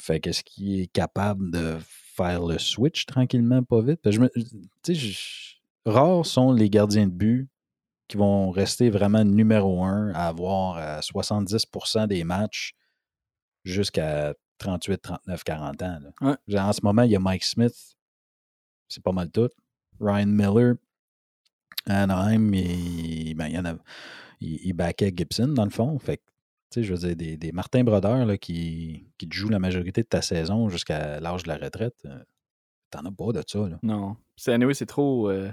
Fait 0.01 0.19
qu'est-ce 0.19 0.43
qu'il 0.43 0.81
est 0.81 0.87
capable 0.87 1.49
de 1.49 1.77
faire 1.81 2.45
le 2.45 2.57
switch 2.57 3.05
tranquillement, 3.05 3.63
pas 3.63 3.81
vite? 3.81 4.01
Je 4.03 4.19
rares 5.85 6.25
sont 6.25 6.51
les 6.51 6.69
gardiens 6.69 7.05
de 7.05 7.11
but 7.11 7.47
qui 8.07 8.17
vont 8.17 8.51
rester 8.51 8.89
vraiment 8.89 9.23
numéro 9.23 9.83
un 9.83 10.11
à 10.13 10.27
avoir 10.27 10.77
à 10.77 10.99
70% 10.99 12.07
des 12.07 12.23
matchs 12.23 12.73
jusqu'à 13.63 14.33
38, 14.59 15.01
39, 15.01 15.43
40 15.43 15.83
ans. 15.83 15.99
En 16.21 16.73
ce 16.73 16.81
moment, 16.83 17.01
il 17.01 17.11
y 17.11 17.15
a 17.15 17.19
Mike 17.19 17.43
Smith, 17.43 17.95
c'est 18.87 19.03
pas 19.03 19.11
mal 19.11 19.29
tout. 19.31 19.49
Ryan 19.99 20.27
Miller, 20.27 20.75
Anaheim, 21.87 22.53
il, 22.53 23.33
ben, 23.35 23.47
il, 23.47 23.55
y 23.55 23.59
en 23.59 23.65
a, 23.65 23.75
il, 24.39 24.73
backait 24.73 25.13
Gibson 25.15 25.47
dans 25.49 25.65
le 25.65 25.71
fond. 25.71 25.97
Fait 25.99 26.21
je 26.75 26.93
veux 26.93 26.99
dire, 26.99 27.15
des, 27.15 27.37
des 27.37 27.51
Martin 27.53 27.83
Brodeur 27.83 28.25
là, 28.25 28.37
qui, 28.37 29.07
qui 29.17 29.29
te 29.29 29.33
jouent 29.33 29.49
la 29.49 29.59
majorité 29.59 30.01
de 30.01 30.07
ta 30.07 30.21
saison 30.21 30.67
jusqu'à 30.69 31.21
l'âge 31.21 31.43
de 31.43 31.47
la 31.47 31.57
retraite, 31.57 31.95
euh, 32.05 32.19
t'en 32.91 33.05
as 33.05 33.11
pas 33.11 33.31
de 33.31 33.43
ça. 33.47 33.69
Là. 33.69 33.79
Non. 33.81 34.17
C'est 34.35 34.51
anyway, 34.51 34.73
c'est 34.73 34.85
trop, 34.85 35.29
euh, 35.29 35.49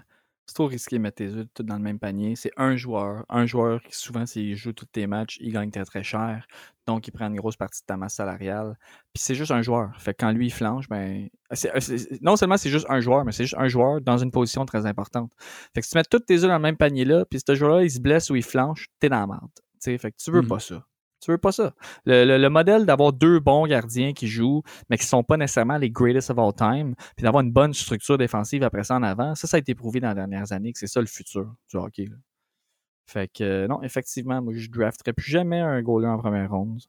c'est 0.47 0.55
trop 0.55 0.67
risqué 0.67 0.97
de 0.97 1.03
mettre 1.03 1.17
tes 1.17 1.29
œufs 1.29 1.47
tout 1.55 1.63
dans 1.63 1.77
le 1.77 1.83
même 1.83 1.99
panier. 1.99 2.35
C'est 2.37 2.51
un 2.57 2.77
joueur. 2.77 3.25
Un 3.29 3.47
joueur 3.47 3.81
qui, 3.83 3.97
souvent, 3.97 4.27
s'il 4.27 4.57
joue 4.57 4.73
tous 4.73 4.87
tes 4.87 5.07
matchs, 5.07 5.39
il 5.41 5.53
gagne 5.53 5.71
très 5.71 5.85
très 5.85 6.03
cher. 6.03 6.47
Donc, 6.87 7.07
il 7.07 7.13
prend 7.13 7.29
une 7.29 7.37
grosse 7.37 7.57
partie 7.57 7.81
de 7.81 7.87
ta 7.87 7.97
masse 7.97 8.15
salariale. 8.15 8.77
Puis 9.15 9.23
c'est 9.23 9.35
juste 9.35 9.53
un 9.53 9.63
joueur. 9.63 9.93
Fait 10.01 10.13
que 10.13 10.19
quand 10.21 10.33
lui, 10.33 10.47
il 10.47 10.53
flanche, 10.53 10.89
ben. 10.89 11.29
non 12.21 12.37
seulement 12.37 12.57
c'est 12.57 12.71
juste 12.71 12.87
un 12.89 13.01
joueur, 13.01 13.25
mais 13.25 13.33
c'est 13.33 13.45
juste 13.45 13.59
un 13.59 13.69
joueur 13.69 14.01
dans 14.01 14.19
une 14.19 14.33
position 14.33 14.67
très 14.67 14.85
importante. 14.85 15.33
Fait 15.75 15.81
que 15.81 15.87
si 15.87 15.93
tu 15.93 15.99
mets 15.99 16.05
tous 16.05 16.19
tes 16.21 16.39
œufs 16.39 16.49
dans 16.49 16.57
le 16.57 16.63
même 16.63 16.77
panier 16.77 17.05
là, 17.05 17.25
puis 17.25 17.41
ce 17.47 17.55
joueur-là, 17.55 17.85
il 17.85 17.91
se 17.91 18.01
blesse 18.01 18.31
ou 18.31 18.37
il 18.37 18.43
flanche, 18.43 18.89
t'es 18.99 19.09
dans 19.09 19.21
la 19.21 19.27
merde. 19.27 19.51
fait 19.81 20.11
que 20.11 20.17
tu 20.17 20.31
veux 20.33 20.43
mmh 20.43 20.49
pas 20.49 20.59
ça. 20.59 20.85
Tu 21.23 21.31
veux 21.31 21.39
pas 21.39 21.53
ça. 21.53 21.73
Le, 22.05 22.49
modèle 22.49 22.85
d'avoir 22.85 23.13
deux 23.13 23.39
bons 23.39 23.67
gardiens 23.67 24.13
qui 24.13 24.27
jouent, 24.27 24.63
mais 24.91 24.99
qui 24.99 25.07
sont 25.07 25.23
pas 25.23 25.37
nécessairement 25.37 25.79
les 25.79 25.89
greatest 25.89 26.31
of 26.31 26.39
all 26.39 26.53
time, 26.53 26.95
puis 27.17 27.23
d'avoir 27.23 27.45
une 27.45 27.53
bonne 27.53 27.73
structure 27.73 28.19
défensive 28.19 28.65
après 28.65 28.83
ça 28.83 28.97
en 28.97 29.05
avant, 29.05 29.37
ça, 29.37 29.47
ça 29.47 29.57
a 29.57 29.61
été 29.61 29.75
prouvé 29.77 30.01
dans 30.01 30.09
les 30.09 30.17
dernières 30.17 30.53
années 30.53 30.73
que 30.73 30.81
c'est 30.81 30.89
ça 30.89 31.01
le 31.01 31.07
futur 31.07 31.55
du 31.71 31.77
hockey. 31.77 32.09
Fait 33.07 33.29
que 33.29 33.45
euh, 33.45 33.69
non, 33.69 33.83
effectivement, 33.83 34.41
moi 34.43 34.53
je 34.57 34.69
drafterais 34.69 35.13
plus 35.13 35.31
jamais 35.31 35.61
un 35.61 35.81
goaler 35.83 36.09
en 36.09 36.19
première 36.19 36.51
ronde. 36.51 36.81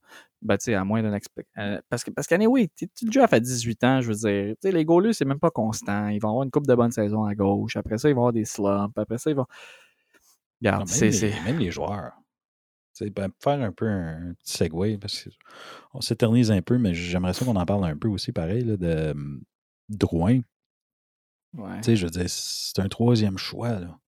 Ben, 0.42 0.58
tu 0.58 0.66
sais, 0.66 0.74
à 0.74 0.84
moins 0.84 1.04
d'un 1.04 1.18
euh, 1.58 1.82
parce 1.90 2.04
que 2.04 2.12
parce 2.12 2.28
qu'année, 2.28 2.48
oui, 2.48 2.70
tu 2.76 2.88
le 3.04 3.12
draft 3.12 3.34
à 3.34 3.40
18 3.40 3.84
ans, 3.84 4.02
je 4.02 4.08
veux 4.10 4.16
dire. 4.16 4.56
Tu 4.56 4.70
sais, 4.70 4.72
les 4.72 4.86
goalers, 4.86 5.14
c'est 5.14 5.26
même 5.26 5.40
pas 5.40 5.52
constant. 5.52 6.08
Ils 6.08 6.20
vont 6.20 6.30
avoir 6.30 6.44
une 6.44 6.52
coupe 6.52 6.68
de 6.68 6.76
bonne 6.76 6.92
saison 6.92 7.24
à 7.26 7.36
gauche. 7.36 7.76
Après 7.76 7.98
ça, 7.98 8.10
ils 8.10 8.14
vont 8.14 8.22
avoir 8.22 8.34
des 8.34 8.46
slumps. 8.46 8.98
Après 8.98 9.18
ça, 9.18 9.32
ils 9.32 9.36
vont. 9.36 9.46
Regarde, 10.62 10.88
c'est. 10.88 11.12
Même 11.46 11.60
les 11.60 11.72
joueurs. 11.72 12.14
Ben, 13.02 13.32
faire 13.39 13.62
un 13.62 13.72
peu 13.72 13.88
un 13.88 14.34
petit 14.34 14.58
segue, 14.58 15.00
parce 15.00 15.28
qu'on 15.91 16.02
s'éternise 16.02 16.52
un 16.52 16.62
peu, 16.62 16.78
mais 16.78 16.94
j'aimerais 16.94 17.34
ça 17.34 17.44
qu'on 17.46 17.56
en 17.56 17.66
parle 17.66 17.86
un 17.86 17.98
peu 17.98 18.08
aussi, 18.08 18.32
pareil, 18.32 18.64
là, 18.64 18.78
de 18.78 19.14
mmh, 19.14 19.41
Drouin. 19.89 20.41
Ouais. 21.54 21.82
Je 21.84 22.06
veux 22.06 22.12
dire, 22.12 22.30
c'est 22.30 22.80
un 22.80 22.88
troisième 22.88 23.38
choix. 23.38 23.80
Là. 23.80 24.00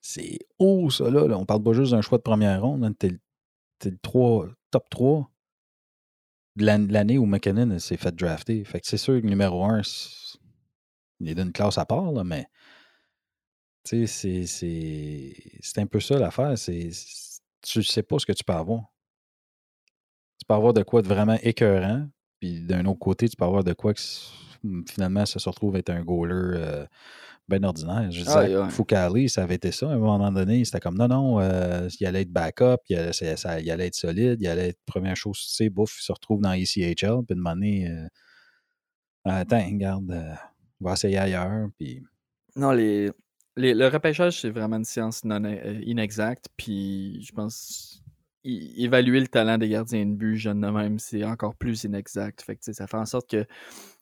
C'est 0.00 0.38
haut, 0.58 0.90
ça, 0.90 1.10
là, 1.10 1.24
On 1.36 1.44
parle 1.44 1.62
pas 1.62 1.72
juste 1.72 1.92
d'un 1.92 2.00
choix 2.00 2.18
de 2.18 2.22
première 2.22 2.62
ronde. 2.62 2.84
Hein, 2.84 2.92
t'es, 2.92 3.18
le 3.84 3.96
top 4.70 4.90
3 4.90 5.30
de 6.56 6.92
l'année 6.92 7.18
où 7.18 7.26
McKinnon 7.26 7.78
s'est 7.78 7.96
fait 7.96 8.14
drafter. 8.14 8.64
Fait 8.64 8.80
que 8.80 8.86
c'est 8.86 8.96
sûr 8.96 9.20
que 9.20 9.26
numéro 9.26 9.64
1, 9.64 9.82
il 11.20 11.28
est 11.28 11.34
d'une 11.34 11.52
classe 11.52 11.78
à 11.78 11.84
part, 11.84 12.10
là, 12.10 12.24
mais 12.24 12.46
tu 13.84 14.06
sais, 14.06 14.46
c'est 14.46 15.78
un 15.78 15.86
peu 15.86 16.00
ça 16.00 16.18
l'affaire. 16.18 16.58
C'est 16.58 16.90
tu 17.62 17.82
sais 17.82 18.02
pas 18.02 18.18
ce 18.18 18.26
que 18.26 18.32
tu 18.32 18.44
peux 18.44 18.52
avoir. 18.52 18.82
Tu 20.38 20.44
peux 20.46 20.54
avoir 20.54 20.72
de 20.72 20.82
quoi 20.82 21.02
de 21.02 21.08
vraiment 21.08 21.36
écœurant, 21.42 22.06
puis 22.40 22.60
d'un 22.60 22.84
autre 22.86 22.98
côté, 23.00 23.28
tu 23.28 23.36
peux 23.36 23.44
avoir 23.44 23.64
de 23.64 23.72
quoi 23.72 23.92
que 23.94 24.00
finalement 24.88 25.24
ça 25.26 25.38
se 25.38 25.48
retrouve 25.48 25.76
être 25.76 25.90
un 25.90 26.02
goaler 26.02 26.34
euh, 26.34 26.86
bien 27.48 27.62
ordinaire. 27.64 28.10
Je 28.10 28.18
disais, 28.20 28.30
Aïe, 28.38 28.54
aïe. 28.54 28.70
Foucault, 28.70 29.28
ça 29.28 29.42
avait 29.42 29.54
été 29.56 29.72
ça. 29.72 29.88
À 29.88 29.94
un 29.94 29.98
moment 29.98 30.30
donné, 30.32 30.64
c'était 30.64 30.80
comme 30.80 30.96
non, 30.98 31.08
non, 31.08 31.40
euh, 31.40 31.88
il 32.00 32.06
allait 32.06 32.22
être 32.22 32.32
backup, 32.32 32.76
il 32.88 32.96
allait, 32.96 33.12
ça- 33.12 33.36
ça- 33.36 33.60
il 33.60 33.70
allait 33.70 33.86
être 33.86 33.94
solide, 33.94 34.38
il 34.40 34.46
allait 34.48 34.68
être 34.70 34.80
première 34.86 35.16
chose, 35.16 35.38
tu 35.38 35.48
sais, 35.54 35.68
bouf, 35.70 35.96
il 36.00 36.04
se 36.04 36.12
retrouve 36.12 36.40
dans 36.40 36.52
ECHL, 36.52 37.24
puis 37.26 37.34
de 37.36 37.40
donné, 37.40 37.88
euh, 37.88 38.06
attends, 39.24 39.64
regarde, 39.64 40.10
euh, 40.10 40.34
on 40.80 40.84
va 40.86 40.92
essayer 40.94 41.18
ailleurs, 41.18 41.68
puis 41.78 42.02
Non, 42.56 42.70
les, 42.72 43.10
les- 43.58 43.74
le 43.74 43.88
repêchage, 43.88 44.40
c'est 44.40 44.50
vraiment 44.50 44.76
une 44.76 44.84
science 44.84 45.24
non 45.24 45.44
euh, 45.44 45.80
inexacte. 45.84 46.48
Puis 46.56 47.22
je 47.22 47.32
pense 47.32 48.02
évaluer 48.44 49.20
le 49.20 49.28
talent 49.28 49.58
des 49.58 49.68
gardiens 49.68 50.06
de 50.06 50.14
but 50.14 50.36
jeunes 50.36 50.60
de 50.60 50.68
même, 50.68 50.98
c'est 50.98 51.24
encore 51.24 51.54
plus 51.56 51.84
inexact. 51.84 52.40
Fait 52.42 52.56
que, 52.56 52.72
ça 52.72 52.86
fait 52.86 52.96
en 52.96 53.04
sorte 53.04 53.28
que 53.28 53.46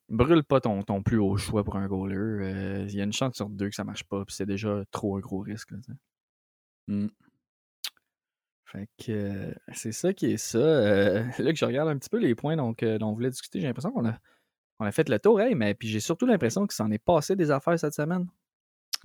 brûle 0.08 0.44
pas 0.44 0.60
ton, 0.60 0.82
ton 0.82 1.02
plus 1.02 1.18
haut 1.18 1.36
choix 1.36 1.64
pour 1.64 1.76
un 1.76 1.86
goaler. 1.88 2.16
Euh, 2.16 2.86
Il 2.88 2.94
y 2.94 3.00
a 3.00 3.04
une 3.04 3.12
chance 3.12 3.34
sur 3.36 3.48
deux 3.48 3.68
que 3.70 3.74
ça 3.74 3.84
marche 3.84 4.04
pas. 4.04 4.24
Puis 4.24 4.34
c'est 4.36 4.46
déjà 4.46 4.84
trop 4.90 5.16
un 5.16 5.20
gros 5.20 5.40
risque. 5.40 5.70
là, 5.72 5.78
hmm. 6.88 7.08
Fait 8.66 8.88
que 8.98 9.12
euh, 9.12 9.54
c'est 9.72 9.92
ça 9.92 10.12
qui 10.12 10.26
est 10.26 10.36
ça. 10.36 10.58
Euh, 10.58 11.24
là 11.38 11.52
que 11.52 11.58
je 11.58 11.64
regarde 11.64 11.88
un 11.88 11.96
petit 11.98 12.10
peu 12.10 12.18
les 12.18 12.34
points 12.34 12.56
donc, 12.56 12.82
euh, 12.82 12.98
dont 12.98 13.08
on 13.10 13.14
voulait 13.14 13.30
discuter, 13.30 13.60
j'ai 13.60 13.66
l'impression 13.66 13.92
qu'on 13.92 14.06
a, 14.06 14.18
on 14.80 14.84
a 14.84 14.92
fait 14.92 15.08
le 15.08 15.18
tour. 15.18 15.40
Hey, 15.40 15.54
mais 15.54 15.74
puis 15.74 15.88
j'ai 15.88 16.00
surtout 16.00 16.26
l'impression 16.26 16.66
que 16.66 16.74
s'en 16.74 16.90
est 16.90 16.98
passé 16.98 17.36
des 17.36 17.50
affaires 17.50 17.78
cette 17.78 17.94
semaine. 17.94 18.26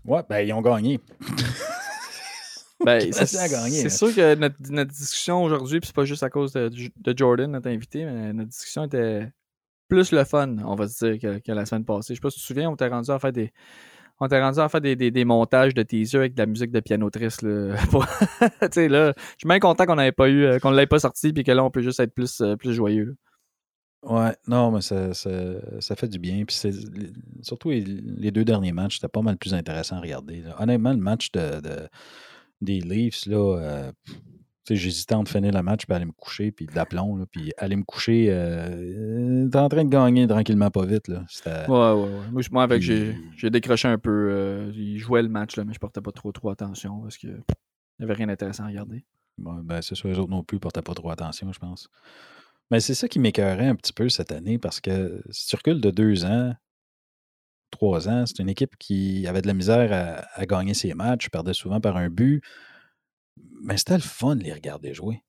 Ouais, 0.05 0.21
ben 0.29 0.39
ils 0.39 0.53
ont 0.53 0.61
gagné. 0.61 0.99
Ben, 2.83 2.99
c'est 3.83 3.89
sûr 3.89 4.15
que 4.15 4.33
notre, 4.35 4.55
notre 4.71 4.89
discussion 4.91 5.43
aujourd'hui, 5.43 5.79
puis 5.79 5.85
c'est 5.87 5.95
pas 5.95 6.03
juste 6.05 6.23
à 6.23 6.31
cause 6.31 6.51
de, 6.53 6.67
de 6.69 7.17
Jordan, 7.17 7.51
notre 7.51 7.69
invité, 7.69 8.05
mais 8.05 8.33
notre 8.33 8.49
discussion 8.49 8.85
était 8.85 9.29
plus 9.87 10.11
le 10.11 10.23
fun, 10.23 10.55
on 10.65 10.73
va 10.73 10.87
se 10.87 11.05
dire, 11.05 11.19
que, 11.21 11.37
que 11.37 11.51
la 11.51 11.67
semaine 11.67 11.85
passée. 11.85 12.15
Je 12.15 12.19
sais 12.19 12.21
pas 12.21 12.31
si 12.31 12.37
tu 12.37 12.41
te 12.41 12.47
souviens, 12.47 12.71
on 12.71 12.75
t'a 12.75 12.89
rendu 12.89 13.11
à 13.11 13.19
faire 13.19 13.31
des. 13.31 13.51
On 14.19 14.27
t'a 14.27 14.39
rendu 14.43 14.57
à 14.59 14.67
faire 14.67 14.81
des, 14.81 14.95
des- 14.95 15.11
des 15.11 15.25
montages 15.25 15.75
de 15.75 15.83
teaser 15.83 16.17
avec 16.17 16.33
de 16.33 16.39
la 16.41 16.47
musique 16.47 16.71
de 16.71 16.79
piano 16.79 17.07
triste. 17.11 17.43
Là, 17.43 17.75
pour- 17.91 18.05
là, 18.05 18.69
je 18.71 19.13
suis 19.37 19.47
bien 19.47 19.59
content 19.59 19.85
qu'on 19.85 19.95
n'avait 19.95 20.11
pas 20.11 20.27
eu, 20.29 20.45
euh, 20.45 20.57
qu'on 20.59 20.71
l'ait 20.71 20.87
pas 20.87 20.97
sorti, 20.99 21.33
puis 21.33 21.43
que 21.43 21.51
là, 21.51 21.63
on 21.63 21.69
peut 21.69 21.81
juste 21.83 21.99
être 21.99 22.15
plus, 22.15 22.41
euh, 22.41 22.55
plus 22.55 22.73
joyeux. 22.73 23.05
là. 23.05 23.13
Ouais, 24.03 24.35
non, 24.47 24.71
mais 24.71 24.81
ça, 24.81 25.13
ça, 25.13 25.29
ça 25.79 25.95
fait 25.95 26.07
du 26.07 26.17
bien. 26.17 26.43
Puis 26.45 26.55
c'est 26.55 26.73
surtout 27.43 27.69
les, 27.69 27.81
les 27.81 28.31
deux 28.31 28.43
derniers 28.43 28.71
matchs, 28.71 28.95
c'était 28.95 29.07
pas 29.07 29.21
mal 29.21 29.37
plus 29.37 29.53
intéressant 29.53 29.97
à 29.97 30.01
regarder. 30.01 30.41
là. 30.41 30.55
Honnêtement, 30.59 30.91
le 30.91 30.97
match 30.99 31.31
de, 31.31 31.61
de- 31.61 31.87
des 32.61 32.79
Leafs, 32.79 33.25
là, 33.27 33.57
euh, 33.59 33.91
j'hésitais 34.69 35.13
entre 35.15 35.31
finir 35.31 35.51
le 35.53 35.61
match 35.61 35.85
puis 35.85 35.95
aller 35.95 36.05
me 36.05 36.11
coucher, 36.13 36.51
puis 36.51 36.65
d'aplomb, 36.65 37.15
là, 37.17 37.25
puis 37.29 37.51
aller 37.57 37.75
me 37.75 37.83
coucher. 37.83 38.27
Euh, 38.29 39.47
t'es 39.49 39.57
en 39.57 39.69
train 39.69 39.83
de 39.83 39.89
gagner 39.89 40.27
tranquillement, 40.27 40.69
pas 40.71 40.85
vite. 40.85 41.07
Là. 41.07 41.23
Ouais, 41.67 42.01
ouais, 42.03 42.09
ouais. 42.33 42.43
Moi, 42.51 42.63
avec, 42.63 42.81
j'ai, 42.81 43.11
Puis- 43.13 43.21
j'ai 43.37 43.49
décroché 43.51 43.87
un 43.87 43.97
peu. 43.99 44.29
euh, 44.31 44.71
il 44.75 44.97
jouait 44.97 45.21
le 45.23 45.29
match, 45.29 45.55
là, 45.57 45.63
mais 45.63 45.73
je 45.73 45.79
portais 45.79 46.01
pas 46.01 46.11
trop, 46.11 46.31
trop 46.31 46.49
attention 46.49 47.01
parce 47.01 47.17
que 47.17 47.27
il 47.27 47.35
n'y 47.99 48.03
avait 48.05 48.13
rien 48.13 48.27
d'intéressant 48.27 48.63
à 48.63 48.67
regarder. 48.67 49.05
Ouais, 49.37 49.53
ben, 49.63 49.81
c'est 49.81 49.93
sûr, 49.95 50.09
les 50.09 50.17
autres 50.17 50.29
non 50.31 50.43
plus 50.43 50.55
ne 50.57 50.61
portaient 50.61 50.81
pas 50.81 50.93
trop 50.95 51.09
attention, 51.11 51.51
je 51.53 51.59
pense. 51.59 51.87
Mais 52.71 52.79
c'est 52.79 52.95
ça 52.95 53.09
qui 53.09 53.19
m'écœurait 53.19 53.67
un 53.67 53.75
petit 53.75 53.93
peu 53.93 54.07
cette 54.07 54.31
année 54.31 54.57
parce 54.57 54.79
que 54.79 55.21
si 55.29 55.55
tu 55.57 55.75
de 55.75 55.91
deux 55.91 56.25
ans, 56.25 56.55
trois 57.69 58.07
ans, 58.07 58.25
c'est 58.25 58.39
une 58.39 58.49
équipe 58.49 58.77
qui 58.77 59.27
avait 59.27 59.41
de 59.41 59.47
la 59.47 59.53
misère 59.53 60.25
à, 60.35 60.45
gagner 60.45 60.73
ses 60.73 60.93
matchs, 60.93 61.29
perdait 61.29 61.53
souvent 61.53 61.81
par 61.81 61.97
un 61.97 62.09
but. 62.09 62.41
Mais 63.61 63.77
c'était 63.77 63.95
le 63.95 64.01
fun 64.01 64.37
de 64.37 64.43
les 64.43 64.53
regarder 64.53 64.93
jouer. 64.93 65.21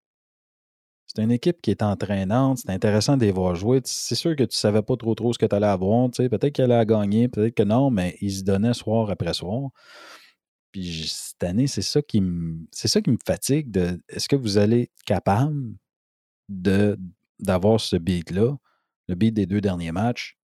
C'est 1.07 1.23
une 1.23 1.33
équipe 1.33 1.61
qui 1.61 1.71
est 1.71 1.83
entraînante, 1.83 2.59
c'est 2.59 2.71
intéressant 2.71 3.17
de 3.17 3.25
les 3.25 3.33
voir 3.33 3.55
jouer. 3.57 3.81
C'est 3.85 4.15
sûr 4.15 4.33
que 4.33 4.45
tu 4.45 4.55
ne 4.55 4.61
savais 4.61 4.83
pas 4.83 4.97
trop 4.97 5.15
trop 5.15 5.33
ce 5.33 5.39
que 5.39 5.47
tu 5.47 5.55
allais 5.55 5.67
avoir. 5.67 6.11
tu 6.11 6.23
sais, 6.23 6.29
Peut-être 6.29 6.55
qu'elle 6.55 6.73
allait 6.73 6.87
gagner, 6.87 7.29
peut-être 7.29 7.55
que 7.55 7.65
non, 7.65 7.91
mais 7.91 8.17
ils 8.21 8.33
se 8.33 8.45
donnaient 8.45 8.73
soir 8.73 9.11
après 9.11 9.35
soir. 9.35 9.71
Puis 10.71 11.09
cette 11.09 11.43
année, 11.45 11.67
c'est 11.67 11.83
ça 11.83 12.01
qui 12.03 12.21
me 12.21 12.67
c'est 12.71 12.89
ça 12.89 13.03
qui 13.03 13.11
me 13.11 13.19
fatigue 13.27 13.71
de 13.71 14.01
est-ce 14.09 14.29
que 14.29 14.37
vous 14.37 14.59
allez 14.59 14.83
être 14.83 15.05
capable 15.05 15.75
de 16.49 16.99
d'avoir 17.43 17.81
ce 17.81 17.97
beat-là, 17.97 18.57
le 19.09 19.15
beat 19.15 19.35
des 19.35 19.47
deux 19.47 19.61
derniers 19.61 19.93
matchs, 19.93 20.39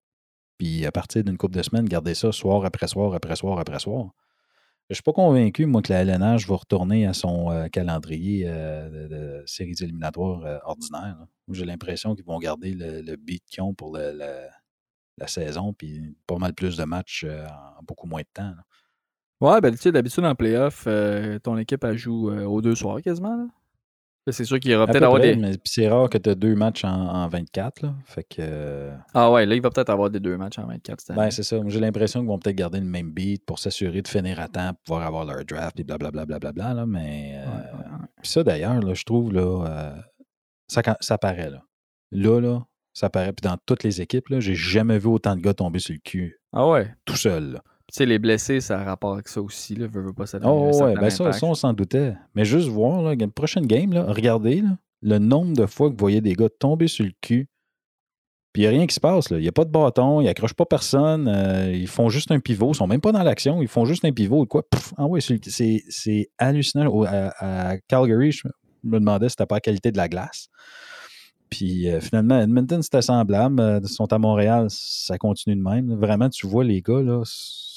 puis 0.57 0.85
à 0.85 0.91
partir 0.91 1.23
d'une 1.23 1.37
couple 1.37 1.55
de 1.55 1.63
semaines, 1.63 1.85
garder 1.85 2.13
ça 2.13 2.31
soir 2.31 2.65
après 2.65 2.87
soir, 2.87 3.13
après 3.13 3.35
soir, 3.35 3.59
après 3.59 3.79
soir. 3.79 4.11
Je 4.89 4.95
suis 4.95 5.03
pas 5.03 5.13
convaincu, 5.13 5.67
moi, 5.67 5.83
que 5.83 5.93
la 5.93 6.01
LNH 6.01 6.47
va 6.47 6.55
retourner 6.55 7.05
à 7.05 7.13
son 7.13 7.51
euh, 7.51 7.67
calendrier 7.67 8.45
euh, 8.47 9.07
de, 9.07 9.43
séries 9.45 9.75
éliminatoires 9.81 10.43
euh, 10.43 10.57
ordinaires. 10.63 11.27
J'ai 11.51 11.65
l'impression 11.65 12.15
qu'ils 12.15 12.25
vont 12.25 12.39
garder 12.39 12.73
le, 12.73 13.15
beat 13.15 13.43
qu'ils 13.45 13.61
ont 13.61 13.75
pour 13.75 13.97
la 13.97 15.27
saison, 15.27 15.73
puis 15.73 16.17
pas 16.25 16.37
mal 16.37 16.55
plus 16.55 16.75
de 16.75 16.83
matchs 16.85 17.25
en 17.25 17.83
beaucoup 17.83 18.07
moins 18.07 18.21
de 18.21 18.27
temps. 18.33 18.53
Ouais, 19.41 19.61
ben, 19.61 19.71
tu 19.71 19.77
sais, 19.77 19.91
d'habitude, 19.91 20.25
en 20.25 20.35
playoff, 20.35 20.87
ton 21.43 21.57
équipe, 21.57 21.85
joue 21.93 22.29
aux 22.31 22.61
deux 22.61 22.75
soirs 22.75 23.01
quasiment. 23.01 23.47
C'est 24.31 24.45
sûr 24.45 24.59
qu'il 24.59 24.71
y 24.71 24.75
aura 24.75 24.85
peut-être 24.87 24.99
peu 24.99 25.05
avoir 25.05 25.21
près, 25.21 25.35
des. 25.35 25.41
mais 25.41 25.51
c'est 25.63 25.87
rare 25.87 26.09
que 26.09 26.17
tu 26.17 26.29
as 26.29 26.35
deux 26.35 26.55
matchs 26.55 26.83
en, 26.85 26.89
en 26.89 27.27
24. 27.27 27.81
Là. 27.81 27.93
Fait 28.05 28.23
que. 28.23 28.35
euh, 28.39 28.95
Ah 29.13 29.31
ouais, 29.31 29.45
là, 29.45 29.55
il 29.55 29.61
va 29.61 29.69
peut-être 29.69 29.89
avoir 29.89 30.09
des 30.09 30.19
deux 30.19 30.37
matchs 30.37 30.59
en 30.59 30.65
24 30.67 30.99
cette 31.01 31.09
année. 31.11 31.19
Ben, 31.19 31.31
c'est 31.31 31.43
ça. 31.43 31.57
J'ai 31.67 31.79
l'impression 31.79 32.19
qu'ils 32.21 32.29
vont 32.29 32.39
peut-être 32.39 32.55
garder 32.55 32.79
le 32.79 32.85
même 32.85 33.11
beat 33.11 33.45
pour 33.45 33.59
s'assurer 33.59 34.01
de 34.01 34.07
finir 34.07 34.39
à 34.39 34.47
temps, 34.47 34.73
pour 34.73 34.83
pouvoir 34.83 35.07
avoir 35.07 35.25
leur 35.25 35.43
draft, 35.45 35.79
et 35.79 35.83
blablabla. 35.83 36.37
Bla, 36.51 36.73
là, 36.73 36.85
mais 36.85 37.33
euh, 37.35 37.45
Ouais, 37.45 37.51
ouais, 37.55 37.85
ouais. 37.91 38.07
puis 38.21 38.31
ça, 38.31 38.43
d'ailleurs, 38.43 38.95
je 38.95 39.03
trouve, 39.03 39.33
là, 39.33 39.65
euh, 39.67 39.95
ça, 40.67 40.81
ça 40.99 41.17
paraît. 41.17 41.49
Là. 41.49 41.61
là, 42.11 42.39
là, 42.39 42.59
ça 42.93 43.09
paraît. 43.09 43.33
Puis 43.33 43.47
dans 43.49 43.57
toutes 43.65 43.83
les 43.83 44.01
équipes, 44.01 44.29
là, 44.29 44.39
j'ai 44.39 44.55
jamais 44.55 44.97
vu 44.99 45.07
autant 45.07 45.35
de 45.35 45.41
gars 45.41 45.53
tomber 45.53 45.79
sur 45.79 45.93
le 45.93 45.99
cul 46.03 46.39
Ah 46.53 46.67
ouais? 46.67 46.93
tout 47.05 47.15
seul. 47.15 47.53
là. 47.53 47.61
Sais, 47.91 48.05
les 48.05 48.19
blessés, 48.19 48.61
ça 48.61 48.79
a 48.79 48.83
rapport 48.83 49.13
avec 49.13 49.27
ça 49.27 49.41
aussi. 49.41 49.75
Là, 49.75 49.87
veux, 49.87 50.01
veux 50.01 50.13
pas, 50.13 50.25
ça 50.27 50.39
Oh, 50.43 50.69
ouais, 50.83 50.93
ben 50.95 51.09
ça, 51.09 51.23
on 51.47 51.53
s'en 51.55 51.73
doutait. 51.73 52.15
Mais 52.35 52.45
juste 52.45 52.67
voir, 52.67 53.01
la 53.01 53.27
prochaine 53.27 53.65
game, 53.65 53.93
là, 53.93 54.03
regardez 54.07 54.61
là, 54.61 54.77
le 55.01 55.17
nombre 55.17 55.53
de 55.55 55.65
fois 55.65 55.87
que 55.89 55.93
vous 55.93 55.99
voyez 55.99 56.21
des 56.21 56.33
gars 56.33 56.49
tomber 56.49 56.87
sur 56.87 57.05
le 57.05 57.11
cul. 57.21 57.47
Puis 58.53 58.63
il 58.63 58.65
n'y 58.65 58.67
a 58.67 58.71
rien 58.77 58.87
qui 58.87 58.95
se 58.95 58.99
passe. 58.99 59.27
Il 59.31 59.37
n'y 59.37 59.47
a 59.47 59.51
pas 59.51 59.63
de 59.65 59.69
bâton, 59.69 60.21
ils 60.21 60.25
n'accrochent 60.25 60.55
pas 60.55 60.65
personne. 60.65 61.27
euh, 61.27 61.71
ils 61.71 61.87
font 61.87 62.09
juste 62.09 62.31
un 62.31 62.39
pivot. 62.39 62.71
Ils 62.71 62.75
sont 62.75 62.87
même 62.87 62.99
pas 63.01 63.11
dans 63.11 63.21
l'action. 63.23 63.61
Ils 63.61 63.67
font 63.67 63.85
juste 63.85 64.05
un 64.05 64.11
pivot. 64.11 64.43
Et 64.43 64.47
quoi? 64.47 64.63
Ah 64.97 65.05
ouais, 65.05 65.19
c'est 65.21 66.29
hallucinant. 66.37 66.87
Au- 66.87 67.05
à, 67.05 67.31
à 67.71 67.77
Calgary, 67.87 68.31
je 68.31 68.47
me 68.83 68.99
demandais 68.99 69.29
si 69.29 69.33
c'était 69.33 69.45
pas 69.45 69.55
la 69.57 69.61
qualité 69.61 69.91
de 69.91 69.97
la 69.97 70.09
glace. 70.09 70.49
Puis 71.51 71.89
euh, 71.89 71.99
finalement, 71.99 72.39
Edmonton, 72.39 72.81
c'était 72.81 73.01
semblable. 73.03 73.59
Euh, 73.59 73.79
Ils 73.83 73.87
sont 73.89 74.11
à 74.13 74.17
Montréal, 74.17 74.67
ça 74.69 75.17
continue 75.17 75.55
de 75.55 75.61
même. 75.63 75.93
Vraiment, 75.95 76.29
tu 76.29 76.45
vois, 76.47 76.63
les 76.63 76.81
gars 76.81 77.01
là, 77.01 77.21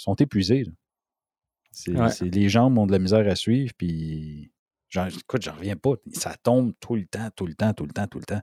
sont 0.02 0.14
épuisés. 0.16 0.64
Ouais. 1.88 2.08
les 2.20 2.48
jambes 2.48 2.76
ont 2.76 2.86
de 2.86 2.92
la 2.92 2.98
misère 2.98 3.26
à 3.26 3.34
suivre. 3.34 3.72
Puis, 3.76 4.52
j'en, 4.88 5.06
écoute, 5.06 5.42
j'en 5.42 5.54
reviens 5.54 5.76
pas. 5.76 5.94
Ça 6.12 6.34
tombe 6.42 6.72
tout 6.80 6.96
le 6.96 7.06
temps, 7.06 7.28
tout 7.34 7.46
le 7.46 7.54
temps, 7.54 7.72
tout 7.72 7.86
le 7.86 7.92
temps, 7.92 8.06
tout 8.06 8.18
le 8.18 8.24
temps. 8.24 8.42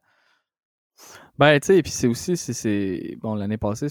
Ben, 1.38 1.58
tu 1.62 1.68
sais, 1.68 1.82
puis 1.82 1.92
c'est 1.92 2.08
aussi, 2.08 2.36
c'est-. 2.36 3.16
Bon, 3.22 3.34
l'année 3.34 3.58
passée, 3.58 3.88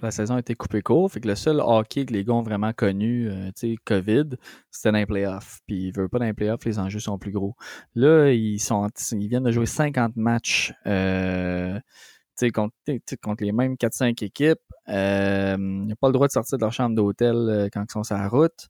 la 0.00 0.12
saison 0.12 0.36
a 0.36 0.38
été 0.38 0.54
coupée 0.54 0.82
court. 0.82 1.10
Fait 1.10 1.20
que 1.20 1.26
le 1.26 1.34
seul 1.34 1.58
hockey 1.60 2.06
que 2.06 2.12
les 2.12 2.24
gars 2.24 2.34
ont 2.34 2.42
vraiment 2.42 2.72
connu, 2.72 3.28
euh, 3.28 3.46
tu 3.56 3.72
sais, 3.72 3.76
COVID, 3.84 4.36
c'était 4.70 4.92
dans 4.92 4.98
les 4.98 5.06
playoffs. 5.06 5.60
Puis 5.66 5.88
ils 5.88 5.92
veulent 5.92 6.08
pas 6.08 6.20
dans 6.20 6.26
les 6.26 6.32
playoffs, 6.32 6.64
les 6.64 6.78
enjeux 6.78 7.00
sont 7.00 7.18
plus 7.18 7.32
gros. 7.32 7.56
Là, 7.96 8.30
ils 8.30 8.60
sont 8.60 8.88
ils 9.12 9.28
viennent 9.28 9.42
de 9.42 9.50
jouer 9.50 9.66
50 9.66 10.14
matchs 10.16 10.72
euh, 10.86 11.80
contre, 12.50 12.74
tu 12.84 13.16
contre 13.18 13.44
les 13.44 13.52
mêmes 13.52 13.74
4-5 13.74 14.24
équipes. 14.24 14.58
Euh, 14.88 15.56
ils 15.58 15.86
n'ont 15.86 15.94
pas 15.96 16.08
le 16.08 16.12
droit 16.12 16.26
de 16.26 16.32
sortir 16.32 16.58
de 16.58 16.62
leur 16.62 16.72
chambre 16.72 16.94
d'hôtel 16.96 17.36
euh, 17.36 17.68
quand 17.72 17.84
ils 17.88 17.92
sont 17.92 18.02
sur 18.02 18.16
la 18.16 18.28
route. 18.28 18.68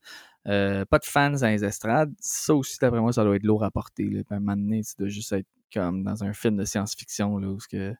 Euh, 0.49 0.85
pas 0.85 0.99
de 0.99 1.05
fans 1.05 1.31
dans 1.31 1.47
les 1.47 1.65
estrades. 1.65 2.13
Ça 2.21 2.55
aussi, 2.55 2.77
d'après 2.81 3.01
moi, 3.01 3.13
ça 3.13 3.25
doit 3.25 3.37
être 3.37 3.45
lourd 3.45 3.65
à 3.65 3.71
porter. 3.71 4.09
Là. 4.11 4.23
À 4.31 4.35
un 4.35 4.41
moment 4.41 4.57
donné, 4.57 4.83
doit 4.99 5.09
juste 5.09 5.33
être 5.33 5.47
comme 5.73 6.03
dans 6.03 6.23
un 6.23 6.33
film 6.35 6.57
de 6.57 6.65
science-fiction 6.65 7.39
là, 7.39 7.49
où, 7.49 7.59
ce 7.59 7.69
que, 7.69 7.95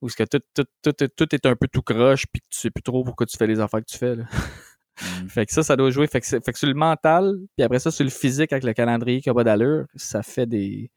où 0.00 0.08
ce 0.08 0.16
que 0.16 0.24
tout, 0.24 0.40
tout, 0.54 0.64
tout, 0.82 1.08
tout, 1.08 1.34
est 1.34 1.46
un 1.46 1.54
peu 1.54 1.68
tout 1.68 1.82
croche 1.82 2.26
puis 2.26 2.40
que 2.40 2.46
tu 2.50 2.58
sais 2.58 2.70
plus 2.70 2.82
trop 2.82 3.04
pourquoi 3.04 3.26
tu 3.26 3.36
fais 3.36 3.46
les 3.46 3.60
affaires 3.60 3.80
que 3.80 3.90
tu 3.90 3.96
fais. 3.96 4.16
Là. 4.16 4.24
fait 5.28 5.46
que 5.46 5.52
ça, 5.52 5.62
ça 5.62 5.76
doit 5.76 5.90
jouer. 5.90 6.06
Fait 6.06 6.20
que, 6.20 6.26
fait 6.26 6.40
que 6.40 6.58
sur 6.58 6.68
le 6.68 6.74
mental, 6.74 7.36
puis 7.56 7.64
après 7.64 7.78
ça, 7.78 7.90
sur 7.90 8.04
le 8.04 8.10
physique 8.10 8.52
avec 8.52 8.64
le 8.64 8.72
calendrier 8.72 9.20
qui 9.20 9.30
a 9.30 9.34
pas 9.34 9.44
d'allure, 9.44 9.86
ça 9.94 10.22
fait 10.22 10.46
des. 10.46 10.90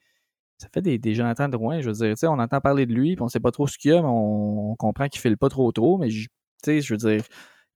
Ça 0.62 0.68
fait 0.74 0.82
des, 0.82 0.98
des 0.98 1.16
Jonathan 1.16 1.48
Drouin, 1.50 1.80
je 1.82 1.88
veux 1.90 1.94
dire, 1.96 2.10
tu 2.16 2.20
sais, 2.20 2.28
on 2.28 2.34
entend 2.40 2.60
parler 2.60 2.86
de 2.86 2.94
lui, 2.94 3.16
puis 3.16 3.24
on 3.24 3.30
sait 3.30 3.40
pas 3.40 3.52
trop 3.52 3.66
ce 3.68 3.78
qu'il 3.78 3.92
y 3.92 3.94
a, 3.94 4.02
mais 4.02 4.08
on, 4.10 4.72
on 4.72 4.76
comprend 4.76 5.08
qu'il 5.08 5.22
file 5.22 5.38
pas 5.38 5.50
trop 5.50 5.72
trop, 5.72 5.98
mais 5.98 6.10
je- 6.10 6.28
tu 6.28 6.30
sais, 6.66 6.82
je 6.82 6.94
veux 6.94 6.98
dire, 6.98 7.24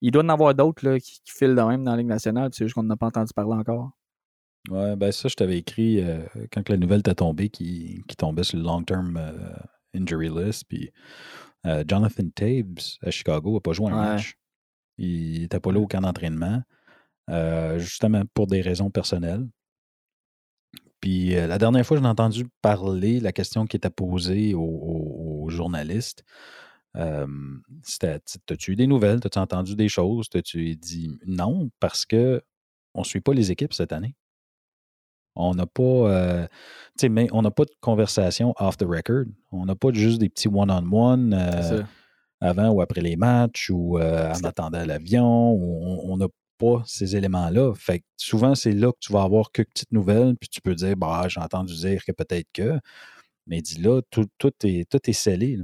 il 0.01 0.11
doit 0.11 0.23
en 0.23 0.29
avoir 0.29 0.53
d'autres 0.53 0.97
qui, 0.97 1.21
qui 1.23 1.31
filent 1.31 1.55
de 1.55 1.61
même 1.61 1.83
dans 1.85 1.91
la 1.91 1.97
Ligue 1.97 2.07
nationale, 2.07 2.49
c'est 2.53 2.65
juste 2.65 2.75
qu'on 2.75 2.83
n'a 2.83 2.97
pas 2.97 3.07
entendu 3.07 3.31
parler 3.33 3.53
encore. 3.53 3.91
Ouais, 4.69 4.95
ben 4.97 5.11
ça, 5.11 5.27
je 5.29 5.35
t'avais 5.35 5.57
écrit 5.57 6.01
euh, 6.01 6.23
quand 6.51 6.67
la 6.69 6.77
nouvelle 6.77 7.03
t'a 7.03 7.15
tombé, 7.15 7.49
qui, 7.49 8.01
qui 8.07 8.15
tombait 8.15 8.43
sur 8.43 8.57
le 8.57 8.63
long-term 8.63 9.17
euh, 9.17 9.53
injury 9.93 10.29
list. 10.29 10.65
Puis 10.67 10.89
euh, 11.65 11.83
Jonathan 11.87 12.23
Taves 12.35 12.97
à 13.01 13.11
Chicago 13.11 13.53
n'a 13.55 13.59
pas 13.61 13.73
joué 13.73 13.87
un 13.91 13.95
Ouais. 13.95 14.13
match. 14.15 14.35
Il 14.97 15.41
n'était 15.41 15.59
pas 15.59 15.71
là 15.71 15.79
au 15.79 15.87
camp 15.87 16.01
d'entraînement, 16.01 16.61
justement 17.77 18.23
pour 18.33 18.47
des 18.47 18.61
raisons 18.61 18.89
personnelles. 18.89 19.47
Puis 21.03 21.35
euh, 21.35 21.47
la 21.47 21.57
dernière 21.57 21.85
fois 21.85 21.97
j'ai 21.97 22.05
entendu 22.05 22.45
parler, 22.61 23.19
la 23.19 23.33
question 23.33 23.65
qui 23.65 23.75
était 23.75 23.89
posée 23.89 24.53
aux, 24.55 25.49
journalistes, 25.49 26.23
euh, 26.95 27.27
c'était 27.83 28.21
As-tu 28.49 28.71
eu 28.71 28.75
des 28.77 28.87
nouvelles? 28.87 29.19
As-tu 29.25 29.37
entendu 29.37 29.75
des 29.75 29.89
choses? 29.89 30.29
As-tu 30.33 30.77
dit 30.77 31.11
non? 31.25 31.69
Parce 31.81 32.05
que 32.05 32.41
on 32.93 33.01
ne 33.01 33.05
suit 33.05 33.19
pas 33.19 33.33
les 33.33 33.51
équipes 33.51 33.73
cette 33.73 33.91
année. 33.91 34.15
On 35.35 35.53
n'a 35.53 35.65
pas, 35.65 35.83
euh, 35.83 36.47
mais 37.09 37.27
on 37.33 37.41
n'a 37.41 37.51
pas 37.51 37.65
de 37.65 37.75
conversation 37.81 38.53
off 38.57 38.77
the 38.77 38.85
record. 38.87 39.25
On 39.51 39.65
n'a 39.65 39.75
pas 39.75 39.91
juste 39.91 40.19
des 40.19 40.29
petits 40.29 40.47
one-on-one 40.47 41.33
avant 42.39 42.69
ou 42.69 42.81
après 42.81 43.01
les 43.01 43.17
matchs 43.17 43.69
ou 43.69 43.99
en 43.99 44.43
attendant 44.45 44.85
l'avion. 44.85 45.25
On 45.25 46.15
n'a 46.15 46.27
pas 46.57 46.83
ces 46.85 47.15
éléments-là. 47.15 47.73
Fait 47.75 48.03
souvent, 48.17 48.55
c'est 48.55 48.71
là 48.71 48.91
que 48.91 48.97
tu 48.99 49.13
vas 49.13 49.23
avoir 49.23 49.51
quelques 49.51 49.69
petites 49.69 49.91
nouvelles, 49.91 50.35
puis 50.39 50.49
tu 50.49 50.61
peux 50.61 50.75
dire, 50.75 50.95
bah, 50.95 51.27
j'ai 51.27 51.39
entendu 51.39 51.73
dire 51.75 52.03
que 52.05 52.11
peut-être 52.11 52.47
que. 52.53 52.79
Mais 53.47 53.61
dis 53.61 53.81
là, 53.81 54.01
tout, 54.09 54.27
est, 54.63 54.89
tout 54.89 55.09
est 55.09 55.13
scellé. 55.13 55.59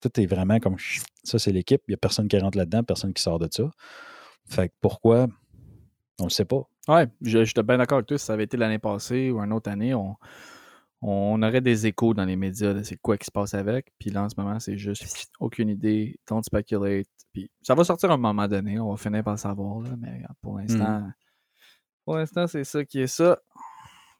Tout 0.00 0.20
est 0.20 0.26
vraiment 0.26 0.58
comme 0.58 0.76
ça, 1.24 1.38
c'est 1.38 1.52
l'équipe. 1.52 1.82
Il 1.88 1.92
n'y 1.92 1.94
a 1.94 1.98
personne 1.98 2.28
qui 2.28 2.38
rentre 2.38 2.56
là-dedans, 2.56 2.82
personne 2.82 3.12
qui 3.12 3.22
sort 3.22 3.38
de 3.38 3.48
ça. 3.50 3.70
Fait 4.48 4.72
pourquoi? 4.80 5.26
On 6.18 6.24
ne 6.24 6.28
le 6.28 6.30
sait 6.30 6.44
pas. 6.44 6.62
Ouais, 6.88 7.06
j'étais 7.20 7.62
bien 7.62 7.78
d'accord 7.78 7.98
avec 7.98 8.08
toi. 8.08 8.18
Si 8.18 8.24
ça 8.24 8.32
avait 8.32 8.44
été 8.44 8.56
l'année 8.56 8.78
passée 8.78 9.30
ou 9.30 9.40
une 9.40 9.52
autre 9.52 9.70
année, 9.70 9.94
on, 9.94 10.16
on 11.02 11.42
aurait 11.42 11.60
des 11.60 11.86
échos 11.86 12.12
dans 12.12 12.24
les 12.24 12.36
médias 12.36 12.74
de 12.74 12.82
c'est 12.82 12.96
quoi 12.96 13.16
qui 13.16 13.24
se 13.24 13.30
passe 13.30 13.54
avec. 13.54 13.92
Puis 13.98 14.10
là, 14.10 14.24
en 14.24 14.28
ce 14.28 14.34
moment, 14.36 14.60
c'est 14.60 14.76
juste 14.76 15.30
aucune 15.40 15.70
idée, 15.70 16.18
don't 16.28 16.42
speculate. 16.42 17.06
Puis 17.32 17.50
ça 17.62 17.74
va 17.74 17.84
sortir 17.84 18.10
à 18.10 18.14
un 18.14 18.18
moment 18.18 18.48
donné, 18.48 18.78
on 18.78 18.90
va 18.90 18.96
finir 18.96 19.24
par 19.24 19.34
le 19.34 19.38
savoir, 19.38 19.80
là, 19.80 19.90
mais 19.98 20.22
pour 20.42 20.58
l'instant, 20.58 21.08
pour 22.04 22.16
l'instant, 22.16 22.46
c'est 22.46 22.64
ça 22.64 22.84
qui 22.84 23.00
est 23.00 23.06
ça. 23.06 23.38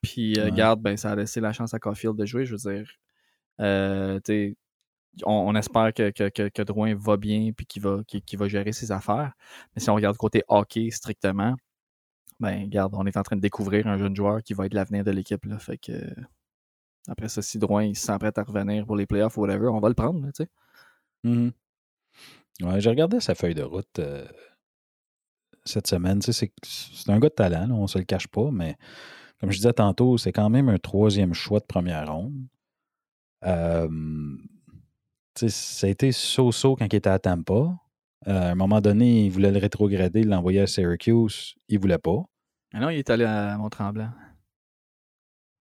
Puis 0.02 0.39
euh, 0.39 0.51
garde, 0.51 0.81
ben, 0.81 0.97
ça 0.97 1.11
a 1.11 1.16
laissé 1.16 1.40
la 1.40 1.52
chance 1.52 1.74
à 1.74 1.78
Caulfield 1.78 2.16
de 2.16 2.24
jouer, 2.24 2.47
je 2.47 2.57
veux 2.57 2.73
dire. 2.73 2.90
Euh, 3.61 4.20
on, 5.24 5.55
espère 5.55 5.93
que, 5.93 6.11
que, 6.11 6.48
que, 6.48 6.62
Drouin 6.62 6.94
va 6.94 7.16
bien 7.16 7.51
puis 7.52 7.66
qu'il 7.66 7.82
va, 7.82 8.01
va 8.35 8.48
gérer 8.48 8.73
ses 8.73 8.93
affaires. 8.93 9.32
Mais 9.74 9.82
si 9.82 9.90
on 9.90 9.94
regarde 9.94 10.16
côté 10.16 10.43
hockey 10.48 10.90
strictement, 10.90 11.57
ben, 12.39 12.69
garde, 12.69 12.94
on 12.97 13.05
est 13.07 13.16
en 13.16 13.23
train 13.23 13.36
de 13.36 13.40
découvrir 13.43 13.86
un 13.86 13.98
jeune 13.98 14.16
joueur 14.16 14.43
qui 14.43 14.55
va 14.55 14.66
être 14.66 14.74
l'avenir 14.74 15.05
de 15.05 15.11
l'équipe. 15.11 15.44
Là, 15.44 15.59
fait 15.59 15.77
que 15.77 15.93
après 17.09 17.28
ça, 17.28 17.43
si 17.43 17.59
Drouin 17.59 17.85
il 17.85 17.94
prêt 17.94 18.32
à 18.36 18.43
revenir 18.43 18.86
pour 18.86 18.97
les 18.97 19.06
playoffs 19.06 19.36
ou 19.36 19.43
whatever, 19.43 19.68
on 19.68 19.81
va 19.81 19.89
le 19.89 19.94
prendre, 19.94 20.24
tu 20.27 20.44
sais. 20.44 20.48
Mmh 21.24 21.51
ouais, 22.62 22.81
j'ai 22.81 22.90
regardé 22.90 23.20
sa 23.20 23.35
feuille 23.35 23.55
de 23.55 23.62
route 23.62 23.98
euh, 23.98 24.27
cette 25.64 25.86
semaine. 25.86 26.20
C'est 26.22 26.52
un 27.09 27.18
gars 27.18 27.28
de 27.28 27.35
talent, 27.35 27.70
on 27.70 27.82
ne 27.82 27.86
se 27.86 27.98
le 27.98 28.05
cache 28.05 28.28
pas, 28.28 28.51
mais 28.51 28.77
comme 29.40 29.51
je 29.51 29.56
disais 29.56 29.72
tantôt, 29.72 30.18
c'est 30.18 30.32
quand 30.32 30.51
même 30.51 30.68
un 30.68 30.78
troisième 30.78 31.35
choix 31.35 31.60
de 31.60 31.64
première 31.64 32.12
ronde. 32.12 32.47
Euh, 33.44 33.89
ça 35.35 35.86
a 35.86 35.90
été 35.90 36.12
so-so 36.12 36.77
quand 36.77 36.86
il 36.93 36.97
était 36.97 37.09
à 37.09 37.18
Tampa. 37.18 37.78
Euh, 38.28 38.48
à 38.48 38.51
un 38.51 38.55
moment 38.55 38.82
donné, 38.82 39.24
il 39.24 39.31
voulait 39.31 39.51
le 39.51 39.59
rétrograder, 39.59 40.24
l'envoyer 40.24 40.60
à 40.60 40.66
Syracuse. 40.66 41.55
Il 41.68 41.77
ne 41.77 41.81
voulait 41.81 41.98
pas. 41.98 42.22
Ah 42.74 42.81
non, 42.81 42.90
il 42.90 42.98
est 42.98 43.09
allé 43.09 43.24
à 43.24 43.56
Mont-Tremblant. 43.56 44.10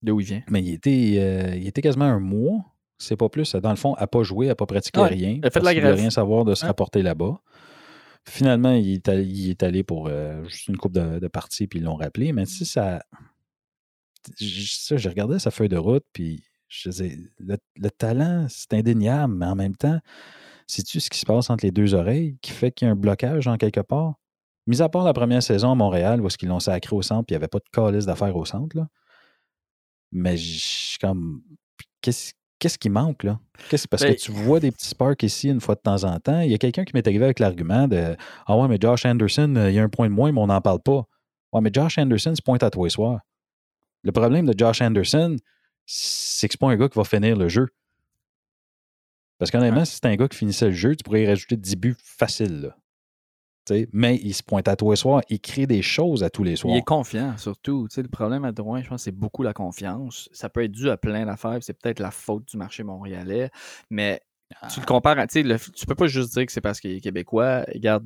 De 0.02 0.12
où 0.12 0.20
il 0.20 0.26
vient. 0.26 0.44
Mais 0.50 0.62
il 0.62 0.74
était, 0.74 1.16
euh, 1.18 1.56
il 1.56 1.68
était 1.68 1.82
quasiment 1.82 2.06
un 2.06 2.20
mois, 2.20 2.64
c'est 2.98 3.18
pas 3.18 3.30
plus. 3.30 3.56
Dans 3.56 3.70
le 3.70 3.76
fond, 3.76 3.94
à 3.96 4.08
pas 4.08 4.24
jouer, 4.24 4.50
à 4.50 4.56
pas 4.56 4.66
pratiquer 4.66 5.02
rien. 5.02 5.40
Il 5.42 5.46
a 5.46 5.50
fait 5.50 5.60
de 5.60 5.66
la 5.66 5.72
rien 5.72 6.10
savoir 6.10 6.46
de 6.46 6.56
se 6.56 6.66
rapporter 6.66 7.02
là-bas. 7.02 7.42
Finalement, 8.26 8.74
il 8.74 8.94
est 8.94 9.10
allé, 9.10 9.26
il 9.26 9.50
est 9.50 9.64
allé 9.64 9.84
pour 9.84 10.08
euh, 10.08 10.44
juste 10.46 10.68
une 10.68 10.78
coupe 10.78 10.94
de, 10.94 11.28
parties, 11.28 11.68
puis 11.68 11.80
ils 11.80 11.84
l'ont 11.84 11.96
rappelé. 11.96 12.34
Mais 12.34 12.46
si 12.46 12.66
ça. 12.66 13.02
Ça, 14.36 14.98
j'ai 14.98 15.10
regardé 15.10 15.40
sa 15.40 15.50
feuille 15.50 15.70
de 15.70 15.78
route, 15.78 16.04
puis 16.12 16.44
je 16.68 16.90
disais, 16.90 17.18
le, 17.40 17.90
talent, 17.90 18.48
c'est 18.50 18.74
indéniable, 18.74 19.34
mais 19.34 19.46
en 19.46 19.56
même 19.56 19.76
temps, 19.76 20.00
sais-tu 20.68 21.00
ce 21.00 21.10
qui 21.10 21.18
se 21.18 21.26
passe 21.26 21.50
entre 21.50 21.66
les 21.66 21.72
deux 21.72 21.96
oreilles 21.96 22.38
qui 22.42 22.52
fait 22.52 22.72
qu'il 22.72 22.86
y 22.86 22.90
a 22.90 22.92
un 22.92 22.96
blocage 22.96 23.48
en 23.48 23.58
quelque 23.58 23.80
part? 23.80 24.16
Mis 24.68 24.82
à 24.82 24.90
part 24.90 25.06
la 25.06 25.14
première 25.14 25.42
saison 25.42 25.72
à 25.72 25.76
Montréal, 25.76 26.22
où 26.22 26.28
est-ce 26.28 26.38
qu'ils 26.38 26.50
l'ont 26.50 26.60
sacré 26.60 26.96
au 26.96 27.02
centre, 27.02 27.26
puis 27.26 27.34
il 27.34 27.38
n'y 27.38 27.44
avait 27.44 27.48
pas 27.48 27.60
de 27.60 27.70
calice 27.72 28.06
d'affaires 28.06 28.36
au 28.36 28.46
centre, 28.46 28.78
là. 28.78 28.88
Mais 30.12 30.38
je 30.38 30.98
comme. 31.00 31.42
Qu'est-ce 32.02 32.78
qui 32.78 32.90
manque, 32.90 33.24
là? 33.24 33.40
Parce 33.70 34.04
que 34.04 34.10
ben 34.10 34.16
tu 34.16 34.32
vois 34.32 34.60
des 34.60 34.72
petits 34.72 34.88
sparks 34.88 35.24
ici 35.24 35.50
une 35.50 35.62
fois 35.62 35.76
de 35.76 35.80
temps 35.80 36.04
en 36.04 36.20
temps. 36.20 36.42
Il 36.42 36.52
y 36.52 36.54
a 36.54 36.58
quelqu'un 36.58 36.84
qui 36.84 36.92
m'est 36.94 37.08
arrivé 37.08 37.24
avec 37.24 37.40
l'argument 37.40 37.88
de 37.88 38.18
Ah 38.46 38.58
ouais, 38.58 38.68
mais 38.68 38.78
Josh 38.82 39.06
Anderson, 39.06 39.54
euh, 39.56 39.70
il 39.70 39.76
y 39.76 39.80
a 39.80 39.84
un 39.84 39.90
point 39.90 40.10
de 40.10 40.14
moins, 40.14 40.32
mais 40.32 40.42
on 40.42 40.48
n'en 40.48 40.60
parle 40.60 40.82
pas. 40.82 41.06
Ouais, 41.54 41.62
mais 41.62 41.72
Josh 41.74 41.98
Anderson 41.98 42.36
se 42.36 42.42
pointe 42.42 42.64
à 42.64 42.70
toi 42.70 42.88
et 42.88 42.90
soir. 42.90 43.22
Le 44.04 44.12
problème 44.12 44.46
de 44.46 44.58
Josh 44.58 44.82
Anderson, 44.82 45.38
c'est 45.86 46.48
que 46.48 46.54
c'est 46.54 46.60
pas 46.60 46.68
un 46.68 46.76
gars 46.76 46.90
qui 46.90 46.98
va 46.98 47.04
finir 47.04 47.38
le 47.38 47.48
jeu. 47.48 47.68
Parce 49.38 49.52
qu'honnêtement, 49.52 49.86
si 49.86 49.96
c'est 49.96 50.06
un 50.06 50.16
gars 50.16 50.28
qui 50.28 50.38
finissait 50.38 50.68
le 50.68 50.74
jeu, 50.74 50.96
tu 50.96 51.04
pourrais 51.04 51.24
y 51.24 51.28
rajouter 51.28 51.56
10 51.56 51.76
buts 51.78 51.96
faciles. 51.98 52.76
Mais 53.94 54.20
il 54.24 54.34
se 54.34 54.44
pointe 54.44 54.68
à 54.68 54.76
tous 54.76 54.92
les 54.92 54.98
soirs, 54.98 55.22
il 55.30 55.40
crée 55.40 55.66
des 55.66 55.82
choses 55.82 56.24
à 56.24 56.30
tous 56.30 56.44
les 56.44 56.56
soirs. 56.56 56.76
Il 56.76 56.80
est 56.80 56.86
confiant, 56.86 57.38
surtout. 57.38 57.88
le 57.96 58.08
problème 58.08 58.46
à 58.46 58.52
Drouin, 58.52 58.82
je 58.82 58.90
pense, 58.90 59.04
c'est 59.04 59.12
beaucoup 59.12 59.44
la 59.44 59.54
confiance. 59.54 60.30
Ça 60.32 60.50
peut 60.50 60.64
être 60.64 60.72
dû 60.72 60.90
à 60.90 60.98
plein 60.98 61.26
d'affaires, 61.26 61.60
c'est 61.62 61.74
peut-être 61.74 62.00
la 62.00 62.12
faute 62.12 62.46
du 62.48 62.58
marché 62.58 62.84
montréalais, 62.84 63.50
mais 63.90 64.22
tu 64.70 64.80
le 64.80 64.84
ah. 64.84 64.88
compares 64.88 65.20
à. 65.20 65.28
Tu 65.28 65.44
tu 65.44 65.86
peux 65.86 65.96
pas 65.96 66.08
juste 66.08 66.34
dire 66.34 66.46
que 66.46 66.52
c'est 66.52 66.62
parce 66.62 66.80
qu'il 66.80 66.92
est 66.92 67.02
québécois. 67.02 67.66
Regarde, 67.72 68.06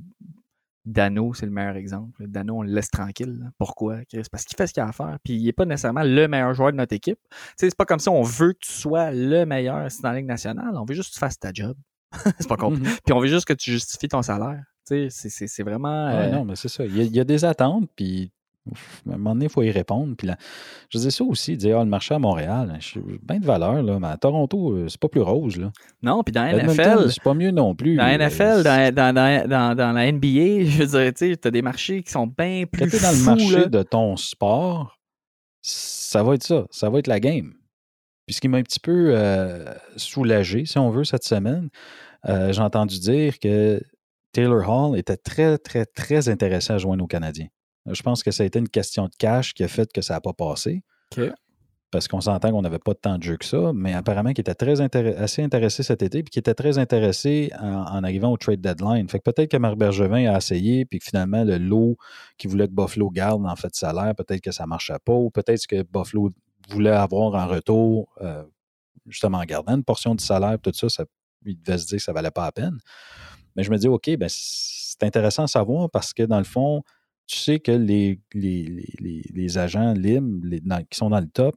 Dano, 0.86 1.34
c'est 1.34 1.46
le 1.46 1.52
meilleur 1.52 1.78
exemple. 1.78 2.28
Dano, 2.28 2.58
on 2.58 2.62
le 2.64 2.74
laisse 2.74 2.90
tranquille. 2.90 3.52
Pourquoi? 3.58 4.00
Parce 4.32 4.46
qu'il 4.46 4.58
fait 4.58 4.68
ce 4.68 4.74
qu'il 4.74 4.84
a 4.84 4.88
à 4.88 4.92
faire. 4.92 5.18
Puis 5.24 5.36
il 5.36 5.46
n'est 5.46 5.54
pas 5.54 5.66
nécessairement 5.66 6.04
le 6.04 6.28
meilleur 6.28 6.54
joueur 6.54 6.72
de 6.72 6.78
notre 6.78 6.94
équipe. 6.94 7.20
c'est 7.56 7.74
pas 7.76 7.86
comme 7.86 8.00
si 8.00 8.10
on 8.10 8.22
veut 8.22 8.54
que 8.54 8.60
tu 8.60 8.72
sois 8.72 9.12
le 9.12 9.46
meilleur 9.46 9.88
dans 10.02 10.10
la 10.10 10.18
Ligue 10.18 10.26
nationale. 10.26 10.74
On 10.76 10.84
veut 10.84 10.96
juste 10.96 11.10
que 11.10 11.14
tu 11.14 11.20
fasses 11.20 11.40
ta 11.40 11.52
job. 11.54 11.78
c'est 12.38 12.48
pas 12.48 12.58
compliqué. 12.58 12.90
Mm-hmm. 12.90 13.00
Puis 13.06 13.14
on 13.14 13.20
veut 13.20 13.28
juste 13.28 13.46
que 13.46 13.54
tu 13.54 13.72
justifies 13.72 14.10
ton 14.10 14.22
salaire. 14.22 14.64
C'est 14.86 15.64
vraiment. 15.64 16.08
Euh, 16.08 16.30
non, 16.30 16.46
mais 16.46 16.56
c'est 16.56 16.70
ça. 16.70 16.86
Il 16.86 17.16
y, 17.16 17.20
a, 17.20 17.24
des 17.24 17.46
attentes, 17.46 17.90
puis 17.96 18.32
à 18.70 19.14
un 19.14 19.18
moment 19.18 19.34
donné, 19.34 19.46
il 19.46 19.52
faut 19.52 19.62
y 19.62 19.72
répondre. 19.72 20.16
Puis 20.18 20.28
là, 20.28 20.38
je 20.90 20.98
disais 20.98 21.12
ça 21.12 21.24
aussi, 21.24 21.58
dire 21.58 21.80
ah, 21.80 21.84
le 21.84 21.90
marché 21.90 22.14
à 22.14 22.20
Montréal, 22.20 22.78
je 22.80 23.00
bien 23.22 23.40
de 23.40 23.46
valeur, 23.46 23.82
là, 23.82 24.00
mais 24.00 24.08
à 24.08 24.18
Toronto, 24.18 24.74
euh, 24.74 24.88
c'est 24.88 25.00
pas 25.00 25.10
plus 25.10 25.22
rose. 25.22 25.58
Là. 25.58 25.72
Non, 26.02 26.24
puis 26.24 26.32
dans 26.32 26.44
la 26.44 26.64
NFL. 26.64 27.12
C'est 27.12 27.24
pas 27.24 27.34
mieux 27.34 27.52
non 27.52 27.76
plus. 27.76 27.96
Dans 27.96 28.04
la 28.04 28.18
NFL, 28.18 28.64
dans, 28.64 28.94
dans, 28.94 29.14
dans, 29.14 29.76
dans, 29.76 29.92
la 29.92 30.12
NBA, 30.12 30.20
je 30.66 30.84
veux 30.84 31.12
dire, 31.12 31.38
tu 31.38 31.48
as 31.48 31.52
des 31.52 31.62
marchés 31.62 32.04
qui 32.04 32.12
sont 32.12 32.28
bien 32.28 32.66
plus. 32.66 32.90
Quand 32.90 32.98
tu 32.98 33.04
dans 33.04 33.12
le 33.12 33.24
marché 33.24 33.70
de 33.70 33.84
ton 33.84 34.16
sport, 34.18 34.98
ça 35.62 36.24
va 36.24 36.36
être 36.36 36.44
ça. 36.44 36.66
Ça 36.72 36.90
va 36.90 37.00
être 37.00 37.08
la 37.08 37.20
game. 37.20 37.54
Puis 38.26 38.36
ce 38.36 38.42
qui 38.42 38.48
m'a 38.48 38.58
un 38.58 38.64
petit 38.64 38.80
peu 38.80 39.14
euh, 39.14 39.74
soulagé, 39.98 40.66
si 40.66 40.78
on 40.78 40.90
veut, 40.90 41.04
cette 41.04 41.26
semaine, 41.26 41.70
j'ai 42.26 42.62
entendu 42.62 43.00
dire 43.00 43.38
que 43.40 43.82
Taylor 44.34 44.68
Hall 44.68 44.98
était 44.98 45.18
très, 45.18 45.58
très, 45.58 45.86
très 45.86 46.28
intéressé 46.28 46.74
à 46.74 46.78
joindre 46.78 47.04
aux 47.04 47.08
Canadiens. 47.08 47.48
Je 47.86 48.02
pense 48.02 48.24
que 48.24 48.32
ça 48.32 48.44
a 48.44 48.46
été 48.46 48.60
une 48.60 48.70
question 48.70 49.06
de 49.06 49.14
cash 49.18 49.54
qui 49.54 49.64
a 49.64 49.68
fait 49.68 49.92
que 49.92 50.02
ça 50.02 50.16
n'a 50.16 50.22
pas 50.22 50.34
passé. 50.34 50.84
Parce 51.92 52.08
qu'on 52.08 52.22
s'entend 52.22 52.50
qu'on 52.50 52.64
n'avait 52.64 52.80
pas 52.80 52.96
tant 52.96 53.20
de 53.20 53.24
jeu 53.24 53.38
que 53.38 53.46
ça, 53.46 53.72
mais 53.76 53.94
apparemment 53.94 54.32
qu'il 54.32 54.42
était 54.42 54.56
très 54.56 54.82
assez 54.82 55.44
intéressé 55.44 55.84
cet 55.84 56.02
été, 56.02 56.24
puis 56.24 56.32
qu'il 56.32 56.40
était 56.40 56.56
très 56.56 56.80
intéressé 56.80 57.52
en, 57.60 58.04
arrivant 58.04 58.32
au 58.32 58.38
trade 58.38 58.62
deadline. 58.62 59.08
Fait 59.08 59.20
que 59.20 59.30
peut-être 59.30 59.52
que 59.52 59.58
Marc 59.58 59.76
Bergevin 59.78 60.34
a 60.34 60.38
essayé, 60.38 60.86
puis 60.86 60.98
que 60.98 61.06
finalement, 61.06 61.44
le 61.44 61.60
lot 61.60 61.96
qui 62.40 62.48
voulait 62.48 62.68
que 62.68 62.74
Buffalo 62.74 63.12
garde 63.12 63.46
en 63.46 63.56
fait 63.56 63.76
salaire, 63.76 64.16
peut-être 64.16 64.42
que 64.42 64.52
ça 64.52 64.64
ne 64.64 64.70
marchait 64.70 64.98
pas, 65.06 65.14
ou 65.14 65.30
peut-être 65.30 65.68
que 65.68 65.84
Buffalo 65.84 66.32
voulait 66.70 66.90
avoir 66.90 67.36
en 67.36 67.48
retour, 67.48 68.10
euh, 68.22 68.44
justement 69.08 69.38
en 69.38 69.46
gardant 69.46 69.76
une 69.76 69.84
portion 69.84 70.16
du 70.16 70.24
salaire, 70.24 70.58
tout 70.60 70.74
ça, 70.74 70.90
ça 70.90 71.06
il 71.46 71.62
devait 71.62 71.78
se 71.78 71.86
dire 71.86 71.98
que 71.98 72.04
ça 72.04 72.12
ne 72.12 72.16
valait 72.16 72.32
pas 72.32 72.46
la 72.46 72.52
peine. 72.52 72.80
Mais 73.56 73.64
je 73.64 73.72
me 73.72 73.78
dis, 73.78 73.88
OK, 73.88 74.10
ben, 74.18 74.30
c'est 74.30 75.04
intéressant 75.04 75.44
à 75.44 75.48
savoir 75.48 75.90
parce 75.90 76.14
que 76.14 76.24
dans 76.24 76.38
le 76.38 76.44
fond, 76.44 76.84
tu 77.28 77.38
sais 77.38 77.60
que 77.60 77.72
les, 77.72 78.20
les, 78.34 79.58
agents 79.58 79.94
libres 79.94 80.46
qui 80.90 80.98
sont 80.98 81.10
dans 81.10 81.20
le 81.20 81.28
top 81.28 81.56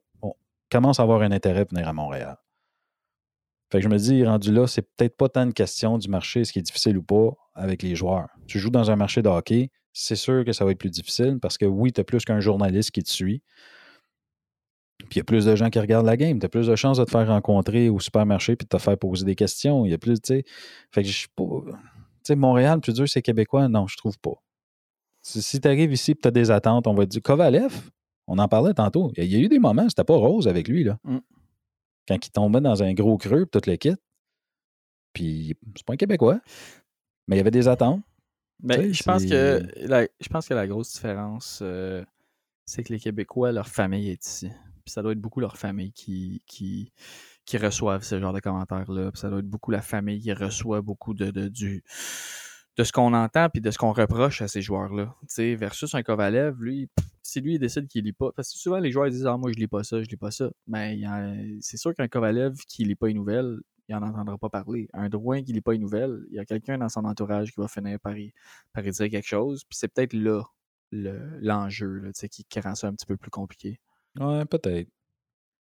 commencent 0.70 1.00
à 1.00 1.02
avoir 1.02 1.22
un 1.22 1.32
intérêt 1.32 1.64
pour 1.64 1.74
venir 1.76 1.88
à 1.88 1.92
Montréal. 1.92 2.36
Fait 3.70 3.78
que 3.78 3.84
je 3.84 3.88
me 3.88 3.98
dis, 3.98 4.24
rendu 4.24 4.52
là, 4.52 4.66
c'est 4.66 4.82
peut-être 4.82 5.16
pas 5.16 5.28
tant 5.28 5.42
une 5.42 5.52
question 5.52 5.98
du 5.98 6.08
marché, 6.08 6.44
ce 6.44 6.52
qui 6.52 6.60
est 6.60 6.62
difficile 6.62 6.98
ou 6.98 7.02
pas 7.02 7.30
avec 7.54 7.82
les 7.82 7.96
joueurs. 7.96 8.28
Tu 8.46 8.60
joues 8.60 8.70
dans 8.70 8.90
un 8.90 8.96
marché 8.96 9.22
de 9.22 9.28
hockey, 9.28 9.70
c'est 9.92 10.16
sûr 10.16 10.44
que 10.44 10.52
ça 10.52 10.64
va 10.64 10.70
être 10.70 10.78
plus 10.78 10.90
difficile 10.90 11.38
parce 11.40 11.58
que 11.58 11.64
oui, 11.64 11.92
tu 11.92 12.00
as 12.00 12.04
plus 12.04 12.24
qu'un 12.24 12.38
journaliste 12.38 12.92
qui 12.92 13.02
te 13.02 13.10
suit. 13.10 13.42
Puis 15.06 15.16
il 15.16 15.18
y 15.18 15.20
a 15.20 15.24
plus 15.24 15.44
de 15.44 15.56
gens 15.56 15.70
qui 15.70 15.78
regardent 15.78 16.06
la 16.06 16.16
game. 16.16 16.38
Tu 16.38 16.46
as 16.46 16.48
plus 16.48 16.66
de 16.66 16.76
chances 16.76 16.98
de 16.98 17.04
te 17.04 17.10
faire 17.10 17.26
rencontrer 17.26 17.88
au 17.88 18.00
supermarché 18.00 18.56
puis 18.56 18.64
de 18.64 18.76
te 18.76 18.82
faire 18.82 18.98
poser 18.98 19.24
des 19.24 19.34
questions. 19.34 19.84
Il 19.86 19.90
y 19.90 19.94
a 19.94 19.98
plus, 19.98 20.20
tu 20.20 20.34
sais. 20.34 20.44
Fait 20.90 21.02
que 21.02 21.08
je 21.08 21.12
suis 21.12 21.28
pas. 21.34 21.44
Tu 21.64 21.72
sais, 22.24 22.36
Montréal, 22.36 22.80
plus 22.80 22.94
dur, 22.94 23.08
c'est 23.08 23.22
Québécois. 23.22 23.68
Non, 23.68 23.86
je 23.86 23.96
trouve 23.96 24.18
pas. 24.18 24.34
Si, 25.22 25.60
tu 25.60 25.66
arrives 25.66 25.92
ici 25.92 26.12
et 26.12 26.14
tu 26.14 26.28
as 26.28 26.30
des 26.30 26.50
attentes, 26.50 26.86
on 26.86 26.94
va 26.94 27.04
te 27.04 27.10
dire 27.10 27.22
Kovalev, 27.22 27.90
on 28.28 28.38
en 28.38 28.46
parlait 28.46 28.74
tantôt. 28.74 29.10
Il 29.16 29.24
y 29.24 29.36
a, 29.36 29.38
eu 29.38 29.48
des 29.48 29.58
moments, 29.58 29.88
c'était 29.88 30.04
pas 30.04 30.16
rose 30.16 30.46
avec 30.46 30.68
lui, 30.68 30.84
là. 30.84 30.98
Mm. 31.04 31.18
Quand 32.06 32.26
il 32.26 32.30
tombait 32.30 32.60
dans 32.60 32.82
un 32.82 32.92
gros 32.92 33.16
creux, 33.18 33.46
puis 33.46 33.60
tout 33.60 33.68
le 33.68 33.96
Puis 35.12 35.56
c'est 35.74 35.84
pas 35.84 35.94
un 35.94 35.96
Québécois. 35.96 36.40
Mais 37.26 37.36
il 37.36 37.38
y 37.38 37.40
avait 37.40 37.50
des 37.50 37.66
attentes. 37.66 38.02
Ben, 38.60 38.92
je, 38.92 39.02
pense 39.02 39.24
que 39.24 39.62
la, 39.86 40.06
je 40.20 40.28
pense 40.28 40.48
que 40.48 40.54
la 40.54 40.66
grosse 40.66 40.94
différence, 40.94 41.58
euh, 41.62 42.04
c'est 42.64 42.84
que 42.84 42.92
les 42.92 43.00
Québécois, 43.00 43.52
leur 43.52 43.68
famille 43.68 44.10
est 44.10 44.24
ici. 44.24 44.50
Puis 44.86 44.92
ça 44.92 45.02
doit 45.02 45.12
être 45.12 45.20
beaucoup 45.20 45.40
leur 45.40 45.56
famille 45.56 45.90
qui, 45.90 46.40
qui, 46.46 46.92
reçoivent 47.58 48.04
ce 48.04 48.20
genre 48.20 48.32
de 48.32 48.38
commentaires-là. 48.38 49.10
ça 49.14 49.28
doit 49.28 49.40
être 49.40 49.48
beaucoup 49.48 49.72
la 49.72 49.82
famille 49.82 50.20
qui 50.20 50.32
reçoit 50.32 50.80
beaucoup 50.80 51.12
de, 51.12 51.48
du, 51.48 51.82
de 52.76 52.84
ce 52.84 52.92
qu'on 52.92 53.12
entend 53.12 53.48
puis 53.48 53.60
de 53.60 53.68
ce 53.72 53.78
qu'on 53.78 53.92
reproche 53.92 54.42
à 54.42 54.48
ces 54.48 54.62
joueurs-là. 54.62 55.16
Versus 55.36 55.92
un 55.96 56.04
Kovalev, 56.04 56.62
lui, 56.62 56.88
si 57.20 57.40
lui 57.40 57.54
il 57.54 57.58
décide 57.58 57.88
qu'il 57.88 58.04
lit 58.04 58.12
pas, 58.12 58.30
parce 58.30 58.52
que 58.52 58.58
souvent 58.58 58.78
les 58.78 58.92
joueurs 58.92 59.10
disent 59.10 59.26
Ah, 59.26 59.36
moi 59.36 59.50
je 59.50 59.58
lis 59.58 59.66
pas 59.66 59.82
ça, 59.82 60.00
je 60.00 60.08
lis 60.08 60.16
pas 60.16 60.30
ça. 60.30 60.50
Mais 60.68 61.00
c'est 61.60 61.78
sûr 61.78 61.92
qu'un 61.92 62.06
Kovalev 62.06 62.54
qui 62.68 62.84
lit 62.84 62.94
pas 62.94 63.08
une 63.08 63.16
nouvelle, 63.16 63.58
il 63.88 63.96
n'en 63.96 64.06
entendra 64.06 64.38
pas 64.38 64.50
parler. 64.50 64.88
Un 64.92 65.08
Drouin 65.08 65.42
qui 65.42 65.52
lit 65.52 65.62
pas 65.62 65.74
une 65.74 65.82
nouvelle, 65.82 66.24
il 66.30 66.36
y 66.36 66.38
a 66.38 66.44
quelqu'un 66.44 66.78
dans 66.78 66.88
son 66.88 67.04
entourage 67.04 67.50
qui 67.50 67.60
va 67.60 67.66
finir 67.66 67.98
par 67.98 68.16
y, 68.16 68.32
par 68.72 68.84
dire 68.84 69.10
quelque 69.10 69.26
chose. 69.26 69.64
Puis 69.64 69.76
c'est 69.78 69.88
peut-être 69.88 70.12
là 70.12 70.44
l'enjeu 70.92 72.12
qui, 72.30 72.44
qui 72.44 72.60
rend 72.60 72.76
ça 72.76 72.86
un 72.86 72.92
petit 72.92 73.06
peu 73.06 73.16
plus 73.16 73.30
compliqué. 73.30 73.80
Ouais, 74.18 74.44
peut-être. 74.44 74.88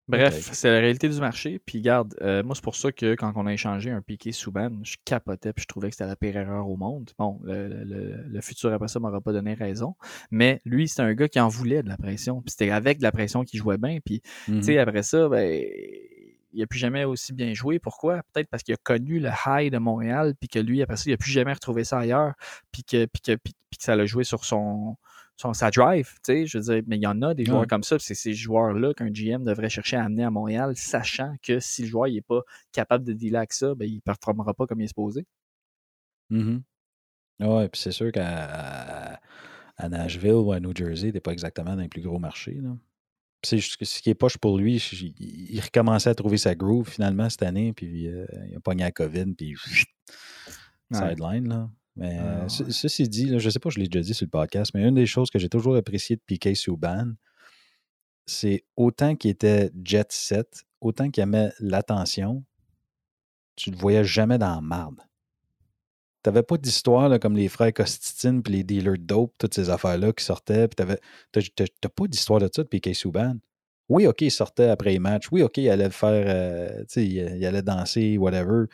Bref, 0.07 0.51
c'est 0.53 0.71
la 0.71 0.81
réalité 0.81 1.09
du 1.09 1.19
marché. 1.19 1.59
Puis 1.65 1.81
garde, 1.81 2.15
euh, 2.21 2.43
moi, 2.43 2.55
c'est 2.55 2.65
pour 2.65 2.77
ça 2.77 2.93
que 2.93 3.15
quand 3.15 3.33
on 3.37 3.47
a 3.47 3.53
échangé 3.53 3.91
un 3.91 4.03
piqué 4.03 4.33
Souban, 4.33 4.71
je 4.83 4.97
capotais 5.05 5.53
puis 5.55 5.63
je 5.63 5.67
trouvais 5.67 5.89
que 5.89 5.95
c'était 5.95 6.07
la 6.07 6.17
pire 6.17 6.37
erreur 6.37 6.69
au 6.69 6.77
monde. 6.77 7.11
Bon, 7.19 7.41
le, 7.43 8.41
futur 8.43 8.73
après 8.73 8.89
ça 8.89 9.01
m'aura 9.01 9.23
pas 9.23 9.33
donné 9.33 9.55
raison. 9.55 9.95
Mais 10.31 10.61
lui, 10.67 10.89
c'était 10.89 11.03
un 11.03 11.15
gars 11.15 11.29
qui 11.29 11.41
en 11.41 11.49
voulait 11.49 11.83
de 11.83 11.89
la 11.89 11.97
pression. 11.97 12.43
Puis 12.43 12.51
c'était 12.51 12.71
avec 12.71 12.99
de 12.99 13.03
la 13.03 13.13
pression 13.13 13.45
qu'il 13.45 13.59
jouait 13.59 13.79
bien. 13.79 13.99
Puis, 14.05 14.21
tu 14.47 14.63
sais, 14.63 14.77
mmh 14.77 14.79
après 14.79 15.03
ça, 15.03 15.29
ben, 15.29 15.65
il 16.53 16.61
n'a 16.61 16.67
plus 16.67 16.79
jamais 16.79 17.05
aussi 17.05 17.33
bien 17.33 17.55
joué. 17.55 17.79
Pourquoi? 17.79 18.23
Peut-être 18.33 18.49
parce 18.51 18.63
qu'il 18.63 18.75
a 18.75 18.79
connu 18.83 19.21
le 19.21 19.31
high 19.47 19.73
de 19.73 19.79
Montréal, 19.79 20.35
puis 20.39 20.49
que 20.49 20.59
lui, 20.59 20.83
après 20.83 20.97
ça, 20.97 21.05
il 21.07 21.13
n'a 21.13 21.17
plus 21.17 21.31
jamais 21.31 21.53
retrouvé 21.53 21.85
ça 21.85 21.99
ailleurs, 21.99 22.35
puis 22.71 22.85
que, 22.85 23.07
puis 23.07 23.23
que, 23.23 23.37
puis 23.37 23.55
que 23.79 23.83
ça 23.83 23.97
l'a 23.97 24.05
joué 24.05 24.25
sur 24.25 24.45
son, 24.45 24.97
sa 25.37 25.71
drive, 25.71 26.15
tu 26.25 26.33
sais, 26.33 26.47
je 26.47 26.59
veux 26.59 26.65
dire, 26.65 26.83
mais 26.87 26.97
il 26.97 27.03
y 27.03 27.07
en 27.07 27.21
a 27.23 27.35
des 27.35 27.45
joueurs 27.45 27.67
comme 27.67 27.83
ça, 27.83 27.99
c'est 27.99 28.15
ces 28.15 28.35
joueurs-là 28.35 28.95
qu'un 28.95 29.11
GM 29.11 29.45
devrait 29.45 29.69
chercher 29.69 29.97
à 29.97 30.05
amener 30.05 30.25
à 30.25 30.31
Montréal, 30.31 30.75
sachant 30.77 31.35
que 31.43 31.61
si 31.61 31.83
le 31.83 31.89
joueur 31.89 32.11
n'est 32.11 32.21
pas 32.21 32.41
capable 32.73 33.05
de 33.05 33.13
dealer 33.13 33.39
avec 33.39 33.53
ça, 33.53 33.75
ben, 33.75 33.89
il 33.89 33.97
ne 33.97 34.01
performera 34.01 34.55
pas 34.55 34.67
comme 34.67 34.81
il 34.81 34.85
est 34.85 34.89
supposé. 34.89 35.27
Mm 36.31 36.59
Ouais, 37.41 37.69
puis 37.69 37.81
c'est 37.81 37.91
sûr 37.91 38.13
qu'à 38.13 39.21
à 39.77 39.89
Nashville 39.89 40.33
ou 40.33 40.53
à 40.53 40.61
New 40.61 40.73
Jersey, 40.75 41.13
t'es 41.13 41.21
pas 41.21 41.33
exactement 41.33 41.75
dans 41.75 41.83
les 41.83 41.89
plus 41.89 42.03
gros 42.03 42.19
marchés. 42.19 42.61
Là. 42.63 42.77
ce 43.43 43.57
qui 44.01 44.11
est 44.11 44.15
poche 44.15 44.39
pour 44.39 44.59
lui, 44.59 44.77
il 45.19 45.61
recommençait 45.61 46.11
à 46.11 46.15
trouver 46.15 46.39
sa 46.39 46.55
groove 46.55 46.89
finalement 46.89 47.29
cette 47.29 47.43
année, 47.43 47.73
puis 47.73 48.07
euh, 48.07 48.27
il 48.49 48.57
a 48.57 48.61
pogné 48.61 48.85
la 48.85 48.93
COVID, 48.93 49.35
puis 49.37 49.57
sideline. 50.93 51.49
Là. 51.49 51.71
Mais 51.97 52.19
ah, 52.19 52.49
ceci 52.49 53.09
dit, 53.09 53.29
je 53.39 53.45
ne 53.45 53.51
sais 53.51 53.59
pas, 53.59 53.71
je 53.71 53.79
l'ai 53.79 53.87
déjà 53.87 54.05
dit 54.05 54.15
sur 54.15 54.27
le 54.27 54.31
podcast, 54.31 54.73
mais 54.75 54.83
une 54.83 54.97
des 54.97 55.07
choses 55.07 55.31
que 55.31 55.39
j'ai 55.39 55.49
toujours 55.49 55.77
apprécié 55.77 56.17
de 56.17 56.21
Piquet 56.27 56.55
Souban, 56.55 57.13
c'est 58.27 58.65
autant 58.77 59.15
qu'il 59.15 59.31
était 59.31 59.71
jet 59.85 60.11
set, 60.11 60.65
autant 60.81 61.11
qu'il 61.11 61.23
aimait 61.23 61.53
l'attention, 61.61 62.45
tu 63.57 63.71
ne 63.71 63.77
le 63.77 63.81
voyais 63.81 64.05
jamais 64.05 64.39
dans 64.39 64.55
la 64.55 64.61
marde. 64.61 65.01
Tu 66.25 66.31
n'avais 66.31 66.43
pas 66.43 66.57
d'histoire 66.57 67.21
comme 67.21 67.37
les 67.37 67.49
frères 67.49 67.73
Costitine 67.73 68.43
puis 68.43 68.55
les 68.55 68.65
dealers 68.65 68.99
dope, 68.99 69.35
toutes 69.39 69.55
ces 69.55 69.71
affaires-là 69.71 70.13
qui 70.13 70.25
sortaient. 70.25 70.69
Tu 70.69 70.83
n'as 70.83 71.89
pas 71.95 72.07
d'histoire 72.09 72.41
de 72.41 72.49
ça 72.53 72.63
de 72.63 72.69
Piquet 72.69 72.95
Souban. 72.95 73.37
Oui, 73.91 74.07
OK, 74.07 74.23
il 74.23 74.31
sortait 74.31 74.71
après 74.71 74.93
les 74.93 74.99
matchs. 74.99 75.27
Oui, 75.31 75.43
OK, 75.43 75.59
il 75.59 75.69
allait 75.69 75.91
faire, 75.91 76.25
euh, 76.27 76.85
il 76.97 77.45
allait 77.45 77.63
danser, 77.63 78.17
whatever 78.17 78.65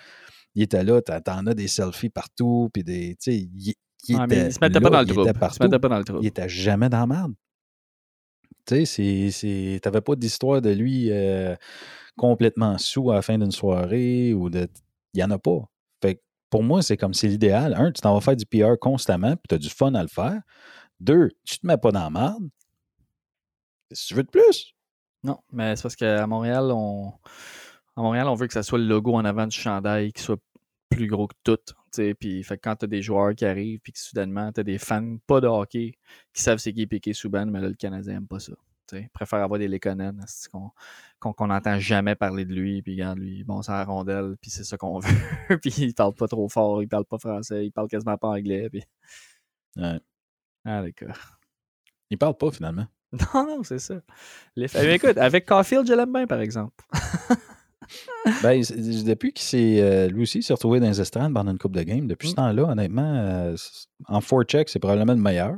il 0.55 0.63
était 0.63 0.85
là, 0.85 1.01
t'en 1.01 1.47
as 1.47 1.55
des 1.55 1.69
selfies 1.69 2.11
partout, 2.11 2.71
puis 2.73 2.83
des. 2.83 3.17
Tu 3.21 3.33
sais, 3.33 3.37
il, 3.37 3.75
il, 4.09 4.23
était 4.23 4.51
se 4.51 4.59
mettait 4.61 4.81
pas 4.81 4.91
dans 4.91 5.01
le 5.01 5.07
trou. 5.07 5.25
Il 5.25 5.53
se 5.53 5.63
mettait 5.63 5.79
pas 5.79 5.89
dans 5.89 5.99
le 5.99 6.05
trou. 6.05 6.19
Il 6.21 6.27
était 6.27 6.49
jamais 6.49 6.89
dans 6.89 7.01
la 7.01 7.07
merde. 7.07 7.35
Tu 8.67 8.87
sais, 8.87 9.81
t'avais 9.83 10.01
pas 10.01 10.17
d'histoire 10.17 10.61
de 10.61 10.71
lui 10.71 11.11
euh, 11.11 11.57
complètement 12.17 12.79
sous 12.79 13.11
à 13.11 13.17
la 13.17 13.23
fin 13.23 13.39
d'une 13.39 13.51
soirée 13.51 14.35
ou 14.35 14.51
de. 14.51 14.69
Il 15.15 15.19
n'y 15.19 15.25
en 15.25 15.31
a 15.31 15.39
pas. 15.39 15.61
Fait 16.03 16.23
pour 16.51 16.63
moi, 16.63 16.83
c'est 16.83 16.97
comme 16.97 17.15
c'est 17.15 17.29
l'idéal. 17.29 17.75
Un, 17.75 17.93
tu 17.93 18.01
t'en 18.01 18.15
vas 18.15 18.21
faire 18.21 18.37
du 18.37 18.47
PR 18.47 18.79
constamment, 18.81 19.37
puis 19.37 19.43
tu 19.49 19.55
as 19.55 19.59
du 19.59 19.71
fun 19.71 19.95
à 19.95 20.03
le 20.03 20.09
faire. 20.09 20.41
Deux, 21.01 21.31
tu 21.45 21.59
te 21.59 21.67
mets 21.67 21.79
pas 21.79 21.93
dans 21.93 22.05
la 22.05 22.11
merde. 22.11 22.49
Si 23.93 24.09
tu 24.09 24.15
veux 24.15 24.23
de 24.23 24.31
plus. 24.31 24.75
Non, 25.23 25.39
mais 25.53 25.77
c'est 25.77 25.83
parce 25.83 25.97
qu'à 25.97 26.27
Montréal, 26.27 26.71
on 26.73 27.13
à 27.97 28.03
Montréal, 28.03 28.29
on 28.29 28.35
veut 28.35 28.47
que 28.47 28.53
ça 28.53 28.63
soit 28.63 28.79
le 28.79 28.87
logo 28.87 29.15
en 29.15 29.25
avant 29.25 29.47
du 29.47 29.57
chandail 29.57 30.13
qui 30.13 30.23
soit 30.23 30.41
plus 30.89 31.07
gros 31.07 31.29
que 31.29 31.35
tout. 31.45 31.59
Puis 32.19 32.45
quand 32.63 32.77
tu 32.77 32.85
as 32.85 32.89
des 32.89 33.03
joueurs 33.03 33.35
qui 33.35 33.45
arrivent, 33.45 33.81
puis 33.81 33.93
que 33.93 33.99
soudainement, 33.99 34.53
tu 34.53 34.61
as 34.61 34.65
des 34.65 34.79
fans 34.79 35.17
pas 35.27 35.41
de 35.41 35.47
hockey 35.47 35.95
qui 36.33 36.43
savent 36.43 36.59
c'est 36.59 36.73
qui 36.73 36.87
Piqué 36.87 37.13
Souban, 37.13 37.47
mais 37.47 37.61
là, 37.61 37.69
le 37.69 37.75
Canadien 37.75 38.15
n'aime 38.15 38.27
pas 38.27 38.41
ça. 38.41 38.53
T'sais. 38.87 39.09
préfère 39.13 39.41
avoir 39.41 39.61
des 39.61 39.69
Lekonen 39.69 40.21
qu'on 41.21 41.47
n'entend 41.47 41.79
jamais 41.79 42.17
parler 42.17 42.45
de 42.45 42.53
lui, 42.53 42.83
puis 42.83 42.95
regarde, 42.95 43.19
lui, 43.19 43.45
bon, 43.45 43.63
c'est 43.63 43.71
la 43.71 43.85
rondelle, 43.85 44.37
puis 44.41 44.51
c'est 44.51 44.65
ça 44.65 44.77
qu'on 44.77 44.99
veut. 45.49 45.59
puis 45.59 45.73
il 45.79 45.95
parle 45.95 46.15
pas 46.15 46.27
trop 46.27 46.49
fort, 46.49 46.83
il 46.83 46.89
parle 46.89 47.05
pas 47.05 47.19
français, 47.19 47.67
il 47.67 47.71
parle 47.71 47.87
quasiment 47.87 48.19
pas 48.19 48.29
anglais. 48.29 48.69
Puis... 48.69 48.83
Ouais. 49.77 50.01
Ah, 50.65 50.83
d'accord. 50.83 51.17
Il 52.11 52.19
parle 52.19 52.37
pas 52.37 52.51
finalement. 52.51 52.87
Non, 53.35 53.45
non, 53.45 53.63
c'est 53.65 53.81
ça. 53.81 53.97
Les... 54.55 54.69
Mais 54.75 54.95
écoute, 54.95 55.19
avec 55.19 55.45
Caulfield, 55.45 55.85
je 55.85 55.93
l'aime 55.93 56.13
bien, 56.13 56.29
par 56.29 56.41
exemple. 56.41 56.85
ben, 58.43 58.61
depuis 58.61 59.33
qu'il 59.33 59.45
s'est. 59.45 59.81
Euh, 59.81 60.09
lui 60.09 60.23
aussi, 60.23 60.43
s'est 60.43 60.53
retrouvé 60.53 60.81
dans 60.81 60.89
les 60.89 61.01
estrades 61.01 61.33
pendant 61.33 61.51
une 61.53 61.59
coupe 61.59 61.77
de 61.77 61.83
game. 61.83 62.07
Depuis 62.07 62.29
ce 62.29 62.33
mmh. 62.33 62.37
temps-là, 62.37 62.63
honnêtement, 62.65 63.15
euh, 63.15 63.57
en 64.07 64.21
four-check, 64.21 64.69
c'est 64.69 64.79
probablement 64.79 65.15
le 65.15 65.21
meilleur. 65.21 65.57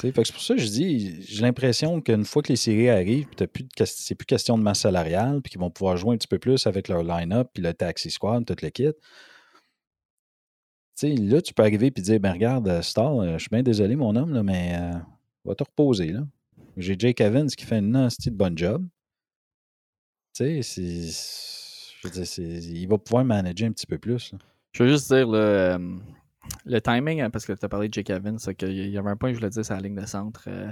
c'est 0.00 0.12
pour 0.12 0.26
ça 0.26 0.54
que 0.54 0.60
je 0.60 0.66
dis, 0.66 1.22
j'ai 1.22 1.42
l'impression 1.42 2.00
qu'une 2.00 2.24
fois 2.24 2.42
que 2.42 2.48
les 2.48 2.56
séries 2.56 2.90
arrivent, 2.90 3.28
plus 3.28 3.66
c'est 3.86 4.14
plus 4.14 4.26
question 4.26 4.58
de 4.58 4.62
masse 4.62 4.80
salariale, 4.80 5.40
puis 5.42 5.50
qu'ils 5.50 5.60
vont 5.60 5.70
pouvoir 5.70 5.96
jouer 5.96 6.14
un 6.14 6.18
petit 6.18 6.28
peu 6.28 6.38
plus 6.38 6.66
avec 6.66 6.88
leur 6.88 7.02
line-up, 7.02 7.48
puis 7.52 7.62
le 7.62 7.74
taxi 7.74 8.10
squad, 8.10 8.44
toute 8.44 8.62
l'équipe. 8.62 8.96
Tu 10.96 11.08
sais, 11.08 11.14
là, 11.16 11.42
tu 11.42 11.52
peux 11.54 11.62
arriver 11.62 11.88
et 11.88 12.00
dire, 12.00 12.20
ben 12.20 12.32
regarde, 12.32 12.68
euh, 12.68 12.82
Star, 12.82 13.32
je 13.32 13.38
suis 13.38 13.50
bien 13.50 13.64
désolé, 13.64 13.96
mon 13.96 14.14
homme, 14.14 14.32
là, 14.32 14.42
mais 14.42 14.78
va 15.44 15.54
te 15.54 15.64
reposer. 15.64 16.12
là. 16.12 16.20
J'ai 16.76 16.96
Jake 16.98 17.20
Evans 17.20 17.48
qui 17.48 17.64
fait 17.64 17.78
une 17.78 17.90
nasty 17.90 18.30
de 18.30 18.36
bon 18.36 18.56
job. 18.56 18.86
Tu 20.34 20.62
sais, 20.62 22.42
il 22.42 22.86
va 22.88 22.98
pouvoir 22.98 23.24
manager 23.24 23.68
un 23.68 23.72
petit 23.72 23.86
peu 23.86 23.98
plus. 23.98 24.34
Je 24.72 24.82
veux 24.82 24.88
juste 24.88 25.12
dire, 25.12 25.28
le, 25.28 25.98
le 26.64 26.80
timing, 26.80 27.20
hein, 27.20 27.30
parce 27.30 27.46
que 27.46 27.52
tu 27.52 27.64
as 27.64 27.68
parlé 27.68 27.88
de 27.88 27.94
Jake 27.94 28.10
Evans, 28.10 28.38
qu'il 28.58 28.90
y 28.90 28.98
avait 28.98 29.10
un 29.10 29.16
point 29.16 29.30
que 29.30 29.34
je 29.34 29.40
voulais 29.40 29.50
dire 29.50 29.64
sur 29.64 29.74
la 29.74 29.80
ligne 29.80 29.94
de 29.94 30.06
centre. 30.06 30.44
Euh, 30.48 30.70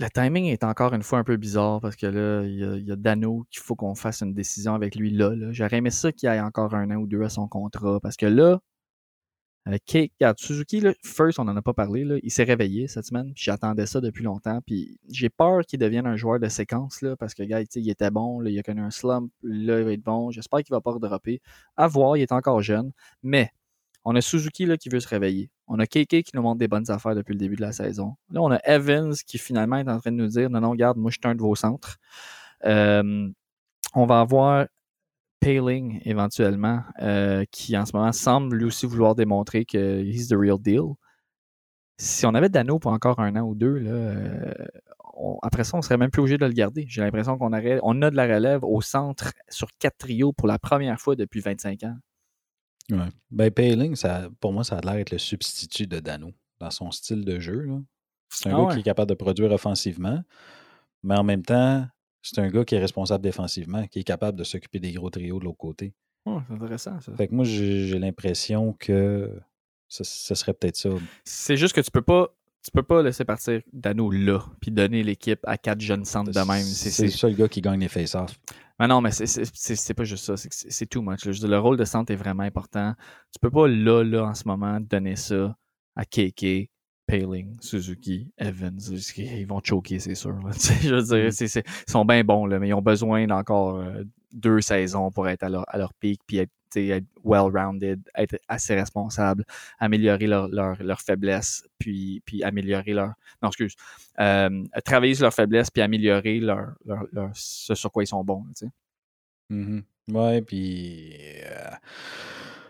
le 0.00 0.08
timing 0.08 0.46
est 0.46 0.64
encore 0.64 0.94
une 0.94 1.02
fois 1.02 1.18
un 1.18 1.24
peu 1.24 1.36
bizarre 1.36 1.80
parce 1.80 1.96
que 1.96 2.06
là, 2.06 2.42
il 2.44 2.86
y 2.86 2.92
a, 2.92 2.96
Dano 2.96 3.46
qu'il 3.50 3.60
faut 3.60 3.74
qu'on 3.74 3.94
fasse 3.94 4.22
une 4.22 4.32
décision 4.32 4.74
avec 4.74 4.94
lui 4.94 5.10
là. 5.10 5.34
là. 5.34 5.48
J'aurais 5.52 5.78
aimé 5.78 5.90
ça 5.90 6.12
qu'il 6.12 6.28
ait 6.28 6.40
encore 6.40 6.74
un 6.74 6.90
an 6.92 6.96
ou 6.96 7.06
deux 7.06 7.22
à 7.22 7.28
son 7.28 7.48
contrat 7.48 7.98
parce 8.00 8.16
que 8.16 8.26
là, 8.26 8.60
Regarde, 9.68 10.38
Suzuki, 10.38 10.82
first, 11.04 11.38
on 11.38 11.44
n'en 11.44 11.56
a 11.56 11.62
pas 11.62 11.74
parlé, 11.74 12.04
là, 12.04 12.16
il 12.22 12.30
s'est 12.30 12.44
réveillé 12.44 12.88
cette 12.88 13.04
semaine, 13.04 13.32
j'attendais 13.34 13.86
ça 13.86 14.00
depuis 14.00 14.24
longtemps, 14.24 14.60
puis 14.64 14.98
j'ai 15.10 15.28
peur 15.28 15.62
qu'il 15.66 15.78
devienne 15.78 16.06
un 16.06 16.16
joueur 16.16 16.40
de 16.40 16.48
séquence, 16.48 17.02
là, 17.02 17.16
parce 17.16 17.34
que, 17.34 17.42
gars, 17.42 17.60
il 17.60 17.90
était 17.90 18.10
bon, 18.10 18.42
il 18.42 18.58
a 18.58 18.62
connu 18.62 18.80
un 18.80 18.90
slump, 18.90 19.30
là, 19.42 19.78
il 19.78 19.84
va 19.84 19.92
être 19.92 20.02
bon, 20.02 20.30
j'espère 20.30 20.60
qu'il 20.60 20.72
va 20.72 20.80
pas 20.80 20.92
redropper. 20.92 21.40
À 21.76 21.86
voir, 21.86 22.16
il 22.16 22.22
est 22.22 22.32
encore 22.32 22.62
jeune, 22.62 22.92
mais 23.22 23.50
on 24.04 24.16
a 24.16 24.22
Suzuki 24.22 24.64
là, 24.64 24.78
qui 24.78 24.88
veut 24.88 25.00
se 25.00 25.08
réveiller. 25.08 25.50
On 25.66 25.78
a 25.78 25.86
KK 25.86 26.22
qui 26.22 26.30
nous 26.32 26.40
montre 26.40 26.58
des 26.58 26.68
bonnes 26.68 26.90
affaires 26.90 27.14
depuis 27.14 27.32
le 27.32 27.38
début 27.38 27.56
de 27.56 27.60
la 27.60 27.72
saison. 27.72 28.14
Là, 28.30 28.40
on 28.40 28.50
a 28.50 28.58
Evans 28.64 29.12
qui 29.26 29.36
finalement 29.36 29.76
est 29.76 29.88
en 29.88 30.00
train 30.00 30.12
de 30.12 30.16
nous 30.16 30.28
dire 30.28 30.48
non, 30.48 30.60
non, 30.60 30.70
regarde, 30.70 30.96
moi 30.96 31.10
je 31.10 31.18
suis 31.20 31.30
un 31.30 31.34
de 31.34 31.42
vos 31.42 31.54
centres. 31.54 31.98
Euh, 32.64 33.28
on 33.94 34.06
va 34.06 34.20
avoir 34.20 34.66
Paling 35.40 36.00
éventuellement, 36.04 36.82
euh, 37.00 37.44
qui 37.50 37.76
en 37.76 37.86
ce 37.86 37.96
moment 37.96 38.12
semble 38.12 38.56
lui 38.56 38.64
aussi 38.64 38.86
vouloir 38.86 39.14
démontrer 39.14 39.64
que 39.64 40.02
he's 40.02 40.28
the 40.28 40.36
real 40.36 40.58
deal. 40.60 40.94
Si 41.98 42.26
on 42.26 42.34
avait 42.34 42.48
Dano 42.48 42.78
pour 42.78 42.92
encore 42.92 43.18
un 43.20 43.34
an 43.36 43.42
ou 43.42 43.54
deux, 43.54 43.78
là, 43.78 43.90
euh, 43.90 44.54
après 45.42 45.64
ça, 45.64 45.76
on 45.76 45.82
serait 45.82 45.96
même 45.96 46.10
plus 46.10 46.20
obligé 46.20 46.38
de 46.38 46.46
le 46.46 46.52
garder. 46.52 46.86
J'ai 46.88 47.00
l'impression 47.00 47.38
qu'on 47.38 47.52
aurait, 47.52 47.80
on 47.82 48.02
a 48.02 48.10
de 48.10 48.16
la 48.16 48.26
relève 48.26 48.64
au 48.64 48.80
centre 48.80 49.32
sur 49.48 49.68
quatre 49.78 49.98
trios 49.98 50.32
pour 50.32 50.46
la 50.46 50.58
première 50.58 51.00
fois 51.00 51.16
depuis 51.16 51.40
25 51.40 51.82
ans. 51.84 51.96
Ouais. 52.90 53.08
Ben, 53.30 53.50
Paling, 53.50 53.96
ça, 53.96 54.28
pour 54.40 54.52
moi, 54.52 54.64
ça 54.64 54.78
a 54.78 54.80
l'air 54.80 54.94
d'être 54.94 55.10
le 55.10 55.18
substitut 55.18 55.86
de 55.86 56.00
Dano 56.00 56.32
dans 56.60 56.70
son 56.70 56.90
style 56.90 57.24
de 57.24 57.38
jeu. 57.38 57.68
C'est 58.30 58.48
un 58.48 58.56
ah 58.56 58.66
gars 58.66 58.74
qui 58.74 58.80
est 58.80 58.84
capable 58.84 59.08
de 59.08 59.14
produire 59.14 59.50
offensivement, 59.52 60.22
mais 61.02 61.16
en 61.16 61.24
même 61.24 61.42
temps, 61.42 61.86
c'est 62.22 62.38
un 62.40 62.48
gars 62.48 62.64
qui 62.64 62.74
est 62.74 62.80
responsable 62.80 63.22
défensivement, 63.22 63.86
qui 63.86 64.00
est 64.00 64.04
capable 64.04 64.38
de 64.38 64.44
s'occuper 64.44 64.80
des 64.80 64.92
gros 64.92 65.10
trios 65.10 65.38
de 65.38 65.44
l'autre 65.44 65.58
côté. 65.58 65.94
Oh, 66.24 66.40
c'est 66.46 66.54
intéressant, 66.54 67.00
ça. 67.00 67.12
Fait 67.14 67.28
que 67.28 67.34
moi, 67.34 67.44
j'ai 67.44 67.98
l'impression 67.98 68.74
que 68.78 69.32
ce, 69.88 70.04
serait 70.04 70.52
peut-être 70.52 70.76
ça. 70.76 70.90
C'est 71.24 71.56
juste 71.56 71.74
que 71.74 71.80
tu 71.80 71.90
peux 71.90 72.02
pas. 72.02 72.28
Tu 72.62 72.72
peux 72.72 72.82
pas 72.82 73.02
laisser 73.02 73.24
partir 73.24 73.62
Dano 73.72 74.10
là, 74.10 74.40
puis 74.60 74.70
donner 74.70 75.02
l'équipe 75.02 75.38
à 75.44 75.56
quatre 75.56 75.80
jeunes 75.80 76.04
centres 76.04 76.32
de 76.32 76.40
même. 76.40 76.64
C'est 76.64 77.04
le 77.04 77.10
seul 77.10 77.34
gars 77.34 77.48
qui 77.48 77.60
gagne 77.60 77.80
les 77.80 77.88
face-offs. 77.88 78.38
Mais 78.78 78.88
non, 78.88 79.00
mais 79.00 79.10
c'est- 79.12 79.94
pas 79.94 80.04
juste 80.04 80.24
ça. 80.24 80.34
c'est 80.36 80.86
too 80.86 81.00
much. 81.00 81.24
là. 81.24 81.32
Je 81.32 81.40
veux 81.40 81.46
dire, 81.46 81.48
le 81.48 81.58
rôle 81.58 81.76
de 81.76 81.84
centre 81.84 82.12
est 82.12 82.16
vraiment 82.16 82.42
important. 82.42 82.94
Tu 83.32 83.38
peux 83.40 83.50
pas, 83.50 83.68
là, 83.68 84.02
là, 84.02 84.24
en 84.24 84.34
ce 84.34 84.46
moment, 84.46 84.80
donner 84.80 85.16
ça 85.16 85.56
à 85.96 86.04
KK, 86.04 86.68
Paling, 87.08 87.56
Suzuki, 87.60 88.30
Evans. 88.36 88.78
Ils 89.16 89.46
vont 89.46 89.60
choquer, 89.64 89.98
c'est 89.98 90.14
sûr. 90.14 90.38
Je 90.82 90.94
veux 90.94 91.02
dire, 91.02 91.28
Mm. 91.28 91.30
c'est- 91.32 91.48
c'est- 91.48 91.64
ils 91.66 91.90
sont 91.90 92.04
bien 92.04 92.22
bons, 92.22 92.44
là, 92.46 92.58
mais 92.58 92.68
ils 92.68 92.74
ont 92.74 92.82
besoin 92.82 93.26
d'encore 93.26 93.78
euh, 93.78 94.04
deux 94.32 94.60
saisons 94.60 95.10
pour 95.10 95.26
être 95.28 95.42
à 95.42 95.48
leur, 95.48 95.64
à 95.68 95.78
leur 95.78 95.94
pic, 95.94 96.20
puis 96.26 96.36
être, 96.38 96.50
well-rounded, 97.24 97.98
être 98.14 98.36
assez 98.46 98.74
responsable, 98.74 99.42
améliorer 99.78 100.26
leur, 100.26 100.48
leur, 100.48 100.80
leur 100.82 101.00
faiblesse, 101.00 101.66
puis, 101.78 102.20
puis 102.26 102.42
améliorer 102.44 102.92
leur. 102.92 103.14
Non, 103.42 103.48
excuse. 103.48 103.74
Euh, 104.20 104.64
travailler 104.84 105.14
sur 105.14 105.22
leurs 105.22 105.32
faiblesses, 105.32 105.70
puis 105.70 105.80
améliorer 105.80 106.40
leur, 106.40 106.74
leur, 106.84 107.06
leur- 107.10 107.30
ce 107.34 107.74
sur 107.74 107.90
quoi 107.90 108.02
ils 108.04 108.06
sont 108.06 108.22
bons. 108.22 108.44
tu 108.54 108.66
sais. 108.66 108.70
Mhm. 109.48 109.82
Ouais, 110.12 110.42
puis 110.42 111.14
euh, 111.46 111.70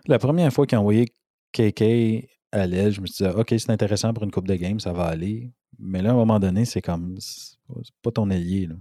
la 0.07 0.21
première 0.21 0.53
fois 0.53 0.65
qu'ils 0.65 0.79
ont 0.79 0.83
envoyé 0.83 1.07
KK 1.53 2.29
à 2.53 2.67
l'aile, 2.67 2.93
je 2.93 3.01
me 3.01 3.07
suis 3.07 3.25
dit, 3.25 3.31
OK, 3.31 3.49
c'est 3.51 3.71
intéressant 3.71 4.13
pour 4.15 4.25
une 4.25 4.31
coupe 4.31 4.49
de 4.49 4.55
game, 4.55 4.81
ça 4.81 4.93
va 4.93 5.05
aller. 5.05 5.51
Mais 5.79 6.03
là, 6.03 6.11
à 6.11 6.13
un 6.13 6.17
moment 6.17 6.41
donné, 6.41 6.65
c'est 6.65 6.83
comme, 6.83 7.17
c'est 7.21 7.57
pas- 8.03 8.11
ton 8.11 8.31
allié. 8.31 8.67
Là. 8.67 8.75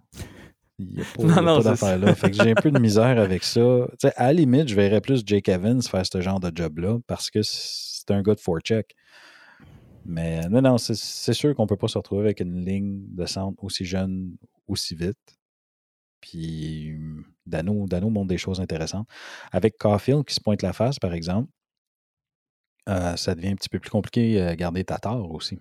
Il 0.80 0.88
n'y 0.90 1.02
a 1.02 1.04
pas, 1.16 1.24
Non, 1.24 1.42
non, 1.42 1.56
pas 1.58 1.62
c'est 1.62 1.70
d'affaire 1.70 2.00
là. 2.00 2.16
Fait 2.16 2.32
que 2.32 2.36
j'ai 2.42 2.52
un 2.52 2.56
peu 2.56 2.72
de 2.72 2.80
misère 2.80 3.20
avec 3.20 3.44
ça. 3.44 3.88
À 4.16 4.28
la 4.28 4.34
limite, 4.34 4.68
je 4.70 4.76
verrais 4.76 5.02
plus 5.02 5.22
Jake 5.26 5.50
Evans 5.50 5.82
faire 5.82 6.06
ce 6.06 6.22
genre 6.22 6.40
de 6.40 6.52
job-là 6.56 6.98
parce 7.08 7.30
que 7.30 7.40
c'est 7.44 8.10
un 8.12 8.22
gars 8.22 8.36
de 8.36 8.40
forecheck. 8.40 8.96
Mais 10.06 10.48
non, 10.48 10.62
non, 10.62 10.78
c'est 10.78 10.96
c'est 10.96 11.34
sûr 11.34 11.54
qu'on 11.54 11.64
ne 11.64 11.68
peut 11.68 11.76
pas 11.76 11.90
se 11.90 11.98
retrouver 11.98 12.22
avec 12.22 12.40
une 12.40 12.64
ligne 12.64 13.02
de 13.14 13.26
centre 13.26 13.62
aussi 13.64 13.84
jeune, 13.84 14.38
aussi 14.68 14.96
vite. 14.96 15.18
Puis 16.22 16.96
Dano, 17.46 17.86
Dano 17.88 18.10
montre 18.10 18.30
des 18.30 18.38
choses 18.38 18.60
intéressantes. 18.62 19.08
Avec 19.52 19.78
Caulfield 19.78 20.24
qui 20.26 20.34
se 20.34 20.40
pointe 20.42 20.62
la 20.62 20.74
face, 20.74 20.98
par 21.00 21.14
exemple, 21.14 21.50
euh, 22.88 23.16
ça 23.16 23.36
devient 23.36 23.50
un 23.50 23.56
petit 23.56 23.70
peu 23.70 23.80
plus 23.80 23.90
compliqué 23.90 24.42
à 24.42 24.56
garder 24.56 24.84
Tatar 24.84 25.30
aussi. 25.30 25.60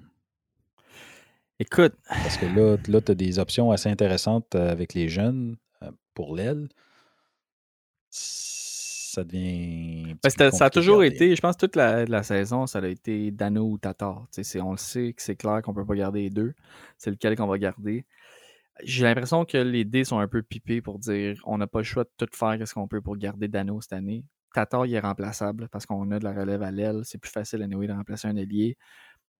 Écoute, 1.58 1.94
Parce 2.08 2.36
que 2.36 2.46
là, 2.46 2.76
là 2.88 3.00
tu 3.00 3.12
as 3.12 3.14
des 3.14 3.38
options 3.38 3.70
assez 3.70 3.88
intéressantes 3.88 4.54
euh, 4.54 4.70
avec 4.70 4.92
les 4.92 5.08
jeunes 5.08 5.56
euh, 5.82 5.90
pour 6.12 6.36
l'aile. 6.36 6.68
Ça 8.10 9.24
devient. 9.24 10.14
Ben, 10.22 10.50
ça 10.50 10.66
a 10.66 10.70
toujours 10.70 11.02
été, 11.02 11.34
je 11.34 11.40
pense, 11.40 11.56
toute 11.56 11.74
la, 11.74 12.04
la 12.04 12.22
saison, 12.22 12.66
ça 12.66 12.80
a 12.80 12.86
été 12.86 13.30
Dano 13.30 13.70
ou 13.70 13.78
Tatar. 13.78 14.26
On 14.56 14.72
le 14.72 14.76
sait 14.76 15.14
que 15.14 15.22
c'est 15.22 15.36
clair 15.36 15.62
qu'on 15.62 15.72
peut 15.72 15.86
pas 15.86 15.94
garder 15.94 16.22
les 16.22 16.30
deux. 16.30 16.52
C'est 16.98 17.10
lequel 17.10 17.36
qu'on 17.36 17.46
va 17.46 17.56
garder. 17.56 18.04
J'ai 18.82 19.04
l'impression 19.04 19.46
que 19.46 19.56
les 19.56 19.86
dés 19.86 20.04
sont 20.04 20.18
un 20.18 20.28
peu 20.28 20.42
pipés 20.42 20.82
pour 20.82 20.98
dire 20.98 21.40
on 21.46 21.56
n'a 21.56 21.66
pas 21.66 21.78
le 21.78 21.84
choix 21.84 22.04
de 22.04 22.10
tout 22.18 22.28
faire 22.34 22.58
ce 22.68 22.74
qu'on 22.74 22.86
peut 22.86 23.00
pour 23.00 23.16
garder 23.16 23.48
Dano 23.48 23.80
cette 23.80 23.94
année. 23.94 24.22
Tatar, 24.56 24.86
il 24.86 24.94
est 24.94 25.00
remplaçable 25.00 25.68
parce 25.68 25.84
qu'on 25.84 26.10
a 26.12 26.18
de 26.18 26.24
la 26.24 26.32
relève 26.32 26.62
à 26.62 26.70
l'aile. 26.70 27.02
C'est 27.04 27.18
plus 27.18 27.30
facile 27.30 27.62
à 27.62 27.66
de 27.68 27.92
remplacer 27.92 28.26
un 28.28 28.36
ailier. 28.36 28.78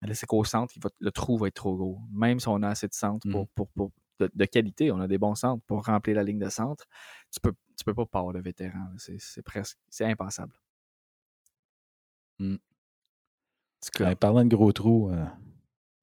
Mais 0.03 0.09
là, 0.09 0.15
c'est 0.15 0.27
qu'au 0.27 0.45
centre, 0.45 0.75
il 0.77 0.83
va- 0.83 0.91
le 1.01 1.11
trou 1.11 1.39
va 1.39 1.49
être 1.49 1.55
trop 1.55 1.75
gros. 1.77 1.99
Même 2.13 2.39
si 2.41 2.49
on 2.49 2.63
a 2.63 2.69
assez 2.69 2.89
de 2.89 2.95
centre 2.95 3.27
pour, 3.31 3.43
Mhm. 3.43 3.47
pour, 3.55 3.69
pour- 3.71 3.93
de, 4.21 4.31
de 4.35 4.45
qualité, 4.47 4.93
on 4.93 5.01
a 5.01 5.09
des 5.09 5.19
bons 5.19 5.35
centres 5.35 5.63
pour 5.67 5.85
remplir 5.87 6.17
la 6.17 6.23
ligne 6.23 6.39
de 6.39 6.49
centre, 6.51 6.85
tu 7.33 7.41
peux, 7.41 7.55
tu 7.79 7.85
peux 7.85 7.95
pas 7.95 8.19
avoir 8.21 8.35
de 8.35 8.41
vétéran. 8.41 8.89
C'est 8.99 9.19
c'est 9.21 9.43
presque, 9.43 9.79
c'est 9.91 10.05
impassable. 10.05 10.55
Mm. 12.41 12.57
Ouais, 14.01 14.15
parlant 14.17 14.45
de 14.45 14.55
gros 14.57 14.73
trous, 14.73 15.11
euh, 15.11 15.25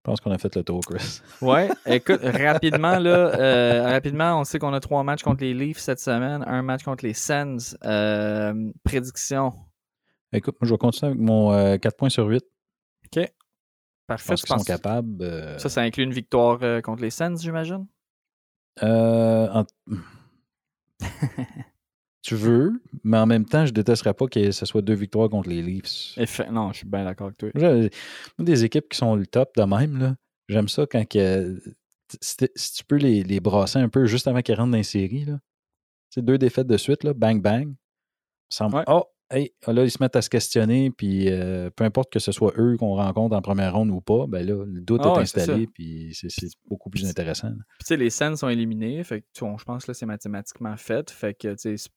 je 0.05 0.11
pense 0.11 0.19
qu'on 0.19 0.31
a 0.31 0.37
fait 0.37 0.53
le 0.57 0.63
tour, 0.63 0.81
Chris. 0.81 1.21
Ouais, 1.41 1.69
écoute, 1.85 2.19
rapidement, 2.21 2.99
là, 2.99 3.39
euh, 3.39 3.83
rapidement, 3.89 4.37
on 4.37 4.43
sait 4.43 4.59
qu'on 4.59 4.73
a 4.73 4.81
trois 4.81 5.01
matchs 5.03 5.23
contre 5.23 5.41
les 5.43 5.53
Leafs 5.53 5.79
cette 5.79 5.99
semaine, 6.01 6.43
un 6.45 6.61
match 6.61 6.83
contre 6.83 7.05
les 7.05 7.13
Sens. 7.13 7.77
Euh, 7.85 8.53
prédiction. 8.83 9.53
Écoute, 10.33 10.55
moi, 10.59 10.67
je 10.67 10.73
vais 10.73 10.77
continuer 10.77 11.11
avec 11.11 11.21
mon 11.21 11.53
euh, 11.53 11.77
4 11.77 11.95
points 11.95 12.09
sur 12.09 12.27
8. 12.27 12.43
Je 13.15 13.21
Parfait. 14.07 14.29
pense 14.31 14.41
tu 14.41 14.47
qu'ils 14.47 14.59
sont 14.59 14.63
capables. 14.65 15.21
euh, 15.23 15.57
Ça, 15.57 15.69
ça 15.69 15.81
inclut 15.81 16.03
une 16.03 16.11
victoire 16.13 16.59
euh, 16.63 16.81
contre 16.81 17.01
les 17.01 17.09
Sens, 17.09 17.41
j'imagine? 17.41 17.85
euh, 18.83 19.47
en- 19.53 19.65
tu 22.23 22.35
veux, 22.35 22.81
mais 23.03 23.17
en 23.17 23.25
même 23.25 23.45
temps, 23.45 23.65
je 23.65 23.73
détesterais 23.73 24.13
pas 24.13 24.27
que 24.27 24.51
ce 24.51 24.65
soit 24.65 24.81
deux 24.81 24.93
victoires 24.93 25.29
contre 25.29 25.49
les 25.49 25.61
Leafs. 25.61 26.17
Non, 26.49 26.71
je 26.71 26.77
suis 26.77 26.87
bien 26.87 27.03
d'accord 27.03 27.27
avec 27.27 27.37
toi. 27.37 27.49
Moi, 27.53 27.89
des 28.39 28.63
équipes 28.63 28.87
qui 28.89 28.97
sont 28.97 29.15
le 29.15 29.27
top 29.27 29.51
de 29.57 29.63
même, 29.63 29.99
là, 29.99 30.15
j'aime 30.47 30.69
ça 30.69 30.85
quand 30.89 31.05
que, 31.07 31.61
si, 32.21 32.37
si 32.55 32.73
tu 32.73 32.85
peux 32.85 32.95
les, 32.95 33.23
les 33.23 33.41
brasser 33.41 33.79
un 33.79 33.89
peu 33.89 34.05
juste 34.05 34.27
avant 34.27 34.41
qu'ils 34.41 34.55
rentrent 34.55 34.71
dans 34.71 34.77
les 34.77 34.83
séries. 34.83 35.25
Là. 35.25 35.39
Deux 36.15 36.37
défaites 36.37 36.67
de 36.67 36.77
suite, 36.77 37.03
là, 37.03 37.13
bang 37.13 37.41
bang. 37.41 37.73
Semble, 38.49 38.75
Ouais. 38.77 38.83
Oh, 38.87 39.03
hey, 39.29 39.51
là, 39.67 39.83
ils 39.83 39.91
se 39.91 39.97
mettent 39.99 40.15
à 40.15 40.21
se 40.21 40.29
questionner, 40.29 40.91
puis 40.91 41.29
euh, 41.29 41.71
peu 41.71 41.83
importe 41.83 42.13
que 42.13 42.19
ce 42.19 42.31
soit 42.31 42.53
eux 42.57 42.77
qu'on 42.77 42.95
rencontre 42.95 43.35
en 43.35 43.41
première 43.41 43.73
ronde 43.73 43.89
ou 43.89 43.99
pas, 43.99 44.27
ben 44.27 44.45
là, 44.45 44.63
le 44.65 44.81
doute 44.81 45.01
Ah 45.03 45.15
est 45.17 45.23
installé, 45.23 45.67
puis 45.67 46.15
c'est 46.15 46.51
beaucoup 46.69 46.89
plus 46.89 47.05
intéressant. 47.05 47.49
Puis, 47.49 47.79
tu 47.79 47.85
sais, 47.85 47.97
les 47.97 48.11
Sens 48.11 48.39
sont 48.39 48.49
éliminés. 48.49 49.03
Fait 49.03 49.21
que, 49.21 49.27
je 49.33 49.63
pense 49.65 49.85
que 49.85 49.91
là, 49.91 49.93
c'est 49.93 50.05
mathématiquement 50.05 50.77
fait. 50.77 51.11
Fait 51.11 51.33
que, 51.33 51.55
tu 51.55 51.77
sais, 51.77 51.89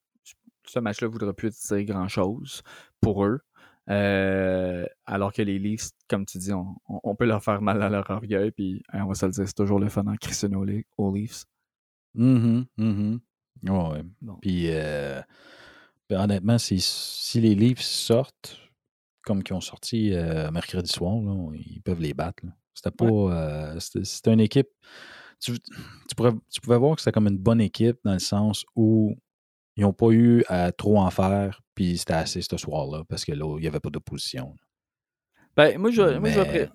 ce 0.67 0.79
match-là 0.79 1.09
ne 1.09 1.13
voudra 1.13 1.33
plus 1.33 1.51
dire 1.69 1.85
grand-chose 1.85 2.63
pour 3.01 3.25
eux. 3.25 3.41
Euh, 3.89 4.85
alors 5.05 5.33
que 5.33 5.43
les 5.43 5.59
Leafs, 5.59 5.91
comme 6.09 6.27
tu 6.27 6.39
dis, 6.39 6.53
on, 6.53 7.15
peut 7.15 7.25
leur 7.25 7.43
faire 7.43 7.63
mal 7.63 7.83
à 7.83 7.89
leur 7.89 8.09
orgueil. 8.11 8.51
Puis, 8.51 8.83
hein, 8.93 9.05
on 9.05 9.09
va 9.09 9.15
se 9.15 9.27
le 9.27 9.33
dire, 9.33 9.47
c'est 9.47 9.55
toujours 9.55 9.79
le 9.79 9.89
fun 9.89 10.07
en 10.07 10.17
Christian 10.17 10.53
aux, 10.55 10.65
Le- 10.65 10.83
aux 10.99 11.15
Leafs. 11.15 11.45
Mhm, 12.15 12.67
mhm. 12.77 13.21
Ouais, 13.63 13.89
ouais. 13.91 14.03
Bon. 14.21 14.37
Puis, 14.41 14.67
euh, 14.71 15.21
ben, 16.09 16.21
honnêtement, 16.21 16.59
si, 16.59 16.81
si 16.81 17.41
les 17.41 17.55
Leafs 17.55 17.83
sortent 17.83 18.59
comme 19.23 19.43
qu'ils 19.43 19.57
ont 19.57 19.61
sorti 19.61 20.13
euh, 20.15 20.51
mercredi 20.51 20.91
soir, 20.91 21.17
là, 21.17 21.51
ils 21.55 21.83
peuvent 21.83 22.01
les 22.01 22.15
battre. 22.15 22.45
C'était 22.75 22.91
pas. 22.91 23.81
c'était 23.81 24.05
c'était 24.05 24.33
une 24.33 24.41
équipe. 24.41 24.69
Tu, 25.41 25.59
tu 25.59 26.15
pourrais- 26.15 26.35
tu 26.51 26.61
pouvais 26.61 26.79
voir 26.79 26.95
que 26.97 27.03
c'était 27.03 27.13
comme 27.13 27.27
une 27.27 27.39
bonne 27.39 27.61
équipe 27.61 27.99
dans 28.05 28.13
le 28.13 28.19
sens 28.19 28.65
où 28.75 29.17
ils 29.77 29.83
n'ont 29.83 29.93
pas 29.93 30.11
eu 30.11 30.43
à 30.49 30.73
trop 30.73 30.99
en 30.99 31.11
faire, 31.11 31.63
puis 31.75 31.99
c'était 31.99 32.15
assez 32.15 32.41
ce 32.43 32.57
soir-là, 32.57 33.05
parce 33.09 33.25
que 33.25 33.33
là, 33.33 33.57
il 33.59 33.61
n'y 33.63 33.67
avait 33.69 33.81
pas 33.81 33.91
d'opposition. 33.91 34.55
Ben, 35.57 35.79
moi, 35.79 35.91
je, 35.91 36.03
vais- 36.03 36.19
moi, 36.21 36.29
je 36.31 36.35
vais 36.41 36.45
pré- 36.49 36.71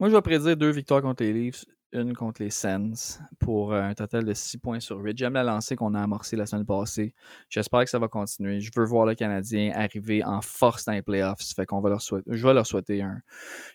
moi, 0.00 0.08
je 0.08 0.14
vais 0.14 0.22
prédire 0.22 0.56
deux 0.56 0.70
victoires 0.70 1.02
contre 1.02 1.22
les 1.22 1.32
Leafs, 1.32 1.64
une 1.92 2.12
contre 2.12 2.42
les 2.42 2.50
Sens, 2.50 3.20
pour 3.38 3.72
euh, 3.72 3.80
un 3.80 3.94
total 3.94 4.24
de 4.24 4.34
6 4.34 4.58
points 4.58 4.80
sur 4.80 4.98
8. 4.98 5.16
J'aime 5.16 5.34
la 5.34 5.44
lancée 5.44 5.76
qu'on 5.76 5.94
a 5.94 6.02
amorcée 6.02 6.34
la 6.34 6.44
semaine 6.44 6.66
passée. 6.66 7.14
J'espère 7.48 7.84
que 7.84 7.90
ça 7.90 8.00
va 8.00 8.08
continuer. 8.08 8.60
Je 8.60 8.72
veux 8.74 8.84
voir 8.84 9.06
le 9.06 9.14
Canadien 9.14 9.70
arriver 9.72 10.24
en 10.24 10.40
force 10.40 10.84
dans 10.86 10.92
les 10.92 11.02
playoffs. 11.02 11.40
Fait 11.54 11.66
qu'on 11.66 11.80
va 11.80 11.90
leur 11.90 12.02
souhaiter. 12.02 12.28
Je 12.36 12.44
vais 12.44 12.52
leur 12.52 12.66
souhaiter 12.66 13.00
un. 13.02 13.20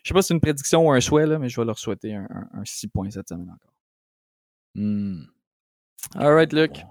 Je 0.02 0.08
sais 0.08 0.14
pas 0.14 0.20
si 0.20 0.28
c'est 0.28 0.34
une 0.34 0.40
prédiction 0.40 0.86
ou 0.86 0.92
un 0.92 1.00
souhait, 1.00 1.26
là, 1.26 1.38
mais 1.38 1.48
je 1.48 1.58
vais 1.58 1.64
leur 1.64 1.78
souhaiter 1.78 2.14
un, 2.14 2.28
6 2.64 2.88
points 2.88 3.10
cette 3.10 3.28
semaine 3.30 3.48
encore. 3.48 3.72
Hmm. 4.74 5.22
All 6.16 6.34
right, 6.34 6.52
Luc. 6.52 6.82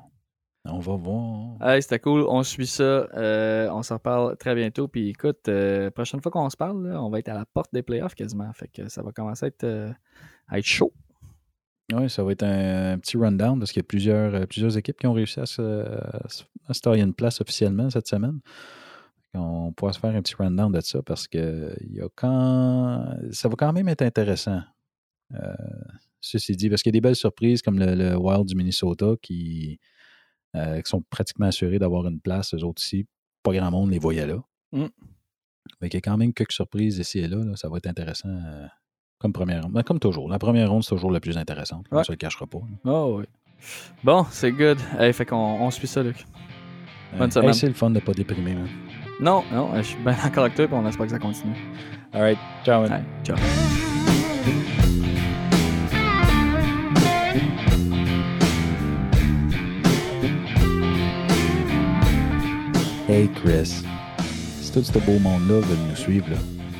On 0.65 0.79
va 0.79 0.95
voir. 0.95 1.57
Hey, 1.61 1.81
c'était 1.81 1.99
cool. 1.99 2.25
On 2.27 2.43
suit 2.43 2.67
ça. 2.67 2.83
Euh, 2.83 3.69
on 3.71 3.81
s'en 3.83 3.95
reparle 3.95 4.37
très 4.37 4.55
bientôt. 4.55 4.87
Puis 4.87 5.09
écoute, 5.09 5.47
euh, 5.47 5.89
prochaine 5.91 6.21
fois 6.21 6.31
qu'on 6.31 6.49
se 6.49 6.57
parle, 6.57 6.87
là, 6.87 7.01
on 7.01 7.09
va 7.09 7.19
être 7.19 7.29
à 7.29 7.33
la 7.33 7.45
porte 7.45 7.73
des 7.73 7.81
playoffs 7.81 8.15
quasiment. 8.15 8.51
Fait 8.53 8.67
que 8.67 8.89
ça 8.89 9.01
va 9.01 9.11
commencer 9.11 9.45
à 9.45 9.47
être, 9.47 9.63
euh, 9.63 9.91
à 10.47 10.59
être 10.59 10.65
chaud. 10.65 10.93
Oui, 11.91 12.09
ça 12.09 12.23
va 12.23 12.31
être 12.33 12.43
un, 12.43 12.93
un 12.93 12.99
petit 12.99 13.17
rundown 13.17 13.57
parce 13.57 13.71
qu'il 13.71 13.79
y 13.79 13.85
a 13.85 13.87
plusieurs, 13.87 14.35
euh, 14.35 14.45
plusieurs 14.45 14.77
équipes 14.77 14.99
qui 14.99 15.07
ont 15.07 15.13
réussi 15.13 15.39
à 15.39 15.45
se, 15.45 15.61
à 15.61 16.73
se- 16.73 16.81
tailler 16.81 17.01
une 17.01 17.15
place 17.15 17.41
officiellement 17.41 17.89
cette 17.89 18.07
semaine. 18.07 18.39
On 19.33 19.71
pourra 19.73 19.93
se 19.93 19.99
faire 19.99 20.15
un 20.15 20.21
petit 20.21 20.35
rundown 20.35 20.71
de 20.71 20.81
ça 20.81 21.01
parce 21.01 21.27
que 21.27 21.75
y 21.89 22.01
a 22.01 22.07
quand... 22.15 23.05
ça 23.31 23.47
va 23.49 23.55
quand 23.55 23.73
même 23.73 23.87
être 23.87 24.01
intéressant. 24.01 24.61
Ceci 26.21 26.55
dit, 26.55 26.69
parce 26.69 26.81
qu'il 26.81 26.89
y 26.89 26.93
a 26.95 26.99
des 26.99 27.01
belles 27.01 27.15
surprises 27.15 27.61
comme 27.61 27.79
le, 27.79 27.95
le 27.95 28.15
Wild 28.17 28.45
du 28.45 28.55
Minnesota 28.55 29.13
qui, 29.21 29.79
euh, 30.55 30.81
qui 30.81 30.89
sont 30.89 31.03
pratiquement 31.09 31.47
assurés 31.47 31.79
d'avoir 31.79 32.05
une 32.07 32.19
place, 32.19 32.53
eux 32.53 32.63
autres 32.63 32.81
aussi. 32.81 33.05
Pas 33.43 33.53
grand 33.53 33.71
monde 33.71 33.91
les 33.91 33.99
voyait 33.99 34.25
là. 34.27 34.37
Mm. 34.71 34.85
Mais 35.81 35.87
il 35.87 35.93
y 35.93 35.97
a 35.97 36.01
quand 36.01 36.17
même 36.17 36.33
quelques 36.33 36.51
surprises 36.53 36.97
ici 36.99 37.19
et 37.19 37.27
là. 37.27 37.37
là. 37.43 37.55
Ça 37.55 37.69
va 37.69 37.77
être 37.77 37.87
intéressant 37.87 38.29
euh, 38.29 38.65
comme 39.19 39.31
première 39.33 39.63
ronde. 39.63 39.73
Mais 39.75 39.83
comme 39.83 39.99
toujours, 39.99 40.29
la 40.29 40.39
première 40.39 40.69
ronde, 40.69 40.83
c'est 40.83 40.89
toujours 40.95 41.11
la 41.11 41.19
plus 41.19 41.37
intéressante. 41.37 41.85
On 41.91 41.99
ne 41.99 42.03
se 42.03 42.11
le 42.11 42.17
cachera 42.17 42.47
pas. 42.47 42.59
Oh 42.85 43.17
oui. 43.19 43.25
Bon, 44.03 44.25
c'est 44.31 44.51
good. 44.51 44.79
Hey, 44.97 45.11
fait 45.13 45.25
qu'on 45.25 45.35
on 45.35 45.69
suit 45.71 45.87
ça, 45.87 46.01
Luc. 46.03 46.25
Bonne 47.13 47.21
Euh, 47.21 47.25
hey, 47.25 47.31
semaine. 47.31 47.53
c'est 47.53 47.67
le 47.67 47.73
fun 47.73 47.89
de 47.91 47.99
pas 47.99 48.13
déprimer. 48.13 48.55
man. 48.55 48.67
Non, 49.19 49.43
non, 49.51 49.75
je 49.75 49.81
suis 49.81 49.97
bien 50.03 50.13
d'accord 50.23 50.43
avec 50.45 50.55
toi, 50.55 50.65
puis 50.67 50.75
on 50.75 50.87
espère 50.87 51.05
que 51.05 51.11
ça 51.11 51.19
continue. 51.19 51.55
All 52.13 52.21
right. 52.21 52.37
Ciao. 52.63 52.81
man. 52.87 53.01
Hey, 53.01 53.23
ciao. 53.25 53.88
Hey 63.11 63.27
Chris, 63.27 63.81
si 64.61 64.71
tout 64.71 64.83
ce 64.83 64.99
beau 64.99 65.17
monde-là 65.17 65.61
veut 65.61 65.77
nous 65.89 65.95
suivre, 65.95 66.29
là, 66.29 66.37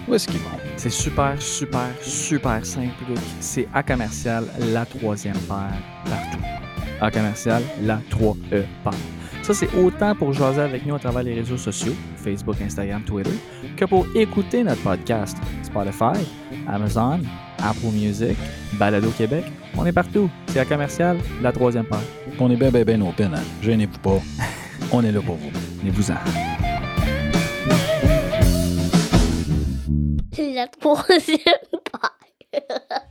où 0.08 0.14
est-ce 0.14 0.28
qu'ils 0.28 0.38
vont? 0.42 0.60
C'est 0.78 0.92
super, 0.92 1.42
super, 1.42 1.90
super 2.04 2.64
simple. 2.64 2.94
C'est 3.40 3.68
A 3.74 3.82
commercial, 3.82 4.46
la 4.72 4.86
troisième 4.86 5.40
paire, 5.48 5.74
partout. 6.06 6.46
A 7.02 7.10
commercial, 7.10 7.64
la 7.82 8.00
3 8.12 8.38
E 8.54 8.64
paire. 8.84 8.94
Ça, 9.42 9.56
c'est 9.56 9.74
autant 9.74 10.14
pour 10.14 10.32
jaser 10.32 10.62
avec 10.62 10.86
nous 10.86 10.94
à 10.94 11.00
travers 11.00 11.24
les 11.24 11.34
réseaux 11.34 11.58
sociaux, 11.58 11.96
Facebook, 12.18 12.62
Instagram, 12.62 13.02
Twitter, 13.02 13.32
que 13.76 13.86
pour 13.86 14.06
écouter 14.14 14.64
notre 14.64 14.84
podcast. 14.84 15.36
Spotify, 15.64 16.24
Amazon, 16.68 17.22
Apple 17.58 17.92
Music, 17.92 18.38
Balado 18.74 19.10
Québec. 19.18 19.46
On 19.76 19.84
est 19.84 19.92
partout. 19.92 20.30
C'est 20.46 20.60
la 20.60 20.66
commercial, 20.66 21.18
la 21.42 21.52
troisième 21.52 21.86
part. 21.86 22.04
On 22.40 22.52
est 22.52 22.56
bien, 22.56 22.70
bien, 22.70 22.84
bien 22.84 23.02
open. 23.02 23.34
Hein? 23.34 23.42
Gênez-vous 23.64 23.98
pas. 23.98 24.22
On 24.92 25.04
est 25.04 25.12
là 25.12 25.22
pour 25.22 25.36
vous 25.36 25.69
les 25.84 25.92
Bouzards. 25.92 26.24
C'est 30.34 30.54
la 30.54 30.68
troisième 30.68 31.38